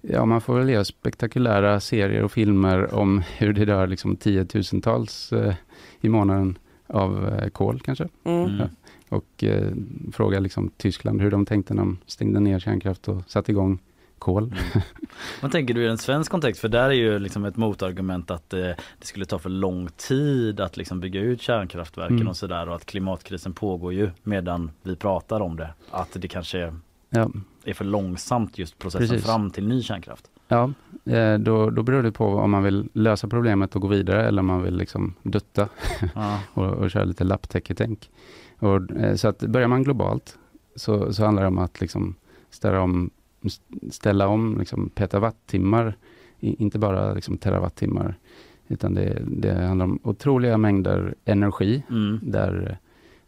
ja, 0.00 0.24
man 0.24 0.40
får 0.40 0.58
väl 0.58 0.68
göra 0.68 0.84
spektakulära 0.84 1.80
serier 1.80 2.22
och 2.22 2.32
filmer 2.32 2.94
om 2.94 3.22
hur 3.38 3.52
det 3.52 3.64
dör 3.64 3.86
liksom 3.86 4.16
tiotusentals 4.16 5.32
eh, 5.32 5.54
i 6.00 6.08
månaden 6.08 6.58
av 6.86 7.28
eh, 7.38 7.48
kol 7.48 7.80
kanske. 7.80 8.08
Mm. 8.24 8.44
Mm. 8.44 8.56
Ja. 8.58 8.66
Och 9.16 9.44
eh, 9.44 9.72
fråga 10.12 10.40
liksom 10.40 10.70
Tyskland 10.76 11.20
hur 11.20 11.30
de 11.30 11.46
tänkte 11.46 11.74
när 11.74 11.82
de 11.82 11.98
stängde 12.06 12.40
ner 12.40 12.58
kärnkraft 12.58 13.08
och 13.08 13.22
satte 13.26 13.52
igång 13.52 13.78
kol. 14.24 14.54
Vad 15.42 15.52
tänker 15.52 15.74
du 15.74 15.82
i 15.84 15.88
en 15.88 15.98
svensk 15.98 16.30
kontext? 16.30 16.60
För 16.60 16.68
där 16.68 16.84
är 16.84 16.90
ju 16.92 17.18
liksom 17.18 17.44
ett 17.44 17.56
motargument 17.56 18.30
att 18.30 18.52
eh, 18.52 18.58
det 18.98 19.06
skulle 19.06 19.24
ta 19.24 19.38
för 19.38 19.50
lång 19.50 19.88
tid 19.96 20.60
att 20.60 20.76
liksom 20.76 21.00
bygga 21.00 21.20
ut 21.20 21.40
kärnkraftverken 21.42 22.16
Mm. 22.16 22.28
och 22.28 22.36
sådär 22.36 22.68
och 22.68 22.74
att 22.74 22.86
klimatkrisen 22.86 23.52
pågår 23.52 23.92
ju 23.92 24.10
medan 24.22 24.70
vi 24.82 24.96
pratar 24.96 25.40
om 25.40 25.56
det. 25.56 25.70
Att 25.90 26.08
det 26.12 26.28
kanske 26.28 26.74
Ja, 27.10 27.30
är 27.64 27.74
för 27.74 27.84
långsamt 27.84 28.58
just 28.58 28.78
processen 28.78 29.08
Precis. 29.08 29.26
fram 29.26 29.50
till 29.50 29.66
ny 29.68 29.82
kärnkraft. 29.82 30.30
Ja, 30.48 30.72
eh, 31.04 31.38
då, 31.38 31.70
då 31.70 31.82
beror 31.82 32.02
det 32.02 32.12
på 32.12 32.26
om 32.26 32.50
man 32.50 32.62
vill 32.62 32.88
lösa 32.92 33.28
problemet 33.28 33.74
och 33.76 33.82
gå 33.82 33.88
vidare 33.88 34.26
eller 34.28 34.40
om 34.40 34.46
man 34.46 34.62
vill 34.62 34.76
liksom 34.76 35.14
dutta 35.22 35.68
Ja. 36.14 36.38
och, 36.54 36.64
och 36.72 36.90
köra 36.90 37.04
lite 37.04 37.24
lapptäcketänk. 37.24 38.10
Och, 38.58 38.90
eh, 38.90 39.14
så 39.14 39.28
att 39.28 39.38
börjar 39.38 39.68
man 39.68 39.82
globalt 39.82 40.38
så, 40.76 41.12
så 41.12 41.24
handlar 41.24 41.42
det 41.42 41.48
om 41.48 41.58
att 41.58 41.80
liksom 41.80 42.14
ställa 42.50 42.80
om, 42.80 43.10
ställa 43.90 44.28
om 44.28 44.56
liksom 44.58 44.88
petawattimmar, 44.88 45.96
inte 46.40 46.78
bara 46.78 47.12
liksom 47.14 47.36
terawattimmar, 47.38 48.14
utan 48.68 48.94
det, 48.94 49.22
det 49.26 49.54
handlar 49.54 49.84
om 49.86 49.98
otroliga 50.02 50.58
mängder 50.58 51.14
energi 51.24 51.82
Mm. 51.90 52.20
där, 52.22 52.78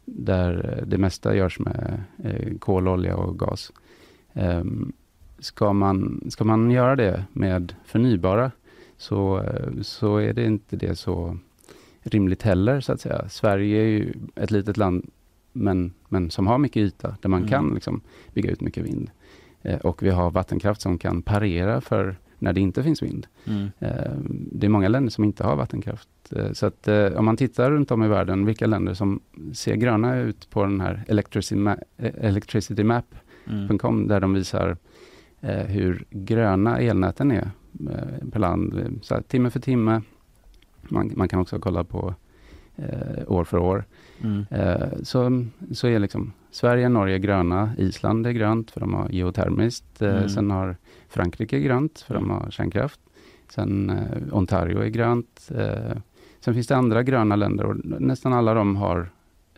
där 0.04 0.84
det 0.86 0.98
mesta 0.98 1.36
görs 1.36 1.58
med 1.58 2.02
eh, 2.24 2.58
kol, 2.58 2.88
olja 2.88 3.16
och 3.16 3.38
gas. 3.38 3.72
Ehm, 4.32 4.92
ska, 5.38 5.72
man, 5.72 6.20
ska 6.28 6.44
man 6.44 6.70
göra 6.70 6.96
det 6.96 7.24
med 7.32 7.74
förnybara 7.84 8.50
så, 8.96 9.38
eh, 9.40 9.80
så 9.82 10.16
är 10.16 10.32
det 10.32 10.44
inte 10.44 10.76
det 10.76 10.96
så 10.96 11.38
rimligt 12.02 12.42
heller 12.42 12.80
så 12.80 12.92
att 12.92 13.00
säga. 13.00 13.28
Sverige 13.28 13.80
är 13.82 13.86
ju 13.86 14.12
ett 14.34 14.50
litet 14.50 14.76
land 14.76 15.10
men, 15.52 15.92
men 16.08 16.30
som 16.30 16.46
har 16.46 16.58
mycket 16.58 16.76
yta 16.80 17.16
där 17.20 17.28
man 17.28 17.40
Mm. 17.40 17.50
kan 17.50 17.74
liksom 17.74 18.00
bygga 18.34 18.50
ut 18.50 18.60
mycket 18.60 18.84
vind. 18.84 19.10
Eh, 19.66 19.78
och 19.78 20.02
vi 20.02 20.10
har 20.10 20.30
vattenkraft 20.30 20.80
som 20.80 20.98
kan 20.98 21.22
parera 21.22 21.80
för 21.80 22.16
när 22.38 22.52
det 22.52 22.60
inte 22.60 22.82
finns 22.82 23.02
vind. 23.02 23.26
Mm. 23.46 23.66
Eh, 23.78 24.12
Det 24.52 24.66
är 24.66 24.70
många 24.70 24.88
länder 24.88 25.10
som 25.10 25.24
inte 25.24 25.44
har 25.44 25.56
vattenkraft. 25.56 26.08
Eh, 26.36 26.52
Så 26.52 26.66
att 26.66 26.88
om 27.16 27.24
man 27.24 27.36
tittar 27.36 27.70
runt 27.70 27.90
om 27.90 28.02
i 28.02 28.08
världen, 28.08 28.46
vilka 28.46 28.66
länder 28.66 28.94
som 28.94 29.20
ser 29.54 29.74
gröna 29.74 30.16
ut 30.16 30.50
på 30.50 30.62
den 30.64 30.80
här 30.80 31.04
electricity, 31.08 31.60
ma- 31.60 31.80
electricitymap.com 32.20 33.94
Mm. 33.96 34.08
där 34.08 34.20
de 34.20 34.34
visar 34.34 34.76
hur 35.66 36.04
gröna 36.10 36.78
elnäten 36.78 37.30
är 37.30 37.50
per 38.32 38.38
land, 38.40 38.98
så 39.02 39.14
här, 39.14 39.22
timme 39.22 39.50
för 39.50 39.60
timme. 39.60 40.02
Man, 40.88 41.12
man 41.16 41.28
kan 41.28 41.40
också 41.40 41.58
kolla 41.58 41.84
på 41.84 42.14
år 43.26 43.44
för 43.44 43.58
år. 43.58 43.84
Mm. 44.22 44.44
Så, 45.02 45.44
så 45.72 45.88
är 45.88 45.98
liksom 45.98 46.32
Sverige, 46.56 46.88
Norge 46.88 47.18
gröna, 47.18 47.70
Island 47.78 48.26
är 48.26 48.30
grönt 48.30 48.70
för 48.70 48.80
de 48.80 48.94
har 48.94 49.08
geotermiskt. 49.10 50.02
Eh, 50.02 50.16
Mm. 50.16 50.28
Sen 50.28 50.50
har 50.50 50.76
Frankrike 51.08 51.60
grönt 51.60 52.00
för 52.00 52.14
de 52.14 52.30
har 52.30 52.50
kärnkraft. 52.50 53.00
Sen 53.48 53.90
eh, 53.90 54.34
Ontario 54.36 54.78
är 54.82 54.88
grönt. 54.88 55.50
Eh, 55.54 55.96
sen 56.40 56.54
finns 56.54 56.66
det 56.66 56.76
andra 56.76 57.02
gröna 57.02 57.36
länder 57.36 57.64
och 57.64 57.76
nästan 58.00 58.32
alla 58.32 58.54
de 58.54 58.76
har 58.76 59.08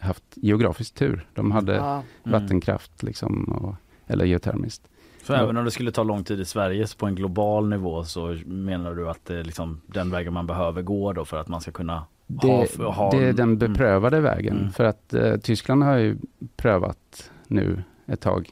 haft 0.01 0.25
geografisk 0.35 0.95
tur. 0.95 1.27
De 1.35 1.51
hade 1.51 1.75
Ja. 1.75 1.93
Mm. 1.93 2.41
vattenkraft 2.43 3.03
liksom, 3.03 3.45
och, 3.45 3.75
eller 4.07 4.25
geotermiskt. 4.25 4.89
Så 5.23 5.35
även 5.35 5.57
om 5.57 5.65
det 5.65 5.71
skulle 5.71 5.91
ta 5.93 6.03
lång 6.03 6.25
tid 6.25 6.41
i 6.41 6.45
Sverige 6.45 6.87
så 6.87 6.97
på 6.99 7.07
en 7.07 7.15
global 7.15 7.69
nivå 7.69 8.05
så 8.05 8.37
menar 8.47 8.95
du 8.95 9.09
att 9.11 9.25
det 9.25 9.39
är 9.39 9.45
liksom 9.45 9.81
den 9.87 10.11
vägen 10.11 10.33
man 10.33 10.47
behöver 10.47 10.83
gå 10.83 11.13
då 11.13 11.25
för 11.25 11.37
att 11.37 11.49
man 11.49 11.61
ska 11.61 11.71
kunna 11.71 12.03
Det, 12.31 12.77
ha 12.85 13.11
det 13.11 13.25
är 13.25 13.33
den 13.33 13.49
Mm. 13.53 13.59
beprövade 13.59 14.21
vägen. 14.21 14.59
Mm. 14.59 14.71
För 14.73 14.85
att 14.85 15.15
eh, 15.15 15.37
Tyskland 15.37 15.83
har 15.83 15.97
ju 15.97 16.17
prövat 16.57 17.31
nu 17.47 17.83
ett 18.07 18.21
tag 18.21 18.51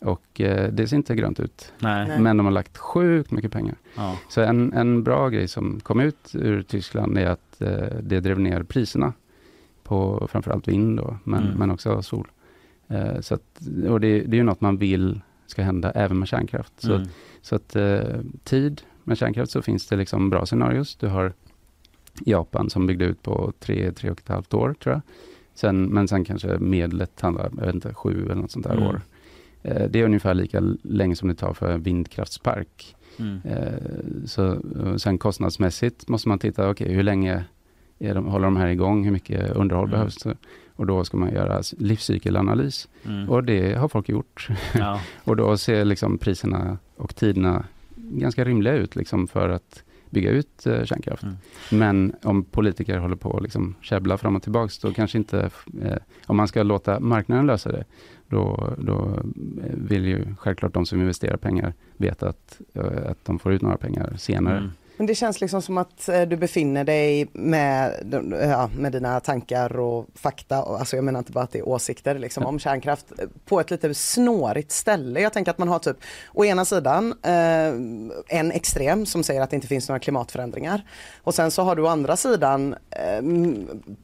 och 0.00 0.40
eh, 0.40 0.72
det 0.72 0.88
ser 0.88 0.96
inte 0.96 1.14
grönt 1.14 1.40
ut. 1.40 1.72
Nej. 1.78 2.08
Nej. 2.08 2.20
Men 2.20 2.36
de 2.36 2.46
har 2.46 2.50
lagt 2.52 2.76
sjukt 2.78 3.30
mycket 3.30 3.52
pengar. 3.52 3.74
Ja. 3.96 4.18
Så 4.28 4.40
en, 4.40 4.72
en 4.72 5.02
bra 5.02 5.28
grej 5.28 5.48
som 5.48 5.80
kom 5.80 6.00
ut 6.00 6.30
ur 6.34 6.62
Tyskland 6.62 7.18
är 7.18 7.26
att 7.26 7.62
eh, 7.62 7.98
det 8.02 8.20
drev 8.20 8.40
ner 8.40 8.62
priserna 8.62 9.12
på 9.82 10.28
framförallt 10.30 10.68
vind 10.68 10.96
då, 10.96 11.16
men, 11.24 11.42
Mm. 11.44 11.58
men 11.58 11.70
också 11.70 12.02
sol. 12.02 12.28
Eh, 12.88 13.20
så 13.20 13.34
att, 13.34 13.60
och 13.88 14.00
det, 14.00 14.20
det 14.20 14.34
är 14.36 14.38
ju 14.38 14.42
något 14.42 14.60
man 14.60 14.76
vill 14.76 15.20
ska 15.46 15.62
hända 15.62 15.90
även 15.90 16.18
med 16.18 16.28
kärnkraft. 16.28 16.72
Så, 16.76 16.94
Mm. 16.94 17.08
så 17.42 17.56
att 17.56 17.76
eh, 17.76 18.00
tid 18.44 18.82
med 19.04 19.18
kärnkraft 19.18 19.52
så 19.52 19.62
finns 19.62 19.86
det 19.86 19.96
liksom 19.96 20.30
bra 20.30 20.46
scenarios. 20.46 20.96
Du 20.96 21.06
har 21.08 21.32
Japan 22.24 22.70
som 22.70 22.86
byggde 22.86 23.04
ut 23.04 23.22
på 23.22 23.52
tre, 23.58 23.92
tre 23.92 24.10
och 24.10 24.18
ett 24.18 24.28
halvt 24.28 24.54
år 24.54 24.74
tror 24.82 24.92
jag. 24.94 25.00
Sen, 25.54 25.82
men 25.84 26.08
sen 26.08 26.24
kanske 26.24 26.58
medlet 26.58 27.20
handlar, 27.20 27.50
jag 27.58 27.66
vet 27.66 27.74
inte, 27.74 27.94
sju 27.94 28.24
eller 28.24 28.34
något 28.34 28.50
sånt 28.50 28.66
där 28.66 28.76
Mm. 28.76 28.86
år. 28.88 29.00
Eh, 29.62 29.82
det 29.90 30.00
är 30.00 30.04
ungefär 30.04 30.34
lika 30.34 30.60
länge 30.82 31.16
som 31.16 31.28
det 31.28 31.34
tar 31.34 31.52
för 31.52 31.70
en 31.72 31.82
vindkraftspark. 31.82 32.96
Mm. 33.18 33.40
Eh, 33.44 33.72
så, 34.24 34.58
och 34.92 35.00
sen 35.00 35.18
kostnadsmässigt 35.18 36.08
måste 36.08 36.28
man 36.28 36.38
titta, 36.38 36.70
okej 36.70 36.92
hur 36.94 37.02
länge 37.02 37.44
är 37.98 38.14
de, 38.14 38.26
håller 38.26 38.44
de 38.44 38.56
här 38.56 38.66
igång, 38.68 39.04
hur 39.04 39.12
mycket 39.12 39.50
underhåll 39.50 39.84
Mm. 39.88 39.90
behövs 39.98 40.16
det? 40.16 40.36
Och 40.76 40.86
då 40.86 41.04
ska 41.04 41.16
man 41.16 41.32
göra 41.32 41.62
livscykelanalys. 41.78 42.88
Mm. 43.06 43.28
Och 43.28 43.44
det 43.44 43.74
har 43.74 43.88
folk 43.88 44.08
gjort. 44.08 44.48
Ja. 44.74 45.00
och 45.24 45.36
då 45.36 45.56
ser 45.56 45.84
liksom 45.84 46.18
priserna 46.18 46.78
och 46.96 47.16
tiderna 47.16 47.64
ganska 47.96 48.44
rimliga 48.44 48.72
ut 48.74 48.96
liksom 48.96 49.28
för 49.28 49.48
att 49.48 49.82
bygga 50.10 50.30
ut 50.30 50.66
eh, 50.66 50.84
kärnkraft. 50.84 51.22
Mm. 51.22 51.36
Men 51.70 52.14
om 52.22 52.44
politiker 52.44 52.98
håller 52.98 53.16
på 53.16 53.36
att 53.36 53.42
liksom 53.42 53.74
käbbla 53.80 54.18
fram 54.18 54.36
och 54.36 54.42
tillbaks, 54.42 54.78
då 54.78 54.92
kanske 54.92 55.18
inte, 55.18 55.50
eh, 55.82 55.96
om 56.26 56.36
man 56.36 56.48
ska 56.48 56.62
låta 56.62 57.00
marknaden 57.00 57.46
lösa 57.46 57.72
det, 57.72 57.84
då, 58.28 58.74
då 58.78 59.20
eh, 59.64 59.74
vill 59.74 60.04
ju 60.04 60.34
självklart 60.38 60.74
de 60.74 60.86
som 60.86 61.00
investerar 61.00 61.36
pengar 61.36 61.74
veta 61.96 62.28
att, 62.28 62.60
eh, 62.74 63.10
att 63.10 63.24
de 63.24 63.38
får 63.38 63.52
ut 63.52 63.62
några 63.62 63.76
pengar 63.76 64.14
senare. 64.16 64.58
Mm. 64.58 64.70
Men 64.96 65.06
det 65.06 65.14
känns 65.14 65.40
liksom 65.40 65.62
som 65.62 65.78
att 65.78 66.08
eh, 66.08 66.22
du 66.22 66.36
befinner 66.36 66.84
dig 66.84 67.28
med, 67.32 67.92
ja, 68.40 68.70
med 68.76 68.92
dina 68.92 69.20
tankar 69.20 69.78
och 69.78 70.06
fakta, 70.14 70.56
alltså 70.56 70.96
jag 70.96 71.04
menar 71.04 71.18
inte 71.18 71.32
bara 71.32 71.44
att 71.44 71.50
det 71.50 71.58
är 71.58 71.68
åsikter 71.68 72.18
liksom, 72.18 72.46
om 72.46 72.58
kärnkraft, 72.58 73.06
eh, 73.18 73.28
på 73.44 73.60
ett 73.60 73.70
lite 73.70 73.94
snårigt 73.94 74.72
ställe. 74.72 75.20
Jag 75.20 75.32
tänker 75.32 75.50
att 75.50 75.58
man 75.58 75.68
har 75.68 75.78
typ, 75.78 75.96
å 76.34 76.44
ena 76.44 76.64
sidan 76.64 77.14
eh, 77.22 78.38
en 78.38 78.52
extrem 78.52 79.06
som 79.06 79.24
säger 79.24 79.40
att 79.40 79.50
det 79.50 79.56
inte 79.56 79.68
finns 79.68 79.88
några 79.88 79.98
klimatförändringar. 79.98 80.84
Och 81.22 81.34
sen 81.34 81.50
så 81.50 81.62
har 81.62 81.76
du 81.76 81.82
å 81.82 81.86
andra 81.86 82.16
sidan, 82.16 82.74
eh, 82.90 83.22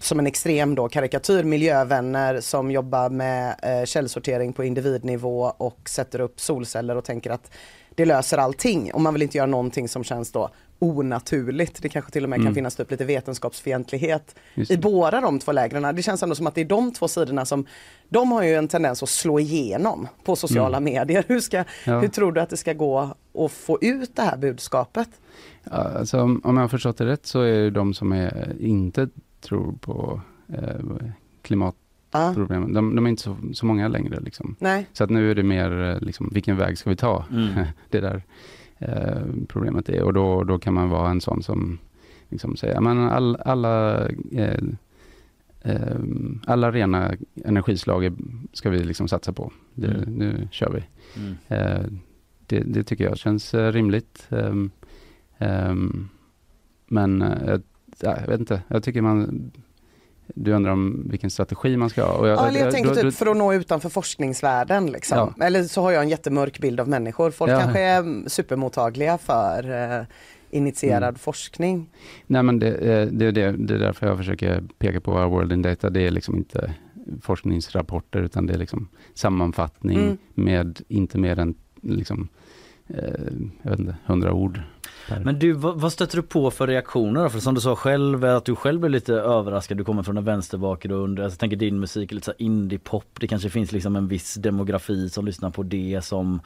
som 0.00 0.18
en 0.18 0.26
extrem 0.26 0.74
då, 0.74 0.88
karikatyr, 0.88 1.44
miljövänner 1.44 2.40
som 2.40 2.70
jobbar 2.70 3.10
med 3.10 3.54
eh, 3.62 3.84
källsortering 3.84 4.52
på 4.52 4.64
individnivå 4.64 5.52
och 5.56 5.88
sätter 5.88 6.20
upp 6.20 6.40
solceller 6.40 6.96
och 6.96 7.04
tänker 7.04 7.30
att 7.30 7.50
det 7.94 8.04
löser 8.04 8.38
allting 8.38 8.92
och 8.92 9.00
man 9.00 9.14
vill 9.14 9.22
inte 9.22 9.38
göra 9.38 9.46
någonting 9.46 9.88
som 9.88 10.04
känns 10.04 10.32
då 10.32 10.50
onaturligt. 10.82 11.82
Det 11.82 11.88
kanske 11.88 12.10
till 12.10 12.24
och 12.24 12.30
med 12.30 12.36
kan 12.36 12.42
Mm. 12.42 12.54
finnas 12.54 12.76
typ 12.76 12.90
lite 12.90 13.04
vetenskapsfientlighet 13.04 14.34
i 14.54 14.76
båda 14.76 15.20
de 15.20 15.38
två 15.38 15.52
lägren. 15.52 15.96
Det 15.96 16.02
känns 16.02 16.22
ändå 16.22 16.34
som 16.34 16.46
att 16.46 16.54
det 16.54 16.60
är 16.60 16.64
de 16.64 16.92
två 16.92 17.08
sidorna 17.08 17.44
som, 17.44 17.66
de 18.08 18.32
har 18.32 18.42
ju 18.42 18.54
en 18.54 18.68
tendens 18.68 19.02
att 19.02 19.08
slå 19.08 19.40
igenom 19.40 20.08
på 20.24 20.36
sociala 20.36 20.80
medier. 20.80 21.24
Hur, 21.28 21.40
ska, 21.40 21.56
Mm. 21.56 21.66
Ja. 21.86 22.00
hur 22.00 22.08
tror 22.08 22.32
du 22.32 22.40
att 22.40 22.50
det 22.50 22.56
ska 22.56 22.72
gå 22.72 23.14
att 23.38 23.52
få 23.52 23.78
ut 23.80 24.16
det 24.16 24.22
här 24.22 24.36
budskapet? 24.36 25.08
Alltså, 25.70 26.20
om 26.20 26.40
jag 26.44 26.52
har 26.54 26.68
förstått 26.68 26.96
det 26.98 27.06
rätt 27.06 27.26
så 27.26 27.40
är 27.40 27.52
det 27.62 27.70
de 27.70 27.94
som 27.94 28.12
är, 28.12 28.56
inte 28.60 29.08
tror 29.40 29.72
på 29.80 30.20
eh, 30.52 31.06
klimatproblemen, 31.42 32.68
Ja. 32.68 32.74
de, 32.74 32.94
de 32.96 33.06
är 33.06 33.10
inte 33.10 33.22
så, 33.22 33.36
så 33.54 33.66
många 33.66 33.88
längre. 33.88 34.20
Liksom. 34.20 34.56
Nej. 34.58 34.86
Så 34.92 35.04
att 35.04 35.10
nu 35.10 35.30
är 35.30 35.34
det 35.34 35.42
mer 35.42 35.82
eh, 35.82 36.00
liksom, 36.00 36.30
vilken 36.32 36.56
väg 36.56 36.78
ska 36.78 36.90
vi 36.90 36.96
ta? 36.96 37.24
Mm. 37.30 37.48
det 37.90 38.00
där 38.00 38.22
eh, 38.88 39.22
problemet 39.48 39.88
är. 39.88 40.02
Och 40.02 40.12
då, 40.12 40.44
då 40.44 40.58
kan 40.58 40.74
man 40.74 40.88
vara 40.88 41.10
en 41.10 41.20
sån 41.20 41.42
som 41.42 41.78
liksom 42.28 42.56
säger, 42.56 42.80
men 42.80 42.98
all, 42.98 43.36
alla, 43.36 44.08
eh, 44.32 44.62
eh, 45.62 45.96
alla 46.46 46.72
rena 46.72 47.14
energislag 47.44 48.12
ska 48.52 48.70
vi 48.70 48.84
liksom 48.84 49.08
satsa 49.08 49.32
på. 49.32 49.52
Det, 49.74 49.86
Mm. 49.86 50.14
Nu 50.14 50.48
kör 50.50 50.70
vi. 50.70 50.84
Mm. 51.20 51.34
Eh, 51.48 51.86
det, 52.46 52.60
det 52.60 52.84
tycker 52.84 53.04
jag 53.04 53.18
känns 53.18 53.54
eh, 53.54 53.72
rimligt. 53.72 54.26
Ehm, 54.30 54.70
ehm, 55.38 56.08
men 56.86 57.20
jag, 57.46 57.62
ja, 58.00 58.16
jag 58.20 58.28
vet 58.28 58.40
inte, 58.40 58.62
jag 58.68 58.82
tycker 58.82 59.02
man 59.02 59.50
du 60.26 60.52
undrar 60.52 60.72
om 60.72 61.06
vilken 61.10 61.30
strategi 61.30 61.76
man 61.76 61.90
ska 61.90 62.04
ha. 62.04 62.12
Och 62.12 62.28
Ja, 62.28 62.46
eller 62.48 62.60
jag 62.60 62.70
tänker 62.72 62.88
då- 62.88 62.94
typ 62.94 63.04
då- 63.04 63.10
för 63.10 63.26
att 63.26 63.36
nå 63.36 63.54
utanför 63.54 63.88
forskningsvärlden. 63.88 64.86
Liksom. 64.86 65.18
Ja. 65.38 65.44
Eller 65.46 65.62
så 65.64 65.82
har 65.82 65.90
jag 65.92 66.02
en 66.02 66.08
jättemörk 66.08 66.58
bild 66.60 66.80
av 66.80 66.88
människor. 66.88 67.30
Folk 67.30 67.50
Ja. 67.52 67.60
kanske 67.60 67.80
är 67.80 68.28
supermottagliga 68.28 69.18
för 69.18 69.70
eh, 69.98 70.04
initierad 70.50 71.02
Mm. 71.02 71.14
forskning. 71.14 71.90
Nej 72.26 72.42
men 72.42 72.58
det, 72.58 72.68
eh, 72.74 73.06
det, 73.06 73.26
är 73.26 73.32
det, 73.32 73.52
det 73.52 73.74
är 73.74 73.78
därför 73.78 74.06
jag 74.06 74.16
försöker 74.16 74.62
peka 74.78 75.00
på 75.00 75.12
Our 75.12 75.26
World 75.28 75.52
in 75.52 75.62
Data. 75.62 75.90
Det 75.90 76.00
är 76.06 76.10
liksom 76.10 76.36
inte 76.36 76.74
forskningsrapporter 77.22 78.22
utan 78.22 78.46
det 78.46 78.54
är 78.54 78.58
liksom 78.58 78.88
sammanfattning 79.14 79.98
Mm. 79.98 80.18
med 80.34 80.80
inte 80.88 81.18
mer 81.18 81.38
än 81.38 81.54
liksom, 81.82 82.28
eh, 82.88 82.96
jag 83.62 83.70
vet 83.70 83.80
inte, 83.80 83.96
hundra 84.04 84.32
ord. 84.32 84.60
Men 85.24 85.38
du, 85.38 85.52
vad, 85.52 85.80
vad 85.80 85.92
stöter 85.92 86.16
du 86.16 86.22
på 86.22 86.50
för 86.50 86.66
reaktioner? 86.66 87.28
För 87.28 87.38
som 87.38 87.54
du 87.54 87.60
sa 87.60 87.76
själv, 87.76 88.24
att 88.24 88.44
du 88.44 88.56
själv 88.56 88.80
blev 88.80 88.90
lite 88.90 89.14
överraskad. 89.14 89.76
Du 89.76 89.84
kommer 89.84 90.02
från 90.02 90.18
en 90.18 90.24
vänsterbakgrund. 90.24 91.18
Jag 91.18 91.24
alltså, 91.24 91.38
tänker 91.38 91.56
din 91.56 91.80
musik 91.80 92.10
är 92.10 92.14
lite 92.14 92.24
så 92.24 92.32
indie-pop. 92.38 93.04
Det 93.20 93.26
kanske 93.26 93.50
finns 93.50 93.72
liksom 93.72 93.96
en 93.96 94.08
viss 94.08 94.34
demografi 94.34 95.08
som 95.08 95.26
lyssnar 95.26 95.50
på 95.50 95.62
det 95.62 96.00
som 96.04 96.40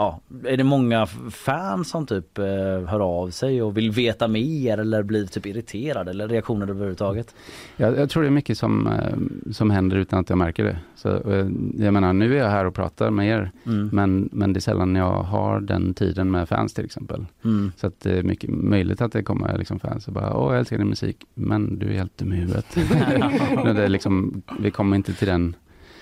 Ja, 0.00 0.20
är 0.44 0.56
det 0.56 0.64
många 0.64 1.06
fans 1.30 1.88
som 1.90 2.06
typ 2.06 2.38
eh, 2.38 2.44
hör 2.86 3.00
av 3.00 3.30
sig 3.30 3.62
och 3.62 3.76
vill 3.76 3.90
veta 3.90 4.28
mer 4.28 4.78
eller 4.78 5.02
blir 5.02 5.26
typ 5.26 5.46
irriterade 5.46 6.10
eller 6.10 6.28
reaktioner 6.28 6.70
överhuvudtaget? 6.70 7.34
Jag, 7.76 7.98
jag 7.98 8.10
tror 8.10 8.22
det 8.22 8.28
är 8.28 8.30
mycket 8.30 8.58
som, 8.58 8.86
eh, 8.86 9.52
som 9.52 9.70
händer 9.70 9.96
utan 9.96 10.18
att 10.18 10.28
jag 10.28 10.38
märker 10.38 10.64
det. 10.64 10.78
Så, 10.94 11.08
eh, 11.08 11.46
jag 11.76 11.94
menar, 11.94 12.12
nu 12.12 12.34
är 12.34 12.38
jag 12.38 12.50
här 12.50 12.64
och 12.64 12.74
pratar 12.74 13.10
med 13.10 13.28
er, 13.28 13.50
Mm. 13.66 13.88
men, 13.92 14.28
men 14.32 14.52
det 14.52 14.58
är 14.58 14.60
sällan 14.60 14.94
jag 14.94 15.22
har 15.22 15.60
den 15.60 15.94
tiden 15.94 16.30
med 16.30 16.48
fans 16.48 16.74
till 16.74 16.84
exempel. 16.84 17.26
Mm. 17.44 17.72
Så 17.76 17.86
att 17.86 18.00
det 18.00 18.18
är 18.18 18.22
mycket 18.22 18.50
möjligt 18.50 19.00
att 19.00 19.12
det 19.12 19.22
kommer 19.22 19.58
liksom 19.58 19.78
fans 19.80 20.06
och 20.08 20.12
bara, 20.14 20.36
åh 20.36 20.52
jag 20.52 20.58
älskar 20.58 20.78
din 20.78 20.88
musik, 20.88 21.16
men 21.34 21.78
du 21.78 21.86
är 21.86 21.92
helt 21.98 22.18
dum 22.18 22.32
i 22.32 22.36
huvudet. 22.36 22.66
Det 23.64 23.84
är 23.84 23.88
liksom, 23.88 24.42
vi 24.60 24.70
kommer 24.70 24.96
inte 24.96 25.12
till 25.12 25.28
den 25.28 25.56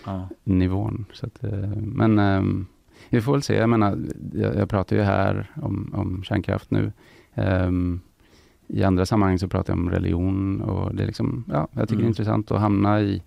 Ja. 0.05 0.29
nivån. 0.45 1.05
Så 1.13 1.27
att, 1.27 1.39
men 1.79 2.19
ehm, 2.19 2.67
vi 3.11 3.21
får 3.21 3.33
väl 3.33 3.43
se, 3.43 3.55
jag 3.57 3.69
menar, 3.71 3.99
jag, 4.35 4.57
jag 4.57 4.69
pratar 4.69 4.97
ju 4.97 5.03
här 5.03 5.51
om, 5.63 5.91
om 5.95 6.23
kärnkraft 6.23 6.71
nu. 6.71 6.93
Ehm, 7.35 8.01
I 8.67 8.83
andra 8.83 9.07
sammanhang 9.07 9.39
så 9.39 9.49
pratar 9.49 9.73
jag 9.73 9.81
om 9.81 9.91
religion 9.91 10.61
och 10.61 10.95
det 10.95 11.03
är 11.03 11.07
liksom, 11.07 11.45
ja, 11.53 11.69
jag 11.73 11.83
tycker 11.83 11.87
det 11.89 11.95
Mm. 11.95 12.05
är 12.05 12.09
intressant 12.09 12.51
att 12.51 12.61
hamna 12.61 13.01
i, 13.01 13.23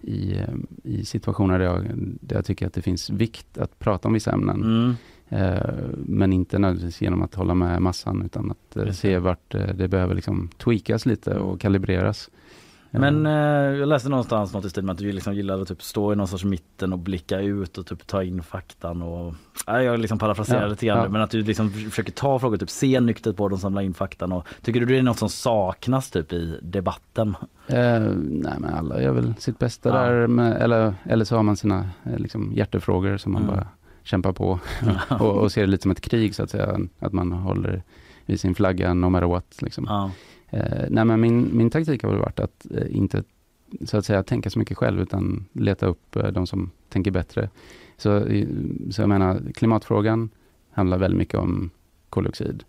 i, 0.00 0.36
ehm, 0.38 0.66
i 0.84 1.04
situationer 1.04 1.58
där 1.58 1.66
jag, 1.66 1.84
där 2.20 2.36
jag 2.36 2.44
tycker 2.44 2.66
att 2.66 2.74
det 2.74 2.82
finns 2.82 3.10
vikt 3.10 3.58
att 3.58 3.78
prata 3.78 4.08
om 4.08 4.14
vissa 4.14 4.32
ämnen. 4.32 4.62
Mm. 4.62 4.94
Eh, 5.28 5.74
men 6.06 6.32
inte 6.32 6.58
nödvändigtvis 6.58 7.02
genom 7.02 7.22
att 7.22 7.34
hålla 7.34 7.54
med 7.54 7.82
massan 7.82 8.22
utan 8.22 8.50
att 8.50 8.86
Just 8.86 9.00
se 9.00 9.10
det. 9.14 9.18
vart 9.20 9.54
eh, 9.54 9.66
det 9.74 9.88
behöver 9.88 10.14
liksom 10.14 10.48
tweakas 10.58 11.06
lite 11.06 11.34
och 11.38 11.60
kalibreras. 11.60 12.30
Men 12.90 13.26
Eh, 13.26 13.32
jag 13.78 13.88
läste 13.88 14.08
någonstans 14.08 14.52
något 14.52 14.64
i 14.64 14.70
stil 14.70 14.84
med 14.84 14.92
att 14.92 14.98
du 14.98 15.12
liksom 15.12 15.34
gillar 15.34 15.60
att 15.62 15.68
typ 15.68 15.82
stå 15.82 16.12
i 16.12 16.16
någon 16.16 16.28
sorts 16.28 16.44
mitten 16.44 16.92
och 16.92 16.98
blicka 16.98 17.40
ut 17.40 17.78
och 17.78 17.86
typ 17.86 18.06
ta 18.06 18.22
in 18.22 18.42
faktan 18.42 19.02
och 19.02 19.34
Nej, 19.66 19.84
jag 19.84 20.00
liksom 20.00 20.18
parafraserar 20.18 20.62
Ja, 20.62 20.68
lite 20.68 20.86
grann 20.86 20.98
ja. 20.98 21.08
men 21.08 21.22
att 21.22 21.30
du 21.30 21.42
liksom 21.42 21.70
försöker 21.70 22.12
ta 22.12 22.38
frågor, 22.38 22.56
typ 22.56 22.70
se 22.70 23.00
nyktert 23.00 23.36
på 23.36 23.48
dem, 23.48 23.58
samla 23.58 23.82
in 23.82 23.94
faktan 23.94 24.32
och 24.32 24.46
tycker 24.62 24.80
du 24.80 24.86
det 24.86 24.98
är 24.98 25.02
något 25.02 25.18
som 25.18 25.28
saknas 25.28 26.10
typ 26.10 26.32
i 26.32 26.58
debatten? 26.62 27.36
Eh, 27.66 28.00
nej 28.16 28.54
men 28.58 28.74
alla 28.74 29.02
gör 29.02 29.12
väl 29.12 29.34
sitt 29.38 29.58
bästa 29.58 29.88
Ja. 29.88 29.94
där, 29.94 30.26
med, 30.26 30.62
eller, 30.62 30.94
eller 31.04 31.24
så 31.24 31.36
har 31.36 31.42
man 31.42 31.56
sina 31.56 31.88
eh, 32.04 32.18
liksom, 32.18 32.52
hjärtefrågor 32.54 33.16
som 33.16 33.32
man 33.32 33.42
Mm. 33.42 33.54
bara 33.54 33.66
kämpar 34.02 34.32
på 34.32 34.60
och, 35.20 35.36
och 35.36 35.52
ser 35.52 35.60
det 35.60 35.66
lite 35.66 35.82
som 35.82 35.90
ett 35.90 36.00
krig 36.00 36.34
så 36.34 36.42
att 36.42 36.50
säga, 36.50 36.78
att 36.98 37.12
man 37.12 37.32
håller 37.32 37.82
i 38.26 38.38
sin 38.38 38.54
flagga 38.54 38.94
no 38.94 39.08
matter 39.08 39.26
what. 39.26 39.62
Liksom. 39.62 40.10
Eh, 40.50 40.86
nej 40.90 41.04
men 41.04 41.20
min, 41.20 41.56
min 41.56 41.70
taktik 41.70 42.02
har 42.02 42.10
väl 42.10 42.18
varit 42.18 42.40
att 42.40 42.66
eh, 42.70 42.96
inte 42.96 43.22
så 43.84 43.96
att 43.96 44.04
säga 44.04 44.22
tänka 44.22 44.50
så 44.50 44.58
mycket 44.58 44.78
själv 44.78 45.00
utan 45.00 45.46
leta 45.52 45.86
upp 45.86 46.16
eh, 46.16 46.26
de 46.26 46.46
som 46.46 46.70
tänker 46.88 47.10
bättre. 47.10 47.50
Så, 47.96 48.26
så 48.90 49.02
jag 49.02 49.08
menar 49.08 49.40
klimatfrågan 49.54 50.30
handlar 50.70 50.98
väldigt 50.98 51.18
mycket 51.18 51.40
om 51.40 51.70
koldioxid 52.10 52.64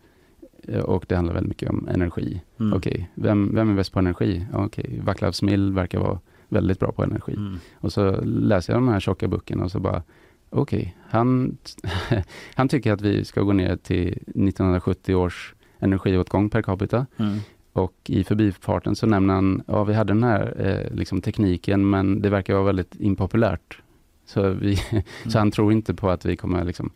eh, 0.64 0.80
och 0.80 1.06
det 1.08 1.16
handlar 1.16 1.34
väldigt 1.34 1.50
mycket 1.50 1.70
om 1.70 1.88
energi. 1.88 2.42
Mm. 2.60 2.74
Okej, 2.74 3.12
vem, 3.16 3.56
vem 3.56 3.70
är 3.70 3.76
bäst 3.76 3.94
på 3.94 4.00
energi? 4.00 4.46
Okej, 4.54 5.02
Vaclav 5.04 5.32
Smil 5.32 5.74
verkar 5.74 6.00
vara 6.00 6.20
väldigt 6.50 6.80
bra 6.80 6.92
på 6.92 7.04
energi. 7.04 7.34
Mm. 7.34 7.58
Och 7.74 7.94
så 7.94 8.22
läser 8.22 8.74
jag 8.74 8.82
de 8.82 8.88
här 8.88 9.00
tjocka 9.00 9.28
böckerna 9.28 9.64
och 9.64 9.72
så 9.72 9.80
bara, 9.80 10.04
okej, 10.50 10.98
han, 11.10 11.58
han 12.56 12.70
tycker 12.70 12.94
att 12.94 13.02
vi 13.02 13.26
ska 13.26 13.42
gå 13.42 13.54
ner 13.54 13.76
till 13.76 14.08
1970 14.08 15.16
års 15.16 15.56
energiåtgång 15.80 16.50
per 16.50 16.62
capita. 16.62 17.06
Mm. 17.18 17.38
Och 17.74 17.94
i 18.06 18.24
förbifarten 18.24 18.96
så 18.96 19.06
nämner 19.06 19.34
han, 19.34 19.64
ja 19.68 19.84
vi 19.84 19.94
hade 19.94 20.14
den 20.14 20.24
här 20.24 20.54
eh, 20.58 20.96
liksom 20.98 21.22
tekniken 21.22 21.90
men 21.90 22.22
det 22.22 22.30
verkar 22.30 22.54
vara 22.54 22.64
väldigt 22.64 22.96
impopulärt. 23.00 23.82
Så, 24.26 24.50
vi, 24.50 24.76
så 25.28 25.40
han 25.40 25.52
tror 25.52 25.72
inte 25.72 25.94
på 25.94 26.10
att 26.10 26.26
vi 26.26 26.36
kommer 26.36 26.64
liksom, 26.66 26.92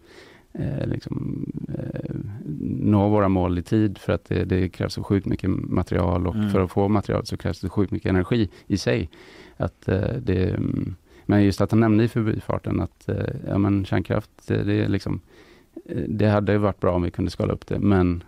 eh, 0.53 0.87
liksom, 0.87 1.45
eh, 1.77 2.15
nå 2.69 3.09
våra 3.09 3.29
mål 3.29 3.57
i 3.57 3.61
tid 3.63 3.97
för 3.97 4.13
att 4.13 4.25
det, 4.25 4.45
det 4.45 4.69
krävs 4.69 4.93
så 4.93 5.03
sjukt 5.03 5.25
mycket 5.25 5.49
material 5.49 6.27
och 6.27 6.35
Mm. 6.35 6.49
för 6.49 6.59
att 6.59 6.71
få 6.71 6.87
material 6.87 7.25
så 7.25 7.37
krävs 7.37 7.61
det 7.61 7.69
sjukt 7.69 7.91
mycket 7.91 8.09
energi 8.09 8.49
i 8.67 8.77
sig. 8.77 9.09
Att, 9.57 9.87
eh, 9.87 10.13
det, 10.21 10.49
mm, 10.49 10.95
men 11.25 11.43
just 11.43 11.61
att 11.61 11.71
han 11.71 11.79
nämnde 11.79 12.03
i 12.03 12.07
förbifarten 12.07 12.81
att 12.81 13.09
eh, 13.09 13.35
ja, 13.47 13.57
men 13.57 13.85
kärnkraft, 13.85 14.29
det, 14.47 14.63
det, 14.63 14.73
är 14.73 14.87
liksom, 14.87 15.21
eh, 15.85 16.03
det 16.07 16.27
hade 16.29 16.57
varit 16.57 16.79
bra 16.79 16.91
om 16.91 17.01
vi 17.01 17.11
kunde 17.11 17.31
skala 17.31 17.53
upp 17.53 17.67
det 17.67 17.79
men 17.79 18.23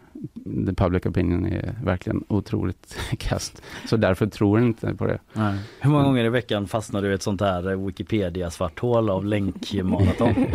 the 0.67 0.73
public 0.73 1.05
opinion 1.05 1.45
är 1.45 1.75
verkligen 1.83 2.23
otroligt 2.27 2.97
kast. 3.17 3.61
Så 3.85 3.97
därför 3.97 4.27
tror 4.27 4.59
jag 4.59 4.67
inte 4.67 4.93
på 4.95 5.05
det. 5.05 5.19
Nej. 5.33 5.57
Hur 5.79 5.89
många 5.91 6.03
gånger 6.03 6.25
i 6.25 6.29
veckan 6.29 6.67
fastnar 6.67 7.01
du 7.01 7.11
i 7.11 7.13
ett 7.13 7.21
sånt 7.21 7.41
här 7.41 7.75
Wikipedia-svarthål 7.85 9.09
av 9.09 9.25
länkmaraton? 9.25 10.33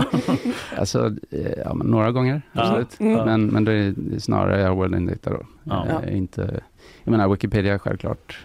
Alltså, 0.78 1.16
eh, 1.30 1.52
ja, 1.64 1.74
några 1.74 2.12
gånger, 2.12 2.42
Ja. 2.52 2.60
absolut. 2.62 3.00
Mm. 3.00 3.24
Men, 3.26 3.46
men 3.46 3.64
det 3.64 3.72
är 3.72 3.94
snarare 4.18 4.60
jag 4.60 4.76
World 4.76 4.94
in 4.94 5.06
Data 5.06 5.30
då. 5.30 5.46
Ja. 5.64 6.02
Eh, 6.02 6.16
inte, 6.16 6.60
jag 7.04 7.12
menar 7.12 7.28
Wikipedia 7.28 7.74
är 7.74 7.78
självklart, 7.78 8.38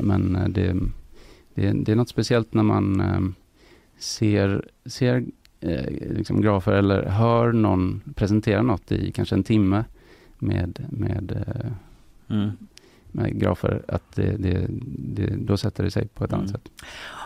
men 0.00 0.36
eh, 0.36 0.48
det, 0.48 0.76
det, 1.54 1.72
det 1.72 1.92
är 1.92 1.96
något 1.96 2.08
speciellt 2.08 2.54
när 2.54 2.62
man 2.62 3.34
ser, 3.98 4.64
ser 4.86 5.24
liksom 6.10 6.40
grafer 6.40 6.72
eller 6.72 7.02
hör 7.06 7.52
någon 7.52 8.00
presentera 8.14 8.62
något 8.62 8.92
i 8.92 9.12
kanske 9.12 9.34
en 9.34 9.42
timme 9.44 9.84
med, 10.38 10.86
med 10.90 11.32
eh, 11.46 11.70
Mm. 12.36 12.50
med 13.12 13.40
grafer, 13.40 13.82
att 13.88 14.02
det, 14.14 14.36
det, 14.38 14.66
det, 14.98 15.26
då 15.36 15.56
sätter 15.56 15.84
det 15.84 15.90
sig 15.90 16.08
på 16.08 16.24
ett 16.24 16.32
annat 16.32 16.46
Mm. 16.48 16.52
sätt. 16.52 16.68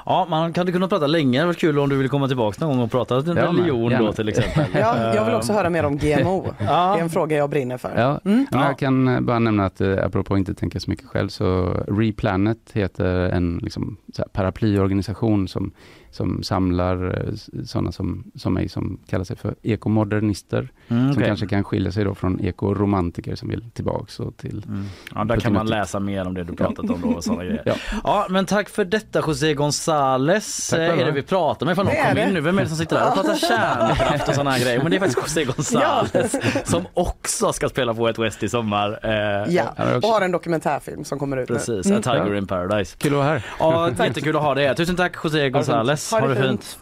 Ja, 0.07 0.27
man 0.31 0.53
hade 0.57 0.73
kunnat 0.73 0.91
prata 0.91 1.07
länge. 1.07 1.41
Det 1.41 1.47
var 1.47 1.53
kul 1.55 1.79
om 1.79 1.89
du 1.89 1.97
ville 1.97 2.09
komma 2.09 2.29
tillbaka 2.29 2.65
någon 2.67 2.77
gång 2.77 2.85
och 2.85 2.91
prata 2.91 3.15
med, 3.23 3.37
religion 3.37 3.93
då 3.99 4.13
till 4.13 4.29
exempel. 4.29 4.65
Ja, 4.75 5.15
jag 5.15 5.25
vill 5.25 5.35
också 5.35 5.53
höra 5.53 5.71
mer 5.71 5.85
om 5.85 5.97
GMO. 5.99 6.47
Det 6.59 6.65
är 6.65 6.99
en 6.99 7.11
fråga 7.11 7.37
jag 7.37 7.51
brinner 7.51 7.79
för. 7.79 7.93
Ja, 7.97 8.21
Mm. 8.25 8.47
men 8.51 8.61
jag 8.61 8.79
kan 8.79 9.09
eh, 9.09 9.21
bara 9.21 9.39
nämna 9.39 9.65
att 9.67 9.81
eh, 9.81 10.05
apropå 10.05 10.37
inte 10.39 10.55
tänka 10.55 10.81
så 10.81 10.91
mycket 10.91 11.07
själv 11.07 11.29
så 11.29 11.65
Replanet 11.89 12.71
heter 12.73 13.07
en 13.29 13.59
liksom, 13.63 13.97
så 14.13 14.23
här, 14.23 14.29
paraplyorganisation 14.29 15.49
som, 15.49 15.73
som 16.11 16.43
samlar 16.43 17.25
sådana 17.65 17.93
som, 17.93 18.25
som 18.35 18.55
mig 18.55 18.69
som 18.69 19.01
kallar 19.07 19.25
sig 19.25 19.37
för 19.37 19.55
ekomodernister. 19.63 20.69
Mm, 20.89 21.03
Som 21.03 21.13
okej. 21.13 21.27
kanske 21.29 21.47
kan 21.47 21.65
skilja 21.65 21.93
sig 21.93 22.05
då 22.05 22.15
från 22.15 22.41
ekoromantiker 22.41 23.35
som 23.35 23.49
vill 23.49 23.71
tillbaks 23.71 24.21
och 24.21 24.37
till 24.37 24.65
Mm. 24.69 24.85
Ja, 25.15 25.25
där 25.25 25.37
kan 25.41 25.53
man 25.53 25.67
läsa 25.67 26.01
mer 26.01 26.27
om 26.27 26.35
det 26.35 26.45
du 26.45 26.55
pratat 26.55 26.91
om 26.91 27.01
då 27.03 27.09
och 27.09 27.25
sådana 27.25 27.45
grejer. 27.49 27.63
Ja. 27.67 27.75
Ja, 28.05 28.27
men 28.31 28.47
tack 28.47 28.69
för 28.69 28.85
detta 28.85 29.21
José 29.27 29.55
González. 29.55 30.79
Eh. 30.79 31.01
Är 31.01 31.05
det 31.07 31.13
vi 31.13 31.23
pratar 31.23 31.67
med? 31.67 31.77
Fan, 31.77 31.87
de 31.87 31.93
Det 31.93 31.99
är 31.99 32.07
kom 32.07 32.15
det. 32.15 32.23
in 32.29 32.35
nu. 32.35 32.41
Vem 32.41 32.59
är 32.59 32.63
det 32.63 32.69
som 32.69 32.77
sitter 32.77 32.97
där 32.97 33.09
och 33.09 33.15
pratar 33.15 33.35
kärnkraft 33.35 34.29
och 34.29 34.35
sådana 34.35 34.51
här 34.51 34.61
grejer? 34.61 34.83
Men 34.83 34.91
det 34.91 34.97
är 34.97 35.01
faktiskt 35.01 35.37
José 35.37 35.45
González 35.45 36.37
som 36.65 36.83
också 36.95 37.53
ska 37.53 37.69
spela 37.69 37.95
på 37.95 38.09
ett 38.09 38.19
West 38.19 38.43
i 38.43 38.49
sommar. 38.49 39.01
Eh, 39.03 39.11
Ja, 39.55 39.75
Ja, 39.77 39.97
och 39.97 40.03
har 40.03 40.21
en 40.21 40.33
dokumentärfilm 40.33 41.05
som 41.05 41.19
kommer 41.19 41.37
ut 41.37 41.49
nu. 41.49 41.55
Precis, 41.55 41.87
Mm. 41.87 41.99
A 41.99 42.03
Tiger 42.03 42.35
in 42.35 42.47
Paradise. 42.47 42.97
Kul 42.99 43.13
att 43.13 43.17
vara 43.19 43.29
här. 43.29 43.47
Ja, 43.59 43.91
jättekul 44.07 44.37
att 44.37 44.43
ha 44.43 44.55
det. 44.55 44.75
Tusen 44.75 44.97
tack 44.97 45.17
José 45.25 45.49
González. 45.51 45.99
Ha 46.11 46.26
det 46.26 46.36
fint. 46.36 46.78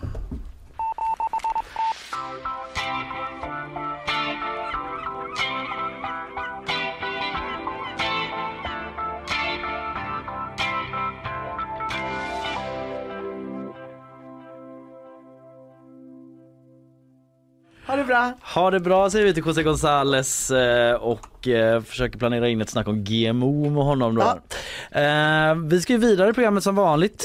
Ha 17.87 17.97
det 17.97 18.05
bra. 18.05 18.33
Ha 18.43 18.71
det 18.71 18.81
bra 18.81 19.11
säger 19.11 19.25
vi 19.25 19.35
till 19.35 19.43
José 19.47 19.63
González 19.63 20.51
eh, 20.57 20.95
och 21.39 21.49
eh, 21.49 21.83
försöker 21.83 22.19
planera 22.19 22.49
in 22.49 22.61
ett 22.61 22.71
snack 22.71 22.89
om 22.89 23.05
GMO 23.05 23.71
med 23.71 23.85
honom 23.85 24.15
då. 24.15 24.21
Eh, 25.01 25.55
vi 25.55 25.81
ska 25.81 25.93
ju 25.93 25.99
vidare 25.99 26.31
i 26.31 26.33
programmet 26.33 26.63
som 26.65 26.75
vanligt. 26.75 27.25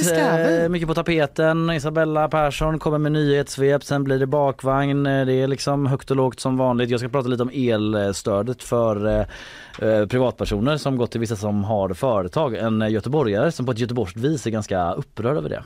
Eh, 0.63 0.69
mycket 0.69 0.87
på 0.87 0.93
tapeten. 0.93 1.69
Isabella 1.71 2.27
Persson 2.29 2.79
kommer 2.79 2.97
med 2.97 3.11
nyhetssvep, 3.11 3.83
sen 3.83 4.03
blir 4.03 4.19
det 4.19 4.25
bakvagn. 4.25 5.05
Eh, 5.05 5.25
Det 5.25 5.33
är 5.33 5.47
liksom 5.47 5.85
högt 5.85 6.11
och 6.11 6.17
lågt 6.17 6.39
som 6.39 6.57
vanligt. 6.57 6.89
Jag 6.89 6.99
ska 6.99 7.09
prata 7.09 7.27
lite 7.29 7.43
om 7.43 7.51
elstödet 7.53 8.63
för 8.63 9.07
eh, 9.07 9.89
eh, 9.89 10.05
privatpersoner 10.05 10.77
som 10.77 10.97
gått 10.97 11.11
till 11.11 11.19
vissa 11.19 11.35
som 11.35 11.63
har 11.63 11.93
företag. 11.93 12.55
En 12.55 12.91
göteborgare 12.91 13.51
som 13.51 13.65
på 13.65 13.71
ett 13.71 13.79
göteborgskt 13.79 14.17
vis 14.17 14.47
är 14.47 14.51
ganska 14.51 14.91
upprörd 14.93 15.37
över 15.37 15.49
det. 15.49 15.63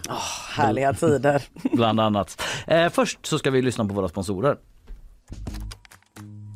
Härliga 0.56 0.94
tider. 0.94 1.42
Bland 1.76 2.00
annat. 2.00 2.42
Först 2.92 3.26
så 3.26 3.40
ska 3.40 3.52
vi 3.52 3.62
lyssna 3.62 3.86
på 3.86 3.94
våra 3.94 4.08
sponsorer. 4.08 4.56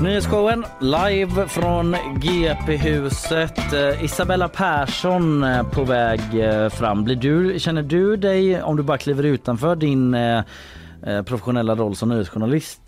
Nyhetsshowen 0.00 0.64
live 0.80 1.48
från 1.48 1.96
GP-huset. 2.20 3.72
Eh, 3.72 4.04
Isabella 4.04 4.48
Persson 4.48 5.44
eh, 5.44 5.62
på 5.62 5.84
väg 5.84 6.20
eh, 6.40 6.68
fram. 6.68 7.04
Blir 7.04 7.16
du, 7.16 7.58
känner 7.58 7.82
du 7.82 8.16
dig, 8.16 8.62
om 8.62 8.76
du 8.76 8.82
bara 8.82 8.98
kliver 8.98 9.22
utanför 9.22 9.76
din 9.76 10.16
professionella 11.26 11.74
roll 11.74 11.96
som 11.96 12.08
nyhetsjournalist, 12.08 12.80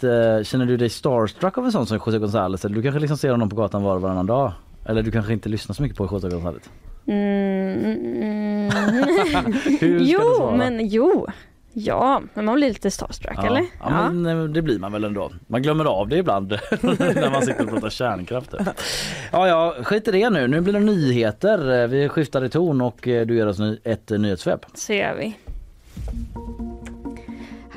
känner 0.42 0.66
du 0.66 0.76
dig 0.76 0.88
starstruck 0.88 1.58
av 1.58 1.64
en 1.64 1.72
sån 1.72 1.86
som 1.86 1.96
José 2.06 2.18
González? 2.18 2.64
Eller 2.64 2.76
du 2.76 2.82
kanske 2.82 3.00
liksom 3.00 3.18
ser 3.18 3.30
honom 3.30 3.48
på 3.48 3.56
gatan 3.56 3.82
var 3.82 3.94
och 3.94 4.02
varannan 4.02 4.26
dag? 4.26 4.52
Eller 4.84 5.02
du 5.02 5.10
kanske 5.10 5.32
inte 5.32 5.48
lyssnar 5.48 5.74
så 5.74 5.82
mycket 5.82 5.98
på 5.98 6.08
José 6.12 6.28
González? 6.28 6.62
Mm, 7.06 7.84
mm. 7.84 8.70
Hur 9.80 10.04
ska 10.04 10.12
jo, 10.12 10.56
men 10.56 10.88
jo. 10.88 11.26
Ja, 11.72 12.22
men 12.34 12.44
man 12.44 12.54
blir 12.54 12.68
lite 12.68 12.90
starstruck 12.90 13.34
Ja, 13.36 13.46
eller? 13.46 13.64
ja, 13.80 14.10
men 14.10 14.26
eh, 14.26 14.44
det 14.44 14.62
blir 14.62 14.78
man 14.78 14.92
väl 14.92 15.04
ändå. 15.04 15.30
Man 15.46 15.62
glömmer 15.62 15.84
av 15.84 16.08
det 16.08 16.16
ibland 16.16 16.48
när 16.80 17.30
man 17.30 17.42
sitter 17.42 17.62
och 17.64 17.70
pratar 17.70 17.90
kärnkraft. 17.90 18.54
Ja, 19.32 19.48
ja, 19.48 19.74
skit 19.82 20.08
i 20.08 20.10
det 20.10 20.30
nu. 20.30 20.48
Nu 20.48 20.60
blir 20.60 20.72
det 20.72 20.78
nyheter. 20.80 21.82
Eh, 21.82 21.86
Vi 21.88 22.08
skiftar 22.08 22.44
i 22.44 22.48
ton 22.48 22.80
och 22.80 23.08
eh, 23.08 23.26
du 23.26 23.36
ger 23.36 23.46
oss 23.46 23.58
ett 23.84 24.10
nyhetssvep. 24.10 24.66
Så 24.74 24.92
gör 24.92 25.14
vi. 25.14 25.36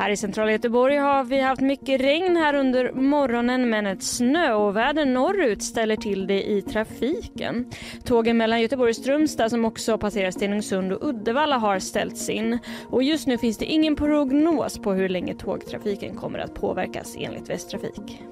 Här 0.04 0.10
i 0.10 0.18
centrala 0.18 0.52
Göteborg 0.52 0.98
har 0.98 1.24
vi 1.24 1.40
haft 1.40 1.62
mycket 1.62 2.02
regn 2.02 2.38
här 2.38 2.56
under 2.56 2.92
morgonen 2.92 3.70
men 3.70 3.86
ett 3.86 4.04
snöoväder 4.04 5.06
norrut 5.06 5.64
ställer 5.64 5.96
till 5.96 6.28
det 6.28 6.44
i 6.44 6.62
trafiken. 6.62 7.66
Tågen 8.04 8.38
mellan 8.38 8.62
Göteborg 8.62 8.90
och 8.90 8.96
Strömstad 8.96 9.50
som 9.50 9.66
också 9.66 9.98
passerar 9.98 10.32
Stenungsund 10.32 10.94
och 10.94 11.10
Uddevalla 11.10 11.58
har 11.58 11.80
ställts 11.80 12.30
in. 12.30 12.60
Och 12.90 13.04
just 13.04 13.28
nu 13.28 13.38
finns 13.38 13.58
det 13.58 13.66
ingen 13.66 13.96
prognos 13.96 14.78
på 14.78 14.94
hur 14.94 15.10
länge 15.10 15.36
tågtrafiken 15.36 16.16
kommer 16.16 16.40
att 16.40 16.54
påverkas 16.54 17.16
enligt 17.20 17.50
Västtrafik. 17.50 18.24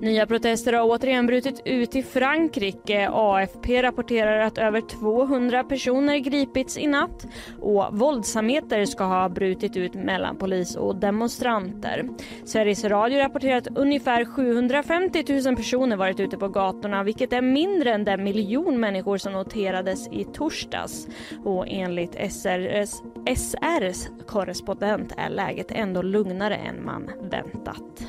Nya 0.00 0.26
protester 0.26 0.72
har 0.72 0.90
återigen 0.90 1.26
brutit 1.26 1.62
ut 1.64 1.96
i 1.96 2.02
Frankrike. 2.02 3.08
AFP 3.12 3.82
rapporterar 3.82 4.38
att 4.38 4.58
över 4.58 4.80
200 4.80 5.64
personer 5.64 6.18
gripits 6.18 6.78
i 6.78 6.86
natt 6.86 7.26
och 7.60 7.98
våldsamheter 7.98 8.84
ska 8.84 9.04
ha 9.04 9.28
brutit 9.28 9.76
ut 9.76 9.94
mellan 9.94 10.36
polis 10.36 10.76
och 10.76 10.96
demonstranter. 10.96 12.08
Sveriges 12.44 12.84
Radio 12.84 13.18
rapporterar 13.18 13.56
att 13.56 13.76
ungefär 13.76 14.24
750 14.24 15.24
000 15.44 15.56
personer 15.56 15.96
varit 15.96 16.20
ute 16.20 16.36
på 16.36 16.48
gatorna 16.48 17.02
vilket 17.02 17.32
är 17.32 17.42
mindre 17.42 17.92
än 17.92 18.04
den 18.04 18.24
miljon 18.24 18.80
människor 18.80 19.18
som 19.18 19.32
noterades 19.32 20.08
i 20.08 20.24
torsdags. 20.24 21.08
Och 21.44 21.64
enligt 21.68 22.32
SRs, 22.32 23.02
SRs 23.36 24.08
korrespondent 24.26 25.12
är 25.16 25.28
läget 25.28 25.70
ändå 25.70 26.02
lugnare 26.02 26.56
än 26.56 26.84
man 26.84 27.10
väntat. 27.30 28.02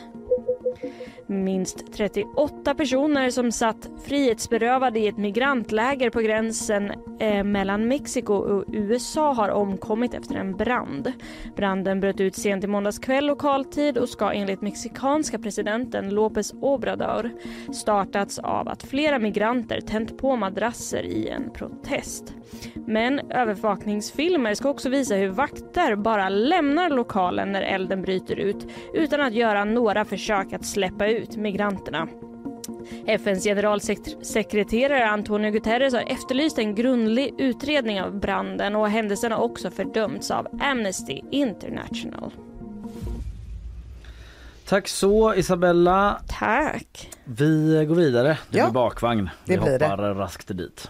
Minst 1.30 1.94
38 1.94 2.76
personer 2.76 3.30
som 3.30 3.52
satt 3.52 3.90
frihetsberövade 4.06 5.00
i 5.00 5.08
ett 5.08 5.18
migrantläger 5.18 6.10
på 6.10 6.20
gränsen 6.20 6.92
eh, 7.20 7.44
mellan 7.44 7.88
Mexiko 7.88 8.34
och 8.34 8.66
USA 8.68 9.34
har 9.34 9.50
omkommit 9.50 10.14
efter 10.14 10.36
en 10.36 10.58
brand. 10.58 11.14
Branden 11.56 12.00
bröt 12.00 12.20
ut 12.20 12.36
sent 12.36 12.64
i 12.64 12.68
måndags 12.68 13.00
kväll 13.00 13.26
lokal 13.26 13.66
tid 13.66 13.98
och 13.98 14.10
ska 14.10 14.32
enligt 14.32 14.62
mexikanska 14.62 15.40
presidenten 15.40 16.12
López 16.12 16.56
Obrador 16.62 17.32
startats 17.74 18.40
av 18.40 18.68
att 18.68 18.84
flera 18.84 19.20
migranter 19.20 19.82
tänt 19.82 20.18
på 20.18 20.36
madrasser 20.36 21.04
i 21.04 21.28
en 21.28 21.54
protest. 21.54 22.34
Men 22.74 23.20
övervakningsfilmer 23.20 24.54
ska 24.54 24.70
också 24.70 24.90
visa 24.90 25.16
hur 25.16 25.30
vakter 25.30 25.96
bara 25.96 26.30
lämnar 26.30 26.90
lokalen 26.90 27.52
när 27.52 27.62
elden 27.62 28.02
bryter 28.02 28.40
ut 28.40 28.68
utan 28.94 29.22
att 29.22 29.34
göra 29.34 29.66
några 29.66 30.06
försök 30.06 30.54
att 30.54 30.66
släppa 30.66 31.08
ut 31.08 31.17
migranterna. 31.38 32.08
FNs 33.08 33.44
generalsekreterare 33.44 35.10
Antonio 35.10 35.52
Guterres 35.52 35.94
har 35.94 36.02
efterlyst 36.12 36.58
en 36.58 36.76
grundlig 36.76 37.34
utredning 37.38 38.02
av 38.02 38.20
branden 38.20 38.76
och 38.76 38.90
händelsen 38.90 39.32
har 39.32 39.40
också 39.40 39.72
fördömts 39.72 40.32
av 40.32 40.48
Amnesty 40.62 41.22
International. 41.32 42.32
Tack 44.68 44.88
så 44.88 45.34
Isabella. 45.36 46.22
Tack. 46.40 47.10
Vi 47.24 47.86
går 47.88 47.96
vidare. 47.96 48.38
Det 48.50 48.58
Ja, 48.58 48.66
blir 48.66 48.74
bakvagn. 48.74 49.30
Vi 49.46 49.56
det 49.56 49.62
blir 49.62 49.80
det. 49.80 49.86
hoppar 49.88 50.14
raskt 50.14 50.48
dit. 50.58 50.90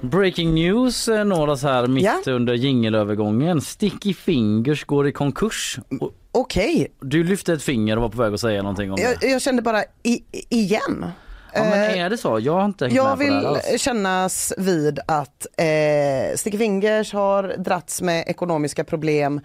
Breaking 0.00 0.54
news 0.54 1.08
eh, 1.08 1.24
når 1.24 1.48
oss 1.48 1.62
här 1.62 1.86
mitt 1.86 2.04
Ja. 2.04 2.32
under 2.32 2.54
jingelövergången. 2.54 3.60
Sticky 3.60 4.14
Fingers 4.14 4.84
går 4.84 5.08
i 5.08 5.12
konkurs. 5.12 5.78
Och 6.00 6.12
Okej, 6.32 6.88
Du 7.00 7.24
lyfte 7.24 7.52
ett 7.52 7.62
finger 7.62 7.96
och 7.96 8.02
var 8.02 8.08
på 8.08 8.22
väg 8.22 8.34
att 8.34 8.40
säga 8.40 8.62
någonting 8.62 8.90
om 8.90 8.96
det. 8.96 9.02
jag, 9.02 9.30
jag 9.30 9.42
kände 9.42 9.62
bara 9.62 9.82
i, 10.02 10.22
igen. 10.50 11.06
Ja, 11.54 11.64
men 11.64 11.72
Eh, 11.72 11.98
är 12.00 12.10
det 12.10 12.18
så? 12.18 12.38
Jag 12.40 12.52
har 12.52 12.64
inte 12.64 12.84
hängt 12.84 12.96
Jag 12.96 13.04
med 13.04 13.16
på 13.16 13.22
det 13.22 13.24
vill 13.24 13.46
här 13.46 13.70
alls. 13.72 13.80
kännas 13.82 14.52
vid 14.58 14.98
att 15.06 15.46
eh, 15.56 16.36
Sticky 16.36 16.58
Fingers 16.58 17.12
har 17.12 17.54
dratts 17.58 18.02
med 18.02 18.24
ekonomiska 18.26 18.84
problem 18.84 19.40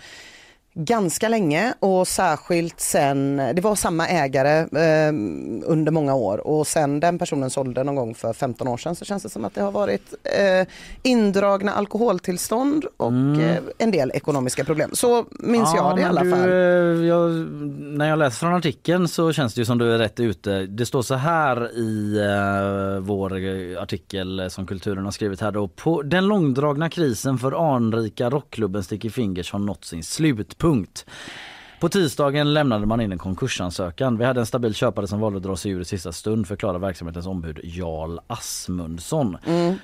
Ganska 0.73 1.29
länge 1.29 1.73
och 1.79 2.07
särskilt 2.07 2.79
sen, 2.79 3.37
det 3.37 3.61
var 3.61 3.75
samma 3.75 4.07
ägare 4.07 4.57
eh, 4.59 5.07
under 5.65 5.91
många 5.91 6.15
år 6.15 6.47
och 6.47 6.67
sen 6.67 6.99
den 6.99 7.19
personen 7.19 7.49
sålde 7.49 7.83
någon 7.83 7.95
gång 7.95 8.15
för 8.15 8.33
15 8.33 8.67
år 8.67 8.77
sedan 8.77 8.95
så 8.95 9.05
känns 9.05 9.23
det 9.23 9.29
som 9.29 9.45
att 9.45 9.55
det 9.55 9.61
har 9.61 9.71
varit 9.71 10.13
eh, 10.23 10.67
indragna 11.03 11.71
alkoholtillstånd 11.73 12.85
och 12.97 13.11
eh, 13.41 13.57
en 13.77 13.91
del 13.91 14.11
ekonomiska 14.13 14.63
problem. 14.63 14.89
Så 14.93 15.25
minns 15.31 15.69
jag 15.75 15.95
det 15.95 16.01
i 16.01 16.05
alla 16.05 16.23
du, 16.23 16.31
fall. 16.31 16.49
eh, 16.49 17.07
Jag, 17.07 17.31
när 17.79 18.09
jag 18.09 18.19
läser 18.19 18.37
från 18.39 18.53
artikeln 18.53 19.07
så 19.07 19.31
känns 19.33 19.53
det 19.53 19.61
ju 19.61 19.65
som 19.65 19.77
du 19.77 19.93
är 19.93 19.97
rätt 19.97 20.19
ute. 20.19 20.65
Det 20.65 20.85
står 20.85 21.01
så 21.01 21.15
här 21.15 21.77
i 21.77 22.17
eh, 22.17 22.99
vår 22.99 23.33
artikel 23.79 24.45
som 24.49 24.65
Kulturen 24.67 25.05
har 25.05 25.11
skrivit 25.11 25.41
här 25.41 25.51
då. 25.51 25.67
På 25.67 26.01
den 26.01 26.27
långdragna 26.27 26.89
krisen 26.89 27.37
för 27.37 27.75
anrika 27.75 28.29
rockklubben 28.29 28.83
Sticky 28.83 29.09
Fingers 29.09 29.51
har 29.51 29.59
nått 29.59 29.85
sin 29.85 30.03
punkt. 30.61 31.05
På 31.81 31.89
tisdagen 31.89 32.53
lämnade 32.53 32.85
man 32.85 33.01
in 33.01 33.11
en 33.11 33.17
konkursansökan. 33.17 34.17
Vi 34.17 34.25
hade 34.25 34.39
en 34.39 34.45
stabil 34.45 34.73
köpare 34.73 35.07
som 35.07 35.19
valde 35.19 35.37
att 35.37 35.43
dra 35.43 35.55
sig 35.55 35.71
ur 35.71 35.81
i 35.81 35.85
sista 35.85 36.11
stund 36.11 36.47
förklarar 36.47 36.79
verksamhetens 36.79 37.27
ombud 37.27 37.59
Jarl 37.63 38.19
Asmundsson. 38.27 39.37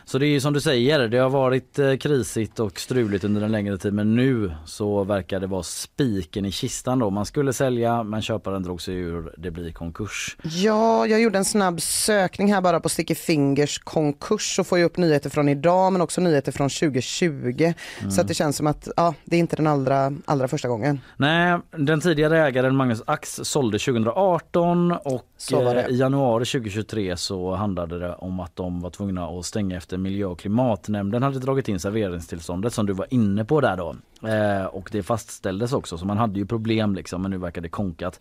Så 0.06 0.18
det 0.18 0.26
är 0.26 0.30
ju 0.30 0.40
som 0.40 0.54
du 0.54 0.62
säger, 0.62 1.08
det 1.08 1.18
har 1.18 1.30
varit 1.30 1.80
eh, 1.80 1.96
krisigt 1.96 2.60
och 2.60 2.80
struligt 2.80 3.24
under 3.24 3.42
en 3.42 3.52
längre 3.52 3.78
tid 3.78 3.94
men 3.94 4.16
nu 4.16 4.52
så 4.66 5.04
verkar 5.04 5.40
det 5.40 5.48
vara 5.48 5.64
spiken 5.64 6.46
i 6.46 6.52
kistan 6.52 7.00
då. 7.00 7.10
Man 7.10 7.26
skulle 7.26 7.54
sälja 7.54 8.04
men 8.04 8.22
köparen 8.22 8.64
drog 8.64 8.82
sig 8.82 8.96
ur, 8.96 9.34
det 9.38 9.52
blir 9.52 9.72
konkurs. 9.72 10.38
Ja, 10.44 11.08
jag 11.08 11.22
gjorde 11.22 11.38
en 11.38 11.46
snabb 11.46 11.82
sökning 11.82 12.54
här 12.54 12.62
bara 12.62 12.80
på 12.80 12.90
Sticky 12.90 13.16
Fingers 13.16 13.80
konkurs 13.80 14.56
så 14.56 14.64
får 14.64 14.80
jag 14.80 14.86
upp 14.86 14.98
nyheter 14.98 15.30
från 15.30 15.50
idag 15.50 15.94
men 15.94 16.02
också 16.02 16.22
nyheter 16.22 16.52
från 16.52 16.70
2020. 16.70 17.74
Så 18.10 18.22
att 18.22 18.28
det 18.28 18.34
känns 18.34 18.58
som 18.58 18.68
att 18.68 18.88
ja, 18.96 19.14
det 19.26 19.36
är 19.36 19.40
inte 19.40 19.56
den 19.56 19.68
allra, 19.68 20.14
allra 20.26 20.48
första 20.48 20.68
gången. 20.68 21.02
Nej, 21.18 21.60
den 21.88 22.02
tidigare 22.02 22.40
ägaren 22.40 22.76
Magnus 22.76 23.04
Ax 23.06 23.40
sålde 23.44 23.80
2018 23.80 24.92
och 24.92 25.26
eh, 25.54 25.88
i 25.88 25.98
januari 25.98 26.46
2023 26.46 27.18
så 27.18 27.56
handlade 27.56 28.00
det 28.00 28.16
om 28.16 28.40
att 28.40 28.56
de 28.56 28.82
var 28.82 28.90
tvungna 28.90 29.28
att 29.28 29.46
stänga 29.46 29.78
efter 29.78 29.98
miljö 29.98 30.26
och 30.26 30.40
klimatnämnden 30.40 31.24
hade 31.24 31.40
dragit 31.40 31.68
in 31.68 31.80
serveringstillståndet 31.80 32.74
som 32.74 32.86
du 32.86 32.94
var 32.94 33.08
inne 33.10 33.46
på 33.46 33.62
där 33.62 33.78
då. 33.78 33.96
Eh, 34.24 34.66
och 34.66 34.90
det 34.92 35.04
fastställdes 35.04 35.74
också 35.74 35.98
så 35.98 36.06
man 36.06 36.18
hade 36.18 36.40
ju 36.40 36.46
problem 36.46 36.96
liksom 36.96 37.22
men 37.22 37.32
nu 37.32 37.38
verkar 37.38 37.62
det 37.62 37.70
konkat. 37.70 38.20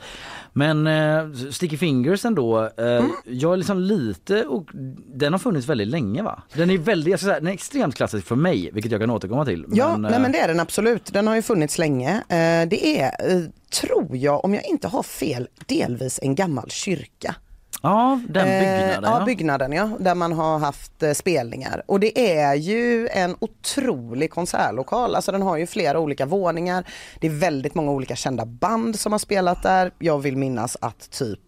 Men 0.52 0.86
eh, 0.86 1.32
Sticky 1.50 1.76
Fingers 1.76 2.24
ändå, 2.24 2.62
eh, 2.76 2.86
Mm. 2.96 3.10
jag 3.24 3.52
är 3.52 3.56
liksom 3.56 3.80
lite 3.80 4.44
och 4.44 4.68
den 5.14 5.32
har 5.32 5.38
funnits 5.38 5.68
väldigt 5.68 5.88
länge 5.88 6.22
va? 6.22 6.42
Den 6.54 6.70
är 6.70 6.78
väldigt, 6.78 7.10
jag 7.10 7.20
ska 7.20 7.26
säga, 7.26 7.38
den 7.40 7.48
är 7.48 7.52
extremt 7.52 7.94
klassisk 7.94 8.26
för 8.26 8.36
mig 8.36 8.70
vilket 8.72 8.92
jag 8.92 9.00
kan 9.00 9.10
återkomma 9.10 9.44
till. 9.44 9.64
Ja, 9.72 9.92
Men, 9.92 10.02
nej, 10.02 10.10
men 10.20 10.24
eh, 10.24 10.32
det 10.32 10.38
är 10.38 10.48
den 10.48 10.60
absolut. 10.60 11.12
Den 11.12 11.26
har 11.26 11.34
ju 11.34 11.42
funnits 11.42 11.78
länge. 11.78 12.10
Eh, 12.16 12.68
det 12.68 13.00
är, 13.00 13.04
eh, 13.36 13.42
tror 13.80 14.16
jag, 14.16 14.44
om 14.44 14.54
jag 14.54 14.64
inte 14.64 14.88
har 14.88 15.02
fel, 15.02 15.48
delvis 15.66 16.20
en 16.22 16.34
gammal 16.34 16.70
kyrka. 16.70 17.34
Ja, 17.82 18.20
den 18.28 18.48
Eh, 18.48 18.60
byggnaden. 18.60 19.04
ja, 19.20 19.24
byggnaden 19.24 19.72
ja, 19.72 19.90
där 20.00 20.14
man 20.14 20.32
har 20.32 20.58
haft 20.58 21.02
eh, 21.02 21.12
spelningar. 21.12 21.82
Och 21.86 22.00
det 22.00 22.38
är 22.38 22.54
ju 22.54 23.08
en 23.08 23.36
otrolig 23.38 24.30
konsertlokal, 24.30 25.14
alltså 25.14 25.32
den 25.32 25.42
har 25.42 25.56
ju 25.56 25.66
flera 25.66 25.98
olika 25.98 26.26
våningar. 26.26 26.84
Det 27.20 27.26
är 27.26 27.30
väldigt 27.30 27.74
många 27.74 27.90
olika 27.90 28.16
kända 28.16 28.46
band 28.46 28.98
som 28.98 29.12
har 29.12 29.18
spelat 29.18 29.62
där. 29.62 29.90
Jag 29.98 30.18
vill 30.18 30.36
minnas 30.36 30.76
att 30.80 31.10
typ 31.10 31.40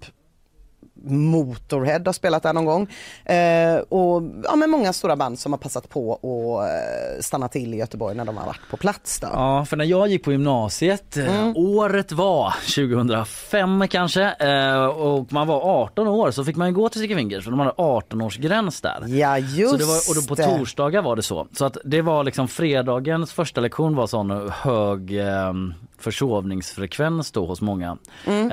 Motorhead 1.04 2.00
har 2.06 2.12
spelat 2.12 2.42
där 2.42 2.52
någon 2.52 2.64
gång. 2.64 2.88
Eh, 3.24 3.76
och 3.78 4.22
ja, 4.44 4.56
men 4.56 4.70
många 4.70 4.92
stora 4.92 5.16
band 5.16 5.38
som 5.38 5.52
har 5.52 5.58
passat 5.58 5.88
på 5.88 6.12
att 6.14 6.70
eh, 6.70 7.20
stanna 7.22 7.48
till 7.48 7.74
i 7.74 7.76
Göteborg 7.76 8.16
när 8.16 8.24
de 8.24 8.36
har 8.36 8.46
varit 8.46 8.60
på 8.70 8.76
plats. 8.76 9.20
Då. 9.20 9.28
Ja, 9.32 9.64
för 9.64 9.76
när 9.76 9.84
jag 9.84 10.08
gick 10.08 10.24
på 10.24 10.32
gymnasiet, 10.32 11.16
eh, 11.16 11.38
Mm. 11.38 11.56
året 11.56 12.12
var 12.12 12.54
2005 12.74 13.88
kanske, 13.88 14.22
eh, 14.40 14.84
och 14.84 15.32
man 15.32 15.46
var 15.46 15.60
18 15.82 16.08
år 16.08 16.30
så 16.30 16.44
fick 16.44 16.56
man 16.56 16.74
gå 16.74 16.88
till 16.88 17.00
Sticky 17.00 17.14
Fingers 17.14 17.44
för 17.44 17.50
de 17.50 17.60
hade 17.60 17.72
18-årsgräns 17.72 18.80
där. 18.82 19.04
Ja 19.08 19.38
just 19.38 19.70
Så 19.70 19.76
det 19.76 19.84
var, 19.84 19.96
och 20.08 20.14
då 20.14 20.34
på 20.52 20.58
torsdagar 20.58 21.02
var 21.02 21.16
det 21.16 21.22
så. 21.22 21.46
Så 21.52 21.64
att 21.64 21.76
det 21.84 22.02
var 22.02 22.24
liksom 22.24 22.48
fredagens 22.48 23.32
första 23.32 23.60
lektion 23.60 23.96
var 23.96 24.06
sån 24.06 24.50
hög 24.54 25.18
eh, 25.18 25.52
försovningsfrekvens 25.98 27.30
då 27.32 27.46
hos 27.46 27.60
många. 27.60 27.96
Mm. 28.26 28.50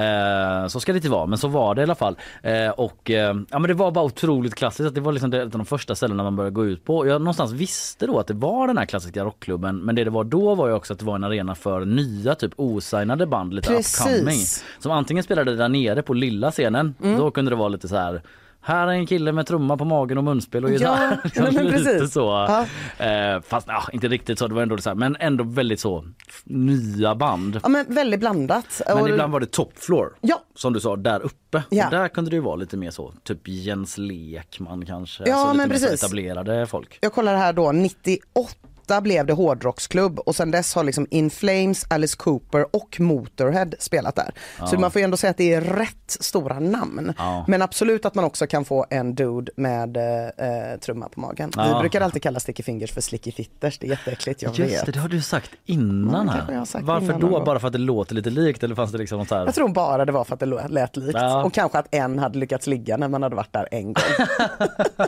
Eh, 0.64 0.68
så 0.68 0.80
ska 0.80 0.94
det 0.94 0.98
inte 0.98 1.10
vara 1.10 1.26
men 1.26 1.38
så 1.38 1.48
var 1.48 1.76
det 1.76 1.82
i 1.82 1.84
alla 1.84 1.96
fall. 1.96 2.16
Eh, 2.44 2.70
och 2.70 3.12
eh, 3.12 3.36
ja 3.50 3.60
men 3.60 3.64
det 3.68 3.74
var 3.74 3.92
bara 3.92 4.06
otroligt 4.06 4.56
klassiskt 4.56 4.88
att 4.88 4.96
det 4.96 5.02
var 5.02 5.12
liksom 5.12 5.34
ett 5.34 5.42
av 5.42 5.50
de 5.50 5.66
första 5.66 5.96
ställena 5.96 6.24
man 6.24 6.36
började 6.36 6.54
gå 6.54 6.66
ut 6.66 6.86
på. 6.86 7.08
Jag 7.08 7.22
någonstans 7.22 7.52
visste 7.52 8.08
då 8.08 8.20
att 8.20 8.28
det 8.28 8.34
var 8.34 8.68
den 8.68 8.78
här 8.78 8.86
klassiska 8.86 9.24
rockklubben 9.24 9.78
men 9.78 9.96
det 9.96 10.04
det 10.04 10.10
var 10.12 10.24
då 10.24 10.56
var 10.56 10.68
ju 10.68 10.74
också 10.74 10.94
att 10.94 11.00
det 11.00 11.06
var 11.06 11.16
en 11.16 11.24
arena 11.24 11.56
för 11.56 11.86
nya 11.86 12.36
typ 12.36 12.52
osignade 12.56 13.26
band 13.26 13.54
lite 13.54 13.68
Precis. 13.68 14.02
upcoming. 14.06 14.40
Som 14.80 14.92
antingen 14.92 15.24
spelade 15.24 15.56
där 15.56 15.70
nere 15.70 16.02
på 16.02 16.14
lilla 16.14 16.52
scenen, 16.52 16.96
Mm. 17.04 17.18
då 17.20 17.32
kunde 17.32 17.52
det 17.52 17.56
vara 17.56 17.70
lite 17.70 17.88
så 17.88 17.96
här 17.96 18.22
här 18.66 18.88
är 18.88 18.92
en 18.92 19.06
kille 19.06 19.32
med 19.32 19.48
trumma 19.48 19.78
på 19.78 19.86
magen 19.86 20.18
och 20.18 20.24
munspel 20.24 20.64
och 20.64 20.72
gitarr. 20.72 21.18
Ja, 21.24 21.30
nej, 21.44 21.52
men 21.54 21.66
lite 21.66 21.84
precis. 21.84 22.14
så. 22.14 22.20
Ja. 22.20 22.66
Eh, 23.06 23.42
fast 23.42 23.68
ja, 23.68 23.84
inte 23.94 24.08
riktigt 24.08 24.40
så, 24.40 24.48
det 24.48 24.54
var 24.54 24.62
ändå 24.62 24.78
så 24.78 24.90
här, 24.90 24.96
men 24.96 25.16
ändå 25.20 25.44
väldigt 25.44 25.80
så 25.80 26.06
nya 26.44 27.16
band. 27.16 27.60
Ja 27.64 27.70
men 27.70 27.86
väldigt 27.96 28.20
blandat. 28.20 28.82
Men 28.88 28.98
Och- 29.02 29.10
ibland 29.10 29.34
var 29.34 29.40
det 29.40 29.46
top 29.52 29.74
floor, 29.76 30.14
Ja. 30.22 30.42
som 30.56 30.74
du 30.74 30.80
sa, 30.80 30.96
där 30.96 31.20
uppe. 31.20 31.64
Ja. 31.70 31.86
Och 31.86 31.92
där 31.92 32.08
kunde 32.08 32.30
det 32.30 32.36
ju 32.36 32.42
vara 32.42 32.56
lite 32.56 32.78
mer 32.78 32.92
så, 32.92 33.14
typ 33.24 33.48
Jens 33.48 33.98
Lekman 33.98 34.86
kanske. 34.86 35.24
Ja, 35.28 35.36
alltså 35.36 35.58
men 35.58 35.70
precis. 35.70 36.04
etablerade 36.04 36.66
folk. 36.66 36.98
Jag 37.02 37.14
kollar 37.14 37.36
här 37.36 37.54
då, 37.54 37.72
98 37.72 38.54
blev 39.02 39.26
det 39.26 39.34
hårdrocksklubb 39.34 40.20
och 40.20 40.36
sen 40.36 40.52
dess 40.52 40.76
har 40.76 40.84
liksom 40.84 41.08
In 41.10 41.30
Flames, 41.30 41.86
Alice 41.90 42.16
Cooper 42.18 42.76
och 42.76 43.00
Motorhead 43.00 43.68
spelat 43.80 44.16
där. 44.16 44.32
Så 44.66 44.76
Ja. 44.76 44.80
man 44.80 44.92
får 44.92 45.00
ju 45.00 45.04
ändå 45.04 45.18
säga 45.18 45.32
att 45.32 45.38
det 45.38 45.54
är 45.54 45.62
rätt 45.62 46.18
stora 46.20 46.60
namn. 46.60 47.14
Ja. 47.18 47.46
Men 47.48 47.62
absolut 47.62 48.06
att 48.06 48.16
man 48.16 48.26
också 48.26 48.48
kan 48.48 48.66
få 48.66 48.86
en 48.90 49.16
dude 49.16 49.52
med 49.56 49.98
eh, 49.98 50.80
trumma 50.82 51.10
på 51.10 51.20
magen. 51.20 51.52
Vi 51.56 51.62
Ja. 51.62 51.80
brukar 51.80 52.02
alltid 52.02 52.24
kalla 52.24 52.40
Sticky 52.40 52.64
Fingers 52.64 52.92
för 52.92 53.02
Slicky 53.02 53.32
Fitters, 53.32 53.78
det 53.80 53.88
är 53.88 53.90
jätteäckligt, 53.90 54.42
jag 54.42 54.60
Just 54.60 54.74
vet. 54.74 54.86
det, 54.86 54.92
det 54.92 55.00
har 55.00 55.10
du 55.10 55.22
sagt 55.22 55.52
innan 55.66 56.30
här. 56.30 56.66
sagt 56.66 56.86
Varför 56.86 57.06
innan 57.06 57.20
då? 57.20 57.44
Bara 57.46 57.60
för 57.60 57.68
att 57.68 57.74
det 57.74 57.80
låter 57.80 58.16
lite 58.16 58.30
likt 58.30 58.64
eller 58.64 58.76
fanns 58.76 58.92
det 58.92 58.98
liksom 58.98 59.26
så 59.26 59.36
här? 59.36 59.46
Jag 59.46 59.56
tror 59.56 59.70
bara 59.70 60.06
det 60.06 60.12
var 60.12 60.24
för 60.24 60.34
att 60.34 60.40
det 60.40 60.46
lät 60.70 60.98
likt 60.98 61.18
och 61.46 61.54
kanske 61.54 61.78
att 61.80 61.88
en 61.96 62.20
hade 62.20 62.40
lyckats 62.40 62.68
ligga 62.68 62.98
när 62.98 63.08
man 63.08 63.24
hade 63.24 63.36
varit 63.36 63.54
där 63.54 63.68
en 63.72 63.94
gång. 63.94 64.04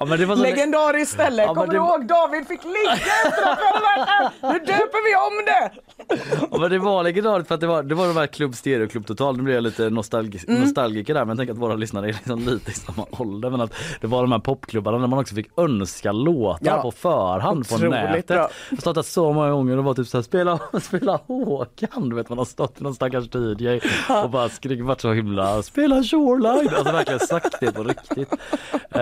Ja, 0.00 0.04
men 0.06 0.18
det 0.18 0.26
var 0.26 0.36
så... 0.36 0.42
Legendariskt 0.42 1.12
ställe, 1.14 1.42
Ja, 1.42 1.48
kommer 1.54 1.66
det- 1.66 1.72
du 1.72 1.76
ihåg 1.76 2.06
David 2.06 2.46
fick 2.48 2.64
ligga 2.64 2.77
efter 2.92 3.50
att 3.52 3.58
vi 3.58 3.64
hade 3.66 3.80
varit 3.80 4.08
här? 4.08 4.52
Nu 4.52 4.58
döper 4.58 5.00
vi 5.08 5.16
om 5.16 5.44
det! 5.44 5.70
Ja, 6.50 6.58
men 6.60 6.70
det 6.70 6.78
var 6.78 7.02
legendariskt 7.02 7.48
för 7.48 7.54
att 7.54 7.60
det 7.60 7.66
var, 7.66 7.82
det 7.82 7.94
var 7.94 8.06
de 8.08 8.16
här 8.16 8.26
Club 8.26 8.54
Stereo 8.54 8.88
Club 8.88 9.06
Total. 9.06 9.36
Nu 9.36 9.42
blir 9.42 9.54
jag 9.54 9.62
lite 9.62 9.90
nostalgisk, 9.90 10.48
Mm. 10.48 10.60
nostalgiker 10.60 11.14
där 11.14 11.20
men 11.20 11.28
jag 11.28 11.38
tänker 11.38 11.52
att 11.52 11.58
våra 11.58 11.74
lyssnare 11.74 12.08
är 12.08 12.12
liksom 12.12 12.40
lite 12.40 12.70
i 12.70 12.74
samma 12.74 13.06
ålder. 13.10 13.50
Men 13.50 13.60
att 13.60 13.72
det 14.00 14.06
var 14.06 14.22
de 14.22 14.32
här 14.32 14.38
popklubbarna 14.38 14.98
där 14.98 15.06
man 15.06 15.18
också 15.18 15.34
fick 15.34 15.58
önska 15.58 16.12
låtar 16.12 16.66
Ja. 16.66 16.82
på 16.82 16.90
förhand 16.90 17.68
på 17.68 17.78
nätet. 17.78 18.26
bra. 18.26 18.36
Jag 18.36 18.42
har 18.70 18.76
startat 18.80 19.06
så 19.06 19.32
många 19.32 19.50
gånger 19.50 19.78
och 19.78 19.84
var 19.84 19.94
typ 19.94 20.06
såhär 20.08 20.22
spela, 20.22 20.58
spela 20.82 21.20
Håkan. 21.26 22.08
Du 22.08 22.16
vet 22.16 22.28
man 22.28 22.38
har 22.38 22.44
stått 22.44 22.80
i 22.80 22.84
någon 22.84 22.94
stackars 22.94 23.24
DJ 23.34 23.80
och 24.24 24.30
bara 24.30 24.48
skrikit 24.48 24.84
varit 24.84 25.00
så 25.00 25.12
himla 25.12 25.62
spela 25.62 26.02
Shoreline. 26.02 26.68
Alltså 26.74 26.92
verkligen 26.92 27.20
sagt 27.20 27.60
det 27.60 27.72
på 27.72 27.82
riktigt. 27.82 28.32
Och 28.32 28.98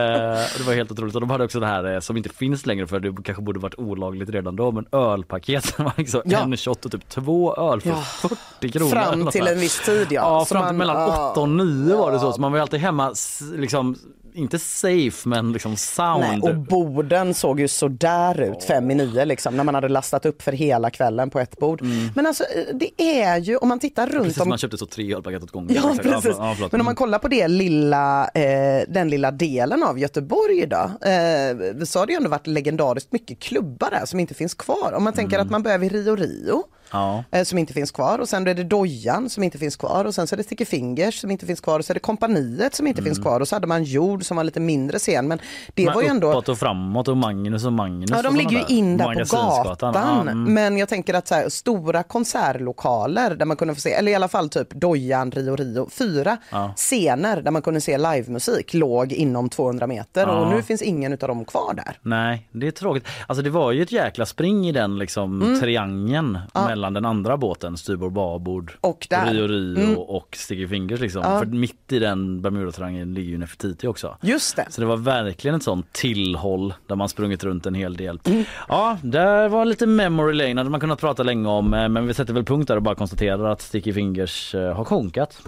det 0.58 0.62
var 0.66 0.74
helt 0.74 0.90
otroligt. 0.92 1.14
Och 1.14 1.20
de 1.20 1.30
hade 1.30 1.44
också 1.44 1.60
det 1.60 1.66
här 1.66 1.94
eh, 1.94 2.00
som 2.00 2.16
inte 2.16 2.28
finns 2.28 2.66
längre 2.66 2.86
för 2.86 3.00
det 3.00 3.14
kanske 3.24 3.42
borde 3.42 3.60
varit 3.66 3.78
olagligt 3.78 4.30
redan 4.30 4.56
då 4.56 4.72
men 4.72 4.86
ölpaket 4.92 5.64
som 5.64 5.84
var 5.84 5.92
liksom 5.96 6.22
Ja. 6.24 6.38
en 6.40 6.56
shot 6.56 6.84
och 6.84 6.92
typ 6.92 7.08
två 7.08 7.54
öl 7.56 7.80
för 7.80 7.88
Ja. 7.88 7.96
40 7.96 8.68
kronor. 8.72 8.90
Fram 8.90 9.26
till 9.26 9.46
en 9.46 9.58
viss 9.60 9.80
tid 9.86 10.06
ja. 10.10 10.20
Ja, 10.38 10.44
fram 10.44 10.62
till 10.62 10.66
man- 10.66 10.76
mellan 10.76 10.96
ja. 10.96 11.30
8 11.30 11.40
och 11.40 11.48
9 11.48 11.96
var 11.96 12.12
det 12.12 12.18
så. 12.18 12.32
Så 12.32 12.40
man 12.40 12.52
var 12.52 12.58
alltid 12.58 12.80
hemma 12.80 13.14
liksom 13.54 13.96
inte 14.36 14.58
safe 14.58 15.28
men 15.28 15.52
liksom 15.52 15.76
sound. 15.76 16.20
Nej, 16.20 16.40
och 16.40 16.56
borden 16.56 17.34
såg 17.34 17.60
ju 17.60 17.68
sådär 17.68 18.40
ut 18.40 18.64
fem 18.64 18.90
i 18.90 18.94
nio 18.94 19.24
liksom 19.24 19.56
när 19.56 19.64
man 19.64 19.74
hade 19.74 19.88
lastat 19.88 20.26
upp 20.26 20.42
för 20.42 20.52
hela 20.52 20.90
kvällen 20.90 21.30
på 21.30 21.40
ett 21.40 21.56
bord. 21.58 21.82
Men 22.14 22.26
alltså 22.26 22.44
det 22.74 23.02
är 23.02 23.36
ju 23.38 23.56
om 23.56 23.68
man 23.68 23.78
tittar 23.78 24.06
runt 24.06 24.14
Mm. 24.16 24.24
Precis, 24.24 24.42
om 24.42 24.48
man 24.48 24.58
köpte 24.58 24.78
så 24.78 24.86
tre 24.86 25.14
ölpaket 25.14 25.42
åt 25.42 25.50
gången. 25.50 25.74
Ja 25.74 25.94
precis. 26.02 26.34
Ja. 26.38 26.56
Men 26.72 26.80
om 26.80 26.84
man 26.84 26.94
kollar 26.94 27.18
på 27.18 27.28
det 27.28 27.48
lilla, 27.48 28.28
eh, 28.34 28.84
den 28.88 29.08
lilla 29.08 29.30
delen 29.30 29.82
av 29.82 29.98
Göteborg 29.98 30.58
idag. 30.62 30.90
Eh, 31.02 31.84
så 31.84 31.98
har 31.98 32.06
det 32.06 32.12
ju 32.12 32.16
ändå 32.16 32.30
varit 32.30 32.46
legendariskt 32.46 33.12
mycket 33.12 33.38
klubbar 33.38 33.90
där 33.90 34.06
som 34.06 34.20
inte 34.20 34.34
finns 34.34 34.54
kvar. 34.54 34.92
Om 34.96 35.04
man 35.04 35.12
tänker 35.12 35.36
Mm. 35.36 35.46
att 35.46 35.50
man 35.50 35.62
börjar 35.62 35.78
vid 35.78 35.92
Rio 35.92 36.16
Rio. 36.16 36.62
Ja. 36.96 37.24
eh, 37.38 37.44
Som 37.44 37.58
inte 37.58 37.72
finns 37.72 37.90
kvar 37.90 38.18
och 38.18 38.28
sen 38.28 38.46
är 38.46 38.54
det 38.54 38.64
Dojan 38.64 39.30
som 39.30 39.42
inte 39.42 39.58
finns 39.58 39.76
kvar 39.76 40.04
och 40.04 40.14
sen 40.14 40.26
så 40.26 40.34
är 40.34 40.36
det 40.36 40.42
Sticky 40.42 40.64
Fingers 40.64 41.20
som 41.20 41.30
inte 41.30 41.46
finns 41.46 41.60
kvar 41.60 41.78
och 41.78 41.84
så 41.84 41.92
är 41.92 41.94
det 41.94 42.00
Kompaniet 42.00 42.74
som 42.74 42.86
inte 42.86 43.02
finns 43.02 43.18
kvar 43.18 43.40
och 43.40 43.48
så 43.48 43.56
hade 43.56 43.66
man 43.66 43.84
Jord 43.84 44.24
som 44.24 44.36
var 44.36 44.44
lite 44.44 44.60
mindre 44.60 44.98
scen 44.98 45.28
men 45.28 45.38
det 45.74 45.82
Mm. 45.82 45.92
Men 45.92 45.94
var 45.94 46.02
ju 46.02 46.08
ändå 46.08 46.30
uppåt 46.30 46.48
och 46.48 46.58
framåt 46.58 47.08
och 47.08 47.16
Magnus 47.16 47.64
och 47.64 47.72
Magnus. 47.72 48.10
Ja, 48.10 48.22
de 48.22 48.36
ligger 48.36 48.50
ju 48.58 48.64
in 48.76 48.96
där 48.96 49.24
på 49.24 49.36
gatan. 49.64 50.28
Mm. 50.28 50.54
Men 50.54 50.76
jag 50.78 50.88
tänker 50.88 51.14
att 51.14 51.28
så 51.28 51.34
här, 51.34 51.48
stora 51.48 52.02
konsertlokaler 52.02 53.34
där 53.34 53.46
man 53.46 53.56
kunde 53.56 53.74
få 53.74 53.80
se, 53.80 53.92
eller 53.92 54.12
i 54.12 54.14
alla 54.14 54.28
fall 54.28 54.48
typ 54.48 54.70
Dojan, 54.74 55.30
Rio 55.30 55.56
Rio, 55.56 55.88
fyra 55.90 56.36
Ja. 56.50 56.72
scener 56.76 57.42
där 57.42 57.50
man 57.50 57.62
kunde 57.62 57.80
se 57.80 57.98
livemusik 57.98 58.74
låg 58.74 59.12
inom 59.12 59.48
200 59.48 59.86
meter 59.86 60.22
Ja. 60.26 60.32
och 60.32 60.50
nu 60.56 60.62
finns 60.62 60.82
ingen 60.82 61.12
av 61.12 61.18
dem 61.18 61.44
kvar 61.44 61.74
där. 61.74 61.98
Nej, 62.02 62.48
det 62.52 62.66
är 62.66 62.70
tråkigt. 62.70 63.06
Alltså 63.26 63.42
det 63.42 63.50
var 63.50 63.72
ju 63.72 63.82
ett 63.82 63.92
jäkla 63.92 64.26
spring 64.26 64.68
i 64.68 64.72
den 64.72 64.98
liksom 64.98 65.58
triangeln 65.60 66.16
Mm. 66.36 66.40
Ja. 66.54 66.66
mellan 66.66 66.85
den 66.94 67.04
andra 67.04 67.36
båten, 67.36 67.76
styrbord 67.76 68.12
babord, 68.12 68.72
Och 68.80 69.06
där. 69.10 69.32
Rio 69.34 69.46
Rio 69.48 69.76
Mm. 69.82 69.98
och 69.98 70.28
Sticky 70.36 70.68
Fingers 70.68 71.00
liksom. 71.00 71.22
Ja. 71.24 71.38
För 71.38 71.46
mitt 71.46 71.92
i 71.92 71.98
den 71.98 72.40
Bermudatriangeln 72.42 73.14
ligger 73.14 73.30
ju 73.30 73.38
Nefertiti 73.38 73.86
också. 73.86 74.16
Just 74.22 74.56
det. 74.56 74.66
Så 74.70 74.80
det 74.80 74.86
var 74.86 74.96
verkligen 74.96 75.54
ett 75.56 75.62
sånt 75.62 75.92
tillhåll 75.92 76.74
där 76.86 76.96
man 76.96 77.08
sprungit 77.08 77.44
runt 77.44 77.66
en 77.66 77.74
hel 77.74 77.96
del. 77.96 78.20
Mm. 78.24 78.44
Ja, 78.68 78.98
det 79.02 79.48
var 79.48 79.64
lite 79.64 79.86
memory 79.86 80.34
lane 80.34 80.60
hade 80.60 80.70
man 80.70 80.80
kunnat 80.80 81.00
prata 81.00 81.22
länge 81.22 81.48
om 81.48 81.74
eh, 81.74 81.88
men 81.88 82.06
vi 82.06 82.14
sätter 82.14 82.34
väl 82.34 82.44
punkt 82.44 82.68
där 82.68 82.76
och 82.76 82.82
bara 82.82 82.94
konstaterar 82.94 83.44
att 83.52 83.60
Sticky 83.62 83.92
Fingers 83.92 84.54
eh, 84.54 84.74
har 84.76 84.84
konkat. 84.84 85.42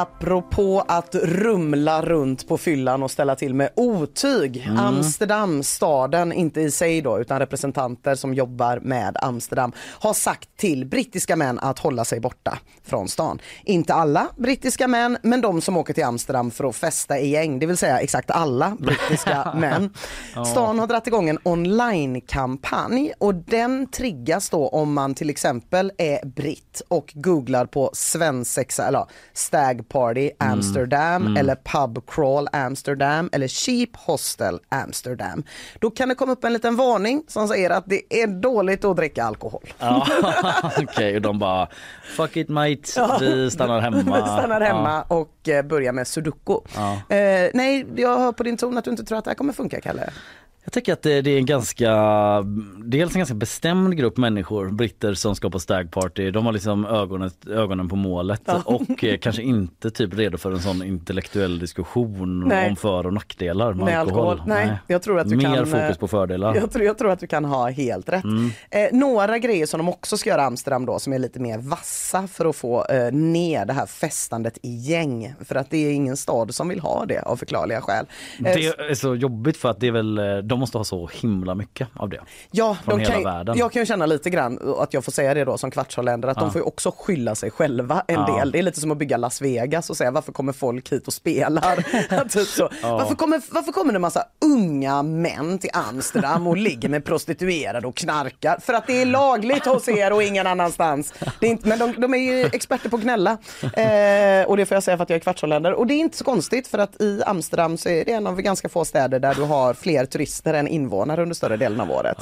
Apropå 0.00 0.84
att 0.88 1.14
rumla 1.14 2.02
runt 2.02 2.48
på 2.48 2.58
fyllan 2.58 3.02
och 3.02 3.10
ställa 3.10 3.36
till 3.36 3.54
med 3.54 3.70
otyg. 3.76 4.64
Mm. 4.66 4.78
Amsterdam, 4.78 5.62
staden, 5.62 6.32
inte 6.32 6.60
i 6.60 6.70
sig 6.70 7.00
då, 7.00 7.18
utan 7.18 7.38
representanter 7.38 8.14
som 8.14 8.34
jobbar 8.34 8.80
med 8.82 9.16
Amsterdam, 9.22 9.72
har 9.78 10.14
sagt 10.14 10.56
till 10.56 10.86
brittiska 10.86 11.36
män 11.36 11.58
att 11.58 11.78
hålla 11.78 12.04
sig 12.04 12.20
borta 12.20 12.58
från 12.84 13.08
stan. 13.08 13.40
Inte 13.64 13.94
alla 13.94 14.28
brittiska 14.36 14.88
män, 14.88 15.18
men 15.22 15.40
de 15.40 15.60
som 15.60 15.76
åker 15.76 15.94
till 15.94 16.04
Amsterdam 16.04 16.50
för 16.50 16.64
att 16.64 16.76
festa 16.76 17.18
i 17.18 17.30
gäng, 17.30 17.58
det 17.58 17.66
vill 17.66 17.76
säga 17.76 18.00
exakt 18.00 18.30
alla 18.30 18.76
brittiska 18.80 19.52
män. 19.56 19.94
Stan 20.46 20.78
har 20.78 20.86
dragit 20.86 21.06
igång 21.06 21.28
en 21.28 21.38
online-kampanj 21.42 23.12
och 23.18 23.34
den 23.34 23.90
triggas 23.90 24.50
då 24.50 24.68
om 24.68 24.92
man 24.92 25.14
till 25.14 25.30
exempel 25.30 25.92
är 25.98 26.26
britt 26.26 26.82
och 26.88 27.12
googlar 27.14 27.66
på 27.66 27.90
svensexa 27.92 28.86
eller 28.86 29.06
stag 29.32 29.87
party 29.88 30.30
Amsterdam 30.38 31.36
eller 31.36 31.54
pub 31.54 32.06
crawl 32.06 32.48
Amsterdam 32.52 33.28
eller 33.32 33.48
cheap 33.48 33.90
hostel 33.96 34.58
Amsterdam. 34.68 35.42
Då 35.78 35.90
kan 35.90 36.08
det 36.08 36.14
komma 36.14 36.32
upp 36.32 36.44
en 36.44 36.52
liten 36.52 36.76
varning 36.76 37.22
som 37.28 37.48
säger 37.48 37.70
att 37.70 37.84
det 37.86 38.22
är 38.22 38.26
dåligt 38.26 38.84
att 38.84 38.96
dricka 38.96 39.24
alkohol. 39.24 39.64
Ja, 39.78 40.06
Okej, 40.82 41.16
och 41.16 41.22
de 41.22 41.38
bara 41.38 41.68
fuck 42.16 42.36
it 42.36 42.48
mate, 42.48 43.18
vi 43.20 43.50
stannar 43.50 43.80
hemma. 43.80 44.16
Stannar 44.38 44.60
hemma 44.60 45.02
och 45.02 45.48
eh, 45.48 45.64
börjar 45.64 45.92
med 45.92 46.06
sudoku. 46.06 46.60
Ja. 46.74 46.92
Eh, 47.16 47.50
nej, 47.54 47.86
jag 47.96 48.18
hör 48.18 48.32
på 48.32 48.42
din 48.42 48.56
ton 48.56 48.78
att 48.78 48.84
du 48.84 48.90
inte 48.90 49.04
tror 49.04 49.18
att 49.18 49.24
det 49.24 49.30
här 49.30 49.34
kommer 49.34 49.52
funka 49.52 49.80
Kalle. 49.80 50.10
Jag 50.68 50.72
tycker 50.72 50.92
att 50.92 51.02
det, 51.02 51.22
det 51.22 51.30
är 51.30 51.38
en 51.38 51.46
ganska, 51.46 51.92
dels 52.84 53.14
en 53.14 53.18
ganska 53.18 53.34
bestämd 53.34 53.96
grupp 53.96 54.16
människor, 54.16 54.70
britter 54.70 55.14
som 55.14 55.36
ska 55.36 55.50
på 55.50 55.58
stagparty. 55.58 56.30
De 56.30 56.46
har 56.46 56.52
liksom 56.52 56.86
ögonen, 56.86 57.30
ögonen 57.50 57.88
på 57.88 57.96
målet 57.96 58.42
och 58.64 59.04
eh, 59.04 59.18
kanske 59.18 59.42
inte 59.42 59.90
typ 59.90 60.14
redo 60.14 60.38
för 60.38 60.52
en 60.52 60.58
sån 60.58 60.82
intellektuell 60.82 61.58
diskussion 61.58 62.48
Nej. 62.48 62.70
om 62.70 62.76
för 62.76 63.06
och 63.06 63.12
nackdelar 63.12 63.72
med, 63.74 63.84
Med 63.84 64.00
alkohol. 64.00 64.42
Nej, 64.46 64.78
jag 64.86 65.02
tror 65.02 65.20
att 65.20 65.28
du 65.28 65.36
Mer 65.36 65.44
kan, 65.44 65.54
eh, 65.54 65.64
fokus 65.64 65.98
på 65.98 66.08
fördelar. 66.08 66.54
Jag 66.54 66.70
tror, 66.70 66.84
jag 66.84 66.98
tror 66.98 67.10
att 67.10 67.20
du 67.20 67.26
kan 67.26 67.44
ha 67.44 67.70
helt 67.70 68.08
rätt. 68.08 68.24
Mm. 68.24 68.50
Eh, 68.70 68.88
några 68.92 69.38
grejer 69.38 69.66
som 69.66 69.78
de 69.78 69.88
också 69.88 70.16
ska 70.16 70.30
göra 70.30 70.42
i 70.42 70.44
Amsterdam 70.44 70.86
då 70.86 70.98
som 70.98 71.12
är 71.12 71.18
lite 71.18 71.40
mer 71.40 71.58
vassa 71.58 72.26
för 72.26 72.46
att 72.46 72.56
få 72.56 72.86
eh, 72.86 73.12
ner 73.12 73.64
det 73.66 73.72
här 73.72 73.86
festandet 73.86 74.58
i 74.62 74.70
gäng. 74.76 75.34
För 75.44 75.54
att 75.54 75.70
det 75.70 75.86
är 75.86 75.92
ingen 75.92 76.16
stad 76.16 76.54
som 76.54 76.68
vill 76.68 76.80
ha 76.80 77.04
det 77.06 77.22
av 77.22 77.36
förklarliga 77.36 77.80
skäl. 77.80 78.06
Eh, 78.38 78.42
Det 78.42 78.66
är 78.90 78.94
så 78.94 79.14
jobbigt 79.14 79.56
för 79.56 79.70
att 79.70 79.80
det 79.80 79.86
är 79.86 79.92
väl, 79.92 80.18
eh, 80.18 80.24
de 80.58 80.60
måste 80.60 80.78
ha 80.78 80.84
så 80.84 81.10
himla 81.12 81.54
mycket 81.54 81.88
av 81.96 82.08
det. 82.08 82.20
Ja, 82.50 82.76
från 82.84 82.98
de 82.98 83.02
hela 83.04 83.14
kan, 83.14 83.24
världen. 83.24 83.58
jag 83.58 83.72
kan 83.72 83.82
ju 83.82 83.86
känna 83.86 84.06
lite 84.06 84.30
grann 84.30 84.74
att 84.78 84.94
jag 84.94 85.04
får 85.04 85.12
säga 85.12 85.34
det 85.34 85.44
då 85.44 85.58
som 85.58 85.70
kvartsholländare 85.70 86.30
att 86.30 86.36
Ja. 86.36 86.42
de 86.42 86.52
får 86.52 86.58
ju 86.60 86.64
också 86.64 86.92
skylla 86.98 87.34
sig 87.34 87.50
själva 87.50 88.02
en 88.08 88.14
Ja. 88.14 88.36
del. 88.36 88.50
Det 88.52 88.58
är 88.58 88.62
lite 88.62 88.80
som 88.80 88.90
att 88.90 88.98
bygga 88.98 89.16
Las 89.16 89.42
Vegas 89.42 89.90
och 89.90 89.96
säga 89.96 90.10
varför 90.10 90.32
kommer 90.32 90.52
folk 90.52 90.92
hit 90.92 91.06
och 91.06 91.12
spelar? 91.12 91.76
typ 92.28 92.46
så. 92.48 92.68
Ja. 92.82 92.96
varför, 92.96 93.14
kommer, 93.14 93.40
varför 93.50 93.72
kommer 93.72 93.92
det 93.92 93.96
en 93.96 94.00
massa 94.00 94.24
unga 94.44 95.02
män 95.02 95.58
till 95.58 95.70
Amsterdam 95.72 96.46
och 96.46 96.56
ligger 96.56 96.88
med 96.88 97.04
prostituerade 97.04 97.86
och 97.86 97.96
knarkar? 97.96 98.58
För 98.60 98.72
att 98.72 98.86
det 98.86 99.02
är 99.02 99.06
lagligt 99.06 99.64
hos 99.66 99.88
er 99.88 100.12
och 100.12 100.22
ingen 100.22 100.46
annanstans. 100.46 101.14
Inte, 101.40 101.68
men 101.68 101.78
de, 101.78 101.94
de 102.00 102.14
är 102.14 102.18
ju 102.18 102.44
experter 102.52 102.88
på 102.88 102.96
att 102.96 103.02
gnälla. 103.02 103.30
Eh, 103.62 104.48
och 104.48 104.56
det 104.56 104.66
får 104.66 104.74
jag 104.74 104.82
säga 104.82 104.96
för 104.96 105.02
att 105.02 105.10
jag 105.10 105.16
är 105.16 105.20
kvartsholländare. 105.20 105.74
Och 105.74 105.86
det 105.86 105.94
är 105.94 105.98
inte 105.98 106.16
så 106.16 106.24
konstigt 106.24 106.68
för 106.68 106.78
att 106.78 107.00
i 107.02 107.22
Amsterdam 107.26 107.76
så 107.78 107.88
är 107.88 108.04
det 108.04 108.12
en 108.12 108.26
av 108.26 108.40
ganska 108.40 108.68
få 108.68 108.84
städer 108.84 109.18
där 109.20 109.34
du 109.34 109.42
har 109.42 109.74
fler 109.74 110.04
turister 110.06 110.47
än 110.54 110.68
invånare 110.68 111.22
under 111.22 111.34
större 111.34 111.56
delen 111.56 111.80
av 111.80 111.90
året. 111.90 112.18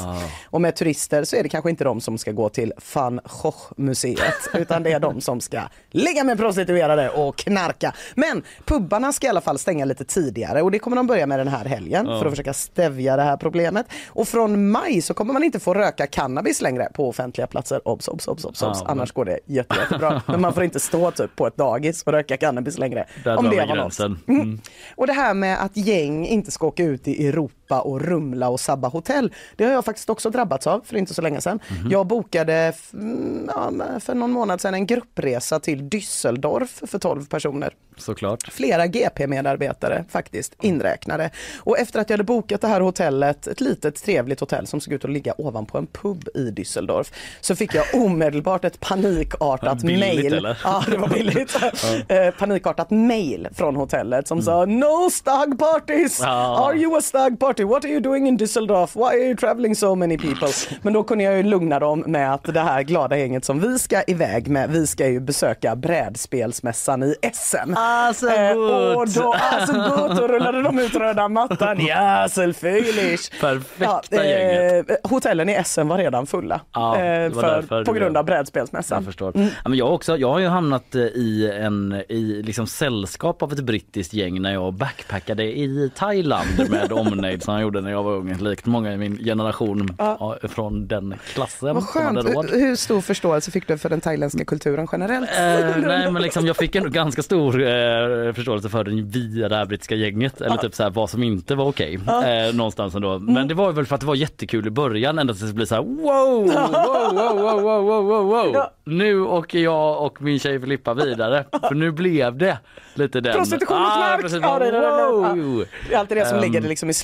Och 0.51 0.61
med 0.61 0.77
turister 0.77 1.25
så 1.25 1.37
är 1.37 1.43
det 1.43 1.49
kanske 1.49 1.71
inte 1.71 1.85
de 1.85 2.01
som 2.01 2.19
ska 2.19 2.33
gå 2.33 2.49
till 2.49 2.73
Van 2.95 3.21
Gogh-museet 3.43 4.35
utan 4.55 4.83
det 4.83 4.93
är 4.93 5.01
de 5.01 5.21
som 5.21 5.41
ska 5.41 5.61
ligga 5.91 6.25
med 6.25 6.39
prostituerade 6.39 7.09
och 7.11 7.37
knarka. 7.37 7.93
Men 8.15 8.43
pubbarna 8.65 9.13
ska 9.13 9.27
i 9.27 9.31
alla 9.31 9.41
fall 9.41 9.59
stänga 9.59 9.85
lite 9.85 10.05
tidigare 10.05 10.63
och 10.63 10.71
det 10.71 10.79
kommer 10.79 10.97
de 10.97 11.07
börja 11.07 11.27
med 11.27 11.39
den 11.39 11.49
här 11.49 11.65
helgen 11.65 12.07
Ja. 12.09 12.19
för 12.19 12.27
att 12.27 12.33
försöka 12.33 12.53
stävja 12.53 13.17
det 13.17 13.23
här 13.23 13.37
problemet. 13.37 13.87
Och 14.09 14.29
från 14.29 14.71
maj 14.71 15.03
så 15.03 15.15
kommer 15.15 15.33
man 15.33 15.45
inte 15.45 15.61
få 15.61 15.75
röka 15.75 16.07
cannabis 16.07 16.61
längre 16.63 16.89
på 16.95 17.09
offentliga 17.09 17.47
platser. 17.47 17.89
Obs, 17.89 18.09
obs, 18.09 18.29
obs, 18.29 18.45
obs, 18.45 18.63
obs. 18.63 18.79
Ja, 18.81 18.87
Annars 18.91 19.13
går 19.13 19.25
det 19.25 19.39
jätte, 19.47 19.75
jättebra. 19.83 20.23
Men 20.27 20.41
man 20.41 20.53
får 20.55 20.65
inte 20.65 20.81
stå 20.81 21.11
typ 21.11 21.37
på 21.37 21.47
ett 21.47 21.57
dagis 21.57 22.03
och 22.03 22.13
röka 22.13 22.37
cannabis 22.37 22.79
längre. 22.79 23.07
Där 23.25 23.37
om 23.37 23.51
det 23.51 23.57
var 23.57 23.67
gränsen. 23.77 24.19
Mm. 24.29 24.41
Mm. 24.41 24.61
Och 24.97 25.07
det 25.07 25.13
här 25.13 25.35
med 25.35 25.63
att 25.65 25.77
gäng 25.77 26.27
inte 26.27 26.51
ska 26.51 26.67
åka 26.67 26.83
ut 26.83 27.09
i 27.09 27.29
Europa 27.29 27.66
och 27.75 28.01
rumla 28.01 28.49
och 28.49 28.61
sabba 28.61 28.89
hotell. 28.89 29.33
Det 29.57 29.65
har 29.65 29.73
jag 29.73 29.85
faktiskt 29.85 30.11
också 30.11 30.31
drabbats 30.31 30.67
av 30.67 30.81
för 30.85 30.97
inte 30.97 31.15
så 31.15 31.23
länge 31.23 31.41
sedan. 31.41 31.61
Mhm. 31.69 31.91
Jag 31.91 32.07
bokade 32.07 32.73
mm, 32.93 33.51
ja, 33.55 34.01
för 34.01 34.15
någon 34.15 34.31
månad 34.31 34.61
sedan 34.61 34.75
en 34.75 34.87
gruppresa 34.87 35.61
till 35.61 35.83
Düsseldorf 35.83 36.87
för 36.87 36.99
12 36.99 37.27
personer. 37.27 37.75
Såklart. 37.97 38.53
Flera 38.53 38.87
GP-medarbetare 38.87 40.05
faktiskt 40.09 40.55
inräknade. 40.63 41.31
Och 41.61 41.79
efter 41.79 42.01
att 42.01 42.11
jag 42.11 42.15
hade 42.15 42.25
bokat 42.25 42.61
det 42.61 42.69
här 42.69 42.81
hotellet, 42.81 43.47
ett 43.47 43.61
litet 43.61 44.03
trevligt 44.03 44.41
hotell 44.41 44.67
som 44.67 44.81
såg 44.81 44.93
ut 44.93 45.05
att 45.05 45.11
ligga 45.11 45.35
ovanpå 45.39 45.79
en 45.79 45.87
pub 45.87 46.29
i 46.35 46.51
Düsseldorf, 46.51 47.13
så 47.41 47.57
fick 47.57 47.75
jag 47.75 47.85
omedelbart 47.95 48.65
ett 48.65 48.81
panikartat 48.81 49.85
eller? 49.85 50.59
Ja, 50.65 50.85
det 50.91 50.97
var 50.97 51.09
billigt. 51.09 51.57
Eh, 52.09 52.31
panikartat 52.31 52.91
mail 52.91 53.49
från 53.55 53.77
hotellet 53.77 54.29
som 54.29 54.43
sa 54.43 54.65
No 54.65 55.11
stag 55.11 55.59
parties! 55.59 56.21
Mm. 56.21 56.33
Ja. 56.33 56.67
Are 56.67 56.77
you 56.77 56.99
a 56.99 57.01
stag 57.01 57.41
party? 57.41 57.56
What 57.65 57.85
are 57.85 57.89
you 57.93 58.01
doing 58.01 58.29
in 58.29 58.37
Düsseldorf? 58.37 58.97
Why 58.97 59.03
are 59.03 59.27
you 59.27 59.37
traveling 59.37 59.75
so 59.77 59.95
many 59.95 60.19
people? 60.19 60.49
Men 60.83 60.93
då 60.93 61.03
kunde 61.03 61.25
jag 61.25 61.37
ju 61.37 61.43
lugna 61.43 61.79
dem 61.79 62.05
med 62.07 62.35
att 62.35 62.45
det 62.45 62.61
här 62.61 62.83
glada 62.83 63.17
gänget 63.19 63.45
som 63.45 63.61
vi 63.61 63.79
ska 63.79 64.03
iväg 64.07 64.49
med, 64.49 64.71
vi 64.71 64.87
ska 64.87 65.09
ju 65.09 65.21
besöka 65.21 65.77
brädspelsmässan 65.77 67.03
i 67.03 67.15
Essen. 67.23 67.75
Ah, 67.77 68.13
så 68.15 68.27
Eh, 68.29 68.55
gut. 68.55 68.97
och 68.97 69.09
då, 69.09 69.35
alltså 69.53 69.73
gott, 69.73 70.17
då 70.17 70.29
rullade 70.29 70.63
de 70.63 70.79
ut 70.79 70.95
röda 70.95 71.29
mattan. 71.29 71.77
Ja, 71.87 72.29
selvfølgelig. 72.31 73.19
Perfekta 73.41 74.25
gänget. 74.25 74.91
eh, 74.91 74.97
Hotellen 75.11 75.49
i 75.49 75.53
Essen 75.53 75.89
var 75.89 75.99
redan 75.99 76.27
fulla. 76.27 76.61
Ja, 76.73 76.97
eh, 76.97 77.33
för, 77.33 77.85
på 77.85 77.93
grund 77.93 78.17
av 78.17 78.21
Jag 78.21 78.27
brädspelsmässan. 78.27 79.05
förstår. 79.05 79.33
Ja, 79.35 79.69
men 79.69 79.75
jag, 79.79 79.95
också, 79.95 80.17
jag 80.17 80.29
har 80.33 80.39
ju 80.39 80.47
hamnat 80.49 80.95
eh, 80.95 81.01
i 81.03 81.51
en 81.63 82.03
i 82.09 82.43
liksom 82.43 82.67
sällskap 82.67 83.43
av 83.43 83.53
ett 83.53 83.61
brittiskt 83.61 84.15
gäng 84.15 84.43
när 84.43 84.53
jag 84.53 84.75
backpackade 84.75 85.45
i 85.45 85.91
Thailand 85.97 86.71
med 86.71 86.93
omnejd 86.93 87.43
som 87.47 87.55
jag 87.55 87.63
gjorde 87.63 87.81
när 87.81 87.91
jag 87.91 88.03
var 88.03 88.13
ung. 88.13 88.35
Likt 88.41 88.67
många 88.67 88.93
i 88.93 88.97
min 88.97 89.19
generation 89.25 89.95
ja, 89.99 90.37
från 90.43 90.87
den 90.87 91.15
klassen. 91.35 91.75
Vad 91.75 91.85
skönt. 91.85 92.19
Hur 92.19 92.59
hur 92.61 92.77
stor 92.77 93.01
förståelse 93.01 93.51
fick 93.51 93.69
du 93.69 93.79
för 93.79 93.89
den 93.89 94.01
thailändska 94.01 94.45
kulturen 94.45 94.87
generellt? 94.93 95.31
Eh, 95.31 95.83
nej 95.87 96.11
men 96.11 96.23
liksom 96.23 96.47
jag 96.47 96.57
fick 96.57 96.75
en 96.77 96.91
ganska 96.93 97.23
stor 97.23 97.63
eh, 97.63 98.33
förståelse 98.33 98.69
för 98.69 98.85
den 98.85 99.11
via 99.11 99.49
det 99.49 99.57
här 99.57 99.67
brittiska 99.67 99.95
gänget 99.95 100.41
eller 100.41 100.57
typ 100.57 100.75
så 100.75 100.83
här, 100.83 100.91
vad 100.91 101.11
som 101.11 101.23
inte 101.23 101.55
var 101.55 101.65
okej 101.65 101.99
eh, 102.09 102.55
någonstans 102.55 102.95
ändå. 102.95 103.13
Mm. 103.13 103.35
Men 103.35 103.49
det 103.49 103.55
var 103.55 103.73
väl 103.73 103.87
för 103.87 103.95
att 103.95 104.01
det 104.01 104.07
var 104.07 104.15
jättekul 104.15 104.67
i 104.67 104.71
början 104.71 105.19
ända 105.19 105.35
tills 105.35 105.47
det 105.49 105.55
blev 105.55 105.67
så 105.67 105.75
här 105.75 105.83
wow, 105.83 105.97
wow, 106.47 107.15
wow, 107.15 107.41
wow, 107.41 107.63
wow, 107.63 107.85
wow, 107.85 108.05
wow, 108.07 108.27
wow. 108.27 108.51
Ja. 108.55 108.73
Nu 108.85 109.21
åker 109.21 109.59
jag 109.59 110.03
och 110.05 110.23
min 110.23 110.39
tjej 110.39 110.61
Filippa 110.61 110.95
vidare 110.95 111.45
för 111.69 111.75
nu 111.75 111.91
blev 111.91 112.37
det 112.39 112.59
lite 112.95 113.21
den. 113.21 113.33
Prostitution 113.35 113.77
och 113.77 113.93
knark! 113.93 114.21
precis, 114.21 114.39
Ja, 114.43 114.59
det 114.59 114.65
det, 114.65 114.71
det 114.71 114.77
är 114.77 115.67
det. 115.91 115.97
alltid 115.97 116.17
det 116.17 116.27
som 116.27 116.37
Ehm. 116.39 116.43
ligger 116.43 116.61
liksom 116.61 116.91
i 116.91 116.95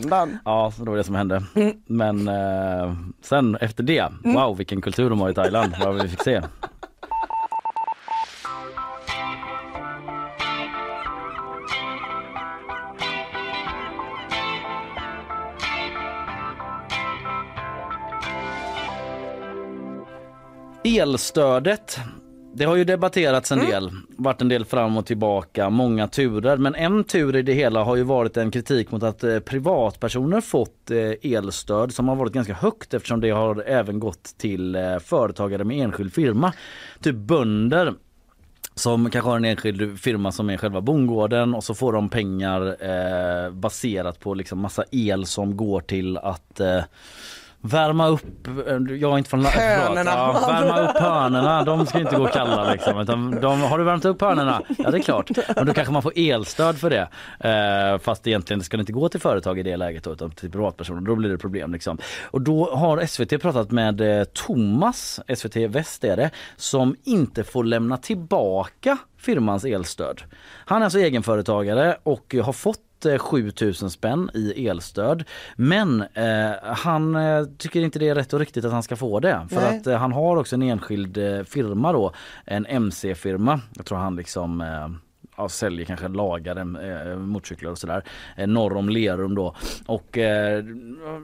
slutändan. 0.00 0.38
Ja, 0.44 0.72
så 0.76 0.84
det 0.84 0.90
var 0.90 0.96
det 0.96 1.04
som 1.04 1.14
hände. 1.14 1.42
Mm. 1.54 1.72
Men 1.86 2.28
eh, 2.28 2.94
sen 3.22 3.56
efter 3.56 3.82
det, 3.82 4.08
wow 4.24 4.56
vilken 4.56 4.80
kultur 4.80 5.10
de 5.10 5.20
har 5.20 5.30
i 5.30 5.34
Thailand, 5.34 5.74
vad 5.80 6.02
vi 6.02 6.08
fick 6.08 6.22
se. 6.22 6.42
Elstödet 20.84 21.98
Det 22.54 22.64
har 22.64 22.76
ju 22.76 22.84
debatterats 22.84 23.52
en 23.52 23.58
del, 23.58 23.90
varit 24.16 24.40
en 24.40 24.48
del 24.48 24.64
fram 24.64 24.96
och 24.96 25.06
tillbaka, 25.06 25.70
många 25.70 26.08
turer. 26.08 26.56
Men 26.56 26.74
en 26.74 27.04
tur 27.04 27.36
i 27.36 27.42
det 27.42 27.52
hela 27.52 27.84
har 27.84 27.96
ju 27.96 28.02
varit 28.02 28.36
en 28.36 28.50
kritik 28.50 28.90
mot 28.90 29.02
att 29.02 29.24
eh, 29.24 29.38
privatpersoner 29.38 30.40
fått 30.40 30.90
eh, 30.90 31.32
elstöd 31.32 31.94
som 31.94 32.08
har 32.08 32.16
varit 32.16 32.32
ganska 32.32 32.54
högt 32.54 32.94
eftersom 32.94 33.20
det 33.20 33.30
har 33.30 33.62
även 33.66 34.00
gått 34.00 34.24
till 34.38 34.74
eh, 34.74 34.98
företagare 34.98 35.64
med 35.64 35.78
enskild 35.84 36.12
firma. 36.12 36.52
Typ 37.00 37.16
bönder 37.16 37.94
som 38.74 39.10
kanske 39.10 39.30
har 39.30 39.36
en 39.36 39.44
enskild 39.44 40.00
firma 40.00 40.32
som 40.32 40.50
är 40.50 40.56
själva 40.56 40.80
bondgården 40.80 41.54
och 41.54 41.64
så 41.64 41.74
får 41.74 41.92
de 41.92 42.08
pengar 42.08 42.76
eh, 42.80 43.50
baserat 43.50 44.20
på 44.20 44.34
liksom 44.34 44.58
massa 44.58 44.84
el 44.90 45.26
som 45.26 45.56
går 45.56 45.80
till 45.80 46.18
att 46.18 46.60
eh, 46.60 46.84
Värma 47.64 48.08
upp, 48.08 48.48
jag 49.00 49.12
är 49.12 49.18
inte 49.18 49.30
från 49.30 49.44
Hönorna. 49.44 50.10
Ja, 50.10 50.44
värma 50.46 50.80
upp 50.80 50.96
hönorna, 50.98 51.64
de 51.64 51.86
ska 51.86 52.00
inte 52.00 52.16
gå 52.16 52.26
kalla 52.26 52.72
liksom. 52.72 53.00
Utan 53.00 53.40
de, 53.40 53.62
har 53.62 53.78
du 53.78 53.84
värmt 53.84 54.04
upp 54.04 54.20
hönorna? 54.20 54.62
Ja 54.78 54.90
det 54.90 54.98
är 54.98 55.02
klart. 55.02 55.30
Men 55.56 55.66
då 55.66 55.74
kanske 55.74 55.92
man 55.92 56.02
får 56.02 56.12
elstöd 56.16 56.78
för 56.78 56.90
det. 56.90 57.08
Eh, 57.48 57.98
fast 57.98 58.26
egentligen 58.26 58.62
ska 58.62 58.76
det 58.76 58.80
inte 58.80 58.92
gå 58.92 59.08
till 59.08 59.20
företag 59.20 59.58
i 59.58 59.62
det 59.62 59.76
läget 59.76 60.06
utan 60.06 60.30
till 60.30 60.50
privatpersoner. 60.50 61.00
Då 61.00 61.14
blir 61.14 61.30
det 61.30 61.38
problem 61.38 61.72
liksom. 61.72 61.98
Och 62.24 62.40
då 62.40 62.74
har 62.74 63.06
SVT 63.06 63.42
pratat 63.42 63.70
med 63.70 64.00
eh, 64.00 64.24
Thomas, 64.24 65.20
SVT 65.36 65.56
Väst 65.56 66.04
är 66.04 66.16
det, 66.16 66.30
som 66.56 66.96
inte 67.04 67.44
får 67.44 67.64
lämna 67.64 67.96
tillbaka 67.96 68.98
firmans 69.18 69.64
elstöd. 69.64 70.22
Han 70.66 70.82
är 70.82 70.84
alltså 70.84 70.98
egenföretagare 70.98 71.96
och 72.02 72.34
har 72.42 72.52
fått 72.52 72.78
eh, 73.06 73.18
7000 73.18 73.90
spänn 73.90 74.30
i 74.34 74.68
elstöd. 74.68 75.24
Men 75.56 76.00
eh, 76.00 76.50
han 76.62 77.16
eh, 77.16 77.44
tycker 77.58 77.80
inte 77.80 77.98
det 77.98 78.08
är 78.08 78.14
rätt 78.14 78.32
och 78.32 78.40
riktigt 78.40 78.64
att 78.64 78.72
han 78.72 78.82
ska 78.82 78.96
få 78.96 79.20
det. 79.20 79.46
För 79.50 79.60
Nej. 79.60 79.78
att 79.78 79.86
eh, 79.86 79.96
han 79.98 80.12
har 80.12 80.36
också 80.36 80.56
en 80.56 80.62
enskild 80.62 81.18
eh, 81.18 81.42
firma 81.42 81.92
då, 81.92 82.12
en 82.44 82.66
MC-firma. 82.66 83.60
Jag 83.74 83.86
tror 83.86 83.98
han 83.98 84.16
liksom 84.16 84.64
ja, 85.36 85.48
säljer 85.48 85.86
kanske 85.86 86.08
lagade 86.08 86.60
eh, 86.60 87.16
motorcyklar 87.16 87.70
och 87.70 87.78
sådär. 87.78 88.04
Eh, 88.36 88.46
norr 88.46 88.76
om 88.76 88.88
Lerum 88.88 89.34
då. 89.34 89.54
Och 89.86 90.18
eh, 90.18 90.64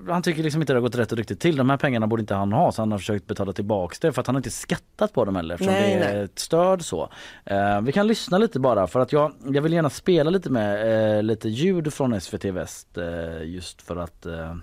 han 0.09 0.23
tycker 0.23 0.43
liksom 0.43 0.61
inte 0.63 0.73
det 0.73 0.77
har 0.77 0.83
gått 0.83 0.97
rätt 0.97 1.13
och 1.13 1.19
riktigt 1.19 1.41
till. 1.41 1.57
De 1.57 1.71
här 1.71 1.77
pengarna 1.77 2.07
borde 2.07 2.21
inte 2.21 2.35
han 2.35 2.53
ha 2.53 2.73
så 2.73 2.83
han 2.83 2.93
har 2.93 2.99
försökt 2.99 3.27
betala 3.27 3.53
tillbaks 3.53 3.99
det 3.99 4.13
för 4.13 4.21
att 4.21 4.27
han 4.27 4.37
har 4.37 4.41
inte 4.41 4.51
skattat 4.51 5.13
på 5.13 5.25
dem 5.25 5.37
heller 5.37 5.55
eftersom 5.55 5.75
Nej, 5.75 5.97
det 5.97 6.05
är 6.05 6.15
nej. 6.15 6.25
ett 6.25 6.39
stöd 6.39 6.85
så. 6.85 7.09
Eh, 7.45 7.81
vi 7.81 7.93
kan 7.93 8.07
lyssna 8.07 8.39
lite 8.39 8.61
bara 8.61 8.87
för 8.87 9.01
att 9.01 9.13
jag, 9.13 9.33
jag 9.47 9.63
vill 9.63 9.73
gärna 9.73 9.91
spela 9.91 10.31
lite 10.31 10.51
med 10.51 11.17
eh, 11.17 11.23
lite 11.23 11.49
ljud 11.49 11.93
från 11.93 12.21
SVT 12.21 12.45
Väst 12.45 12.99
eh, 12.99 13.43
just 13.45 13.83
för 13.83 13.97
att 13.97 14.27
eh, 14.27 14.55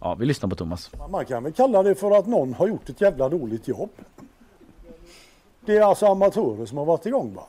Ja, 0.00 0.14
vi 0.14 0.26
lyssnar 0.26 0.50
på 0.50 0.56
Thomas. 0.56 0.90
Man 1.10 1.24
kan 1.24 1.42
väl 1.44 1.52
kalla 1.52 1.82
det 1.82 1.94
för 1.94 2.10
att 2.10 2.26
någon 2.26 2.54
har 2.54 2.68
gjort 2.68 2.88
ett 2.88 3.00
jävla 3.00 3.28
dåligt 3.28 3.68
jobb. 3.68 3.90
Det 5.66 5.76
är 5.76 5.82
alltså 5.82 6.06
amatörer 6.06 6.66
som 6.66 6.78
har 6.78 6.84
varit 6.84 7.06
igång 7.06 7.34
va? 7.34 7.42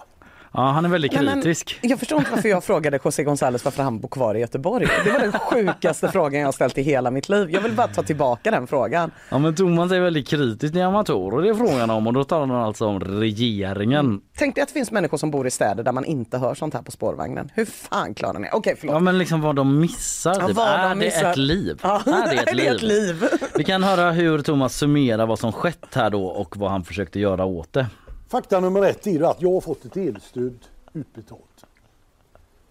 Ja, 0.55 0.61
han 0.71 0.85
är 0.85 0.89
väldigt 0.89 1.13
Nej, 1.13 1.23
men 1.23 1.41
kritisk. 1.41 1.79
Jag 1.81 1.99
förstår 1.99 2.19
inte 2.19 2.31
varför 2.31 2.49
jag 2.49 2.63
frågade 2.63 2.99
José 3.05 3.23
González 3.23 3.61
varför 3.65 3.83
han 3.83 3.99
bor 3.99 4.09
kvar 4.09 4.35
i 4.35 4.39
Göteborg. 4.39 4.87
Det 5.05 5.11
var 5.11 5.19
den 5.19 5.31
sjukaste 5.39 6.07
frågan 6.11 6.39
jag 6.41 6.47
har 6.47 6.51
ställt 6.51 6.77
i 6.77 6.81
hela 6.81 7.11
mitt 7.11 7.29
liv. 7.29 7.49
Jag 7.51 7.61
vill 7.61 7.71
bara 7.71 7.87
ta 7.87 8.03
tillbaka 8.03 8.51
den 8.51 8.67
frågan. 8.67 9.11
Ja 9.29 9.37
men 9.37 9.55
Thomas 9.55 9.91
är 9.91 9.99
väldigt 9.99 10.27
kritisk 10.27 10.73
till 10.73 10.81
amatörer 10.81 11.41
det 11.41 11.49
är 11.49 11.53
frågan 11.53 11.89
om 11.89 12.07
och 12.07 12.13
då 12.13 12.23
talar 12.23 12.45
han 12.55 12.63
alltså 12.63 12.85
om 12.87 12.99
regeringen. 12.99 14.21
Tänk 14.37 14.55
dig 14.55 14.61
att 14.61 14.67
det 14.67 14.73
finns 14.73 14.91
människor 14.91 15.17
som 15.17 15.31
bor 15.31 15.47
i 15.47 15.51
städer 15.51 15.83
där 15.83 15.91
man 15.91 16.05
inte 16.05 16.37
hör 16.37 16.55
sånt 16.55 16.73
här 16.73 16.81
på 16.81 16.91
spårvagnen. 16.91 17.49
Hur 17.53 17.65
fan 17.65 18.13
klarar 18.13 18.39
ni? 18.39 18.47
Okej, 18.53 18.75
förlåt. 18.79 18.93
Ja 18.93 18.99
men 18.99 19.17
liksom 19.17 19.41
vad 19.41 19.55
de 19.55 19.79
missar. 19.79 20.35
Ja, 20.39 20.47
Typ. 20.47 20.55
vad 20.55 20.67
de 20.67 20.73
är 20.81 20.89
det 20.89 20.95
missar. 20.95 21.31
ett 21.31 21.37
liv? 21.37 21.79
Ja, 21.83 22.01
Är 22.05 22.35
det 22.35 22.41
ett 22.41 22.41
är 22.41 22.45
det 22.45 22.53
liv? 22.53 22.71
ett 22.75 22.81
liv? 22.81 23.23
Vi 23.55 23.63
kan 23.63 23.83
höra 23.83 24.11
hur 24.11 24.39
Thomas 24.41 24.75
summerar 24.77 25.25
vad 25.25 25.39
som 25.39 25.51
skett 25.51 25.85
här 25.95 26.09
då 26.09 26.25
och 26.25 26.57
vad 26.57 26.71
han 26.71 26.83
försökte 26.83 27.19
göra 27.19 27.45
åt 27.45 27.73
det. 27.73 27.85
Fakta 28.33 28.59
nummer 28.59 28.81
ett 28.81 29.07
är 29.07 29.21
att 29.21 29.41
jag 29.41 29.53
har 29.53 29.61
fått 29.61 29.85
ett 29.85 29.97
elstöd 29.97 30.59
utbetalt 30.93 31.65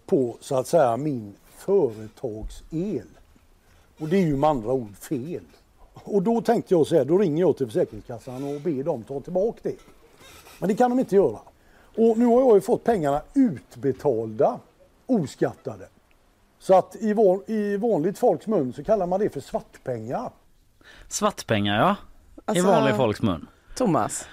på 0.05 0.37
så 0.39 0.55
att 0.55 0.67
säga 0.67 0.97
min 0.97 1.35
företagsel. 1.57 3.07
Och 3.99 4.07
det 4.07 4.17
är 4.17 4.21
ju 4.21 4.37
med 4.37 4.49
andra 4.49 4.71
ord 4.71 4.95
fel. 4.97 5.43
Och 5.93 6.23
då 6.23 6.41
tänkte 6.41 6.73
jag 6.73 6.87
så 6.87 6.95
här, 6.95 7.05
då 7.05 7.17
ringer 7.17 7.41
jag 7.43 7.57
till 7.57 7.65
Försäkringskassan 7.67 8.55
och 8.55 8.61
ber 8.61 8.83
dem 8.83 9.03
ta 9.03 9.19
tillbaka 9.19 9.59
det. 9.63 9.75
Men 10.59 10.69
det 10.69 10.75
kan 10.75 10.89
de 10.89 10.99
inte 10.99 11.15
göra. 11.15 11.39
Och 11.97 12.17
nu 12.17 12.25
har 12.25 12.41
jag 12.41 12.55
ju 12.55 12.61
fått 12.61 12.83
pengarna 12.83 13.21
utbetalda, 13.33 14.59
oskattade. 15.05 15.87
Så 16.59 16.77
att 16.77 16.95
i, 16.95 17.13
van, 17.13 17.43
i 17.47 17.77
vanligt 17.77 18.17
folks 18.17 18.47
mun 18.47 18.73
så 18.73 18.83
kallar 18.83 19.07
man 19.07 19.19
det 19.19 19.29
för 19.29 19.41
svartpengar. 19.41 20.31
Svartpengar 21.07 21.79
ja. 21.79 21.95
Alltså- 22.45 22.63
I 22.63 22.67
vanlig 22.67 22.95
folks 22.95 23.21
mun. 23.21 23.47
Thomas, 23.75 24.27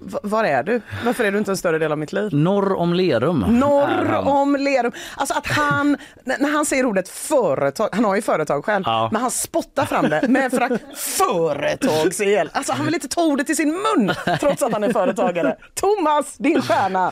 v- 0.00 0.18
var 0.22 0.44
är 0.44 0.62
du? 0.62 0.80
Varför 1.04 1.24
är 1.24 1.32
du 1.32 1.38
inte 1.38 1.50
en 1.50 1.56
större 1.56 1.78
del 1.78 1.92
av 1.92 1.98
mitt 1.98 2.12
liv? 2.12 2.28
Norr 2.34 2.72
om 2.74 2.94
Lerum. 2.94 3.38
Norr 3.48 4.22
om 4.26 4.56
Lerum. 4.56 4.92
Alltså 5.16 5.34
att 5.38 5.46
han, 5.46 5.96
när 6.24 6.52
han 6.52 6.66
säger 6.66 6.86
ordet 6.86 7.08
företag, 7.08 7.88
han 7.92 8.04
har 8.04 8.16
ju 8.16 8.22
företag 8.22 8.64
själv, 8.64 8.82
Ja. 8.86 9.08
men 9.12 9.20
han 9.22 9.30
spottar 9.30 9.84
fram 9.86 10.08
det 10.10 10.28
med 10.28 10.50
förakt. 10.50 10.84
Företagsel. 10.98 12.50
Alltså 12.52 12.72
han 12.72 12.84
vill 12.84 12.94
inte 12.94 13.08
ta 13.08 13.24
ordet 13.24 13.50
i 13.50 13.54
sin 13.54 13.68
mun 13.68 14.14
trots 14.40 14.62
att 14.62 14.72
han 14.72 14.84
är 14.84 14.92
företagare. 14.92 15.56
Thomas, 15.74 16.36
din 16.38 16.62
stjärna. 16.62 17.10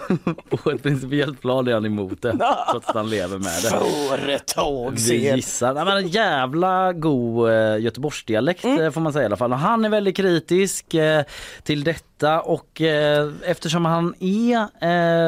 På 0.62 0.70
ett 0.70 0.82
principiellt 0.82 1.40
plan 1.40 1.68
är 1.68 1.72
han 1.74 1.86
emot 1.86 2.22
det 2.22 2.32
trots 2.72 2.88
att 2.88 2.94
han 2.94 3.10
lever 3.10 3.38
med 3.38 3.62
det. 3.62 3.78
Vi 3.84 4.08
Företagsel. 4.08 5.16
gissar. 5.16 5.74
Nej, 5.74 5.84
men 5.84 5.96
en 5.96 6.08
jävla 6.08 6.92
god 6.92 7.50
eh, 7.50 7.78
Göteborgsdialekt 7.78 8.64
Mm. 8.64 8.80
eh, 8.84 8.90
får 8.90 9.00
man 9.00 9.12
säga 9.12 9.22
i 9.22 9.26
alla 9.26 9.36
fall. 9.36 9.52
Och 9.52 9.58
Han 9.58 9.84
är 9.84 9.88
väldigt 9.88 10.16
kritisk 10.16 10.94
eh, 10.94 11.22
till 11.62 11.84
detta 11.84 12.40
och 12.40 12.77
eh, 12.80 13.28
eftersom 13.42 13.84
han 13.84 14.14
är, 14.20 14.58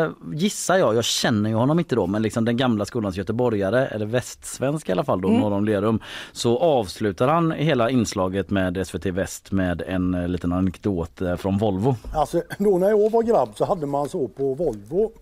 eh, 0.05 0.11
gissar 0.33 0.77
jag, 0.77 0.95
jag 0.95 1.05
känner 1.05 1.51
ju 1.51 1.57
honom 1.57 1.79
inte 1.79 1.95
då, 1.95 2.07
men 2.07 2.23
liksom 2.23 2.45
den 2.45 2.57
gamla 2.57 2.85
skolans 2.85 3.17
göteborgare, 3.17 3.87
eller 3.87 4.07
västsvensk 4.07 4.89
i 4.89 4.93
alla 4.93 5.05
fall 5.05 5.21
då, 5.21 5.29
Mm. 5.29 5.41
norr 5.41 5.53
om 5.53 5.65
Lerum, 5.65 6.01
så 6.33 6.59
avslutar 6.59 7.29
han 7.29 7.51
hela 7.53 7.91
inslaget 7.91 8.51
med 8.51 8.87
SVT 8.87 9.07
Väst 9.07 9.53
med 9.53 9.83
en 9.87 10.15
eh, 10.15 10.29
liten 10.29 10.53
anekdot 10.53 11.21
eh, 11.21 11.37
från 11.37 11.59
Volvo. 11.59 11.97
Alltså 12.15 12.43
då 12.59 12.79
när 12.79 12.89
jag 12.91 13.11
var 13.11 13.23
grabb 13.23 13.49
så 13.57 13.65
hade 13.65 13.87
man 13.87 14.09
så 14.09 14.29
på 14.29 14.55
Volvo 14.55 15.13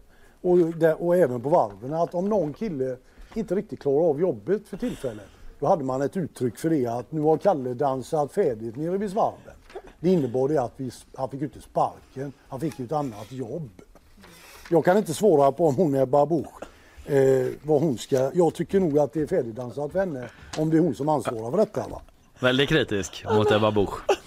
och, 0.40 0.58
där, 0.58 1.02
och 1.02 1.16
även 1.16 1.40
på 1.40 1.48
varven 1.48 1.94
att 1.94 2.14
om 2.14 2.28
någon 2.28 2.52
kille 2.52 2.96
inte 3.34 3.54
riktigt 3.54 3.80
klarar 3.80 4.08
av 4.10 4.20
jobbet 4.20 4.68
för 4.68 4.76
tillfället 4.76 5.26
då 5.60 5.66
hade 5.66 5.84
man 5.84 6.02
ett 6.02 6.16
uttryck 6.16 6.58
för 6.58 6.70
det 6.70 6.86
att 6.86 7.12
nu 7.12 7.20
har 7.20 7.36
Kalle 7.36 7.74
dansat 7.74 8.32
färdigt 8.32 8.76
nere 8.76 8.98
vid 8.98 9.10
svarven. 9.10 9.54
Det 10.00 10.10
innebar 10.10 10.48
det 10.48 10.62
att 10.62 10.72
vi, 10.76 10.90
han 11.14 11.30
fick 11.30 11.42
inte 11.42 11.60
sparken, 11.60 12.32
han 12.48 12.60
fick 12.60 12.78
ju 12.78 12.84
ett 12.84 12.92
annat 12.92 13.32
jobb. 13.32 13.70
Jag 14.70 14.84
kan 14.84 14.96
inte 14.96 15.14
svara 15.14 15.52
på 15.52 15.66
om 15.66 15.74
hon 15.74 15.94
är 15.94 16.06
babouche. 16.06 16.66
Eh, 17.06 17.46
vad 17.62 17.80
hon 17.80 17.98
ska, 17.98 18.30
jag 18.34 18.54
tycker 18.54 18.80
nog 18.80 18.98
att 18.98 19.12
det 19.12 19.20
är 19.20 19.26
färdigdansat 19.26 19.92
för 19.92 19.98
henne 19.98 20.28
om 20.58 20.70
det 20.70 20.76
är 20.76 20.80
hon 20.80 20.94
som 20.94 21.08
ansvarar 21.08 21.50
för 21.50 21.58
detta. 21.58 21.88
Va? 21.88 22.02
Väldigt 22.40 22.68
kritisk 22.68 23.24
mot 23.30 23.50
Ebba 23.50 23.70
Busch. 23.70 24.17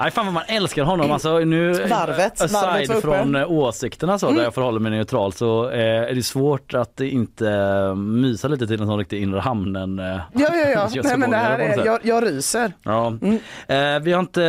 Nej 0.00 0.10
fan 0.10 0.24
vad 0.26 0.34
man 0.34 0.42
älskar 0.46 0.82
honom 0.82 1.12
alltså 1.12 1.38
nu 1.38 1.72
Varvet, 1.72 2.40
aside 2.40 2.52
varvet 2.88 3.00
från 3.02 3.34
eh, 3.36 3.50
åsikterna 3.50 4.18
så 4.18 4.30
där 4.30 4.42
jag 4.42 4.54
förhåller 4.54 4.80
mig 4.80 4.92
neutral 4.92 5.32
så 5.32 5.70
eh, 5.70 5.78
är 6.10 6.14
det 6.14 6.22
svårt 6.22 6.74
att 6.74 7.00
inte 7.00 7.48
eh, 7.50 7.94
mysa 7.94 8.48
lite 8.48 8.66
till 8.66 8.80
en 8.80 8.86
sån 8.86 8.98
riktig 8.98 9.22
inre 9.22 9.40
hamnen 9.40 9.98
eh, 9.98 10.04
Ja, 10.06 10.20
ja, 10.34 10.88
ja. 10.92 11.02
Nej, 11.04 11.16
men 11.18 11.30
det 11.30 11.36
här 11.36 11.58
är, 11.58 11.86
jag, 11.86 11.98
jag 12.02 12.26
ryser. 12.26 12.72
Ja. 12.82 13.06
Eh, 13.66 13.98
vi 14.02 14.12
har 14.12 14.20
inte, 14.20 14.42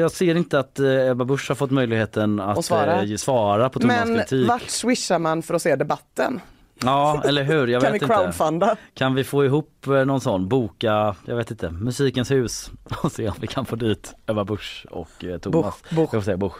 jag 0.00 0.10
ser 0.10 0.34
inte 0.34 0.58
att 0.58 0.78
eh, 0.78 1.10
Ebba 1.10 1.24
Busch 1.24 1.48
har 1.48 1.54
fått 1.54 1.70
möjligheten 1.70 2.40
att 2.40 2.64
svara. 2.64 3.02
eh, 3.02 3.16
svara 3.16 3.68
på 3.68 3.78
Thomas 3.80 4.06
Men 4.08 4.18
kritik. 4.18 4.48
vart 4.48 4.68
swishar 4.68 5.18
man 5.18 5.42
för 5.42 5.54
att 5.54 5.62
se 5.62 5.76
debatten? 5.76 6.40
Ja 6.84 7.22
eller 7.24 7.42
hur, 7.44 7.66
jag 7.66 7.82
kan 7.82 7.92
vet 7.92 8.02
vi 8.02 8.04
inte. 8.04 8.14
crowdfunda? 8.16 8.76
Kan 8.94 9.14
vi 9.14 9.24
få 9.24 9.44
ihop 9.44 9.86
eh, 9.86 9.92
någon 9.92 10.20
sån, 10.20 10.48
boka, 10.48 11.16
jag 11.26 11.36
vet 11.36 11.50
inte, 11.50 11.70
Musikens 11.70 12.30
hus 12.30 12.70
och 13.02 13.12
se 13.12 13.28
om 13.28 13.34
vi 13.40 13.46
kan 13.46 13.66
få 13.66 13.76
dit 13.76 14.14
Ebba 14.26 14.44
Busch 14.44 14.86
och 14.90 15.24
eh, 15.24 15.38
Thomas. 15.38 15.82
Busch. 15.90 15.98
Jag 15.98 16.10
får 16.10 16.20
säga 16.20 16.36
Busch. 16.36 16.56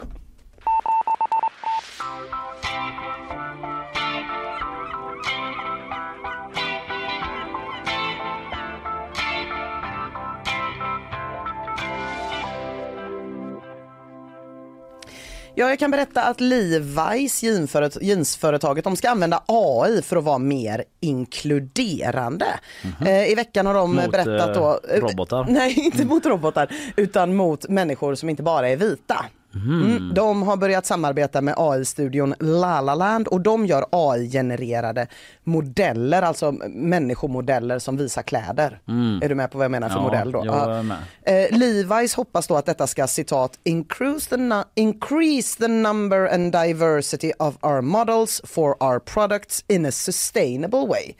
Ja, 15.55 15.69
jag 15.69 15.79
kan 15.79 15.91
berätta 15.91 16.21
att 16.23 16.39
Levi's 16.39 17.43
jeansföret- 17.43 17.97
jeansföretaget 18.01 18.83
de 18.83 18.95
ska 18.95 19.09
använda 19.09 19.43
AI 19.45 20.01
för 20.01 20.15
att 20.17 20.23
vara 20.23 20.37
mer 20.37 20.83
inkluderande. 20.99 22.45
Eh, 23.05 23.31
I 23.31 23.35
veckan 23.35 23.65
har 23.65 23.73
de. 23.73 23.95
Mot, 23.95 24.11
berättat 24.11 24.53
då... 24.55 24.79
eh, 24.89 25.01
robotar? 25.01 25.45
Nej, 25.49 25.79
inte 25.79 26.05
mot 26.05 26.25
robotar 26.25 26.71
utan 26.95 27.35
mot 27.35 27.69
människor 27.69 28.15
som 28.15 28.29
inte 28.29 28.43
bara 28.43 28.69
är 28.69 28.75
vita. 28.75 29.25
Mm, 29.55 30.13
de 30.13 30.43
har 30.43 30.57
börjat 30.57 30.85
samarbeta 30.85 31.41
med 31.41 31.53
AI-studion 31.57 32.35
Lalaland 32.39 33.27
och 33.27 33.41
de 33.41 33.65
gör 33.65 33.85
AI-genererade 33.91 35.07
modeller, 35.43 36.21
alltså 36.21 36.51
människomodeller 36.69 37.79
som 37.79 37.97
visar 37.97 38.21
kläder. 38.21 38.79
Är 39.23 39.29
du 39.29 39.35
med 39.35 39.51
på 39.51 39.57
vad 39.57 39.65
jag 39.65 39.71
menar 39.71 39.89
för 39.89 39.95
Ja, 39.95 40.03
modell 40.03 40.31
då? 40.31 40.43
jag 40.45 40.77
är 40.77 40.83
med. 40.83 40.97
Eh, 41.23 41.57
Levi's 41.57 42.15
hoppas 42.15 42.47
då 42.47 42.55
att 42.55 42.65
detta 42.65 42.87
ska 42.87 43.07
citat 43.07 43.59
increase 43.63 44.29
the, 44.37 44.63
increase 44.81 45.57
the 45.59 45.67
number 45.67 46.33
and 46.33 46.51
diversity 46.51 47.31
of 47.39 47.55
our 47.61 47.81
models 47.81 48.41
for 48.45 48.83
our 48.83 48.99
products 48.99 49.63
in 49.67 49.85
a 49.85 49.91
sustainable 49.91 50.87
way. 50.87 51.15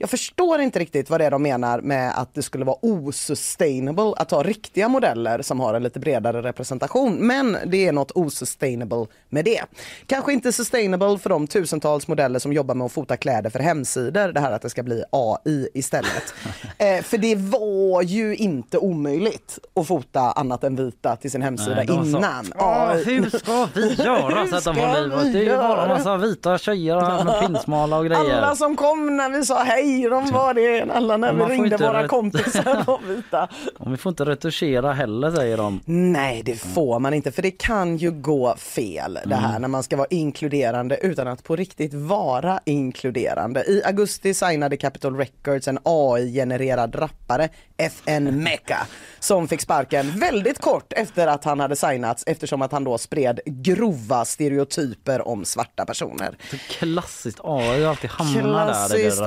Jag 0.00 0.10
förstår 0.10 0.60
inte 0.60 0.78
riktigt 0.78 1.10
vad 1.10 1.20
det 1.20 1.24
är 1.26 1.30
de 1.30 1.42
menar 1.42 1.80
med 1.80 2.12
att 2.18 2.34
det 2.34 2.42
skulle 2.42 2.64
vara 2.64 2.76
osustainable 2.82 4.12
att 4.16 4.30
ha 4.30 4.42
riktiga 4.42 4.88
modeller 4.88 5.42
som 5.42 5.60
har 5.60 5.74
en 5.74 5.82
lite 5.82 6.00
bredare 6.00 6.42
representation. 6.42 7.14
Men 7.26 7.56
det 7.66 7.86
är 7.88 7.92
något 7.92 8.10
osustainable 8.14 9.06
med 9.28 9.44
det. 9.44 9.60
Kanske 10.06 10.32
inte 10.32 10.52
sustainable 10.52 11.18
för 11.18 11.30
de 11.30 11.46
tusentals 11.46 12.08
modeller 12.08 12.38
som 12.38 12.52
jobbar 12.52 12.74
med 12.74 12.84
att 12.84 12.92
fota 12.92 13.16
kläder 13.16 13.50
för 13.50 13.58
hemsidor. 13.58 14.28
Det 14.32 14.40
här 14.40 14.52
att 14.52 14.62
det 14.62 14.70
ska 14.70 14.82
bli 14.82 15.02
AI 15.12 15.68
istället. 15.74 16.34
eh, 16.78 17.02
för 17.02 17.18
det 17.18 17.34
var 17.36 18.02
ju 18.02 18.36
inte 18.36 18.78
omöjligt 18.78 19.58
att 19.74 19.86
fota 19.86 20.20
annat 20.20 20.64
än 20.64 20.76
vita 20.76 21.16
till 21.16 21.30
sin 21.30 21.42
hemsida 21.42 21.74
Nej, 21.76 21.90
innan. 21.90 22.52
"Åh, 22.58 22.88
AI. 22.90 23.04
hur 23.04 23.30
ska 23.38 23.68
vi 23.74 23.94
göra 24.04 24.46
så 24.46 24.56
att 24.56 24.64
de 24.64 24.74
ska 24.74 25.00
liv? 25.00 25.32
Det 25.32 25.38
är 25.38 25.42
ju 25.42 25.56
bara 25.56 25.82
en 25.82 25.88
massa 25.88 26.16
vita 26.16 26.58
tjejer 26.58 27.24
med 27.24 27.40
pinsmala 27.46 27.98
och 27.98 28.06
grejer. 28.06 28.36
Alla 28.42 28.56
som 28.56 28.76
kom 28.76 29.16
när 29.16 29.30
vi 29.30 29.44
sa 29.44 29.62
hej, 29.62 29.87
de 30.10 30.30
var 30.32 30.54
det. 30.54 30.82
Alla 30.92 31.16
när 31.16 31.32
vi 31.32 31.44
ringde 31.44 31.76
våra 31.76 32.08
kompisar 32.08 32.84
var 32.86 33.00
vita. 33.08 33.48
Vi 33.86 33.96
får 33.96 34.10
inte 34.10 34.24
retuschera 34.24 34.92
heller 34.92 35.30
säger 35.30 35.56
de. 35.56 35.80
Nej, 35.84 36.42
det 36.44 36.54
får 36.56 36.98
man 36.98 37.14
inte 37.14 37.32
för 37.32 37.42
det 37.42 37.50
kan 37.50 37.96
ju 37.96 38.10
gå 38.10 38.56
fel 38.56 39.18
det 39.26 39.34
här 39.34 39.48
Mm. 39.48 39.62
när 39.62 39.68
man 39.68 39.82
ska 39.82 39.96
vara 39.96 40.06
inkluderande 40.10 40.96
utan 40.96 41.28
att 41.28 41.44
på 41.44 41.56
riktigt 41.56 41.94
vara 41.94 42.60
inkluderande. 42.64 43.64
I 43.64 43.82
augusti 43.84 44.34
signade 44.34 44.76
Capitol 44.76 45.16
Records 45.16 45.68
en 45.68 45.78
AI-genererad 45.82 46.94
rappare, 46.94 47.48
FN 47.76 48.42
Mecca, 48.42 48.86
som 49.20 49.48
fick 49.48 49.60
sparken 49.60 50.10
väldigt 50.20 50.58
kort 50.60 50.92
efter 50.92 51.26
att 51.26 51.44
han 51.44 51.60
hade 51.60 51.76
signats 51.76 52.24
eftersom 52.26 52.62
att 52.62 52.72
han 52.72 52.84
då 52.84 52.98
spred 52.98 53.40
grova 53.46 54.24
stereotyper 54.24 55.28
om 55.28 55.44
svarta 55.44 55.84
personer. 55.84 56.36
Klassiskt 56.70 57.40
AI 57.44 57.82
har 57.82 57.90
alltid 57.90 58.10
hamnat 58.10 58.88
där. 58.90 59.10
Klassiskt. 59.10 59.20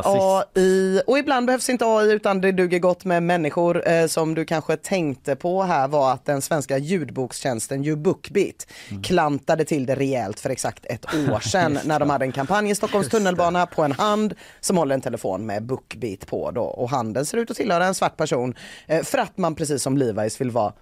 AI. 0.55 1.01
Och 1.07 1.17
ibland 1.19 1.45
behövs 1.45 1.69
inte 1.69 1.85
AI 1.85 2.11
utan 2.11 2.41
det 2.41 2.51
duger 2.51 2.79
gott 2.79 3.05
med 3.05 3.23
människor. 3.23 3.87
Eh, 3.87 4.07
som 4.07 4.35
du 4.35 4.45
kanske 4.45 4.77
tänkte 4.77 5.35
på 5.35 5.63
här 5.63 5.87
var 5.87 6.13
att 6.13 6.25
den 6.25 6.41
svenska 6.41 6.77
ljudbokstjänsten 6.77 7.85
YouBookbeat 7.85 8.67
Mm. 8.89 9.03
klantade 9.03 9.65
till 9.65 9.85
det 9.85 9.95
rejält 9.95 10.39
för 10.39 10.49
exakt 10.49 10.85
ett 10.85 11.05
år 11.31 11.39
sedan 11.39 11.79
när 11.85 11.99
de 11.99 12.09
hade 12.09 12.25
en 12.25 12.31
kampanj 12.31 12.69
i 12.71 12.75
Stockholms 12.75 13.09
tunnelbana 13.09 13.65
på 13.65 13.83
en 13.83 13.91
hand 13.91 14.33
som 14.59 14.77
håller 14.77 14.95
en 14.95 15.01
telefon 15.01 15.45
med 15.45 15.63
Bookbeat 15.63 16.27
på 16.27 16.51
då. 16.51 16.63
Och 16.63 16.89
handen 16.89 17.25
ser 17.25 17.37
ut 17.37 17.51
att 17.51 17.57
tillhöra 17.57 17.85
en 17.85 17.95
svart 17.95 18.17
person 18.17 18.55
eh, 18.87 19.03
för 19.03 19.17
att 19.17 19.37
man 19.37 19.55
precis 19.55 19.81
som 19.83 19.97
Levi's 19.97 20.39
vill 20.39 20.51
vara 20.51 20.73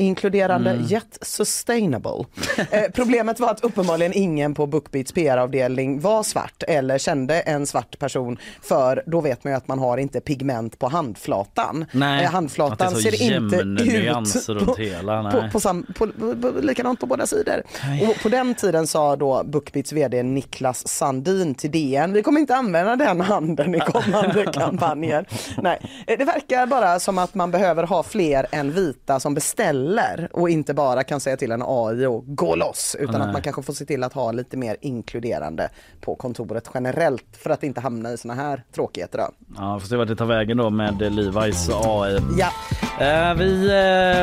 inkluderande 0.00 0.70
Mm. 0.70 0.86
yet 0.90 1.18
sustainable. 1.22 2.24
Eh, 2.70 2.82
problemet 2.94 3.40
var 3.40 3.50
att 3.50 3.64
uppenbarligen 3.64 4.12
ingen 4.12 4.54
på 4.54 4.66
Bookbeats 4.66 5.12
PR-avdelning 5.12 6.00
var 6.00 6.22
svart 6.22 6.62
eller 6.68 6.98
kände 6.98 7.40
en 7.40 7.66
svart 7.66 7.98
person 7.98 8.38
för 8.62 9.02
då 9.06 9.20
vet 9.20 9.44
man 9.44 9.52
ju 9.52 9.56
att 9.56 9.68
man 9.68 9.78
har 9.78 9.98
inte 9.98 10.20
pigment 10.20 10.78
på 10.78 10.88
handflatan. 10.88 11.84
Nej, 11.92 12.24
eh, 12.24 12.30
handflatan 12.30 12.96
ser 12.96 13.22
inte 13.22 13.56
ut 13.56 14.66
på, 14.66 14.74
hela, 14.74 15.22
nej. 15.22 15.50
på, 15.52 15.60
sam, 15.60 15.86
på, 15.98 16.06
på, 16.06 16.34
på, 16.36 16.60
likadant 16.60 17.00
på 17.00 17.06
båda 17.06 17.26
sidor. 17.26 17.62
Och 18.10 18.22
på 18.22 18.28
den 18.28 18.54
tiden 18.54 18.86
sa 18.86 19.16
då 19.16 19.42
Bookbeats 19.44 19.92
vd 19.92 20.22
Niklas 20.22 20.88
Sandin 20.88 21.54
till 21.54 21.70
DN, 21.70 22.12
vi 22.12 22.22
kommer 22.22 22.40
inte 22.40 22.56
använda 22.56 22.96
den 22.96 23.20
handen 23.20 23.74
i 23.74 23.80
kommande 23.80 24.46
kampanjer. 24.52 25.26
Nej, 25.62 25.78
eh, 26.06 26.18
det 26.18 26.24
verkar 26.24 26.66
bara 26.66 27.00
som 27.00 27.18
att 27.18 27.34
man 27.34 27.50
behöver 27.50 27.82
ha 27.84 28.02
fler 28.02 28.46
än 28.50 28.72
vita 28.72 29.20
som 29.20 29.34
beställer 29.34 29.89
och 30.32 30.50
inte 30.50 30.74
bara 30.74 31.02
kan 31.04 31.20
säga 31.20 31.36
till 31.36 31.52
en 31.52 31.62
AI 31.66 32.06
och 32.06 32.24
gå 32.36 32.54
loss 32.56 32.96
utan 33.00 33.14
Nej. 33.20 33.26
att 33.26 33.32
man 33.32 33.42
kanske 33.42 33.62
får 33.62 33.72
se 33.72 33.84
till 33.84 34.02
att 34.04 34.12
ha 34.12 34.32
lite 34.32 34.56
mer 34.56 34.76
inkluderande 34.80 35.68
på 36.00 36.14
kontoret 36.14 36.70
generellt 36.74 37.24
för 37.42 37.50
att 37.50 37.62
inte 37.62 37.80
hamna 37.80 38.12
i 38.12 38.16
såna 38.16 38.34
här 38.34 38.64
tråkigheter. 38.74 39.18
Då. 39.18 39.24
Ja, 39.56 39.78
får 39.80 39.88
se 39.88 39.96
vart 39.96 40.08
det 40.08 40.16
tar 40.16 40.26
vägen 40.26 40.56
då 40.56 40.70
med 40.70 40.94
Levi's 41.02 41.70
AI. 41.84 42.18
Ja, 42.38 42.48
Eh, 43.00 43.34
vi, 43.34 43.64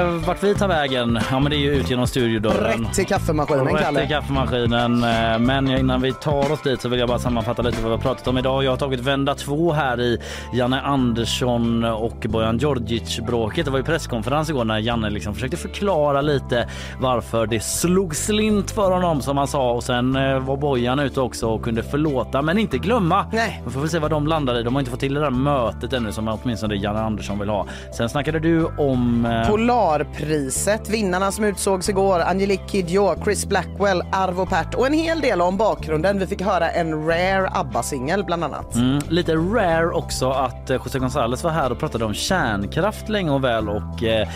eh, 0.02 0.28
vart 0.28 0.44
vi 0.44 0.56
tar 0.56 0.68
vägen? 0.68 1.20
Ja 1.32 1.40
men 1.40 1.50
det 1.50 1.56
är 1.56 1.60
ju 1.60 1.72
ut 1.76 1.90
genom 1.90 2.08
studiodörren. 2.08 2.84
rätt 2.86 2.94
till 2.94 3.06
kaffemaskinen 3.06 3.68
Rätt 3.68 3.82
Kalle. 3.84 4.04
i 4.04 4.08
kaffemaskinen. 4.08 5.04
Eh, 5.04 5.40
Men 5.40 5.68
innan 5.78 6.02
vi 6.02 6.14
tar 6.14 6.52
oss 6.52 6.62
dit 6.62 6.82
så 6.82 6.90
vill 6.90 7.00
jag 7.00 7.08
bara 7.10 7.20
sammanfatta 7.20 7.62
lite 7.62 7.78
vad 7.82 7.92
vi 7.92 7.96
har 7.96 8.02
pratat 8.02 8.28
om 8.28 8.38
idag. 8.38 8.64
Jag 8.64 8.72
har 8.72 8.78
tagit 8.78 9.00
vända 9.00 9.36
två 9.36 9.72
här 9.72 10.02
i 10.02 10.20
Janne 10.54 10.82
Andersson 10.82 11.84
och 11.84 12.26
Bojan 12.30 12.58
Djordjic 12.58 13.20
bråket. 13.20 13.66
Det 13.66 13.72
var 13.72 13.78
ju 13.78 13.84
presskonferens 13.84 14.50
igår 14.50 14.64
när 14.66 14.78
Janne 14.80 15.10
liksom 15.10 15.34
försökte 15.34 15.57
förklara 15.58 16.22
lite 16.22 16.68
varför 17.00 17.48
det 17.48 17.60
slog 17.60 18.16
slint 18.16 18.72
för 18.72 18.92
honom 18.92 19.22
som 19.22 19.38
han 19.38 19.48
sa 19.48 19.72
och 19.72 19.84
sen 19.84 20.16
eh, 20.16 20.40
var 20.40 20.58
Bojan 20.58 21.00
ute 21.00 21.22
också 21.22 21.48
och 21.48 21.64
kunde 21.64 21.84
förlåta 21.84 22.42
men 22.42 22.58
inte 22.58 22.78
glömma. 22.78 23.26
Nej. 23.32 23.62
Vi 23.66 23.72
får 23.72 23.80
väl 23.80 23.90
se 23.90 24.00
vad 24.00 24.12
de 24.12 24.28
landar 24.28 24.60
i. 24.60 24.64
De 24.64 24.76
har 24.76 24.80
inte 24.82 24.92
fått 24.92 25.00
till 25.00 25.14
det 25.14 25.20
där 25.20 25.30
mötet 25.30 25.94
ännu 25.94 26.12
som 26.12 26.28
åtminstone 26.44 26.76
Janne 26.76 27.00
Andersson 27.00 27.40
vill 27.40 27.50
ha. 27.50 27.66
Sen 27.98 28.10
snackade 28.10 28.40
du 28.40 28.66
om... 28.66 29.26
eh, 29.26 29.50
Polarpriset, 29.50 30.90
vinnarna 30.90 31.32
som 31.32 31.44
utsågs 31.46 31.90
igår, 31.90 32.20
Angelique 32.20 32.68
Kidjo, 32.68 33.24
Chris 33.24 33.46
Blackwell, 33.46 34.02
Arvo 34.12 34.46
Pärt 34.46 34.74
och 34.76 34.88
en 34.88 34.94
hel 34.94 35.22
del 35.22 35.42
om 35.42 35.58
bakgrunden. 35.58 36.20
Vi 36.20 36.28
fick 36.28 36.42
höra 36.42 36.70
en 36.70 37.06
rare 37.08 37.50
ABBA-singel 37.54 38.24
bland 38.24 38.44
annat. 38.44 38.76
Mm, 38.76 39.00
lite 39.10 39.36
rare 39.36 39.92
också 39.92 40.30
att 40.30 40.70
eh, 40.70 40.76
José 40.86 41.00
González 41.00 41.44
var 41.44 41.52
här 41.52 41.72
och 41.72 41.80
pratade 41.80 42.06
om 42.06 42.14
kärnkraft 42.14 43.10
länge 43.10 43.32
och 43.32 43.44
väl 43.44 43.70
och 43.70 44.04
eh, 44.04 44.28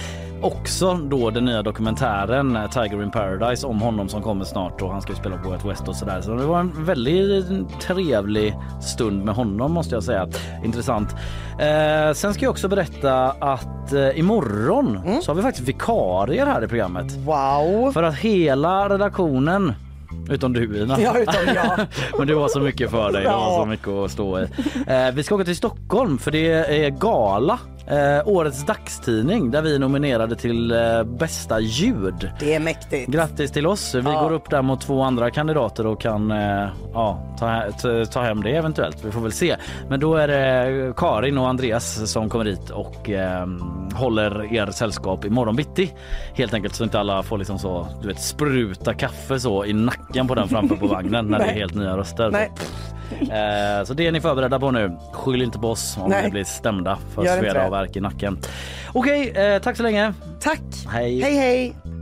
också 0.41 0.93
då 0.93 1.29
den 1.29 1.45
nya 1.45 1.61
dokumentären 1.61 2.55
eh, 2.55 2.69
Tiger 2.69 3.03
in 3.03 3.11
Paradise 3.11 3.67
om 3.67 3.81
honom 3.81 4.09
som 4.09 4.21
kommer 4.21 4.45
snart 4.45 4.81
och 4.81 4.91
han 4.91 5.01
ska 5.01 5.11
ju 5.11 5.19
spela 5.19 5.37
på 5.37 5.49
Out 5.49 5.65
West 5.65 5.87
och 5.87 5.95
sådär. 5.95 6.21
Så 6.21 6.35
det 6.35 6.45
var 6.45 6.59
en 6.59 6.85
väldigt 6.85 7.79
trevlig 7.81 8.55
stund 8.81 9.25
med 9.25 9.35
honom 9.35 9.71
måste 9.71 9.95
jag 9.95 10.03
säga. 10.03 10.27
Intressant. 10.63 11.15
Eh, 11.59 12.13
sen 12.13 12.33
ska 12.33 12.45
jag 12.45 12.51
också 12.51 12.67
berätta 12.67 13.31
att 13.31 13.93
eh, 13.93 14.19
imorgon 14.19 14.99
så 15.21 15.31
har 15.31 15.35
vi 15.35 15.41
faktiskt 15.41 15.67
vikarier 15.67 16.45
här 16.45 16.63
i 16.63 16.67
programmet. 16.67 17.11
Wow! 17.11 17.91
För 17.91 18.03
att 18.03 18.15
hela 18.15 18.89
redaktionen 18.89 19.73
Utom 20.29 20.53
du 20.53 20.83
Ina. 20.83 21.01
Ja, 21.01 21.19
utom 21.19 21.55
jag. 21.55 21.87
Men 22.17 22.27
du 22.27 22.35
har 22.35 22.47
så 22.47 22.59
mycket 22.59 22.91
för 22.91 23.11
dig. 23.11 23.23
Du 23.23 23.29
har 23.29 23.59
så 23.59 23.65
mycket 23.65 23.87
att 23.87 24.11
stå 24.11 24.39
i. 24.39 24.47
Eh, 24.87 25.11
vi 25.13 25.23
ska 25.23 25.35
åka 25.35 25.43
till 25.43 25.55
Stockholm 25.55 26.17
för 26.17 26.31
det 26.31 26.51
är 26.85 26.89
gala. 26.89 27.59
Eh, 27.87 28.27
årets 28.27 28.65
dagstidning 28.65 29.51
där 29.51 29.61
vi 29.61 29.75
är 29.75 29.79
nominerade 29.79 30.35
till 30.35 30.71
eh, 30.71 31.03
bästa 31.03 31.59
ljud. 31.59 32.31
Det 32.39 32.53
är 32.55 32.59
mäktigt. 32.59 33.11
Grattis 33.11 33.51
till 33.51 33.67
oss. 33.67 33.95
Vi 33.95 34.01
Ja. 34.05 34.21
går 34.23 34.31
upp 34.33 34.49
där 34.49 34.61
mot 34.61 34.81
två 34.81 35.01
andra 35.01 35.31
kandidater 35.31 35.87
och 35.87 36.01
kan 36.01 36.31
eh, 36.31 36.67
ja, 36.93 37.35
ta, 37.39 37.63
ta, 37.81 38.05
ta 38.05 38.21
hem 38.21 38.41
det 38.43 38.49
eventuellt. 38.55 39.05
Vi 39.05 39.11
får 39.11 39.21
väl 39.21 39.31
se. 39.31 39.55
Men 39.89 39.99
då 39.99 40.15
är 40.15 40.27
det 40.27 40.93
Karin 40.97 41.37
och 41.37 41.47
Andreas 41.49 42.11
som 42.11 42.29
kommer 42.29 42.45
hit 42.45 42.69
och 42.69 43.09
eh, 43.09 43.45
håller 43.93 44.53
er 44.53 44.67
sällskap 44.71 45.25
imorgon 45.25 45.55
bitti. 45.55 45.93
Helt 46.33 46.53
enkelt 46.53 46.75
så 46.75 46.83
inte 46.83 46.99
alla 46.99 47.23
får 47.23 47.37
liksom 47.37 47.59
så, 47.59 47.87
du 48.01 48.07
vet, 48.07 48.21
spruta 48.21 48.93
kaffe 48.93 49.39
så 49.39 49.65
i 49.65 49.73
nacken 49.73 50.27
på 50.27 50.35
den 50.35 50.47
framför 50.47 50.75
på 50.75 50.87
vagnen 50.87 51.27
när 51.27 51.37
det 51.39 51.43
är 51.43 51.47
Nej. 51.47 51.59
helt 51.59 51.75
nya 51.75 51.97
röster. 51.97 52.31
Nej. 52.31 52.51
Eh, 53.21 53.83
så 53.85 53.93
det 53.93 54.07
är 54.07 54.11
ni 54.11 54.21
förberedda 54.21 54.59
på 54.59 54.71
nu. 54.71 54.97
Skyll 55.13 55.41
inte 55.41 55.59
på 55.59 55.69
oss 55.69 55.97
om 56.01 56.09
Nej. 56.09 56.23
ni 56.23 56.29
blir 56.31 56.43
stämda 56.43 56.97
för 57.15 57.23
Gör 57.25 57.37
inte 57.37 57.49
sveda 57.49 57.63
det. 57.63 57.69
Värk 57.71 57.95
i 57.95 58.01
nacken. 58.01 58.39
Okej, 58.93 59.29
eh, 59.35 59.61
tack 59.61 59.77
så 59.77 59.83
länge. 59.83 60.13
Tack! 60.39 60.61
Hej. 60.91 61.21
Hej 61.21 61.35
hej! 61.35 62.00